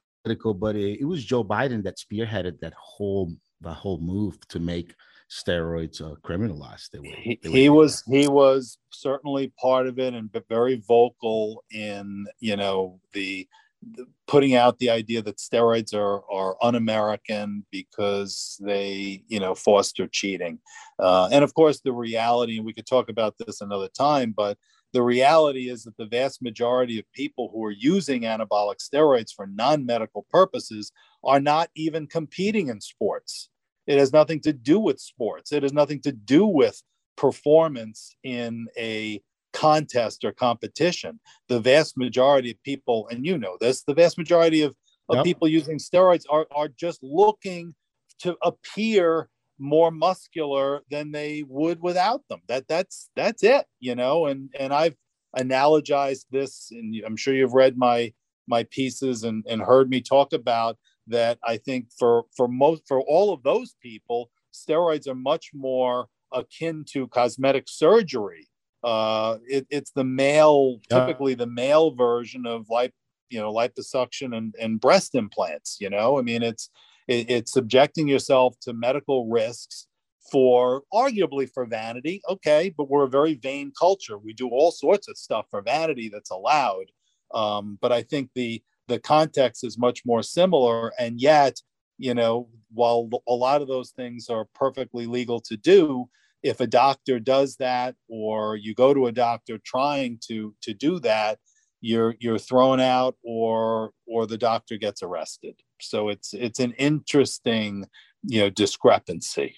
but 0.54 0.76
it, 0.76 1.00
it 1.00 1.04
was 1.04 1.24
joe 1.24 1.44
biden 1.44 1.82
that 1.82 1.96
spearheaded 1.96 2.58
that 2.60 2.74
whole 2.74 3.32
the 3.60 3.72
whole 3.72 3.98
move 4.00 4.38
to 4.48 4.60
make 4.60 4.94
steroids 5.30 6.00
uh, 6.00 6.14
criminalized. 6.22 6.90
They 6.90 7.00
were, 7.00 7.04
they 7.04 7.38
he, 7.40 7.40
he 7.42 7.68
was 7.68 8.02
he 8.06 8.28
was 8.28 8.78
certainly 8.90 9.52
part 9.60 9.86
of 9.86 9.98
it 9.98 10.14
and 10.14 10.30
very 10.48 10.82
vocal 10.86 11.64
in 11.70 12.26
you 12.40 12.56
know 12.56 13.00
the, 13.12 13.46
the, 13.94 14.06
putting 14.26 14.54
out 14.54 14.78
the 14.78 14.90
idea 14.90 15.22
that 15.22 15.36
steroids 15.36 15.94
are 15.94 16.22
are 16.30 16.56
un-American 16.62 17.64
because 17.70 18.60
they 18.64 19.22
you 19.28 19.40
know 19.40 19.54
foster 19.54 20.06
cheating, 20.06 20.58
uh, 20.98 21.28
and 21.30 21.44
of 21.44 21.54
course 21.54 21.80
the 21.80 21.92
reality. 21.92 22.56
And 22.56 22.66
we 22.66 22.72
could 22.72 22.86
talk 22.86 23.08
about 23.08 23.34
this 23.38 23.60
another 23.60 23.88
time, 23.88 24.32
but 24.36 24.56
the 24.93 25.03
reality 25.03 25.68
is 25.68 25.84
that 25.84 25.97
the 25.97 26.07
vast 26.07 26.43
majority 26.43 26.99
of 26.99 27.05
people 27.12 27.51
who 27.53 27.64
are 27.64 27.70
using 27.70 28.22
anabolic 28.22 28.76
steroids 28.78 29.32
for 29.34 29.47
non-medical 29.47 30.26
purposes 30.30 30.93
are 31.22 31.41
not 31.41 31.68
even 31.74 32.07
competing 32.07 32.68
in 32.68 32.80
sports 32.80 33.51
it 33.89 33.99
has 33.99 34.12
nothing 34.12 34.41
to 34.41 34.53
do 34.53 34.78
with 34.78 35.01
sports. 35.01 35.51
It 35.51 35.62
has 35.62 35.72
nothing 35.72 36.01
to 36.03 36.12
do 36.12 36.45
with 36.45 36.80
performance 37.16 38.14
in 38.22 38.68
a 38.76 39.20
contest 39.55 40.24
or 40.24 40.32
competition. 40.32 41.18
The 41.49 41.59
vast 41.59 41.97
majority 41.97 42.51
of 42.51 42.62
people, 42.62 43.09
and 43.11 43.24
you 43.24 43.39
know 43.39 43.57
this, 43.61 43.82
the 43.82 43.95
vast 43.95 44.18
majority 44.18 44.61
of, 44.61 44.76
of 45.09 45.16
yep. 45.16 45.24
people 45.24 45.49
using 45.49 45.78
steroids 45.78 46.24
are, 46.28 46.47
are 46.55 46.68
just 46.68 47.03
looking 47.03 47.74
to 48.18 48.36
appear 48.43 49.30
more 49.59 49.90
muscular 49.90 50.82
than 50.90 51.12
they 51.12 51.44
would 51.48 51.80
without 51.80 52.22
them. 52.28 52.40
That 52.48 52.68
that's 52.68 53.11
that's 53.16 53.42
it, 53.42 53.66
you 53.80 53.94
know. 53.94 54.26
And 54.26 54.50
and 54.59 54.72
I've 54.72 54.96
analogized 55.36 56.26
this, 56.30 56.68
and 56.70 56.94
I'm 57.04 57.16
sure 57.16 57.34
you've 57.34 57.54
read 57.54 57.76
my 57.76 58.12
my 58.46 58.64
pieces 58.64 59.24
and, 59.24 59.44
and 59.48 59.61
heard 59.61 59.90
me 59.90 60.00
talk 60.00 60.32
about 60.32 60.78
that 61.06 61.38
I 61.44 61.56
think 61.56 61.86
for 61.98 62.24
for 62.36 62.48
most 62.48 62.82
for 62.86 63.00
all 63.02 63.32
of 63.32 63.42
those 63.42 63.74
people, 63.82 64.30
steroids 64.52 65.09
are 65.09 65.14
much 65.14 65.50
more 65.54 66.09
akin 66.32 66.84
to 66.92 67.09
cosmetic 67.09 67.64
surgery. 67.66 68.48
Uh, 68.84 69.38
it, 69.46 69.66
it's 69.70 69.90
the 69.90 70.04
male, 70.04 70.78
typically 70.88 71.34
the 71.34 71.46
male 71.46 71.90
version 71.90 72.46
of 72.46 72.68
like 72.70 72.92
you 73.30 73.40
know 73.40 73.52
liposuction 73.52 74.36
and, 74.36 74.54
and 74.61 74.80
breast 74.80 75.14
implants. 75.14 75.78
You 75.80 75.90
know, 75.90 76.18
I 76.18 76.22
mean, 76.22 76.42
it's 76.42 76.70
it, 77.09 77.30
it's 77.30 77.52
subjecting 77.52 78.06
yourself 78.06 78.54
to 78.62 78.72
medical 78.72 79.28
risks 79.28 79.86
for 80.30 80.82
arguably 80.92 81.48
for 81.50 81.66
vanity. 81.66 82.20
Okay, 82.28 82.72
but 82.76 82.88
we're 82.88 83.04
a 83.04 83.11
very 83.11 83.34
vain 83.34 83.72
culture. 83.78 84.18
We 84.18 84.34
do 84.34 84.48
all 84.48 84.70
sorts 84.70 85.09
of 85.09 85.16
stuff 85.16 85.46
for 85.50 85.62
vanity 85.62 86.11
that's 86.12 86.30
allowed. 86.30 86.86
Um, 87.34 87.78
but 87.80 87.92
I 87.92 88.02
think 88.02 88.30
the 88.34 88.62
the 88.88 88.98
context 88.98 89.64
is 89.64 89.78
much 89.78 90.02
more 90.04 90.22
similar 90.22 90.92
and 90.98 91.20
yet 91.20 91.61
you 91.98 92.14
know 92.14 92.48
while 92.72 93.09
a 93.28 93.32
lot 93.32 93.62
of 93.62 93.68
those 93.68 93.90
things 93.90 94.28
are 94.28 94.46
perfectly 94.54 95.06
legal 95.06 95.40
to 95.40 95.56
do 95.56 96.09
if 96.42 96.61
a 96.61 96.66
doctor 96.66 97.20
does 97.20 97.56
that 97.56 97.94
or 98.09 98.56
you 98.56 98.74
go 98.74 98.94
to 98.94 99.06
a 99.06 99.12
doctor 99.12 99.59
trying 99.64 100.18
to 100.26 100.54
to 100.62 100.74
do 100.74 100.98
that 100.98 101.38
you're 101.80 102.14
you're 102.18 102.38
thrown 102.38 102.80
out 102.80 103.14
or 103.22 103.92
or 104.06 104.26
the 104.26 104.38
doctor 104.38 104.76
gets 104.76 105.02
arrested 105.02 105.54
so 105.80 106.08
it's 106.08 106.34
it's 106.34 106.60
an 106.60 106.72
interesting 106.72 107.84
you 108.22 108.40
know 108.40 108.50
discrepancy 108.50 109.54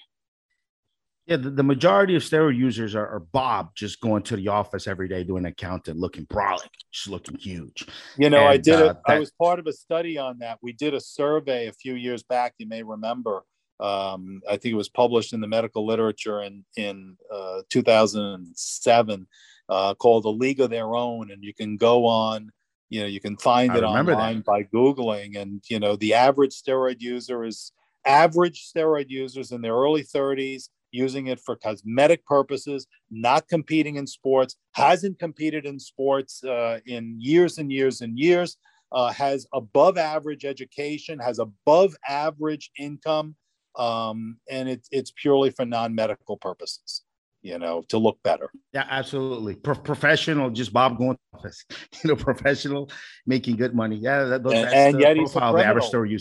yeah, 1.27 1.37
the, 1.37 1.51
the, 1.51 1.63
majority 1.63 2.15
of 2.15 2.23
steroid 2.23 2.57
users 2.57 2.95
are, 2.95 3.07
are, 3.07 3.19
Bob 3.19 3.75
just 3.75 4.01
going 4.01 4.23
to 4.23 4.35
the 4.35 4.47
office 4.47 4.87
every 4.87 5.07
day 5.07 5.23
doing 5.23 5.45
accountant, 5.45 5.99
looking 5.99 6.25
brolic, 6.25 6.67
just 6.91 7.07
looking 7.07 7.37
huge. 7.37 7.85
You 8.17 8.29
know, 8.29 8.39
and, 8.39 8.49
I 8.49 8.57
did 8.57 8.81
uh, 8.81 8.85
it. 8.85 8.97
That, 9.05 9.13
I 9.13 9.19
was 9.19 9.31
part 9.31 9.59
of 9.59 9.67
a 9.67 9.71
study 9.71 10.17
on 10.17 10.39
that. 10.39 10.57
We 10.61 10.73
did 10.73 10.93
a 10.93 10.99
survey 10.99 11.67
a 11.67 11.73
few 11.73 11.93
years 11.93 12.23
back. 12.23 12.55
You 12.57 12.67
may 12.67 12.81
remember. 12.81 13.43
Um, 13.79 14.41
I 14.47 14.57
think 14.57 14.73
it 14.73 14.77
was 14.77 14.89
published 14.89 15.31
in 15.31 15.41
the 15.41 15.47
medical 15.47 15.85
literature 15.85 16.41
in 16.41 16.65
in 16.75 17.15
uh, 17.31 17.61
2007, 17.69 19.27
uh, 19.69 19.93
called 19.93 20.25
"A 20.25 20.29
League 20.29 20.59
of 20.59 20.69
Their 20.71 20.95
Own," 20.95 21.31
and 21.31 21.43
you 21.43 21.53
can 21.53 21.77
go 21.77 22.07
on. 22.07 22.51
You 22.91 23.01
know, 23.01 23.07
you 23.07 23.19
can 23.19 23.37
find 23.37 23.71
I 23.71 23.77
it 23.77 23.83
online 23.83 24.37
that. 24.37 24.45
by 24.45 24.63
googling, 24.63 25.37
and 25.37 25.63
you 25.69 25.79
know, 25.79 25.95
the 25.95 26.13
average 26.13 26.51
steroid 26.51 26.99
user 26.99 27.43
is 27.43 27.71
average 28.05 28.69
steroid 28.71 29.05
users 29.09 29.51
in 29.51 29.61
their 29.61 29.73
early 29.73 30.03
30s 30.03 30.69
using 30.91 31.27
it 31.27 31.39
for 31.39 31.55
cosmetic 31.55 32.25
purposes, 32.25 32.85
not 33.09 33.47
competing 33.47 33.95
in 33.95 34.05
sports, 34.05 34.57
hasn't 34.73 35.17
competed 35.19 35.65
in 35.65 35.79
sports 35.79 36.43
uh, 36.43 36.79
in 36.85 37.15
years 37.17 37.57
and 37.57 37.71
years 37.71 38.01
and 38.01 38.19
years, 38.19 38.57
uh, 38.91 39.09
has 39.11 39.47
above 39.53 39.97
average 39.97 40.43
education, 40.43 41.17
has 41.17 41.39
above 41.39 41.95
average 42.07 42.71
income, 42.77 43.35
um, 43.77 44.37
and 44.49 44.67
it's 44.67 44.89
it's 44.91 45.13
purely 45.15 45.49
for 45.49 45.65
non 45.65 45.95
medical 45.95 46.35
purposes. 46.35 47.03
You 47.41 47.57
know, 47.57 47.83
to 47.89 47.97
look 47.97 48.19
better. 48.23 48.51
Yeah, 48.71 48.85
absolutely. 48.87 49.55
Pro- 49.55 49.75
professional, 49.75 50.51
just 50.51 50.71
Bob 50.71 50.97
going 50.97 51.15
to 51.15 51.37
office. 51.37 51.65
You 52.03 52.09
know, 52.09 52.15
professional, 52.15 52.89
making 53.25 53.57
good 53.57 53.75
money. 53.75 53.97
Yeah, 53.97 54.23
that, 54.25 54.45
and, 54.45 54.55
and 54.55 54.99
yet 54.99 55.17
he's 55.17 55.35
a 55.35 55.39
criminal. 55.39 56.17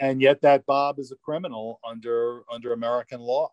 And 0.00 0.20
yet 0.20 0.40
that 0.42 0.66
Bob 0.66 0.98
is 0.98 1.12
a 1.12 1.16
criminal 1.16 1.80
under 1.88 2.42
under 2.52 2.72
American 2.72 3.20
law 3.20 3.50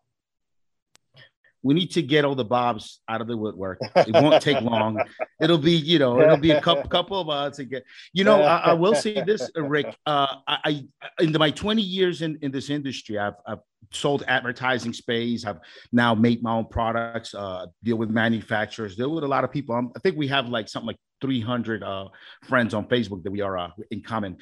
we 1.62 1.74
need 1.74 1.90
to 1.92 2.02
get 2.02 2.24
all 2.24 2.34
the 2.34 2.44
bobs 2.44 3.00
out 3.08 3.20
of 3.20 3.28
the 3.28 3.36
woodwork. 3.36 3.78
It 3.94 4.12
won't 4.12 4.42
take 4.42 4.60
long. 4.62 4.98
It'll 5.40 5.58
be, 5.58 5.72
you 5.72 5.98
know, 5.98 6.20
it'll 6.20 6.36
be 6.36 6.50
a 6.50 6.60
couple 6.60 6.88
couple 6.90 7.20
of 7.20 7.26
months 7.28 7.58
to 7.58 7.64
get. 7.64 7.84
You 8.12 8.24
know, 8.24 8.42
I, 8.42 8.56
I 8.56 8.72
will 8.72 8.94
say 8.94 9.22
this, 9.22 9.48
Rick. 9.56 9.96
Uh, 10.06 10.36
I, 10.46 10.58
I 10.64 11.22
in 11.22 11.32
my 11.32 11.50
20 11.50 11.80
years 11.80 12.22
in, 12.22 12.38
in 12.42 12.50
this 12.50 12.68
industry, 12.68 13.18
I've, 13.18 13.34
I've 13.46 13.60
sold 13.92 14.24
advertising 14.26 14.92
space. 14.92 15.44
I've 15.44 15.60
now 15.92 16.14
made 16.14 16.42
my 16.42 16.52
own 16.52 16.66
products. 16.66 17.34
Uh, 17.34 17.66
deal 17.84 17.96
with 17.96 18.10
manufacturers. 18.10 18.96
Deal 18.96 19.14
with 19.14 19.24
a 19.24 19.28
lot 19.28 19.44
of 19.44 19.52
people. 19.52 19.74
I'm, 19.74 19.90
i 19.94 20.00
think 20.00 20.16
we 20.16 20.28
have 20.28 20.48
like 20.48 20.68
something 20.68 20.88
like 20.88 20.98
300 21.20 21.82
uh, 21.82 22.08
friends 22.48 22.74
on 22.74 22.86
Facebook 22.88 23.22
that 23.22 23.30
we 23.30 23.40
are 23.40 23.56
uh, 23.56 23.70
in 23.90 24.02
common. 24.02 24.36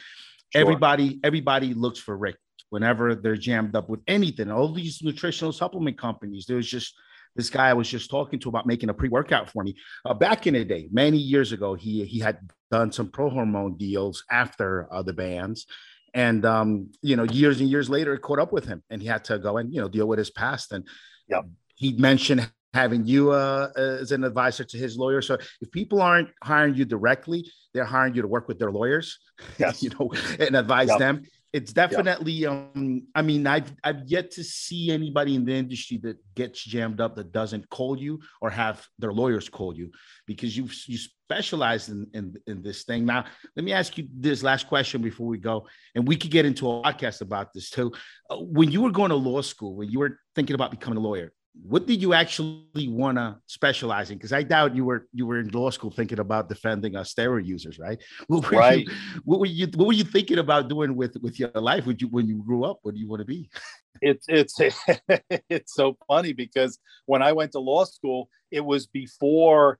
Sure. 0.53 0.63
Everybody, 0.63 1.21
everybody 1.23 1.75
looks 1.75 1.99
for 1.99 2.17
Rick 2.17 2.37
whenever 2.71 3.15
they're 3.15 3.37
jammed 3.37 3.77
up 3.77 3.89
with 3.89 4.01
anything. 4.07 4.51
All 4.51 4.73
these 4.73 5.03
nutritional 5.03 5.53
supplement 5.53 5.99
companies, 5.99 6.47
there's 6.47 6.69
just 6.69 6.95
this 7.37 7.51
guy 7.51 7.69
I 7.69 7.75
was 7.75 7.89
just 7.89 8.11
talking 8.11 8.39
to 8.41 8.49
about 8.49 8.67
making 8.67 8.89
a 8.89 8.95
pre-workout 8.95 9.51
for 9.51 9.63
me. 9.63 9.77
Uh, 10.05 10.15
back 10.15 10.47
in 10.47 10.55
the 10.55 10.65
day, 10.65 10.89
many 10.91 11.19
years 11.19 11.53
ago, 11.53 11.75
he 11.75 12.05
he 12.05 12.19
had 12.19 12.39
done 12.71 12.93
some 12.93 13.09
pro 13.09 13.31
hormone 13.31 13.77
deals 13.77 14.25
after 14.31 14.89
uh, 14.93 15.03
the 15.03 15.13
bans. 15.13 15.67
And 16.13 16.45
um, 16.45 16.91
you 17.03 17.17
know, 17.17 17.25
years 17.25 17.61
and 17.61 17.69
years 17.69 17.89
later, 17.89 18.15
it 18.15 18.21
caught 18.23 18.41
up 18.41 18.53
with 18.53 18.65
him, 18.65 18.83
and 18.91 19.01
he 19.01 19.09
had 19.09 19.25
to 19.25 19.39
go 19.39 19.59
and 19.59 19.73
you 19.73 19.81
know 19.81 19.89
deal 19.89 20.07
with 20.07 20.19
his 20.19 20.31
past. 20.31 20.73
And 20.73 20.87
yep. 21.29 21.45
he 21.77 21.93
mentioned 21.93 22.51
having 22.73 23.05
you 23.05 23.33
uh, 23.33 23.69
as 23.77 24.13
an 24.13 24.25
advisor 24.25 24.65
to 24.65 24.77
his 24.77 24.97
lawyer. 24.97 25.23
So 25.23 25.39
if 25.61 25.71
people 25.71 26.01
aren't 26.01 26.29
hiring 26.43 26.75
you 26.75 26.85
directly, 26.85 27.51
they're 27.75 27.85
hiring 27.85 28.15
you 28.15 28.23
to 28.23 28.29
work 28.29 28.49
with 28.49 28.59
their 28.59 28.71
lawyers, 28.71 29.19
yes. 29.59 29.83
you 29.83 29.91
know, 29.91 30.13
and 30.39 30.57
advise 30.57 30.89
yep. 30.89 30.99
them. 30.99 31.23
It's 31.53 31.73
definitely 31.73 32.33
yeah. 32.33 32.49
um 32.49 33.03
i 33.15 33.23
mean 33.23 33.47
i've 33.47 33.73
i've 33.83 34.03
yet 34.07 34.31
to 34.31 34.45
see 34.45 34.91
anybody 34.91 35.35
in 35.35 35.45
the 35.45 35.53
industry 35.53 35.97
that 35.97 36.17
gets 36.35 36.63
jammed 36.63 37.01
up 37.01 37.17
that 37.17 37.33
doesn't 37.33 37.69
call 37.71 37.99
you 37.99 38.21
or 38.41 38.51
have 38.51 38.87
their 38.99 39.13
lawyers 39.13 39.49
call 39.49 39.77
you 39.77 39.91
because 40.27 40.57
you 40.57 40.69
you 40.87 40.99
specialize 40.99 41.89
in, 41.89 42.07
in 42.15 42.35
in 42.47 42.63
this 42.63 42.85
thing 42.85 43.05
now 43.05 43.25
let 43.57 43.65
me 43.65 43.73
ask 43.73 43.99
you 43.99 44.07
this 44.13 44.43
last 44.43 44.69
question 44.69 45.03
before 45.03 45.27
we 45.27 45.39
go 45.39 45.67
and 45.95 46.07
we 46.07 46.17
could 46.17 46.31
get 46.31 46.45
into 46.45 46.71
a 46.71 46.83
podcast 46.83 47.21
about 47.21 47.53
this 47.53 47.71
too 47.71 47.93
uh, 48.31 48.37
when 48.37 48.71
you 48.71 48.83
were 48.83 48.91
going 48.91 49.11
to 49.11 49.17
law 49.17 49.41
school 49.41 49.75
when 49.75 49.91
you 49.91 49.99
were 49.99 50.19
thinking 50.35 50.55
about 50.55 50.71
becoming 50.71 50.99
a 50.99 51.01
lawyer 51.01 51.33
what 51.53 51.87
did 51.87 52.01
you 52.01 52.15
actually 52.15 52.89
want 52.89 53.19
to 53.19 53.37
specialize 53.47 54.11
in? 54.11 54.19
Because 54.19 54.33
I 54.33 54.43
doubt 54.43 54.77
you 54.77 54.85
were 54.85 55.09
you 55.13 55.27
were 55.27 55.41
in 55.41 55.49
law 55.49 55.71
school 55.71 55.91
thinking 55.91 56.21
about 56.21 56.49
defending 56.49 56.97
uh, 56.97 57.03
steroid 57.03 57.45
users, 57.45 57.79
right? 57.79 57.99
What 58.29 58.51
were 58.51 58.59
right. 58.59 58.87
You, 58.87 58.93
what 59.25 59.41
were 59.41 59.47
you 59.47 59.67
What 59.75 59.87
were 59.89 59.93
you 59.93 60.05
thinking 60.05 60.39
about 60.39 60.69
doing 60.69 60.95
with 60.95 61.17
with 61.21 61.39
your 61.39 61.51
life? 61.51 61.87
Would 61.87 62.01
you 62.01 62.09
when 62.09 62.29
you 62.29 62.43
grew 62.47 62.65
up? 62.65 62.79
What 62.83 62.95
do 62.95 63.01
you 63.01 63.09
want 63.09 63.21
to 63.21 63.27
be? 63.27 63.51
It's 64.03 64.25
it's 64.29 64.55
it's 65.51 65.75
so 65.75 65.99
funny 66.09 66.33
because 66.33 66.79
when 67.05 67.21
I 67.21 67.33
went 67.33 67.53
to 67.53 67.59
law 67.59 67.85
school, 67.85 68.31
it 68.51 68.65
was 68.65 68.87
before 68.87 69.79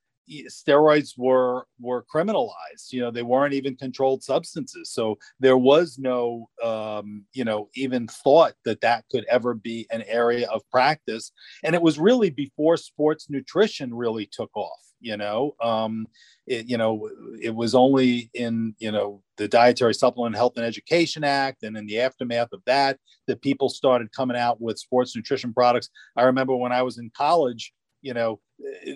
steroids 0.49 1.19
were 1.19 1.67
were 1.81 2.05
criminalized 2.13 2.91
you 2.93 3.01
know 3.01 3.11
they 3.11 3.23
weren't 3.23 3.55
even 3.55 3.77
controlled 3.77 4.23
substances. 4.23 4.91
So 4.91 5.19
there 5.39 5.59
was 5.59 5.99
no 5.99 6.49
um, 6.63 7.25
you 7.33 7.45
know 7.45 7.69
even 7.75 8.07
thought 8.09 8.55
that 8.65 8.81
that 8.83 9.05
could 9.11 9.25
ever 9.27 9.55
be 9.55 9.87
an 9.91 10.03
area 10.03 10.49
of 10.49 10.63
practice. 10.71 11.33
And 11.65 11.75
it 11.75 11.83
was 11.83 11.99
really 11.99 12.31
before 12.31 12.77
sports 12.77 13.29
nutrition 13.29 13.95
really 13.95 14.27
took 14.27 14.57
off 14.57 14.81
you 15.01 15.17
know? 15.17 15.57
Um, 15.61 16.07
it, 16.47 16.69
you 16.69 16.77
know 16.77 17.09
it 17.41 17.55
was 17.55 17.75
only 17.75 18.31
in 18.35 18.75
you 18.79 18.91
know 18.91 19.23
the 19.37 19.47
dietary 19.47 19.95
supplement 19.95 20.35
health 20.35 20.55
and 20.57 20.65
education 20.65 21.23
act 21.23 21.63
and 21.63 21.77
in 21.77 21.87
the 21.87 22.01
aftermath 22.01 22.53
of 22.53 22.63
that 22.67 22.99
that 23.27 23.43
people 23.43 23.69
started 23.69 24.13
coming 24.13 24.37
out 24.37 24.61
with 24.61 24.79
sports 24.79 25.15
nutrition 25.15 25.53
products. 25.53 25.91
I 26.17 26.23
remember 26.23 26.57
when 26.57 26.73
i 26.73 26.83
was 26.83 26.99
in 26.99 27.11
college 27.17 27.73
you 28.03 28.15
know 28.15 28.41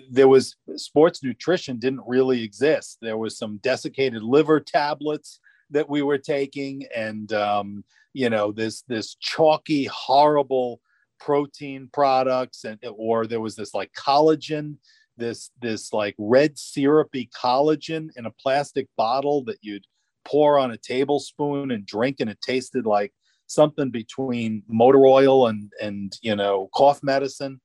there 0.09 0.27
was 0.27 0.55
sports 0.75 1.23
nutrition 1.23 1.79
didn't 1.79 2.03
really 2.05 2.43
exist. 2.43 2.97
There 3.01 3.17
was 3.17 3.37
some 3.37 3.57
desiccated 3.57 4.23
liver 4.23 4.59
tablets 4.59 5.39
that 5.71 5.89
we 5.89 6.01
were 6.01 6.17
taking 6.17 6.85
and 6.95 7.31
um, 7.33 7.83
you 8.13 8.29
know 8.29 8.51
this 8.51 8.83
this 8.87 9.15
chalky 9.15 9.85
horrible 9.85 10.79
protein 11.19 11.89
products 11.91 12.63
and 12.63 12.79
or 12.97 13.25
there 13.25 13.41
was 13.41 13.55
this 13.55 13.73
like 13.73 13.91
collagen 13.93 14.75
this 15.17 15.49
this 15.61 15.93
like 15.93 16.13
red 16.17 16.57
syrupy 16.57 17.29
collagen 17.35 18.09
in 18.15 18.25
a 18.25 18.31
plastic 18.31 18.87
bottle 18.97 19.43
that 19.43 19.57
you'd 19.61 19.85
pour 20.23 20.59
on 20.59 20.71
a 20.71 20.77
tablespoon 20.77 21.71
and 21.71 21.85
drink 21.85 22.17
and 22.19 22.29
it 22.29 22.39
tasted 22.41 22.85
like 22.85 23.13
something 23.47 23.89
between 23.89 24.63
motor 24.67 25.05
oil 25.05 25.47
and 25.47 25.71
and 25.81 26.17
you 26.21 26.35
know 26.35 26.69
cough 26.73 27.01
medicine 27.01 27.59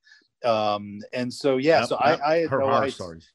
um, 0.44 1.00
and 1.12 1.32
so 1.32 1.56
yeah, 1.56 1.80
yep, 1.80 1.88
so 1.88 1.98
yep. 2.04 2.20
I, 2.24 2.32
I 2.32 2.36
had 2.42 2.50
no 2.50 2.68
idea, 2.70 2.92
stories. 2.92 3.30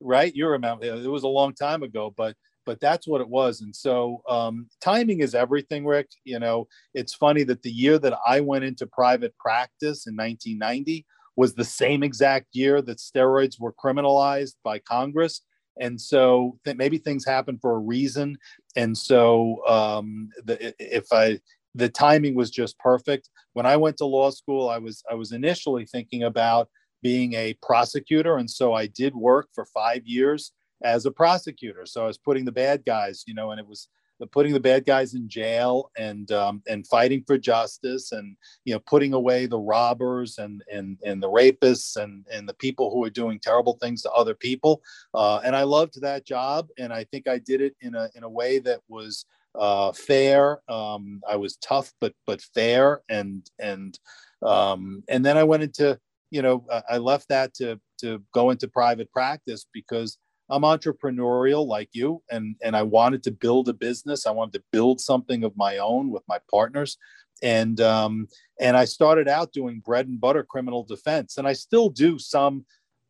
right? 0.00 0.34
You 0.34 0.48
remember 0.48 0.84
it 0.84 1.08
was 1.08 1.24
a 1.24 1.28
long 1.28 1.54
time 1.54 1.82
ago, 1.82 2.12
but 2.16 2.36
but 2.64 2.80
that's 2.80 3.06
what 3.06 3.20
it 3.20 3.28
was. 3.28 3.60
And 3.60 3.74
so 3.74 4.22
um, 4.28 4.68
timing 4.80 5.20
is 5.20 5.34
everything, 5.34 5.86
Rick. 5.86 6.10
You 6.24 6.40
know, 6.40 6.66
it's 6.94 7.14
funny 7.14 7.44
that 7.44 7.62
the 7.62 7.70
year 7.70 7.98
that 8.00 8.18
I 8.26 8.40
went 8.40 8.64
into 8.64 8.86
private 8.86 9.36
practice 9.38 10.06
in 10.06 10.16
1990 10.16 11.06
was 11.36 11.54
the 11.54 11.64
same 11.64 12.02
exact 12.02 12.48
year 12.52 12.82
that 12.82 12.98
steroids 12.98 13.60
were 13.60 13.72
criminalized 13.72 14.54
by 14.64 14.78
Congress. 14.80 15.42
And 15.78 16.00
so 16.00 16.58
th- 16.64 16.76
maybe 16.76 16.98
things 16.98 17.26
happen 17.26 17.58
for 17.60 17.76
a 17.76 17.78
reason. 17.78 18.38
And 18.74 18.96
so 18.96 19.64
um, 19.66 20.30
the, 20.44 20.74
if 20.78 21.12
I 21.12 21.38
the 21.76 21.88
timing 21.88 22.34
was 22.34 22.50
just 22.50 22.78
perfect. 22.78 23.28
When 23.52 23.66
I 23.66 23.76
went 23.76 23.98
to 23.98 24.06
law 24.06 24.30
school, 24.30 24.68
I 24.68 24.78
was 24.78 25.02
I 25.10 25.14
was 25.14 25.32
initially 25.32 25.86
thinking 25.86 26.24
about 26.24 26.68
being 27.02 27.34
a 27.34 27.54
prosecutor, 27.62 28.38
and 28.38 28.50
so 28.50 28.72
I 28.72 28.86
did 28.86 29.14
work 29.14 29.48
for 29.54 29.66
five 29.66 30.02
years 30.06 30.52
as 30.82 31.06
a 31.06 31.10
prosecutor. 31.10 31.86
So 31.86 32.02
I 32.02 32.06
was 32.06 32.18
putting 32.18 32.44
the 32.44 32.52
bad 32.52 32.84
guys, 32.84 33.24
you 33.26 33.34
know, 33.34 33.50
and 33.50 33.60
it 33.60 33.66
was 33.66 33.88
putting 34.32 34.54
the 34.54 34.60
bad 34.60 34.86
guys 34.86 35.12
in 35.12 35.28
jail 35.28 35.90
and 35.98 36.32
um, 36.32 36.62
and 36.66 36.86
fighting 36.86 37.22
for 37.26 37.36
justice 37.36 38.12
and 38.12 38.34
you 38.64 38.72
know 38.72 38.80
putting 38.86 39.12
away 39.12 39.44
the 39.44 39.58
robbers 39.58 40.38
and 40.38 40.62
and 40.72 40.96
and 41.04 41.22
the 41.22 41.28
rapists 41.28 41.96
and 42.02 42.24
and 42.32 42.48
the 42.48 42.54
people 42.54 42.90
who 42.90 43.04
are 43.04 43.10
doing 43.10 43.38
terrible 43.38 43.76
things 43.82 44.00
to 44.00 44.10
other 44.12 44.34
people 44.34 44.80
uh, 45.12 45.40
and 45.44 45.54
I 45.54 45.64
loved 45.64 46.00
that 46.00 46.24
job 46.24 46.68
and 46.78 46.94
I 46.94 47.04
think 47.04 47.28
I 47.28 47.38
did 47.38 47.60
it 47.60 47.76
in 47.82 47.94
a 47.94 48.08
in 48.14 48.22
a 48.22 48.28
way 48.28 48.58
that 48.60 48.80
was 48.88 49.26
uh, 49.58 49.92
fair. 49.92 50.60
Um, 50.68 51.20
I 51.28 51.36
was 51.36 51.56
tough, 51.56 51.92
but 52.00 52.14
but 52.26 52.40
fair, 52.40 53.02
and 53.08 53.48
and 53.58 53.98
um, 54.42 55.02
and 55.08 55.24
then 55.24 55.36
I 55.36 55.44
went 55.44 55.62
into 55.62 55.98
you 56.30 56.42
know 56.42 56.66
I 56.88 56.98
left 56.98 57.28
that 57.28 57.54
to 57.54 57.80
to 58.00 58.22
go 58.32 58.50
into 58.50 58.68
private 58.68 59.10
practice 59.12 59.66
because 59.72 60.18
I'm 60.48 60.62
entrepreneurial 60.62 61.66
like 61.66 61.90
you, 61.92 62.22
and 62.30 62.56
and 62.62 62.76
I 62.76 62.82
wanted 62.82 63.22
to 63.24 63.30
build 63.30 63.68
a 63.68 63.72
business. 63.74 64.26
I 64.26 64.30
wanted 64.30 64.58
to 64.58 64.64
build 64.72 65.00
something 65.00 65.44
of 65.44 65.56
my 65.56 65.78
own 65.78 66.10
with 66.10 66.22
my 66.28 66.38
partners, 66.50 66.98
and 67.42 67.80
um, 67.80 68.28
and 68.60 68.76
I 68.76 68.84
started 68.84 69.28
out 69.28 69.52
doing 69.52 69.80
bread 69.80 70.06
and 70.06 70.20
butter 70.20 70.44
criminal 70.44 70.84
defense, 70.84 71.38
and 71.38 71.48
I 71.48 71.52
still 71.52 71.88
do 71.88 72.18
some 72.18 72.64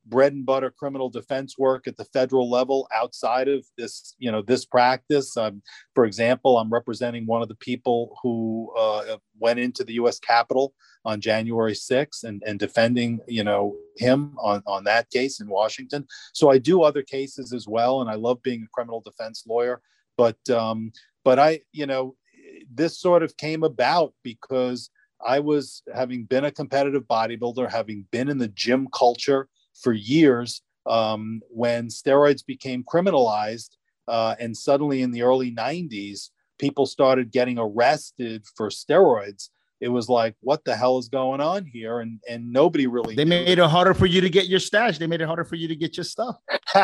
bread 0.06 0.32
and 0.32 0.46
butter 0.46 0.70
criminal 0.70 1.10
defense 1.10 1.58
work 1.58 1.86
at 1.86 1.96
the 1.96 2.04
federal 2.06 2.48
level 2.48 2.88
outside 2.94 3.48
of 3.48 3.64
this 3.76 4.14
you 4.18 4.30
know 4.30 4.42
this 4.42 4.64
practice. 4.64 5.36
Um, 5.36 5.62
for 5.94 6.04
example 6.04 6.58
i'm 6.58 6.72
representing 6.72 7.26
one 7.26 7.42
of 7.42 7.48
the 7.48 7.56
people 7.56 8.16
who 8.22 8.72
uh, 8.76 9.16
went 9.38 9.58
into 9.58 9.84
the 9.84 9.94
us 9.94 10.18
capitol 10.18 10.74
on 11.04 11.20
january 11.20 11.72
6th 11.72 12.24
and, 12.24 12.42
and 12.46 12.58
defending 12.58 13.20
you 13.26 13.44
know 13.44 13.76
him 13.96 14.36
on, 14.38 14.62
on 14.66 14.84
that 14.84 15.10
case 15.10 15.40
in 15.40 15.48
washington. 15.48 16.06
So 16.32 16.50
i 16.50 16.58
do 16.58 16.82
other 16.82 17.02
cases 17.02 17.52
as 17.52 17.66
well 17.66 18.00
and 18.00 18.10
i 18.10 18.14
love 18.14 18.42
being 18.42 18.62
a 18.62 18.74
criminal 18.74 19.00
defense 19.00 19.44
lawyer. 19.46 19.80
But 20.16 20.38
um, 20.50 20.92
but 21.24 21.38
i 21.38 21.60
you 21.72 21.86
know 21.86 22.16
this 22.72 22.98
sort 22.98 23.22
of 23.22 23.36
came 23.36 23.62
about 23.62 24.14
because 24.22 24.90
I 25.24 25.40
was 25.40 25.82
having 25.94 26.24
been 26.24 26.44
a 26.44 26.50
competitive 26.50 27.04
bodybuilder, 27.04 27.70
having 27.70 28.06
been 28.10 28.28
in 28.28 28.38
the 28.38 28.48
gym 28.48 28.88
culture 28.92 29.48
for 29.82 29.92
years 29.92 30.62
um, 30.86 31.40
when 31.48 31.88
steroids 31.88 32.44
became 32.44 32.84
criminalized. 32.84 33.70
Uh, 34.08 34.36
and 34.38 34.56
suddenly 34.56 35.02
in 35.02 35.10
the 35.10 35.22
early 35.22 35.52
90s, 35.52 36.30
people 36.58 36.86
started 36.86 37.32
getting 37.32 37.58
arrested 37.58 38.44
for 38.56 38.68
steroids. 38.68 39.50
It 39.80 39.88
was 39.88 40.08
like, 40.08 40.34
what 40.40 40.64
the 40.64 40.74
hell 40.74 40.96
is 40.98 41.08
going 41.08 41.40
on 41.40 41.66
here? 41.66 42.00
And 42.00 42.18
and 42.28 42.50
nobody 42.50 42.86
really. 42.86 43.14
They 43.14 43.26
made 43.26 43.48
it. 43.48 43.58
it 43.58 43.68
harder 43.68 43.92
for 43.92 44.06
you 44.06 44.22
to 44.22 44.30
get 44.30 44.46
your 44.46 44.60
stash. 44.60 44.96
They 44.96 45.06
made 45.06 45.20
it 45.20 45.26
harder 45.26 45.44
for 45.44 45.56
you 45.56 45.68
to 45.68 45.76
get 45.76 45.98
your 45.98 46.04
stuff. 46.04 46.36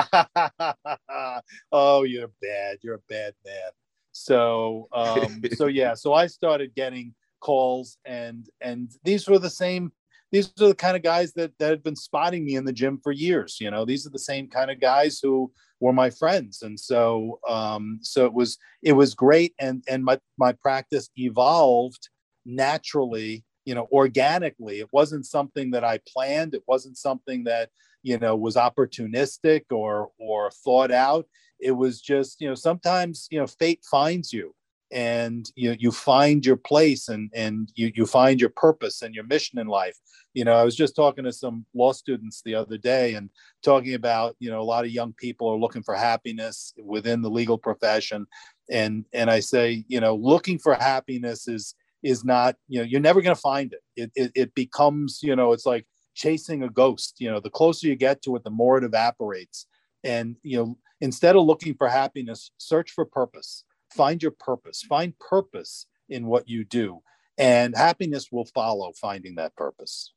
oh, 1.72 2.02
you're 2.02 2.30
bad. 2.42 2.78
You're 2.82 2.96
a 2.96 3.02
bad 3.08 3.32
man. 3.46 3.70
So 4.12 4.88
um, 4.92 5.40
so 5.54 5.66
yeah. 5.66 5.94
So 6.02 6.12
I 6.12 6.26
started 6.26 6.74
getting 6.74 7.14
calls, 7.40 7.96
and 8.04 8.46
and 8.60 8.90
these 9.04 9.26
were 9.26 9.38
the 9.38 9.48
same 9.48 9.90
these 10.32 10.50
are 10.60 10.68
the 10.68 10.74
kind 10.74 10.96
of 10.96 11.02
guys 11.02 11.34
that 11.34 11.52
that 11.58 11.70
had 11.70 11.82
been 11.82 11.94
spotting 11.94 12.44
me 12.44 12.56
in 12.56 12.64
the 12.64 12.72
gym 12.72 12.98
for 13.02 13.12
years. 13.12 13.58
You 13.60 13.70
know, 13.70 13.84
these 13.84 14.06
are 14.06 14.10
the 14.10 14.18
same 14.18 14.48
kind 14.48 14.70
of 14.70 14.80
guys 14.80 15.20
who 15.22 15.52
were 15.78 15.92
my 15.92 16.10
friends, 16.10 16.62
and 16.62 16.80
so 16.80 17.38
um, 17.46 17.98
so 18.02 18.24
it 18.24 18.32
was 18.32 18.58
it 18.82 18.94
was 18.94 19.14
great, 19.14 19.54
and 19.60 19.84
and 19.88 20.02
my 20.02 20.18
my 20.38 20.52
practice 20.52 21.10
evolved 21.16 22.08
naturally. 22.44 23.44
You 23.64 23.76
know, 23.76 23.86
organically. 23.92 24.80
It 24.80 24.88
wasn't 24.92 25.24
something 25.24 25.70
that 25.70 25.84
I 25.84 26.00
planned. 26.12 26.52
It 26.52 26.64
wasn't 26.66 26.96
something 26.96 27.44
that 27.44 27.68
you 28.02 28.18
know 28.18 28.34
was 28.34 28.56
opportunistic 28.56 29.66
or 29.70 30.10
or 30.18 30.50
thought 30.64 30.90
out. 30.90 31.26
It 31.60 31.72
was 31.72 32.00
just 32.00 32.40
you 32.40 32.48
know 32.48 32.56
sometimes 32.56 33.28
you 33.30 33.38
know 33.38 33.46
fate 33.46 33.84
finds 33.88 34.32
you 34.32 34.54
and 34.92 35.50
you 35.56 35.74
you 35.78 35.90
find 35.90 36.44
your 36.44 36.56
place 36.56 37.08
and 37.08 37.30
and 37.34 37.72
you 37.74 37.90
you 37.94 38.04
find 38.06 38.40
your 38.40 38.50
purpose 38.50 39.02
and 39.02 39.14
your 39.14 39.24
mission 39.24 39.58
in 39.58 39.66
life. 39.66 39.96
You 40.34 40.44
know 40.44 40.52
i 40.52 40.62
was 40.62 40.76
just 40.76 40.94
talking 40.94 41.24
to 41.24 41.32
some 41.32 41.64
law 41.74 41.92
students 41.92 42.42
the 42.42 42.54
other 42.54 42.78
day 42.78 43.14
and 43.14 43.30
talking 43.62 43.94
about 43.94 44.36
you 44.38 44.50
know 44.50 44.60
a 44.60 44.70
lot 44.74 44.84
of 44.84 44.90
young 44.90 45.14
people 45.14 45.48
are 45.48 45.58
looking 45.58 45.82
for 45.82 45.94
happiness 45.94 46.74
within 46.82 47.22
the 47.22 47.30
legal 47.30 47.58
profession. 47.58 48.26
And 48.70 49.04
and 49.12 49.30
i 49.30 49.40
say 49.40 49.84
you 49.88 50.00
know 50.00 50.14
looking 50.14 50.58
for 50.58 50.74
happiness 50.74 51.48
is 51.48 51.74
is 52.02 52.24
not 52.24 52.56
you 52.68 52.80
know 52.80 52.84
you're 52.84 53.00
never 53.00 53.22
going 53.22 53.34
to 53.34 53.40
find 53.40 53.72
it. 53.72 53.80
it 53.96 54.10
it 54.14 54.32
it 54.34 54.54
becomes 54.54 55.20
you 55.22 55.34
know 55.34 55.52
it's 55.52 55.66
like 55.66 55.86
chasing 56.14 56.62
a 56.62 56.68
ghost. 56.68 57.16
You 57.18 57.30
know 57.30 57.40
the 57.40 57.50
closer 57.50 57.86
you 57.86 57.96
get 57.96 58.20
to 58.22 58.36
it 58.36 58.44
the 58.44 58.50
more 58.50 58.76
it 58.76 58.84
evaporates. 58.84 59.66
And 60.04 60.36
you 60.42 60.58
know 60.58 60.78
instead 61.00 61.34
of 61.34 61.44
looking 61.44 61.74
for 61.74 61.88
happiness 61.88 62.50
search 62.58 62.90
for 62.90 63.06
purpose 63.06 63.64
find 63.92 64.22
your 64.22 64.32
purpose 64.32 64.82
find 64.82 65.18
purpose 65.18 65.86
in 66.08 66.26
what 66.26 66.48
you 66.48 66.64
do 66.64 67.00
and 67.38 67.76
happiness 67.76 68.28
will 68.30 68.44
follow 68.44 68.92
finding 69.00 69.34
that 69.36 69.54
purpose 69.56 70.12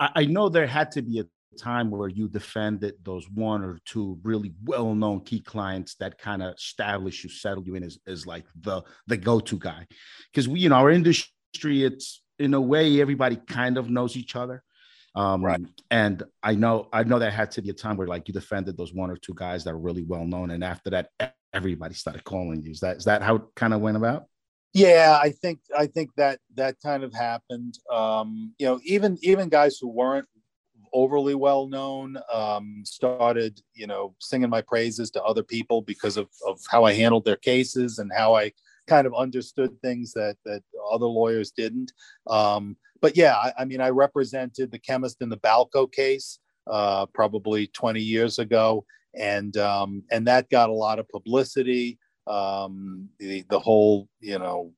I 0.00 0.24
know 0.24 0.48
there 0.48 0.66
had 0.66 0.90
to 0.92 1.02
be 1.02 1.20
a 1.20 1.24
time 1.54 1.90
where 1.90 2.08
you 2.08 2.28
defended 2.28 2.94
those 3.02 3.28
one 3.30 3.64
or 3.64 3.78
two 3.84 4.18
really 4.22 4.52
well-known 4.64 5.20
key 5.20 5.40
clients 5.40 5.94
that 5.96 6.18
kind 6.18 6.42
of 6.42 6.54
establish 6.54 7.24
you, 7.24 7.30
settle 7.30 7.64
you 7.64 7.74
in 7.74 7.84
as, 7.84 7.98
as 8.06 8.26
like 8.26 8.44
the 8.60 8.82
the 9.06 9.16
go-to 9.16 9.58
guy? 9.58 9.86
Because 10.30 10.48
we, 10.48 10.66
in 10.66 10.72
our 10.72 10.90
industry, 10.90 11.84
it's 11.84 12.22
in 12.38 12.54
a 12.54 12.60
way 12.60 13.00
everybody 13.00 13.36
kind 13.36 13.78
of 13.78 13.88
knows 13.88 14.16
each 14.16 14.36
other. 14.36 14.62
Um, 15.14 15.44
right. 15.44 15.60
And 15.90 16.22
I 16.42 16.56
know 16.56 16.88
I 16.92 17.04
know 17.04 17.20
that 17.20 17.32
had 17.32 17.52
to 17.52 17.62
be 17.62 17.70
a 17.70 17.74
time 17.74 17.96
where 17.96 18.08
like 18.08 18.26
you 18.26 18.34
defended 18.34 18.76
those 18.76 18.92
one 18.92 19.10
or 19.10 19.16
two 19.16 19.34
guys 19.34 19.64
that 19.64 19.74
are 19.74 19.78
really 19.78 20.02
well 20.02 20.24
known, 20.24 20.50
and 20.50 20.64
after 20.64 20.90
that, 20.90 21.10
everybody 21.54 21.94
started 21.94 22.24
calling 22.24 22.62
you. 22.62 22.72
Is 22.72 22.80
that 22.80 22.98
is 22.98 23.04
that 23.04 23.22
how 23.22 23.36
it 23.36 23.42
kind 23.56 23.72
of 23.72 23.80
went 23.80 23.96
about? 23.96 24.26
Yeah, 24.72 25.18
I 25.22 25.30
think 25.30 25.60
I 25.76 25.86
think 25.86 26.10
that 26.16 26.40
that 26.56 26.76
kind 26.82 27.04
of 27.04 27.14
happened. 27.14 27.78
Um, 27.92 28.54
you 28.58 28.66
know, 28.66 28.80
even 28.84 29.18
even 29.22 29.48
guys 29.48 29.78
who 29.80 29.88
weren't 29.88 30.26
overly 30.92 31.34
well 31.34 31.66
known 31.66 32.16
um, 32.32 32.82
started, 32.84 33.60
you 33.74 33.86
know, 33.86 34.14
singing 34.20 34.50
my 34.50 34.62
praises 34.62 35.10
to 35.12 35.22
other 35.22 35.42
people 35.42 35.80
because 35.82 36.16
of 36.16 36.28
of 36.46 36.60
how 36.68 36.84
I 36.84 36.92
handled 36.92 37.24
their 37.24 37.36
cases 37.36 37.98
and 37.98 38.10
how 38.14 38.34
I 38.34 38.52
kind 38.86 39.06
of 39.06 39.14
understood 39.14 39.80
things 39.80 40.12
that 40.14 40.36
that 40.44 40.62
other 40.90 41.06
lawyers 41.06 41.52
didn't. 41.52 41.92
Um, 42.26 42.76
but 43.00 43.16
yeah, 43.16 43.34
I, 43.34 43.52
I, 43.58 43.64
mean, 43.66 43.80
I 43.80 43.90
represented 43.90 44.70
the 44.70 44.78
chemist 44.78 45.20
in 45.20 45.28
the 45.28 45.36
Balco 45.36 45.90
case 45.90 46.38
uh, 46.66 47.06
probably 47.06 47.66
20 47.66 48.00
years 48.00 48.38
ago, 48.38 48.84
and 49.18 49.56
um, 49.56 50.02
and 50.10 50.26
that 50.26 50.50
got 50.50 50.70
a 50.70 50.74
lot 50.74 50.98
of 50.98 51.08
publicity. 51.08 51.98
Um, 52.26 53.08
the 53.18 53.44
the 53.48 53.58
whole 53.58 54.08
you 54.20 54.38
know 54.38 54.72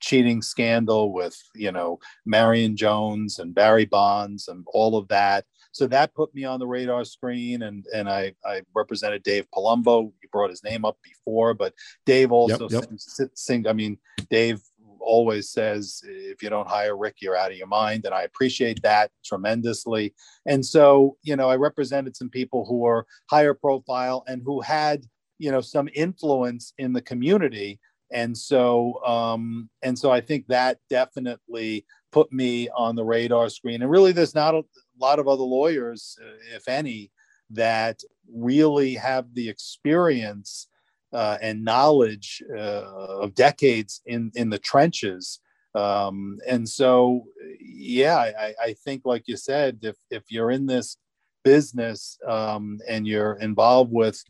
cheating 0.00 0.42
scandal 0.42 1.12
with 1.12 1.40
you 1.54 1.72
know 1.72 1.98
Marion 2.24 2.76
Jones 2.76 3.38
and 3.38 3.54
Barry 3.54 3.84
Bonds 3.84 4.48
and 4.48 4.64
all 4.72 4.96
of 4.96 5.08
that. 5.08 5.44
So 5.72 5.86
that 5.86 6.14
put 6.14 6.34
me 6.34 6.44
on 6.44 6.58
the 6.58 6.66
radar 6.66 7.04
screen, 7.04 7.62
and 7.62 7.86
and 7.94 8.08
I 8.08 8.34
I 8.44 8.62
represented 8.74 9.22
Dave 9.22 9.46
Palumbo. 9.54 10.12
You 10.22 10.28
brought 10.32 10.50
his 10.50 10.64
name 10.64 10.84
up 10.84 10.98
before, 11.02 11.54
but 11.54 11.74
Dave 12.06 12.32
also 12.32 12.68
yep, 12.68 12.82
yep. 12.90 12.98
Sing, 12.98 13.30
sing. 13.34 13.66
I 13.68 13.72
mean, 13.72 13.98
Dave 14.30 14.60
always 15.00 15.50
says 15.50 16.02
if 16.04 16.42
you 16.42 16.50
don't 16.50 16.68
hire 16.68 16.96
Rick, 16.96 17.16
you're 17.20 17.36
out 17.36 17.52
of 17.52 17.56
your 17.56 17.66
mind, 17.66 18.04
and 18.04 18.14
I 18.14 18.22
appreciate 18.22 18.82
that 18.82 19.10
tremendously. 19.24 20.14
And 20.46 20.64
so 20.64 21.16
you 21.22 21.36
know, 21.36 21.48
I 21.48 21.56
represented 21.56 22.16
some 22.16 22.30
people 22.30 22.64
who 22.66 22.78
were 22.78 23.06
higher 23.28 23.54
profile 23.54 24.24
and 24.26 24.42
who 24.44 24.60
had 24.60 25.04
you 25.38 25.50
know 25.50 25.60
some 25.60 25.88
influence 25.94 26.72
in 26.78 26.92
the 26.92 27.02
community 27.02 27.80
and 28.12 28.36
so 28.36 29.02
um, 29.04 29.68
and 29.82 29.98
so 29.98 30.10
I 30.10 30.20
think 30.20 30.46
that 30.48 30.78
definitely 30.88 31.86
put 32.12 32.32
me 32.32 32.68
on 32.70 32.96
the 32.96 33.04
radar 33.04 33.48
screen. 33.48 33.82
And 33.82 33.90
really, 33.90 34.12
there's 34.12 34.34
not 34.34 34.54
a 34.54 34.64
lot 34.98 35.18
of 35.18 35.28
other 35.28 35.42
lawyers, 35.42 36.18
uh, 36.20 36.56
if 36.56 36.68
any, 36.68 37.10
that 37.50 38.00
really 38.32 38.94
have 38.94 39.26
the 39.34 39.48
experience 39.48 40.68
uh, 41.12 41.38
and 41.40 41.64
knowledge 41.64 42.42
uh, 42.56 42.84
of 43.22 43.34
decades 43.34 44.00
in 44.06 44.30
in 44.34 44.50
the 44.50 44.58
trenches. 44.58 45.40
Um, 45.74 46.38
and 46.48 46.68
so, 46.68 47.26
yeah, 47.60 48.16
I, 48.16 48.54
I, 48.60 48.72
think, 48.84 49.02
like 49.04 49.28
you 49.28 49.36
said, 49.36 49.78
if 49.82 49.96
if 50.10 50.24
you're 50.28 50.50
in 50.50 50.66
this 50.66 50.96
business 51.44 52.18
um, 52.26 52.80
and 52.88 53.06
you're 53.06 53.34
involved 53.34 53.92
with 53.92 54.22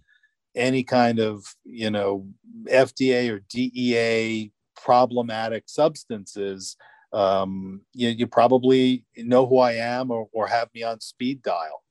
any 0.54 0.82
kind 0.82 1.18
of 1.18 1.44
you 1.64 1.90
know 1.90 2.26
FDA 2.64 3.30
or 3.30 3.40
DEA 3.48 4.52
problematic 4.76 5.64
substances, 5.66 6.76
um, 7.12 7.80
you, 7.92 8.08
you 8.10 8.26
probably 8.26 9.04
know 9.16 9.46
who 9.46 9.58
I 9.58 9.72
am 9.72 10.10
or, 10.10 10.28
or 10.32 10.46
have 10.46 10.68
me 10.74 10.82
on 10.82 11.00
speed 11.00 11.42
dial. 11.42 11.82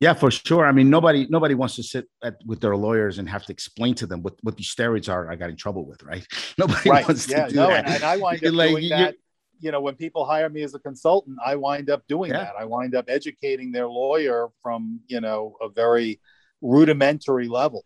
Yeah, 0.00 0.14
for 0.14 0.30
sure. 0.30 0.66
I 0.66 0.72
mean, 0.72 0.88
nobody 0.88 1.26
nobody 1.28 1.54
wants 1.54 1.76
to 1.76 1.82
sit 1.82 2.08
at, 2.24 2.36
with 2.46 2.60
their 2.60 2.74
lawyers 2.74 3.18
and 3.18 3.28
have 3.28 3.44
to 3.44 3.52
explain 3.52 3.94
to 3.96 4.06
them 4.06 4.22
what, 4.22 4.34
what 4.42 4.56
these 4.56 4.74
steroids 4.74 5.12
are. 5.12 5.30
I 5.30 5.36
got 5.36 5.50
in 5.50 5.56
trouble 5.56 5.84
with, 5.86 6.02
right? 6.02 6.26
Nobody 6.58 6.88
right. 6.88 7.06
wants 7.06 7.28
yeah, 7.28 7.44
to 7.44 7.50
do 7.50 7.56
no, 7.56 7.68
that. 7.68 7.84
And, 7.84 7.94
and 7.96 8.04
I 8.04 8.16
wind 8.16 8.44
up 8.44 8.54
like, 8.54 8.70
doing 8.70 8.88
that. 8.88 9.16
You 9.60 9.72
know, 9.72 9.82
when 9.82 9.94
people 9.96 10.24
hire 10.24 10.48
me 10.48 10.62
as 10.62 10.74
a 10.74 10.78
consultant, 10.78 11.36
I 11.44 11.56
wind 11.56 11.90
up 11.90 12.02
doing 12.08 12.30
yeah. 12.30 12.44
that. 12.44 12.54
I 12.58 12.64
wind 12.64 12.94
up 12.94 13.04
educating 13.08 13.72
their 13.72 13.88
lawyer 13.88 14.48
from 14.62 15.00
you 15.06 15.20
know 15.20 15.56
a 15.60 15.68
very 15.68 16.18
rudimentary 16.62 17.48
level. 17.48 17.84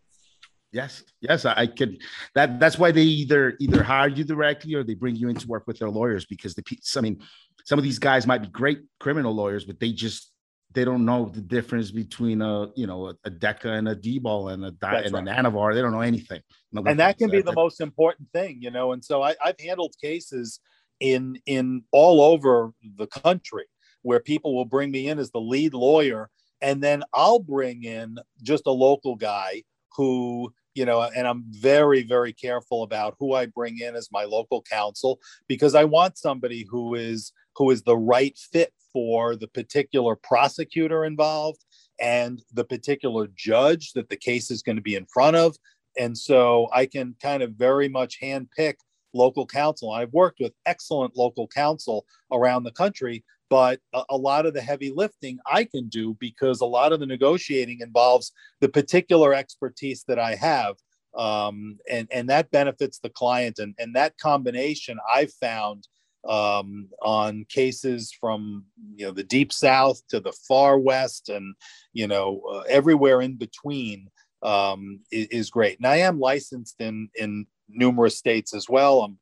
Yes, 0.70 1.02
yes, 1.20 1.44
I 1.44 1.66
could. 1.66 2.00
That 2.36 2.60
that's 2.60 2.78
why 2.78 2.92
they 2.92 3.02
either 3.02 3.56
either 3.58 3.82
hire 3.82 4.08
you 4.08 4.22
directly 4.22 4.74
or 4.74 4.84
they 4.84 4.94
bring 4.94 5.16
you 5.16 5.28
in 5.30 5.36
to 5.36 5.48
work 5.48 5.66
with 5.66 5.80
their 5.80 5.90
lawyers 5.90 6.26
because 6.26 6.54
the 6.54 6.62
I 6.96 7.00
mean, 7.00 7.22
some 7.64 7.78
of 7.78 7.82
these 7.82 7.98
guys 7.98 8.24
might 8.24 8.42
be 8.42 8.48
great 8.48 8.80
criminal 9.00 9.34
lawyers, 9.34 9.64
but 9.64 9.80
they 9.80 9.92
just 9.92 10.30
they 10.74 10.84
don't 10.84 11.04
know 11.04 11.26
the 11.26 11.40
difference 11.40 11.90
between 11.90 12.42
a 12.42 12.70
you 12.74 12.86
know 12.86 13.08
a, 13.08 13.14
a 13.24 13.30
Deca 13.30 13.78
and 13.78 13.88
a 13.88 13.94
D-bol 13.94 14.48
and 14.48 14.64
a 14.64 14.70
di- 14.72 15.02
and 15.04 15.14
right. 15.14 15.28
an 15.28 15.44
Anavar. 15.44 15.74
They 15.74 15.80
don't 15.80 15.92
know 15.92 16.00
anything. 16.00 16.40
Nobody 16.72 16.90
and 16.90 17.00
that 17.00 17.18
can 17.18 17.30
be 17.30 17.38
that. 17.38 17.46
the 17.46 17.54
most 17.54 17.80
important 17.80 18.28
thing, 18.32 18.58
you 18.60 18.70
know. 18.70 18.92
And 18.92 19.04
so 19.04 19.22
I, 19.22 19.34
I've 19.42 19.58
handled 19.60 19.94
cases 20.00 20.60
in 21.00 21.38
in 21.46 21.82
all 21.92 22.20
over 22.20 22.72
the 22.96 23.06
country 23.06 23.64
where 24.02 24.20
people 24.20 24.54
will 24.54 24.64
bring 24.64 24.90
me 24.90 25.08
in 25.08 25.18
as 25.18 25.30
the 25.30 25.40
lead 25.40 25.74
lawyer 25.74 26.30
and 26.60 26.82
then 26.82 27.02
I'll 27.12 27.40
bring 27.40 27.84
in 27.84 28.16
just 28.42 28.66
a 28.66 28.70
local 28.70 29.16
guy 29.16 29.62
who 29.96 30.52
you 30.74 30.84
know 30.84 31.02
and 31.02 31.26
i'm 31.26 31.44
very 31.50 32.02
very 32.02 32.32
careful 32.32 32.82
about 32.82 33.14
who 33.18 33.32
i 33.32 33.46
bring 33.46 33.78
in 33.78 33.94
as 33.94 34.08
my 34.10 34.24
local 34.24 34.62
counsel 34.62 35.20
because 35.46 35.74
i 35.74 35.84
want 35.84 36.18
somebody 36.18 36.66
who 36.68 36.94
is 36.94 37.32
who 37.56 37.70
is 37.70 37.82
the 37.82 37.96
right 37.96 38.36
fit 38.36 38.72
for 38.94 39.36
the 39.36 39.48
particular 39.48 40.16
prosecutor 40.16 41.04
involved 41.04 41.62
and 42.00 42.42
the 42.54 42.64
particular 42.64 43.28
judge 43.36 43.92
that 43.92 44.08
the 44.08 44.16
case 44.16 44.50
is 44.50 44.62
going 44.62 44.76
to 44.76 44.82
be 44.82 44.94
in 44.94 45.04
front 45.12 45.36
of 45.36 45.54
and 45.98 46.16
so 46.16 46.68
i 46.72 46.86
can 46.86 47.14
kind 47.20 47.42
of 47.42 47.52
very 47.52 47.88
much 47.88 48.18
handpick 48.22 48.76
local 49.12 49.46
counsel 49.46 49.92
i've 49.92 50.12
worked 50.14 50.40
with 50.40 50.54
excellent 50.64 51.14
local 51.14 51.46
counsel 51.48 52.06
around 52.32 52.62
the 52.62 52.72
country 52.72 53.22
but 53.50 53.78
a, 53.92 54.02
a, 54.10 54.16
lot 54.16 54.46
of 54.46 54.54
the 54.54 54.60
heavy 54.60 54.90
lifting 54.94 55.38
I 55.46 55.64
can 55.64 55.88
do 55.88 56.16
because 56.18 56.60
a 56.60 56.66
lot 56.66 56.92
of 56.92 57.00
the 57.00 57.06
negotiating 57.06 57.80
involves 57.80 58.32
the 58.60 58.68
particular 58.68 59.34
expertise 59.34 60.04
that 60.08 60.18
I 60.18 60.34
have. 60.34 60.74
Um, 61.16 61.78
and, 61.88 62.08
and 62.10 62.28
that 62.30 62.50
benefits 62.50 62.98
the 62.98 63.10
client. 63.10 63.58
And, 63.58 63.74
and 63.78 63.94
that 63.94 64.18
combination 64.18 64.98
I've 65.08 65.32
found 65.34 65.86
um, 66.28 66.88
on 67.02 67.44
cases 67.48 68.12
from 68.18 68.64
you 68.94 69.06
know 69.06 69.12
the 69.12 69.24
deep 69.24 69.52
south 69.52 70.00
to 70.08 70.20
the 70.20 70.32
far 70.48 70.78
west 70.78 71.28
and 71.28 71.54
you 71.92 72.06
know 72.06 72.40
uh, 72.52 72.62
everywhere 72.68 73.20
in 73.20 73.36
between 73.36 74.08
um, 74.42 75.00
is, 75.10 75.26
is, 75.28 75.50
great. 75.50 75.78
And 75.78 75.86
I 75.86 75.96
am 75.96 76.20
licensed 76.20 76.80
in 76.80 77.08
in 77.16 77.46
numerous 77.68 78.18
states 78.18 78.54
as 78.54 78.68
well. 78.68 79.02
I'm 79.02 79.18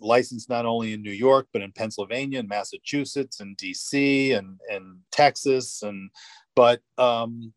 licensed 0.00 0.48
not 0.48 0.66
only 0.66 0.92
in 0.92 1.02
New 1.02 1.12
York, 1.12 1.48
but 1.52 1.62
in 1.62 1.72
Pennsylvania 1.72 2.40
and 2.40 2.48
Massachusetts 2.48 3.40
and 3.40 3.56
DC 3.56 4.36
and, 4.36 4.58
and 4.70 4.98
Texas. 5.12 5.82
And, 5.82 6.10
but 6.54 6.80
um, 6.98 7.52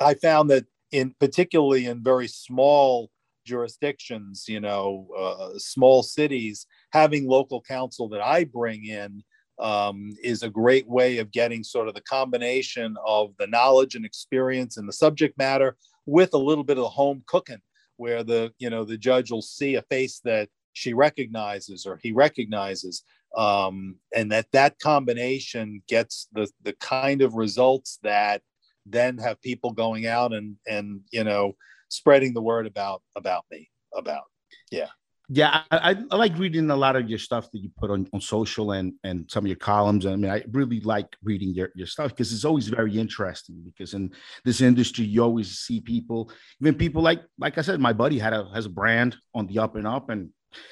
I 0.00 0.14
found 0.14 0.50
that 0.50 0.66
in 0.90 1.14
particularly 1.18 1.86
in 1.86 2.02
very 2.02 2.28
small 2.28 3.10
jurisdictions, 3.44 4.44
you 4.48 4.60
know, 4.60 5.08
uh, 5.18 5.58
small 5.58 6.02
cities, 6.02 6.66
having 6.92 7.26
local 7.26 7.60
counsel 7.62 8.08
that 8.10 8.20
I 8.20 8.44
bring 8.44 8.86
in 8.86 9.22
um, 9.58 10.12
is 10.22 10.42
a 10.42 10.50
great 10.50 10.88
way 10.88 11.18
of 11.18 11.30
getting 11.30 11.62
sort 11.62 11.88
of 11.88 11.94
the 11.94 12.00
combination 12.02 12.96
of 13.06 13.32
the 13.38 13.46
knowledge 13.46 13.94
and 13.94 14.04
experience 14.04 14.76
and 14.76 14.88
the 14.88 14.92
subject 14.92 15.36
matter 15.38 15.76
with 16.06 16.34
a 16.34 16.38
little 16.38 16.64
bit 16.64 16.78
of 16.78 16.82
the 16.82 16.88
home 16.88 17.22
cooking 17.26 17.60
where 17.96 18.24
the 18.24 18.52
you 18.58 18.70
know 18.70 18.84
the 18.84 18.96
judge 18.96 19.30
will 19.30 19.42
see 19.42 19.76
a 19.76 19.82
face 19.82 20.20
that 20.24 20.48
she 20.72 20.94
recognizes 20.94 21.86
or 21.86 21.98
he 22.02 22.12
recognizes 22.12 23.04
um, 23.36 23.96
and 24.14 24.32
that 24.32 24.46
that 24.52 24.78
combination 24.78 25.82
gets 25.88 26.28
the 26.32 26.48
the 26.62 26.72
kind 26.74 27.22
of 27.22 27.34
results 27.34 27.98
that 28.02 28.42
then 28.86 29.16
have 29.18 29.40
people 29.42 29.72
going 29.72 30.06
out 30.06 30.32
and 30.32 30.56
and 30.66 31.00
you 31.12 31.22
know 31.22 31.54
spreading 31.88 32.34
the 32.34 32.42
word 32.42 32.66
about 32.66 33.02
about 33.14 33.44
me 33.50 33.70
about 33.94 34.24
yeah 34.70 34.88
yeah 35.28 35.62
I, 35.70 35.96
I, 36.10 36.16
like 36.16 36.36
reading 36.36 36.70
a 36.70 36.76
lot 36.76 36.96
of 36.96 37.08
your 37.08 37.18
stuff 37.18 37.50
that 37.52 37.60
you 37.60 37.70
put 37.76 37.90
on, 37.90 38.08
on 38.12 38.20
social 38.20 38.72
and 38.72 38.92
and 39.04 39.30
some 39.30 39.44
of 39.44 39.48
your 39.48 39.56
columns 39.56 40.04
i 40.04 40.16
mean 40.16 40.30
i 40.30 40.42
really 40.52 40.80
like 40.80 41.16
reading 41.22 41.54
your, 41.54 41.70
your 41.74 41.86
stuff 41.86 42.10
because 42.10 42.32
it's 42.32 42.44
always 42.44 42.68
very 42.68 42.98
interesting 42.98 43.62
because 43.64 43.94
in 43.94 44.10
this 44.44 44.60
industry 44.60 45.04
you 45.04 45.22
always 45.22 45.58
see 45.60 45.80
people 45.80 46.30
even 46.60 46.74
people 46.74 47.02
like 47.02 47.22
like 47.38 47.56
i 47.56 47.62
said 47.62 47.80
my 47.80 47.92
buddy 47.92 48.18
had 48.18 48.32
a 48.32 48.48
has 48.52 48.66
a 48.66 48.70
brand 48.70 49.16
on 49.34 49.46
the 49.46 49.58
up 49.58 49.76
and 49.76 49.86
up 49.86 50.10
and 50.10 50.30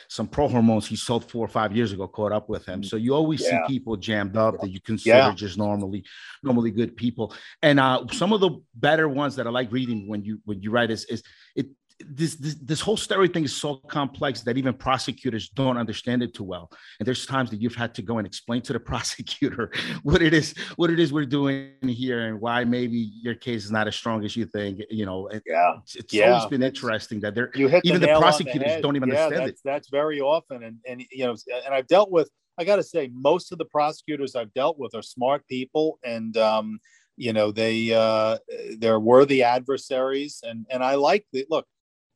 some 0.09 0.27
pro 0.27 0.48
hormones 0.48 0.86
he 0.86 0.97
sold 0.97 1.31
four 1.31 1.44
or 1.44 1.48
five 1.48 1.74
years 1.74 1.93
ago 1.93 2.06
caught 2.09 2.32
up 2.32 2.48
with 2.48 2.66
him. 2.66 2.82
Mm. 2.82 2.85
So 2.85 2.97
you 2.97 3.14
always 3.14 3.43
yeah. 3.43 3.66
see 3.66 3.74
people 3.74 3.97
jammed 3.97 4.36
up 4.36 4.60
that 4.60 4.70
you 4.70 4.81
consider 4.81 5.16
yeah. 5.16 5.35
just 5.35 5.59
normally 5.59 6.05
normally 6.43 6.70
good 6.70 6.97
people. 6.97 7.35
And 7.62 7.81
uh, 7.81 8.05
some 8.12 8.32
of 8.32 8.40
the 8.40 8.62
better 8.74 9.09
ones 9.09 9.36
that 9.36 9.47
I 9.47 9.51
like 9.51 9.72
reading 9.72 10.09
when 10.09 10.24
you 10.24 10.40
when 10.44 10.60
you 10.62 10.70
write 10.70 10.90
is 10.90 11.05
is 11.06 11.22
it 11.56 11.66
this, 12.09 12.36
this 12.36 12.55
this 12.55 12.81
whole 12.81 12.97
story 12.97 13.28
thing 13.28 13.44
is 13.44 13.55
so 13.55 13.77
complex 13.77 14.43
that 14.43 14.56
even 14.56 14.74
prosecutors 14.74 15.48
don't 15.51 15.77
understand 15.77 16.22
it 16.22 16.35
too 16.35 16.44
well. 16.44 16.70
And 16.98 17.06
there's 17.06 17.27
times 17.27 17.51
that 17.51 17.60
you've 17.60 17.74
had 17.74 17.94
to 17.97 18.02
go 18.02 18.18
and 18.18 18.27
explain 18.27 18.62
to 18.62 18.72
the 18.72 18.81
prosecutor 18.90 19.70
what 20.02 20.22
it 20.22 20.35
is 20.35 20.55
what 20.77 20.90
it 20.90 20.98
is 20.98 21.12
we're 21.12 21.27
doing 21.27 21.72
here 21.82 22.28
and 22.28 22.40
why 22.40 22.64
maybe 22.64 23.10
your 23.22 23.35
case 23.35 23.64
is 23.64 23.70
not 23.70 23.86
as 23.86 23.97
strong 23.97 24.24
as 24.24 24.36
you 24.36 24.47
think. 24.47 24.81
You 24.90 25.06
know, 25.06 25.28
yeah, 25.47 25.77
it's, 25.82 25.97
it's 25.97 26.14
yeah. 26.14 26.32
always 26.32 26.47
been 26.47 26.62
interesting 26.62 27.20
that 27.20 27.35
they're 27.35 27.51
even 27.55 28.01
the, 28.01 28.06
the 28.06 28.16
prosecutors 28.18 28.77
the 28.77 28.82
don't 28.82 28.97
even 28.97 29.09
yeah, 29.09 29.24
understand 29.24 29.48
that's, 29.48 29.60
it. 29.60 29.64
That's 29.64 29.89
very 29.90 30.20
often, 30.20 30.62
and 30.62 30.78
and 30.86 31.05
you 31.10 31.24
know, 31.27 31.36
and 31.64 31.74
I've 31.74 31.86
dealt 31.86 32.10
with. 32.10 32.31
I 32.59 32.64
got 32.64 32.77
to 32.77 32.82
say, 32.82 33.10
most 33.14 33.52
of 33.52 33.59
the 33.59 33.64
prosecutors 33.64 34.35
I've 34.35 34.52
dealt 34.52 34.78
with 34.78 34.94
are 34.94 35.02
smart 35.02 35.47
people, 35.48 35.98
and 36.05 36.36
um, 36.36 36.78
you 37.16 37.32
know 37.32 37.52
they 37.52 37.93
uh, 37.93 38.39
they're 38.78 39.01
worthy 39.01 39.43
adversaries, 39.43 40.43
and 40.43 40.66
and 40.70 40.85
I 40.85 40.97
like 40.97 41.27
the 41.32 41.47
look 41.48 41.66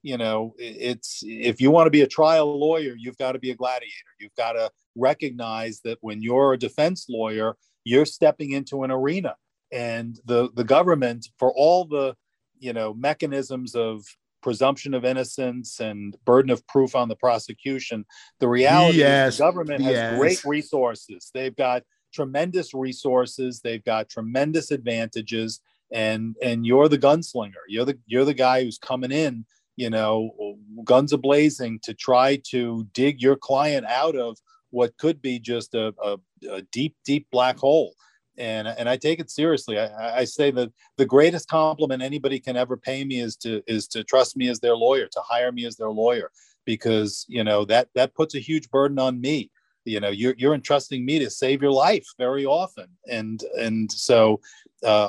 you 0.05 0.19
know 0.19 0.55
it's 0.59 1.23
if 1.25 1.61
you 1.61 1.71
want 1.71 1.87
to 1.87 1.91
be 1.91 2.03
a 2.03 2.07
trial 2.07 2.61
lawyer 2.61 2.95
you've 2.97 3.17
got 3.17 3.33
to 3.33 3.39
be 3.39 3.51
a 3.51 3.57
gladiator. 3.57 4.13
You've 4.21 4.37
got 4.37 4.53
to 4.53 4.71
recognize 4.95 5.81
that 5.85 5.99
when 6.03 6.23
you're 6.23 6.53
a 6.53 6.59
defense 6.59 7.07
lawyer 7.09 7.57
you're 7.85 8.07
stepping 8.07 8.53
into 8.53 8.85
an 8.85 8.91
arena. 8.91 9.35
And 9.73 10.21
the 10.25 10.51
the 10.55 10.63
government 10.65 11.29
for 11.39 11.53
all 11.53 11.87
the 11.87 12.15
you 12.59 12.73
know 12.73 12.95
mechanisms 12.95 13.75
of 13.75 14.05
presumption 14.43 14.93
of 14.93 15.07
innocence 15.07 15.81
and 15.81 16.17
burden 16.27 16.51
of 16.51 16.67
proof 16.67 16.95
on 16.95 17.09
the 17.09 17.17
prosecution 17.17 18.05
the 18.41 18.49
reality 18.49 18.99
yes. 18.99 19.33
is 19.33 19.39
the 19.39 19.45
government 19.45 19.81
has 19.81 19.93
yes. 19.93 20.19
great 20.19 20.45
resources. 20.45 21.31
They've 21.33 21.57
got 21.57 21.83
tremendous 22.13 22.75
resources. 22.75 23.61
They've 23.65 23.83
got 23.83 24.11
tremendous 24.11 24.71
advantages. 24.71 25.61
And 25.91 26.37
and 26.43 26.67
you're 26.67 26.89
the 26.89 26.99
gunslinger. 26.99 27.65
You're 27.69 27.87
the 27.87 27.99
you're 28.07 28.25
the 28.25 28.35
guy 28.35 28.63
who's 28.63 28.79
coming 28.79 29.13
in 29.13 29.47
you 29.77 29.91
know, 29.91 30.57
guns 30.85 31.13
a 31.13 31.19
blazing 31.19 31.81
to 31.83 31.95
try 31.95 32.41
to 32.51 32.87
dig 32.93 33.21
your 33.21 33.37
client 33.37 33.87
out 33.87 34.17
of 34.17 34.39
what 34.71 34.97
could 34.97 35.21
be 35.23 35.39
just 35.39 35.75
a, 35.75 35.95
a, 36.03 36.17
a 36.51 36.63
deep, 36.73 36.97
deep 37.05 37.27
black 37.31 37.59
hole. 37.59 37.95
And, 38.37 38.67
and 38.67 38.89
I 38.89 38.97
take 38.97 39.21
it 39.21 39.31
seriously. 39.31 39.79
I, 39.79 40.19
I 40.21 40.25
say 40.25 40.51
that 40.51 40.73
the 40.97 41.07
greatest 41.07 41.49
compliment 41.49 42.03
anybody 42.03 42.41
can 42.41 42.57
ever 42.57 42.77
pay 42.77 43.05
me 43.05 43.21
is 43.21 43.37
to 43.37 43.63
is 43.69 43.87
to 43.89 44.03
trust 44.03 44.37
me 44.37 44.49
as 44.49 44.59
their 44.59 44.75
lawyer, 44.75 45.07
to 45.07 45.21
hire 45.21 45.53
me 45.53 45.65
as 45.67 45.77
their 45.77 45.91
lawyer, 45.91 46.33
because 46.65 47.25
you 47.29 47.45
know 47.45 47.65
that 47.67 47.89
that 47.95 48.15
puts 48.15 48.35
a 48.35 48.41
huge 48.41 48.69
burden 48.71 48.99
on 48.99 49.21
me 49.21 49.51
you 49.85 50.01
know 50.01 50.09
you're, 50.09 50.35
you're 50.37 50.55
entrusting 50.55 51.05
me 51.05 51.19
to 51.19 51.31
save 51.31 51.63
your 51.63 51.71
life 51.71 52.07
very 52.19 52.45
often 52.45 52.87
and 53.11 53.45
and 53.59 53.91
so 53.93 54.41
uh, 54.85 55.09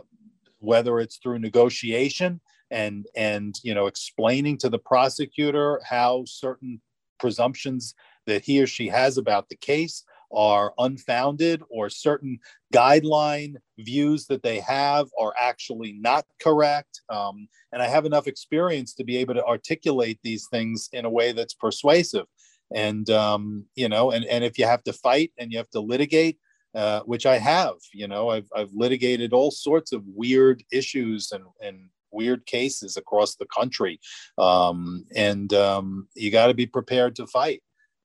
whether 0.60 1.00
it's 1.00 1.18
through 1.18 1.40
negotiation 1.40 2.40
and 2.72 3.06
and 3.16 3.60
you 3.64 3.74
know 3.74 3.88
explaining 3.88 4.58
to 4.58 4.70
the 4.70 4.80
prosecutor 4.80 5.82
how 5.88 6.24
certain 6.26 6.82
presumptions 7.20 7.94
that 8.28 8.44
he 8.44 8.62
or 8.62 8.68
she 8.68 8.88
has 8.88 9.18
about 9.18 9.50
the 9.50 9.56
case 9.56 10.04
are 10.34 10.74
unfounded 10.80 11.62
or 11.70 11.90
certain 11.90 12.40
guideline 12.74 13.56
views 13.80 14.26
that 14.26 14.44
they 14.44 14.60
have 14.60 15.08
are 15.20 15.34
actually 15.40 15.94
not 15.94 16.26
correct 16.42 17.02
um, 17.10 17.48
and 17.72 17.82
i 17.82 17.88
have 17.88 18.06
enough 18.06 18.28
experience 18.28 18.94
to 18.94 19.04
be 19.04 19.18
able 19.18 19.34
to 19.34 19.46
articulate 19.46 20.20
these 20.24 20.48
things 20.52 20.90
in 20.92 21.06
a 21.06 21.10
way 21.10 21.32
that's 21.32 21.54
persuasive 21.54 22.26
and 22.74 23.10
um, 23.12 23.66
you 23.76 23.88
know 23.88 24.12
and, 24.12 24.26
and 24.26 24.44
if 24.44 24.58
you 24.58 24.66
have 24.66 24.84
to 24.84 24.94
fight 24.94 25.32
and 25.38 25.52
you 25.52 25.58
have 25.58 25.70
to 25.70 25.80
litigate 25.80 26.38
uh, 26.76 27.00
which 27.04 27.26
I 27.26 27.38
have. 27.38 27.76
You 27.94 28.10
know, 28.10 28.30
I've, 28.30 28.50
I've 28.54 28.74
litigated 28.74 29.32
all 29.32 29.50
sorts 29.50 29.94
of 29.94 30.04
weird 30.06 30.62
issues 30.74 31.32
and, 31.32 31.46
and 31.62 31.88
weird 32.16 32.46
cases 32.46 32.98
across 32.98 33.36
the 33.36 33.46
country. 33.46 34.00
Um, 34.38 35.06
and 35.16 35.54
um, 35.54 36.08
you 36.16 36.32
got 36.32 36.48
to 36.48 36.54
be 36.54 36.66
prepared 36.66 37.16
to 37.18 37.28
fight. 37.28 37.62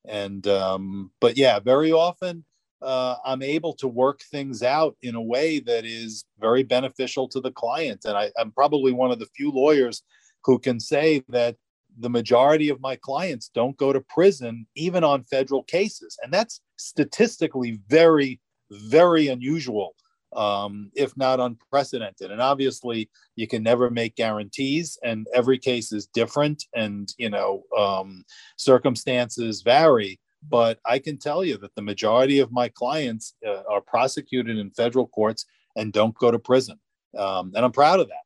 And, 0.07 0.47
um, 0.47 1.11
but 1.21 1.37
yeah, 1.37 1.61
very 1.61 1.93
often 1.93 2.45
uh, 2.83 3.17
I'm 3.25 3.43
able 3.43 3.75
to 3.75 3.89
work 3.89 4.21
things 4.23 4.63
out 4.63 4.97
in 5.03 5.15
a 5.15 5.23
way 5.23 5.61
that 5.61 5.85
is 5.85 6.25
very 6.39 6.63
beneficial 6.63 7.29
to 7.29 7.41
the 7.41 7.53
client. 7.53 8.05
And 8.05 8.17
I, 8.17 8.31
I'm 8.39 8.53
probably 8.53 8.93
one 8.93 9.11
of 9.11 9.19
the 9.19 9.29
few 9.37 9.51
lawyers 9.51 10.03
who 10.45 10.59
can 10.59 10.81
say 10.81 11.23
that 11.29 11.57
the 11.99 12.11
majority 12.11 12.69
of 12.71 12.81
my 12.81 12.97
clients 12.97 13.51
don't 13.55 13.77
go 13.77 13.93
to 13.93 14.01
prison 14.01 14.67
even 14.75 15.05
on 15.05 15.25
federal 15.25 15.63
cases. 15.65 16.17
And 16.23 16.33
that's 16.33 16.61
statistically 16.77 17.81
very, 17.89 18.41
very 18.71 19.29
unusual 19.29 19.95
um, 20.35 20.91
if 20.95 21.17
not 21.17 21.41
unprecedented. 21.41 22.31
And 22.31 22.41
obviously, 22.41 23.11
you 23.37 23.47
can 23.47 23.63
never 23.63 23.91
make 23.91 24.17
guarantees, 24.17 24.99
and 25.03 25.27
every 25.35 25.59
case 25.59 25.93
is 25.93 26.07
different, 26.07 26.65
and 26.75 27.13
you 27.19 27.31
know 27.31 27.65
um, 27.77 28.25
circumstances 28.57 29.63
vary. 29.63 30.21
But 30.49 30.79
I 30.87 30.99
can 30.99 31.19
tell 31.19 31.45
you 31.45 31.59
that 31.59 31.75
the 31.75 31.83
majority 31.83 32.39
of 32.39 32.51
my 32.51 32.69
clients 32.69 33.35
uh, 33.47 33.63
are 33.69 33.83
prosecuted 33.83 34.57
in 34.57 34.71
federal 34.71 35.07
courts 35.07 35.45
and 35.77 35.93
don't 35.93 36.17
go 36.17 36.31
to 36.31 36.39
prison, 36.39 36.79
um, 37.17 37.53
and 37.55 37.65
I'm 37.65 37.73
proud 37.73 38.01
of 38.01 38.09
that. 38.09 38.25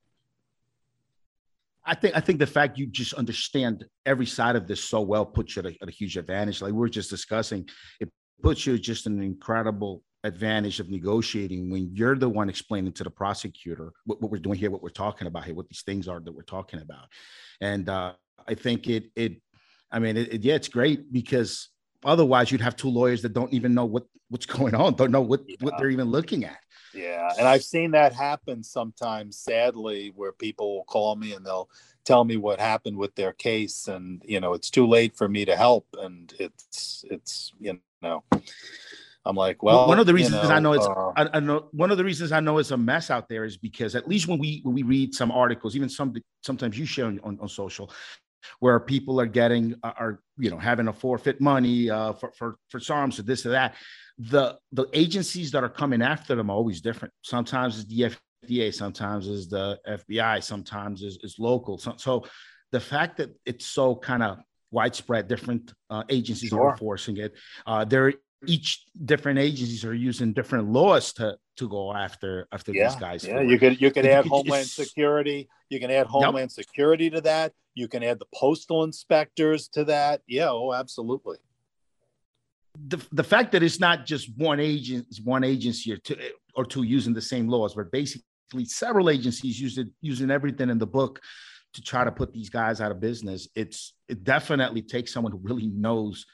I 1.86 1.94
think 1.94 2.16
I 2.16 2.20
think 2.20 2.38
the 2.38 2.46
fact 2.46 2.78
you 2.78 2.86
just 2.86 3.14
understand 3.14 3.84
every 4.06 4.26
side 4.26 4.56
of 4.56 4.66
this 4.66 4.82
so 4.82 5.00
well 5.02 5.26
puts 5.26 5.56
you 5.56 5.60
at 5.60 5.66
a, 5.66 5.76
at 5.82 5.88
a 5.88 5.92
huge 5.92 6.16
advantage. 6.16 6.62
Like 6.62 6.72
we 6.72 6.78
were 6.78 6.88
just 6.88 7.10
discussing, 7.10 7.68
it 8.00 8.10
puts 8.42 8.66
you 8.66 8.78
just 8.78 9.06
an 9.06 9.22
incredible 9.22 10.02
advantage 10.24 10.80
of 10.80 10.90
negotiating 10.90 11.70
when 11.70 11.90
you're 11.92 12.16
the 12.16 12.28
one 12.28 12.48
explaining 12.48 12.92
to 12.94 13.04
the 13.04 13.10
prosecutor 13.10 13.92
what, 14.06 14.20
what, 14.20 14.30
we're 14.30 14.38
doing 14.38 14.58
here, 14.58 14.70
what 14.70 14.82
we're 14.82 14.88
talking 14.88 15.26
about 15.26 15.44
here, 15.44 15.54
what 15.54 15.68
these 15.68 15.82
things 15.82 16.08
are 16.08 16.18
that 16.18 16.32
we're 16.32 16.42
talking 16.42 16.80
about. 16.80 17.06
And 17.60 17.88
uh, 17.88 18.14
I 18.48 18.54
think 18.54 18.88
it, 18.88 19.10
it, 19.14 19.40
I 19.92 19.98
mean, 19.98 20.16
it, 20.16 20.32
it, 20.32 20.42
yeah, 20.42 20.54
it's 20.54 20.68
great 20.68 21.12
because 21.12 21.68
otherwise 22.04 22.50
you'd 22.50 22.62
have 22.62 22.74
two 22.74 22.88
lawyers 22.88 23.22
that 23.22 23.34
don't 23.34 23.52
even 23.52 23.74
know 23.74 23.84
what 23.84 24.04
what's 24.30 24.46
going 24.46 24.74
on, 24.74 24.94
don't 24.94 25.12
know 25.12 25.20
what 25.20 25.42
yeah. 25.46 25.56
what 25.60 25.74
they're 25.78 25.90
even 25.90 26.08
looking 26.08 26.44
at. 26.44 26.58
Yeah, 26.94 27.30
and 27.38 27.46
I've 27.46 27.64
seen 27.64 27.90
that 27.92 28.12
happen 28.12 28.62
sometimes, 28.62 29.38
sadly, 29.38 30.12
where 30.14 30.32
people 30.32 30.76
will 30.76 30.84
call 30.84 31.16
me 31.16 31.32
and 31.34 31.44
they'll 31.44 31.68
tell 32.04 32.24
me 32.24 32.36
what 32.36 32.60
happened 32.60 32.96
with 32.96 33.14
their 33.14 33.32
case, 33.32 33.88
and 33.88 34.22
you 34.24 34.40
know, 34.40 34.54
it's 34.54 34.70
too 34.70 34.86
late 34.86 35.16
for 35.16 35.28
me 35.28 35.44
to 35.44 35.56
help, 35.56 35.86
and 35.98 36.32
it's 36.38 37.04
it's 37.10 37.52
you 37.60 37.78
know 38.00 38.24
I'm 39.26 39.36
like, 39.36 39.62
well, 39.62 39.88
one 39.88 39.98
of 39.98 40.06
the 40.06 40.12
reasons 40.12 40.42
you 40.42 40.48
know, 40.48 40.54
I 40.54 40.58
know 40.58 40.72
it's 40.74 40.86
uh, 40.86 41.12
I, 41.16 41.28
I, 41.34 41.40
know 41.40 41.68
one 41.72 41.90
of 41.90 41.96
the 41.96 42.04
reasons 42.04 42.30
I 42.30 42.40
know 42.40 42.58
it's 42.58 42.72
a 42.72 42.76
mess 42.76 43.10
out 43.10 43.28
there 43.28 43.44
is 43.44 43.56
because 43.56 43.94
at 43.94 44.06
least 44.06 44.28
when 44.28 44.38
we 44.38 44.60
when 44.64 44.74
we 44.74 44.82
read 44.82 45.14
some 45.14 45.30
articles, 45.30 45.74
even 45.76 45.88
some 45.88 46.14
sometimes 46.42 46.78
you 46.78 46.84
share 46.84 47.06
on, 47.06 47.20
on, 47.24 47.38
on 47.40 47.48
social, 47.48 47.90
where 48.60 48.78
people 48.78 49.18
are 49.20 49.26
getting 49.26 49.76
uh, 49.82 49.92
are 49.96 50.20
you 50.36 50.50
know 50.50 50.58
having 50.58 50.86
to 50.86 50.92
forfeit 50.92 51.40
money 51.40 51.88
uh, 51.88 52.12
for 52.12 52.32
for 52.32 52.56
for 52.68 52.80
SARMs 52.80 53.18
or 53.18 53.22
this 53.22 53.46
or 53.46 53.50
that. 53.50 53.74
The 54.18 54.58
the 54.72 54.86
agencies 54.92 55.50
that 55.52 55.64
are 55.64 55.70
coming 55.70 56.02
after 56.02 56.34
them 56.34 56.50
are 56.50 56.56
always 56.56 56.82
different. 56.82 57.14
Sometimes 57.22 57.78
it's 57.78 57.88
the 57.88 58.14
FDA, 58.46 58.74
sometimes 58.74 59.26
it's 59.26 59.46
the 59.46 59.80
FBI, 59.88 60.42
sometimes 60.42 61.02
is 61.02 61.18
is 61.22 61.38
local. 61.38 61.78
So, 61.78 61.94
so 61.96 62.26
the 62.72 62.80
fact 62.80 63.16
that 63.16 63.30
it's 63.46 63.64
so 63.64 63.96
kind 63.96 64.22
of 64.22 64.38
widespread, 64.70 65.28
different 65.28 65.72
uh, 65.88 66.02
agencies 66.10 66.50
sure. 66.50 66.66
are 66.66 66.70
enforcing 66.72 67.16
it. 67.16 67.34
Uh, 67.66 67.84
there 67.84 68.12
each 68.46 68.84
different 69.04 69.38
agencies 69.38 69.84
are 69.84 69.94
using 69.94 70.32
different 70.32 70.70
laws 70.70 71.12
to 71.14 71.36
to 71.56 71.68
go 71.68 71.92
after 71.92 72.48
after 72.52 72.72
yeah, 72.72 72.88
these 72.88 72.96
guys. 72.96 73.26
Yeah, 73.26 73.40
you 73.40 73.58
could 73.58 73.80
you 73.80 73.90
could 73.90 74.06
add 74.06 74.26
Homeland 74.26 74.66
Security. 74.66 75.48
You 75.68 75.80
can 75.80 75.90
add 75.90 76.06
Homeland 76.06 76.50
yep. 76.56 76.66
Security 76.66 77.10
to 77.10 77.20
that. 77.22 77.52
You 77.74 77.88
can 77.88 78.02
add 78.02 78.18
the 78.18 78.26
postal 78.34 78.84
inspectors 78.84 79.68
to 79.68 79.84
that. 79.84 80.22
Yeah, 80.26 80.50
oh, 80.50 80.72
absolutely. 80.72 81.38
The, 82.88 83.04
the 83.12 83.24
fact 83.24 83.52
that 83.52 83.62
it's 83.62 83.78
not 83.78 84.04
just 84.04 84.36
one 84.36 84.58
agent, 84.58 85.06
one 85.22 85.44
agency 85.44 85.92
or 85.92 85.96
two, 85.96 86.16
or 86.54 86.64
two 86.64 86.82
using 86.82 87.14
the 87.14 87.22
same 87.22 87.48
laws, 87.48 87.74
but 87.74 87.90
basically 87.92 88.64
several 88.64 89.10
agencies 89.10 89.60
using 89.60 89.90
using 90.00 90.30
everything 90.30 90.70
in 90.70 90.78
the 90.78 90.86
book 90.86 91.20
to 91.74 91.82
try 91.82 92.04
to 92.04 92.12
put 92.12 92.32
these 92.32 92.50
guys 92.50 92.80
out 92.80 92.90
of 92.90 93.00
business. 93.00 93.48
It's 93.54 93.94
it 94.08 94.24
definitely 94.24 94.82
takes 94.82 95.12
someone 95.12 95.32
who 95.32 95.40
really 95.42 95.68
knows 95.68 96.24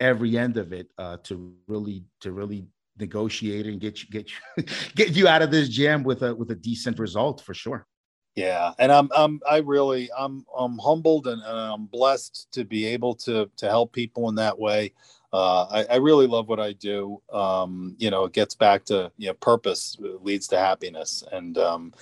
every 0.00 0.36
end 0.36 0.56
of 0.56 0.72
it 0.72 0.88
uh, 0.98 1.16
to 1.24 1.54
really 1.66 2.04
to 2.20 2.32
really 2.32 2.66
negotiate 2.98 3.66
and 3.66 3.80
get 3.80 4.02
you 4.02 4.08
get 4.10 4.30
you 4.30 4.64
get 4.94 5.16
you 5.16 5.28
out 5.28 5.42
of 5.42 5.50
this 5.50 5.68
jam 5.68 6.02
with 6.02 6.22
a 6.22 6.34
with 6.34 6.50
a 6.50 6.54
decent 6.54 6.98
result 6.98 7.40
for 7.40 7.54
sure. 7.54 7.86
Yeah, 8.34 8.72
and 8.78 8.92
I'm 8.92 9.08
I'm 9.16 9.40
I 9.48 9.58
really 9.58 10.10
I'm 10.16 10.44
I'm 10.56 10.78
humbled 10.78 11.26
and, 11.26 11.40
and 11.42 11.58
I'm 11.58 11.86
blessed 11.86 12.48
to 12.52 12.64
be 12.64 12.84
able 12.84 13.14
to 13.16 13.50
to 13.56 13.66
help 13.66 13.92
people 13.92 14.28
in 14.28 14.34
that 14.34 14.58
way. 14.58 14.92
Uh, 15.32 15.64
I, 15.64 15.94
I, 15.94 15.96
really 15.96 16.26
love 16.26 16.48
what 16.48 16.60
I 16.60 16.72
do. 16.72 17.20
Um, 17.32 17.96
you 17.98 18.10
know, 18.10 18.24
it 18.24 18.32
gets 18.32 18.54
back 18.54 18.84
to 18.86 19.10
you 19.18 19.28
know 19.28 19.34
purpose 19.34 19.96
leads 20.00 20.46
to 20.48 20.58
happiness, 20.58 21.24
and 21.32 21.58
um, 21.58 21.92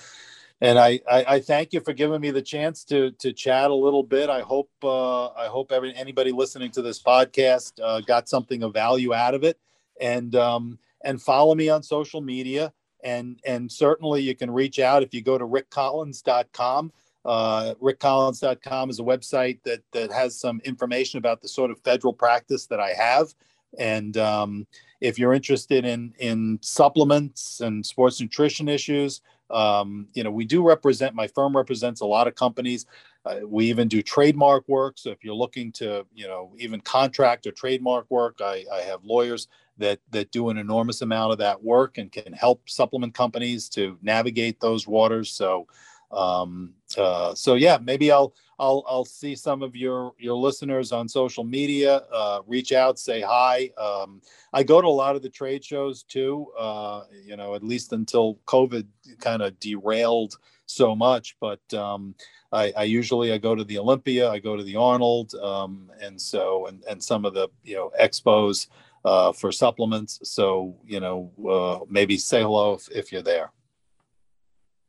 and 0.61 0.79
I, 0.79 0.99
I, 1.09 1.25
I, 1.27 1.39
thank 1.41 1.73
you 1.73 1.81
for 1.81 1.91
giving 1.91 2.21
me 2.21 2.31
the 2.31 2.41
chance 2.41 2.83
to 2.85 3.11
to 3.11 3.33
chat 3.33 3.71
a 3.71 3.75
little 3.75 4.03
bit. 4.03 4.29
I 4.29 4.41
hope 4.41 4.69
uh, 4.83 5.27
I 5.27 5.47
hope 5.47 5.71
every, 5.71 5.93
anybody 5.95 6.31
listening 6.31 6.71
to 6.71 6.81
this 6.81 7.01
podcast 7.01 7.73
uh, 7.83 8.01
got 8.01 8.29
something 8.29 8.63
of 8.63 8.73
value 8.73 9.13
out 9.13 9.33
of 9.33 9.43
it, 9.43 9.59
and 9.99 10.33
um, 10.35 10.79
and 11.03 11.21
follow 11.21 11.55
me 11.55 11.69
on 11.69 11.83
social 11.83 12.21
media, 12.21 12.71
and 13.03 13.39
and 13.45 13.69
certainly 13.69 14.21
you 14.21 14.35
can 14.35 14.49
reach 14.49 14.79
out 14.79 15.03
if 15.03 15.13
you 15.13 15.21
go 15.21 15.37
to 15.37 15.45
rickcollins.com. 15.45 16.91
Uh, 17.25 17.73
rickcollins.com 17.81 18.89
is 18.89 18.99
a 18.99 19.03
website 19.03 19.59
that 19.63 19.81
that 19.91 20.11
has 20.11 20.39
some 20.39 20.61
information 20.63 21.17
about 21.17 21.41
the 21.41 21.49
sort 21.49 21.69
of 21.69 21.79
federal 21.81 22.13
practice 22.13 22.65
that 22.67 22.79
I 22.79 22.93
have. 22.93 23.33
And 23.77 24.15
um, 24.15 24.67
if 25.01 25.19
you're 25.19 25.33
interested 25.33 25.83
in 25.83 26.13
in 26.17 26.59
supplements 26.61 27.59
and 27.59 27.85
sports 27.85 28.21
nutrition 28.21 28.69
issues, 28.69 29.21
um, 29.49 30.07
you 30.13 30.23
know, 30.23 30.31
we 30.31 30.45
do 30.45 30.67
represent. 30.67 31.15
My 31.15 31.27
firm 31.27 31.55
represents 31.55 32.01
a 32.01 32.05
lot 32.05 32.27
of 32.27 32.35
companies. 32.35 32.85
Uh, 33.25 33.39
we 33.45 33.65
even 33.65 33.87
do 33.87 34.01
trademark 34.01 34.67
work. 34.67 34.97
So 34.97 35.09
if 35.09 35.23
you're 35.23 35.35
looking 35.35 35.71
to, 35.73 36.05
you 36.13 36.27
know, 36.27 36.53
even 36.57 36.81
contract 36.81 37.47
or 37.47 37.51
trademark 37.51 38.09
work, 38.09 38.39
I, 38.41 38.65
I 38.71 38.81
have 38.81 39.03
lawyers 39.03 39.47
that 39.77 39.99
that 40.11 40.31
do 40.31 40.49
an 40.49 40.57
enormous 40.57 41.01
amount 41.01 41.31
of 41.31 41.37
that 41.39 41.63
work 41.63 41.97
and 41.97 42.11
can 42.11 42.33
help 42.33 42.69
supplement 42.69 43.13
companies 43.13 43.67
to 43.69 43.97
navigate 44.01 44.59
those 44.59 44.87
waters. 44.87 45.31
So 45.31 45.67
um, 46.11 46.73
uh, 46.97 47.33
so 47.35 47.55
yeah, 47.55 47.77
maybe 47.81 48.11
I'll 48.11 48.33
I'll 48.59 48.83
I'll 48.87 49.05
see 49.05 49.35
some 49.35 49.61
of 49.61 49.75
your 49.75 50.13
your 50.17 50.35
listeners 50.35 50.91
on 50.91 51.07
social 51.09 51.43
media. 51.43 52.01
Uh, 52.11 52.41
reach 52.47 52.71
out, 52.71 52.97
say 52.99 53.21
hi. 53.21 53.71
Um, 53.77 54.21
I 54.53 54.63
go 54.63 54.81
to 54.81 54.87
a 54.87 54.89
lot 54.89 55.15
of 55.15 55.21
the 55.21 55.29
trade 55.29 55.63
shows 55.63 56.03
too. 56.03 56.47
Uh, 56.57 57.03
you 57.23 57.35
know, 57.35 57.55
at 57.55 57.63
least 57.63 57.93
until 57.93 58.39
COVID 58.45 58.85
kind 59.19 59.41
of 59.41 59.59
derailed 59.59 60.37
so 60.65 60.95
much. 60.95 61.35
But 61.39 61.61
um, 61.73 62.15
I, 62.51 62.73
I, 62.75 62.83
usually 62.83 63.31
I 63.31 63.37
go 63.37 63.55
to 63.55 63.63
the 63.63 63.77
Olympia, 63.77 64.29
I 64.29 64.39
go 64.39 64.55
to 64.55 64.63
the 64.63 64.75
Arnold, 64.75 65.35
um, 65.35 65.91
and 66.01 66.19
so 66.19 66.67
and 66.67 66.83
and 66.89 67.03
some 67.03 67.25
of 67.25 67.33
the 67.33 67.49
you 67.63 67.75
know 67.75 67.91
expos 68.01 68.67
uh, 69.03 69.31
for 69.31 69.51
supplements. 69.51 70.19
So 70.23 70.75
you 70.85 70.99
know, 70.99 71.31
uh, 71.47 71.85
maybe 71.89 72.17
say 72.17 72.41
hello 72.41 72.73
if, 72.73 72.89
if 72.91 73.11
you're 73.11 73.21
there. 73.21 73.51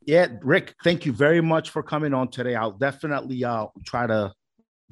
Yeah, 0.06 0.28
Rick, 0.40 0.74
thank 0.84 1.04
you 1.04 1.12
very 1.12 1.40
much 1.40 1.70
for 1.70 1.82
coming 1.82 2.14
on 2.14 2.28
today. 2.28 2.54
I'll 2.54 2.70
definitely 2.70 3.44
uh, 3.44 3.66
try 3.84 4.06
to 4.06 4.32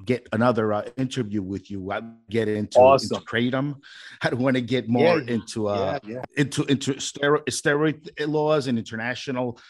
get 0.05 0.27
another 0.33 0.73
uh, 0.73 0.83
interview 0.97 1.41
with 1.41 1.71
you. 1.71 1.93
I 1.93 2.01
get 2.29 2.49
into, 2.49 2.79
awesome. 2.79 3.17
into 3.17 3.25
kratom. 3.25 3.77
I 4.23 4.35
want 4.35 4.57
to 4.57 4.61
get 4.61 4.89
more 4.89 5.21
yeah, 5.21 5.35
into 5.35 5.69
uh, 5.69 6.01
yeah, 6.05 6.15
yeah. 6.15 6.23
into 6.37 6.65
into 6.65 6.95
steroid, 6.95 7.45
steroid 7.45 8.27
laws 8.27 8.67
and 8.67 8.77
international 8.77 9.61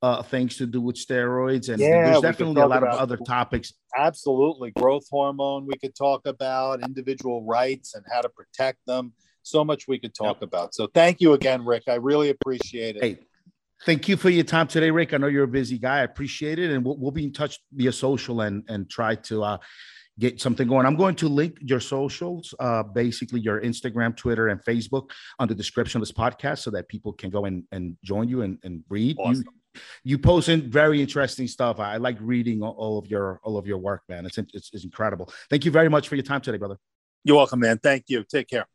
uh, 0.00 0.22
things 0.22 0.56
to 0.56 0.66
do 0.66 0.80
with 0.80 0.96
steroids. 0.96 1.68
And 1.68 1.80
there's 1.82 2.22
definitely 2.22 2.62
a 2.62 2.66
lot 2.66 2.82
of 2.82 2.98
other 2.98 3.18
topics. 3.18 3.74
Absolutely, 3.96 4.70
growth 4.70 5.04
hormone. 5.10 5.66
We 5.66 5.76
could 5.76 5.94
talk 5.94 6.26
about 6.26 6.82
individual 6.82 7.44
rights 7.44 7.94
and 7.94 8.04
how 8.10 8.22
to 8.22 8.30
protect 8.30 8.78
them. 8.86 9.12
So 9.42 9.64
much 9.64 9.88
we 9.88 9.98
could 9.98 10.14
talk 10.14 10.42
about. 10.42 10.74
So 10.74 10.88
thank 10.94 11.20
you 11.20 11.32
again, 11.32 11.64
Rick. 11.64 11.84
I 11.88 11.94
really 11.94 12.28
appreciate 12.28 12.96
it. 12.96 13.02
Hey, 13.02 13.18
Thank 13.86 14.08
you 14.08 14.16
for 14.16 14.28
your 14.28 14.44
time 14.44 14.66
today, 14.66 14.90
Rick. 14.90 15.14
I 15.14 15.18
know 15.18 15.28
you're 15.28 15.44
a 15.44 15.48
busy 15.48 15.78
guy. 15.78 15.98
I 15.98 16.02
appreciate 16.02 16.58
it, 16.58 16.70
and 16.70 16.84
we'll, 16.84 16.96
we'll 16.96 17.12
be 17.12 17.24
in 17.24 17.32
touch 17.32 17.58
via 17.72 17.92
social 17.92 18.40
and 18.40 18.64
and 18.68 18.90
try 18.90 19.14
to 19.14 19.44
uh, 19.44 19.58
get 20.18 20.40
something 20.40 20.66
going. 20.66 20.84
I'm 20.84 20.96
going 20.96 21.14
to 21.16 21.28
link 21.28 21.58
your 21.60 21.80
socials, 21.80 22.54
uh, 22.58 22.82
basically 22.82 23.40
your 23.40 23.60
Instagram, 23.60 24.16
Twitter, 24.16 24.48
and 24.48 24.60
Facebook 24.64 25.10
on 25.38 25.48
the 25.48 25.54
description 25.54 26.00
of 26.00 26.06
this 26.06 26.12
podcast, 26.12 26.58
so 26.58 26.70
that 26.72 26.88
people 26.88 27.12
can 27.12 27.30
go 27.30 27.44
and, 27.44 27.64
and 27.70 27.96
join 28.02 28.28
you 28.28 28.42
and, 28.42 28.58
and 28.64 28.82
read. 28.88 29.16
Awesome. 29.18 29.44
You, 29.74 29.80
you 30.02 30.18
post 30.18 30.48
in 30.48 30.70
very 30.70 31.00
interesting 31.00 31.46
stuff. 31.46 31.78
I 31.78 31.98
like 31.98 32.16
reading 32.20 32.62
all 32.62 32.98
of 32.98 33.06
your 33.06 33.40
all 33.44 33.56
of 33.56 33.66
your 33.66 33.78
work, 33.78 34.02
man. 34.08 34.26
It's, 34.26 34.38
it's 34.38 34.70
it's 34.72 34.84
incredible. 34.84 35.32
Thank 35.50 35.64
you 35.64 35.70
very 35.70 35.88
much 35.88 36.08
for 36.08 36.16
your 36.16 36.24
time 36.24 36.40
today, 36.40 36.58
brother. 36.58 36.78
You're 37.22 37.36
welcome, 37.36 37.60
man. 37.60 37.78
Thank 37.78 38.04
you. 38.08 38.24
Take 38.24 38.48
care. 38.48 38.66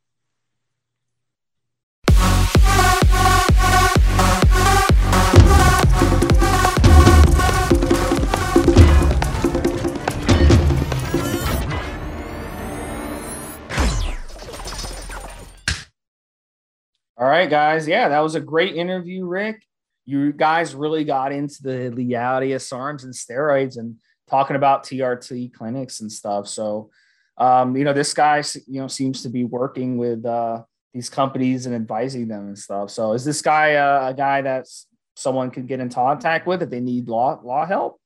Right, 17.34 17.50
guys. 17.50 17.88
Yeah, 17.88 18.10
that 18.10 18.20
was 18.20 18.36
a 18.36 18.40
great 18.40 18.76
interview, 18.76 19.26
Rick. 19.26 19.64
You 20.06 20.34
guys 20.34 20.76
really 20.76 21.04
got 21.04 21.32
into 21.32 21.62
the 21.62 21.90
legality 21.90 22.54
of 22.54 22.62
SARMs 22.62 23.04
and 23.04 23.14
steroids 23.14 23.78
and 23.78 23.96
talking 24.30 24.56
about 24.56 24.84
TRT 24.84 25.54
clinics 25.54 26.02
and 26.02 26.12
stuff. 26.12 26.48
So, 26.48 26.92
um, 27.38 27.76
you 27.76 27.84
know, 27.84 27.94
this 27.94 28.14
guy, 28.14 28.44
you 28.68 28.82
know, 28.82 28.88
seems 28.88 29.24
to 29.24 29.30
be 29.30 29.44
working 29.46 29.98
with 29.98 30.26
uh, 30.26 30.64
these 30.94 31.10
companies 31.10 31.66
and 31.66 31.74
advising 31.74 32.28
them 32.28 32.48
and 32.48 32.60
stuff. 32.60 32.92
So, 32.92 33.14
is 33.14 33.26
this 33.26 33.42
guy 33.42 33.76
uh, 33.76 34.10
a 34.10 34.14
guy 34.14 34.42
that 34.42 34.68
someone 35.16 35.52
could 35.52 35.68
get 35.68 35.80
in 35.80 35.90
contact 35.90 36.46
with 36.46 36.62
if 36.62 36.70
they 36.70 36.82
need 36.82 37.08
law 37.08 37.40
law 37.44 37.66
help? 37.66 38.00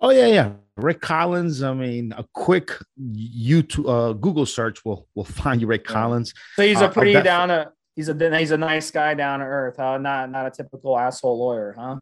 Oh 0.00 0.10
yeah, 0.10 0.26
yeah. 0.26 0.52
Rick 0.76 1.00
Collins. 1.00 1.62
I 1.62 1.74
mean, 1.74 2.12
a 2.16 2.24
quick 2.34 2.72
YouTube 3.00 3.88
uh, 3.88 4.12
Google 4.12 4.46
search 4.46 4.84
will 4.84 5.08
will 5.14 5.24
find 5.42 5.60
you, 5.60 5.66
Rick 5.66 5.84
Collins. 5.84 6.34
So 6.56 6.62
he's 6.62 6.80
a 6.80 6.86
uh, 6.86 6.92
pretty 6.92 7.16
uh, 7.16 7.22
down 7.22 7.48
to 7.48 7.72
he's 7.98 8.08
a 8.08 8.38
he's 8.38 8.52
a 8.52 8.56
nice 8.56 8.92
guy 8.92 9.12
down 9.14 9.40
to 9.40 9.44
earth, 9.44 9.74
huh? 9.76 9.98
Not 9.98 10.30
not 10.30 10.46
a 10.46 10.50
typical 10.50 10.96
asshole 10.96 11.36
lawyer, 11.36 11.74
huh? 11.76 11.96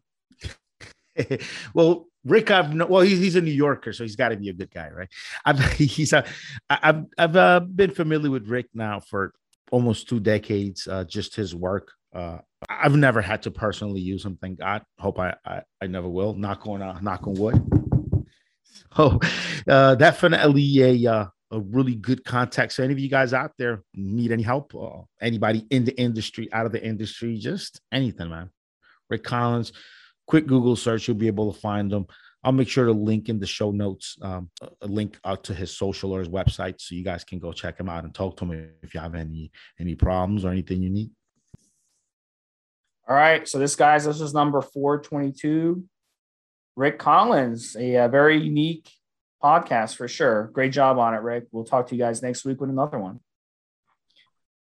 well, 1.73 2.05
Rick, 2.23 2.51
I've 2.51 2.73
no, 2.73 2.85
well, 2.85 3.01
he's, 3.01 3.17
he's 3.17 3.35
a 3.35 3.41
New 3.41 3.51
Yorker, 3.51 3.91
so 3.93 4.03
he's 4.03 4.15
got 4.15 4.29
to 4.29 4.37
be 4.37 4.49
a 4.49 4.53
good 4.53 4.69
guy, 4.69 4.89
right? 4.89 5.09
I've 5.43 5.59
he's 5.73 6.13
a, 6.13 6.23
I've 6.69 7.05
I've 7.17 7.35
uh, 7.35 7.61
been 7.61 7.91
familiar 7.91 8.29
with 8.29 8.47
Rick 8.47 8.67
now 8.75 8.99
for 8.99 9.33
almost 9.71 10.07
two 10.07 10.19
decades. 10.19 10.87
Uh, 10.87 11.03
just 11.03 11.35
his 11.35 11.55
work. 11.55 11.91
Uh, 12.13 12.37
I've 12.69 12.95
never 12.95 13.21
had 13.21 13.41
to 13.43 13.51
personally 13.51 13.99
use 13.99 14.23
him. 14.23 14.37
Thank 14.39 14.59
God. 14.59 14.83
Hope 14.99 15.19
I 15.19 15.33
I, 15.43 15.61
I 15.81 15.87
never 15.87 16.07
will. 16.07 16.35
Knock 16.35 16.67
on 16.67 16.83
uh, 16.83 16.99
knock 17.01 17.27
on 17.27 17.33
wood. 17.33 17.61
So, 18.95 19.19
uh, 19.67 19.95
definitely 19.95 20.81
a 21.05 21.11
uh, 21.11 21.25
a 21.51 21.59
really 21.59 21.95
good 21.95 22.23
contact. 22.25 22.73
So 22.73 22.83
any 22.83 22.93
of 22.93 22.99
you 22.99 23.09
guys 23.09 23.33
out 23.33 23.53
there 23.57 23.83
need 23.93 24.31
any 24.31 24.43
help, 24.43 24.75
or 24.75 25.05
anybody 25.21 25.65
in 25.69 25.85
the 25.85 25.97
industry, 25.99 26.51
out 26.51 26.65
of 26.65 26.71
the 26.71 26.83
industry, 26.83 27.37
just 27.37 27.81
anything, 27.91 28.29
man. 28.29 28.49
Rick 29.09 29.23
Collins, 29.23 29.71
quick 30.27 30.47
Google 30.47 30.75
search, 30.75 31.07
you'll 31.07 31.17
be 31.17 31.27
able 31.27 31.53
to 31.53 31.59
find 31.59 31.89
them. 31.89 32.07
I'll 32.43 32.51
make 32.51 32.69
sure 32.69 32.85
to 32.85 32.91
link 32.91 33.29
in 33.29 33.39
the 33.39 33.47
show 33.47 33.71
notes, 33.71 34.17
um, 34.21 34.49
a 34.81 34.87
link 34.87 35.17
out 35.25 35.43
to 35.45 35.53
his 35.53 35.75
social 35.75 36.11
or 36.11 36.19
his 36.19 36.29
website, 36.29 36.75
so 36.79 36.95
you 36.95 37.03
guys 37.03 37.23
can 37.23 37.39
go 37.39 37.51
check 37.51 37.79
him 37.79 37.89
out 37.89 38.03
and 38.03 38.13
talk 38.13 38.37
to 38.37 38.45
him 38.45 38.69
if 38.83 38.93
you 38.93 38.99
have 38.99 39.15
any 39.15 39.51
any 39.79 39.95
problems 39.95 40.45
or 40.45 40.51
anything 40.51 40.81
you 40.81 40.89
need. 40.89 41.09
All 43.09 43.15
right, 43.15 43.47
so 43.47 43.57
this 43.57 43.75
guy's 43.75 44.05
this 44.05 44.21
is 44.21 44.33
number 44.33 44.61
four 44.61 44.99
twenty 44.99 45.31
two. 45.31 45.85
Rick 46.75 46.99
Collins, 46.99 47.75
a, 47.75 47.95
a 47.95 48.07
very 48.07 48.37
unique 48.39 48.91
podcast 49.43 49.95
for 49.95 50.07
sure. 50.07 50.49
Great 50.53 50.71
job 50.71 50.97
on 50.97 51.13
it, 51.13 51.21
Rick. 51.21 51.47
We'll 51.51 51.63
talk 51.63 51.87
to 51.87 51.95
you 51.95 52.01
guys 52.01 52.21
next 52.21 52.45
week 52.45 52.59
with 52.59 52.69
another 52.69 52.99
one. 52.99 53.19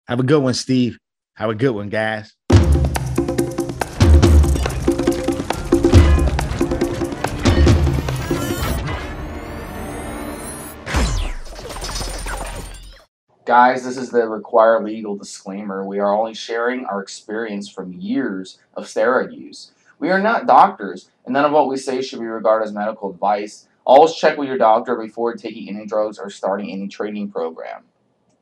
Have 0.08 0.20
a 0.20 0.24
good 0.24 0.42
one, 0.44 0.54
Steve. 0.54 0.98
Have 1.36 1.50
a 1.50 1.56
good 1.56 1.72
one, 1.72 1.90
guys. 1.90 2.34
Guys, 13.46 13.84
this 13.84 13.98
is 13.98 14.10
the 14.10 14.28
required 14.28 14.84
legal 14.84 15.16
disclaimer. 15.16 15.86
We 15.86 16.00
are 16.00 16.12
only 16.12 16.34
sharing 16.34 16.84
our 16.86 17.00
experience 17.00 17.70
from 17.70 17.94
years 17.94 18.58
of 18.74 18.86
steroid 18.86 19.38
use. 19.38 19.72
We 20.00 20.10
are 20.10 20.20
not 20.20 20.48
doctors, 20.48 21.10
and 21.26 21.34
none 21.34 21.46
of 21.46 21.52
what 21.52 21.68
we 21.68 21.78
say 21.78 22.02
should 22.02 22.20
be 22.20 22.26
regarded 22.26 22.66
as 22.66 22.74
medical 22.74 23.12
advice. 23.12 23.68
Always 23.86 24.16
check 24.16 24.38
with 24.38 24.48
your 24.48 24.58
doctor 24.58 24.96
before 24.96 25.36
taking 25.36 25.70
any 25.70 25.86
drugs 25.86 26.18
or 26.18 26.30
starting 26.30 26.72
any 26.72 26.88
training 26.88 27.32
program. 27.32 27.84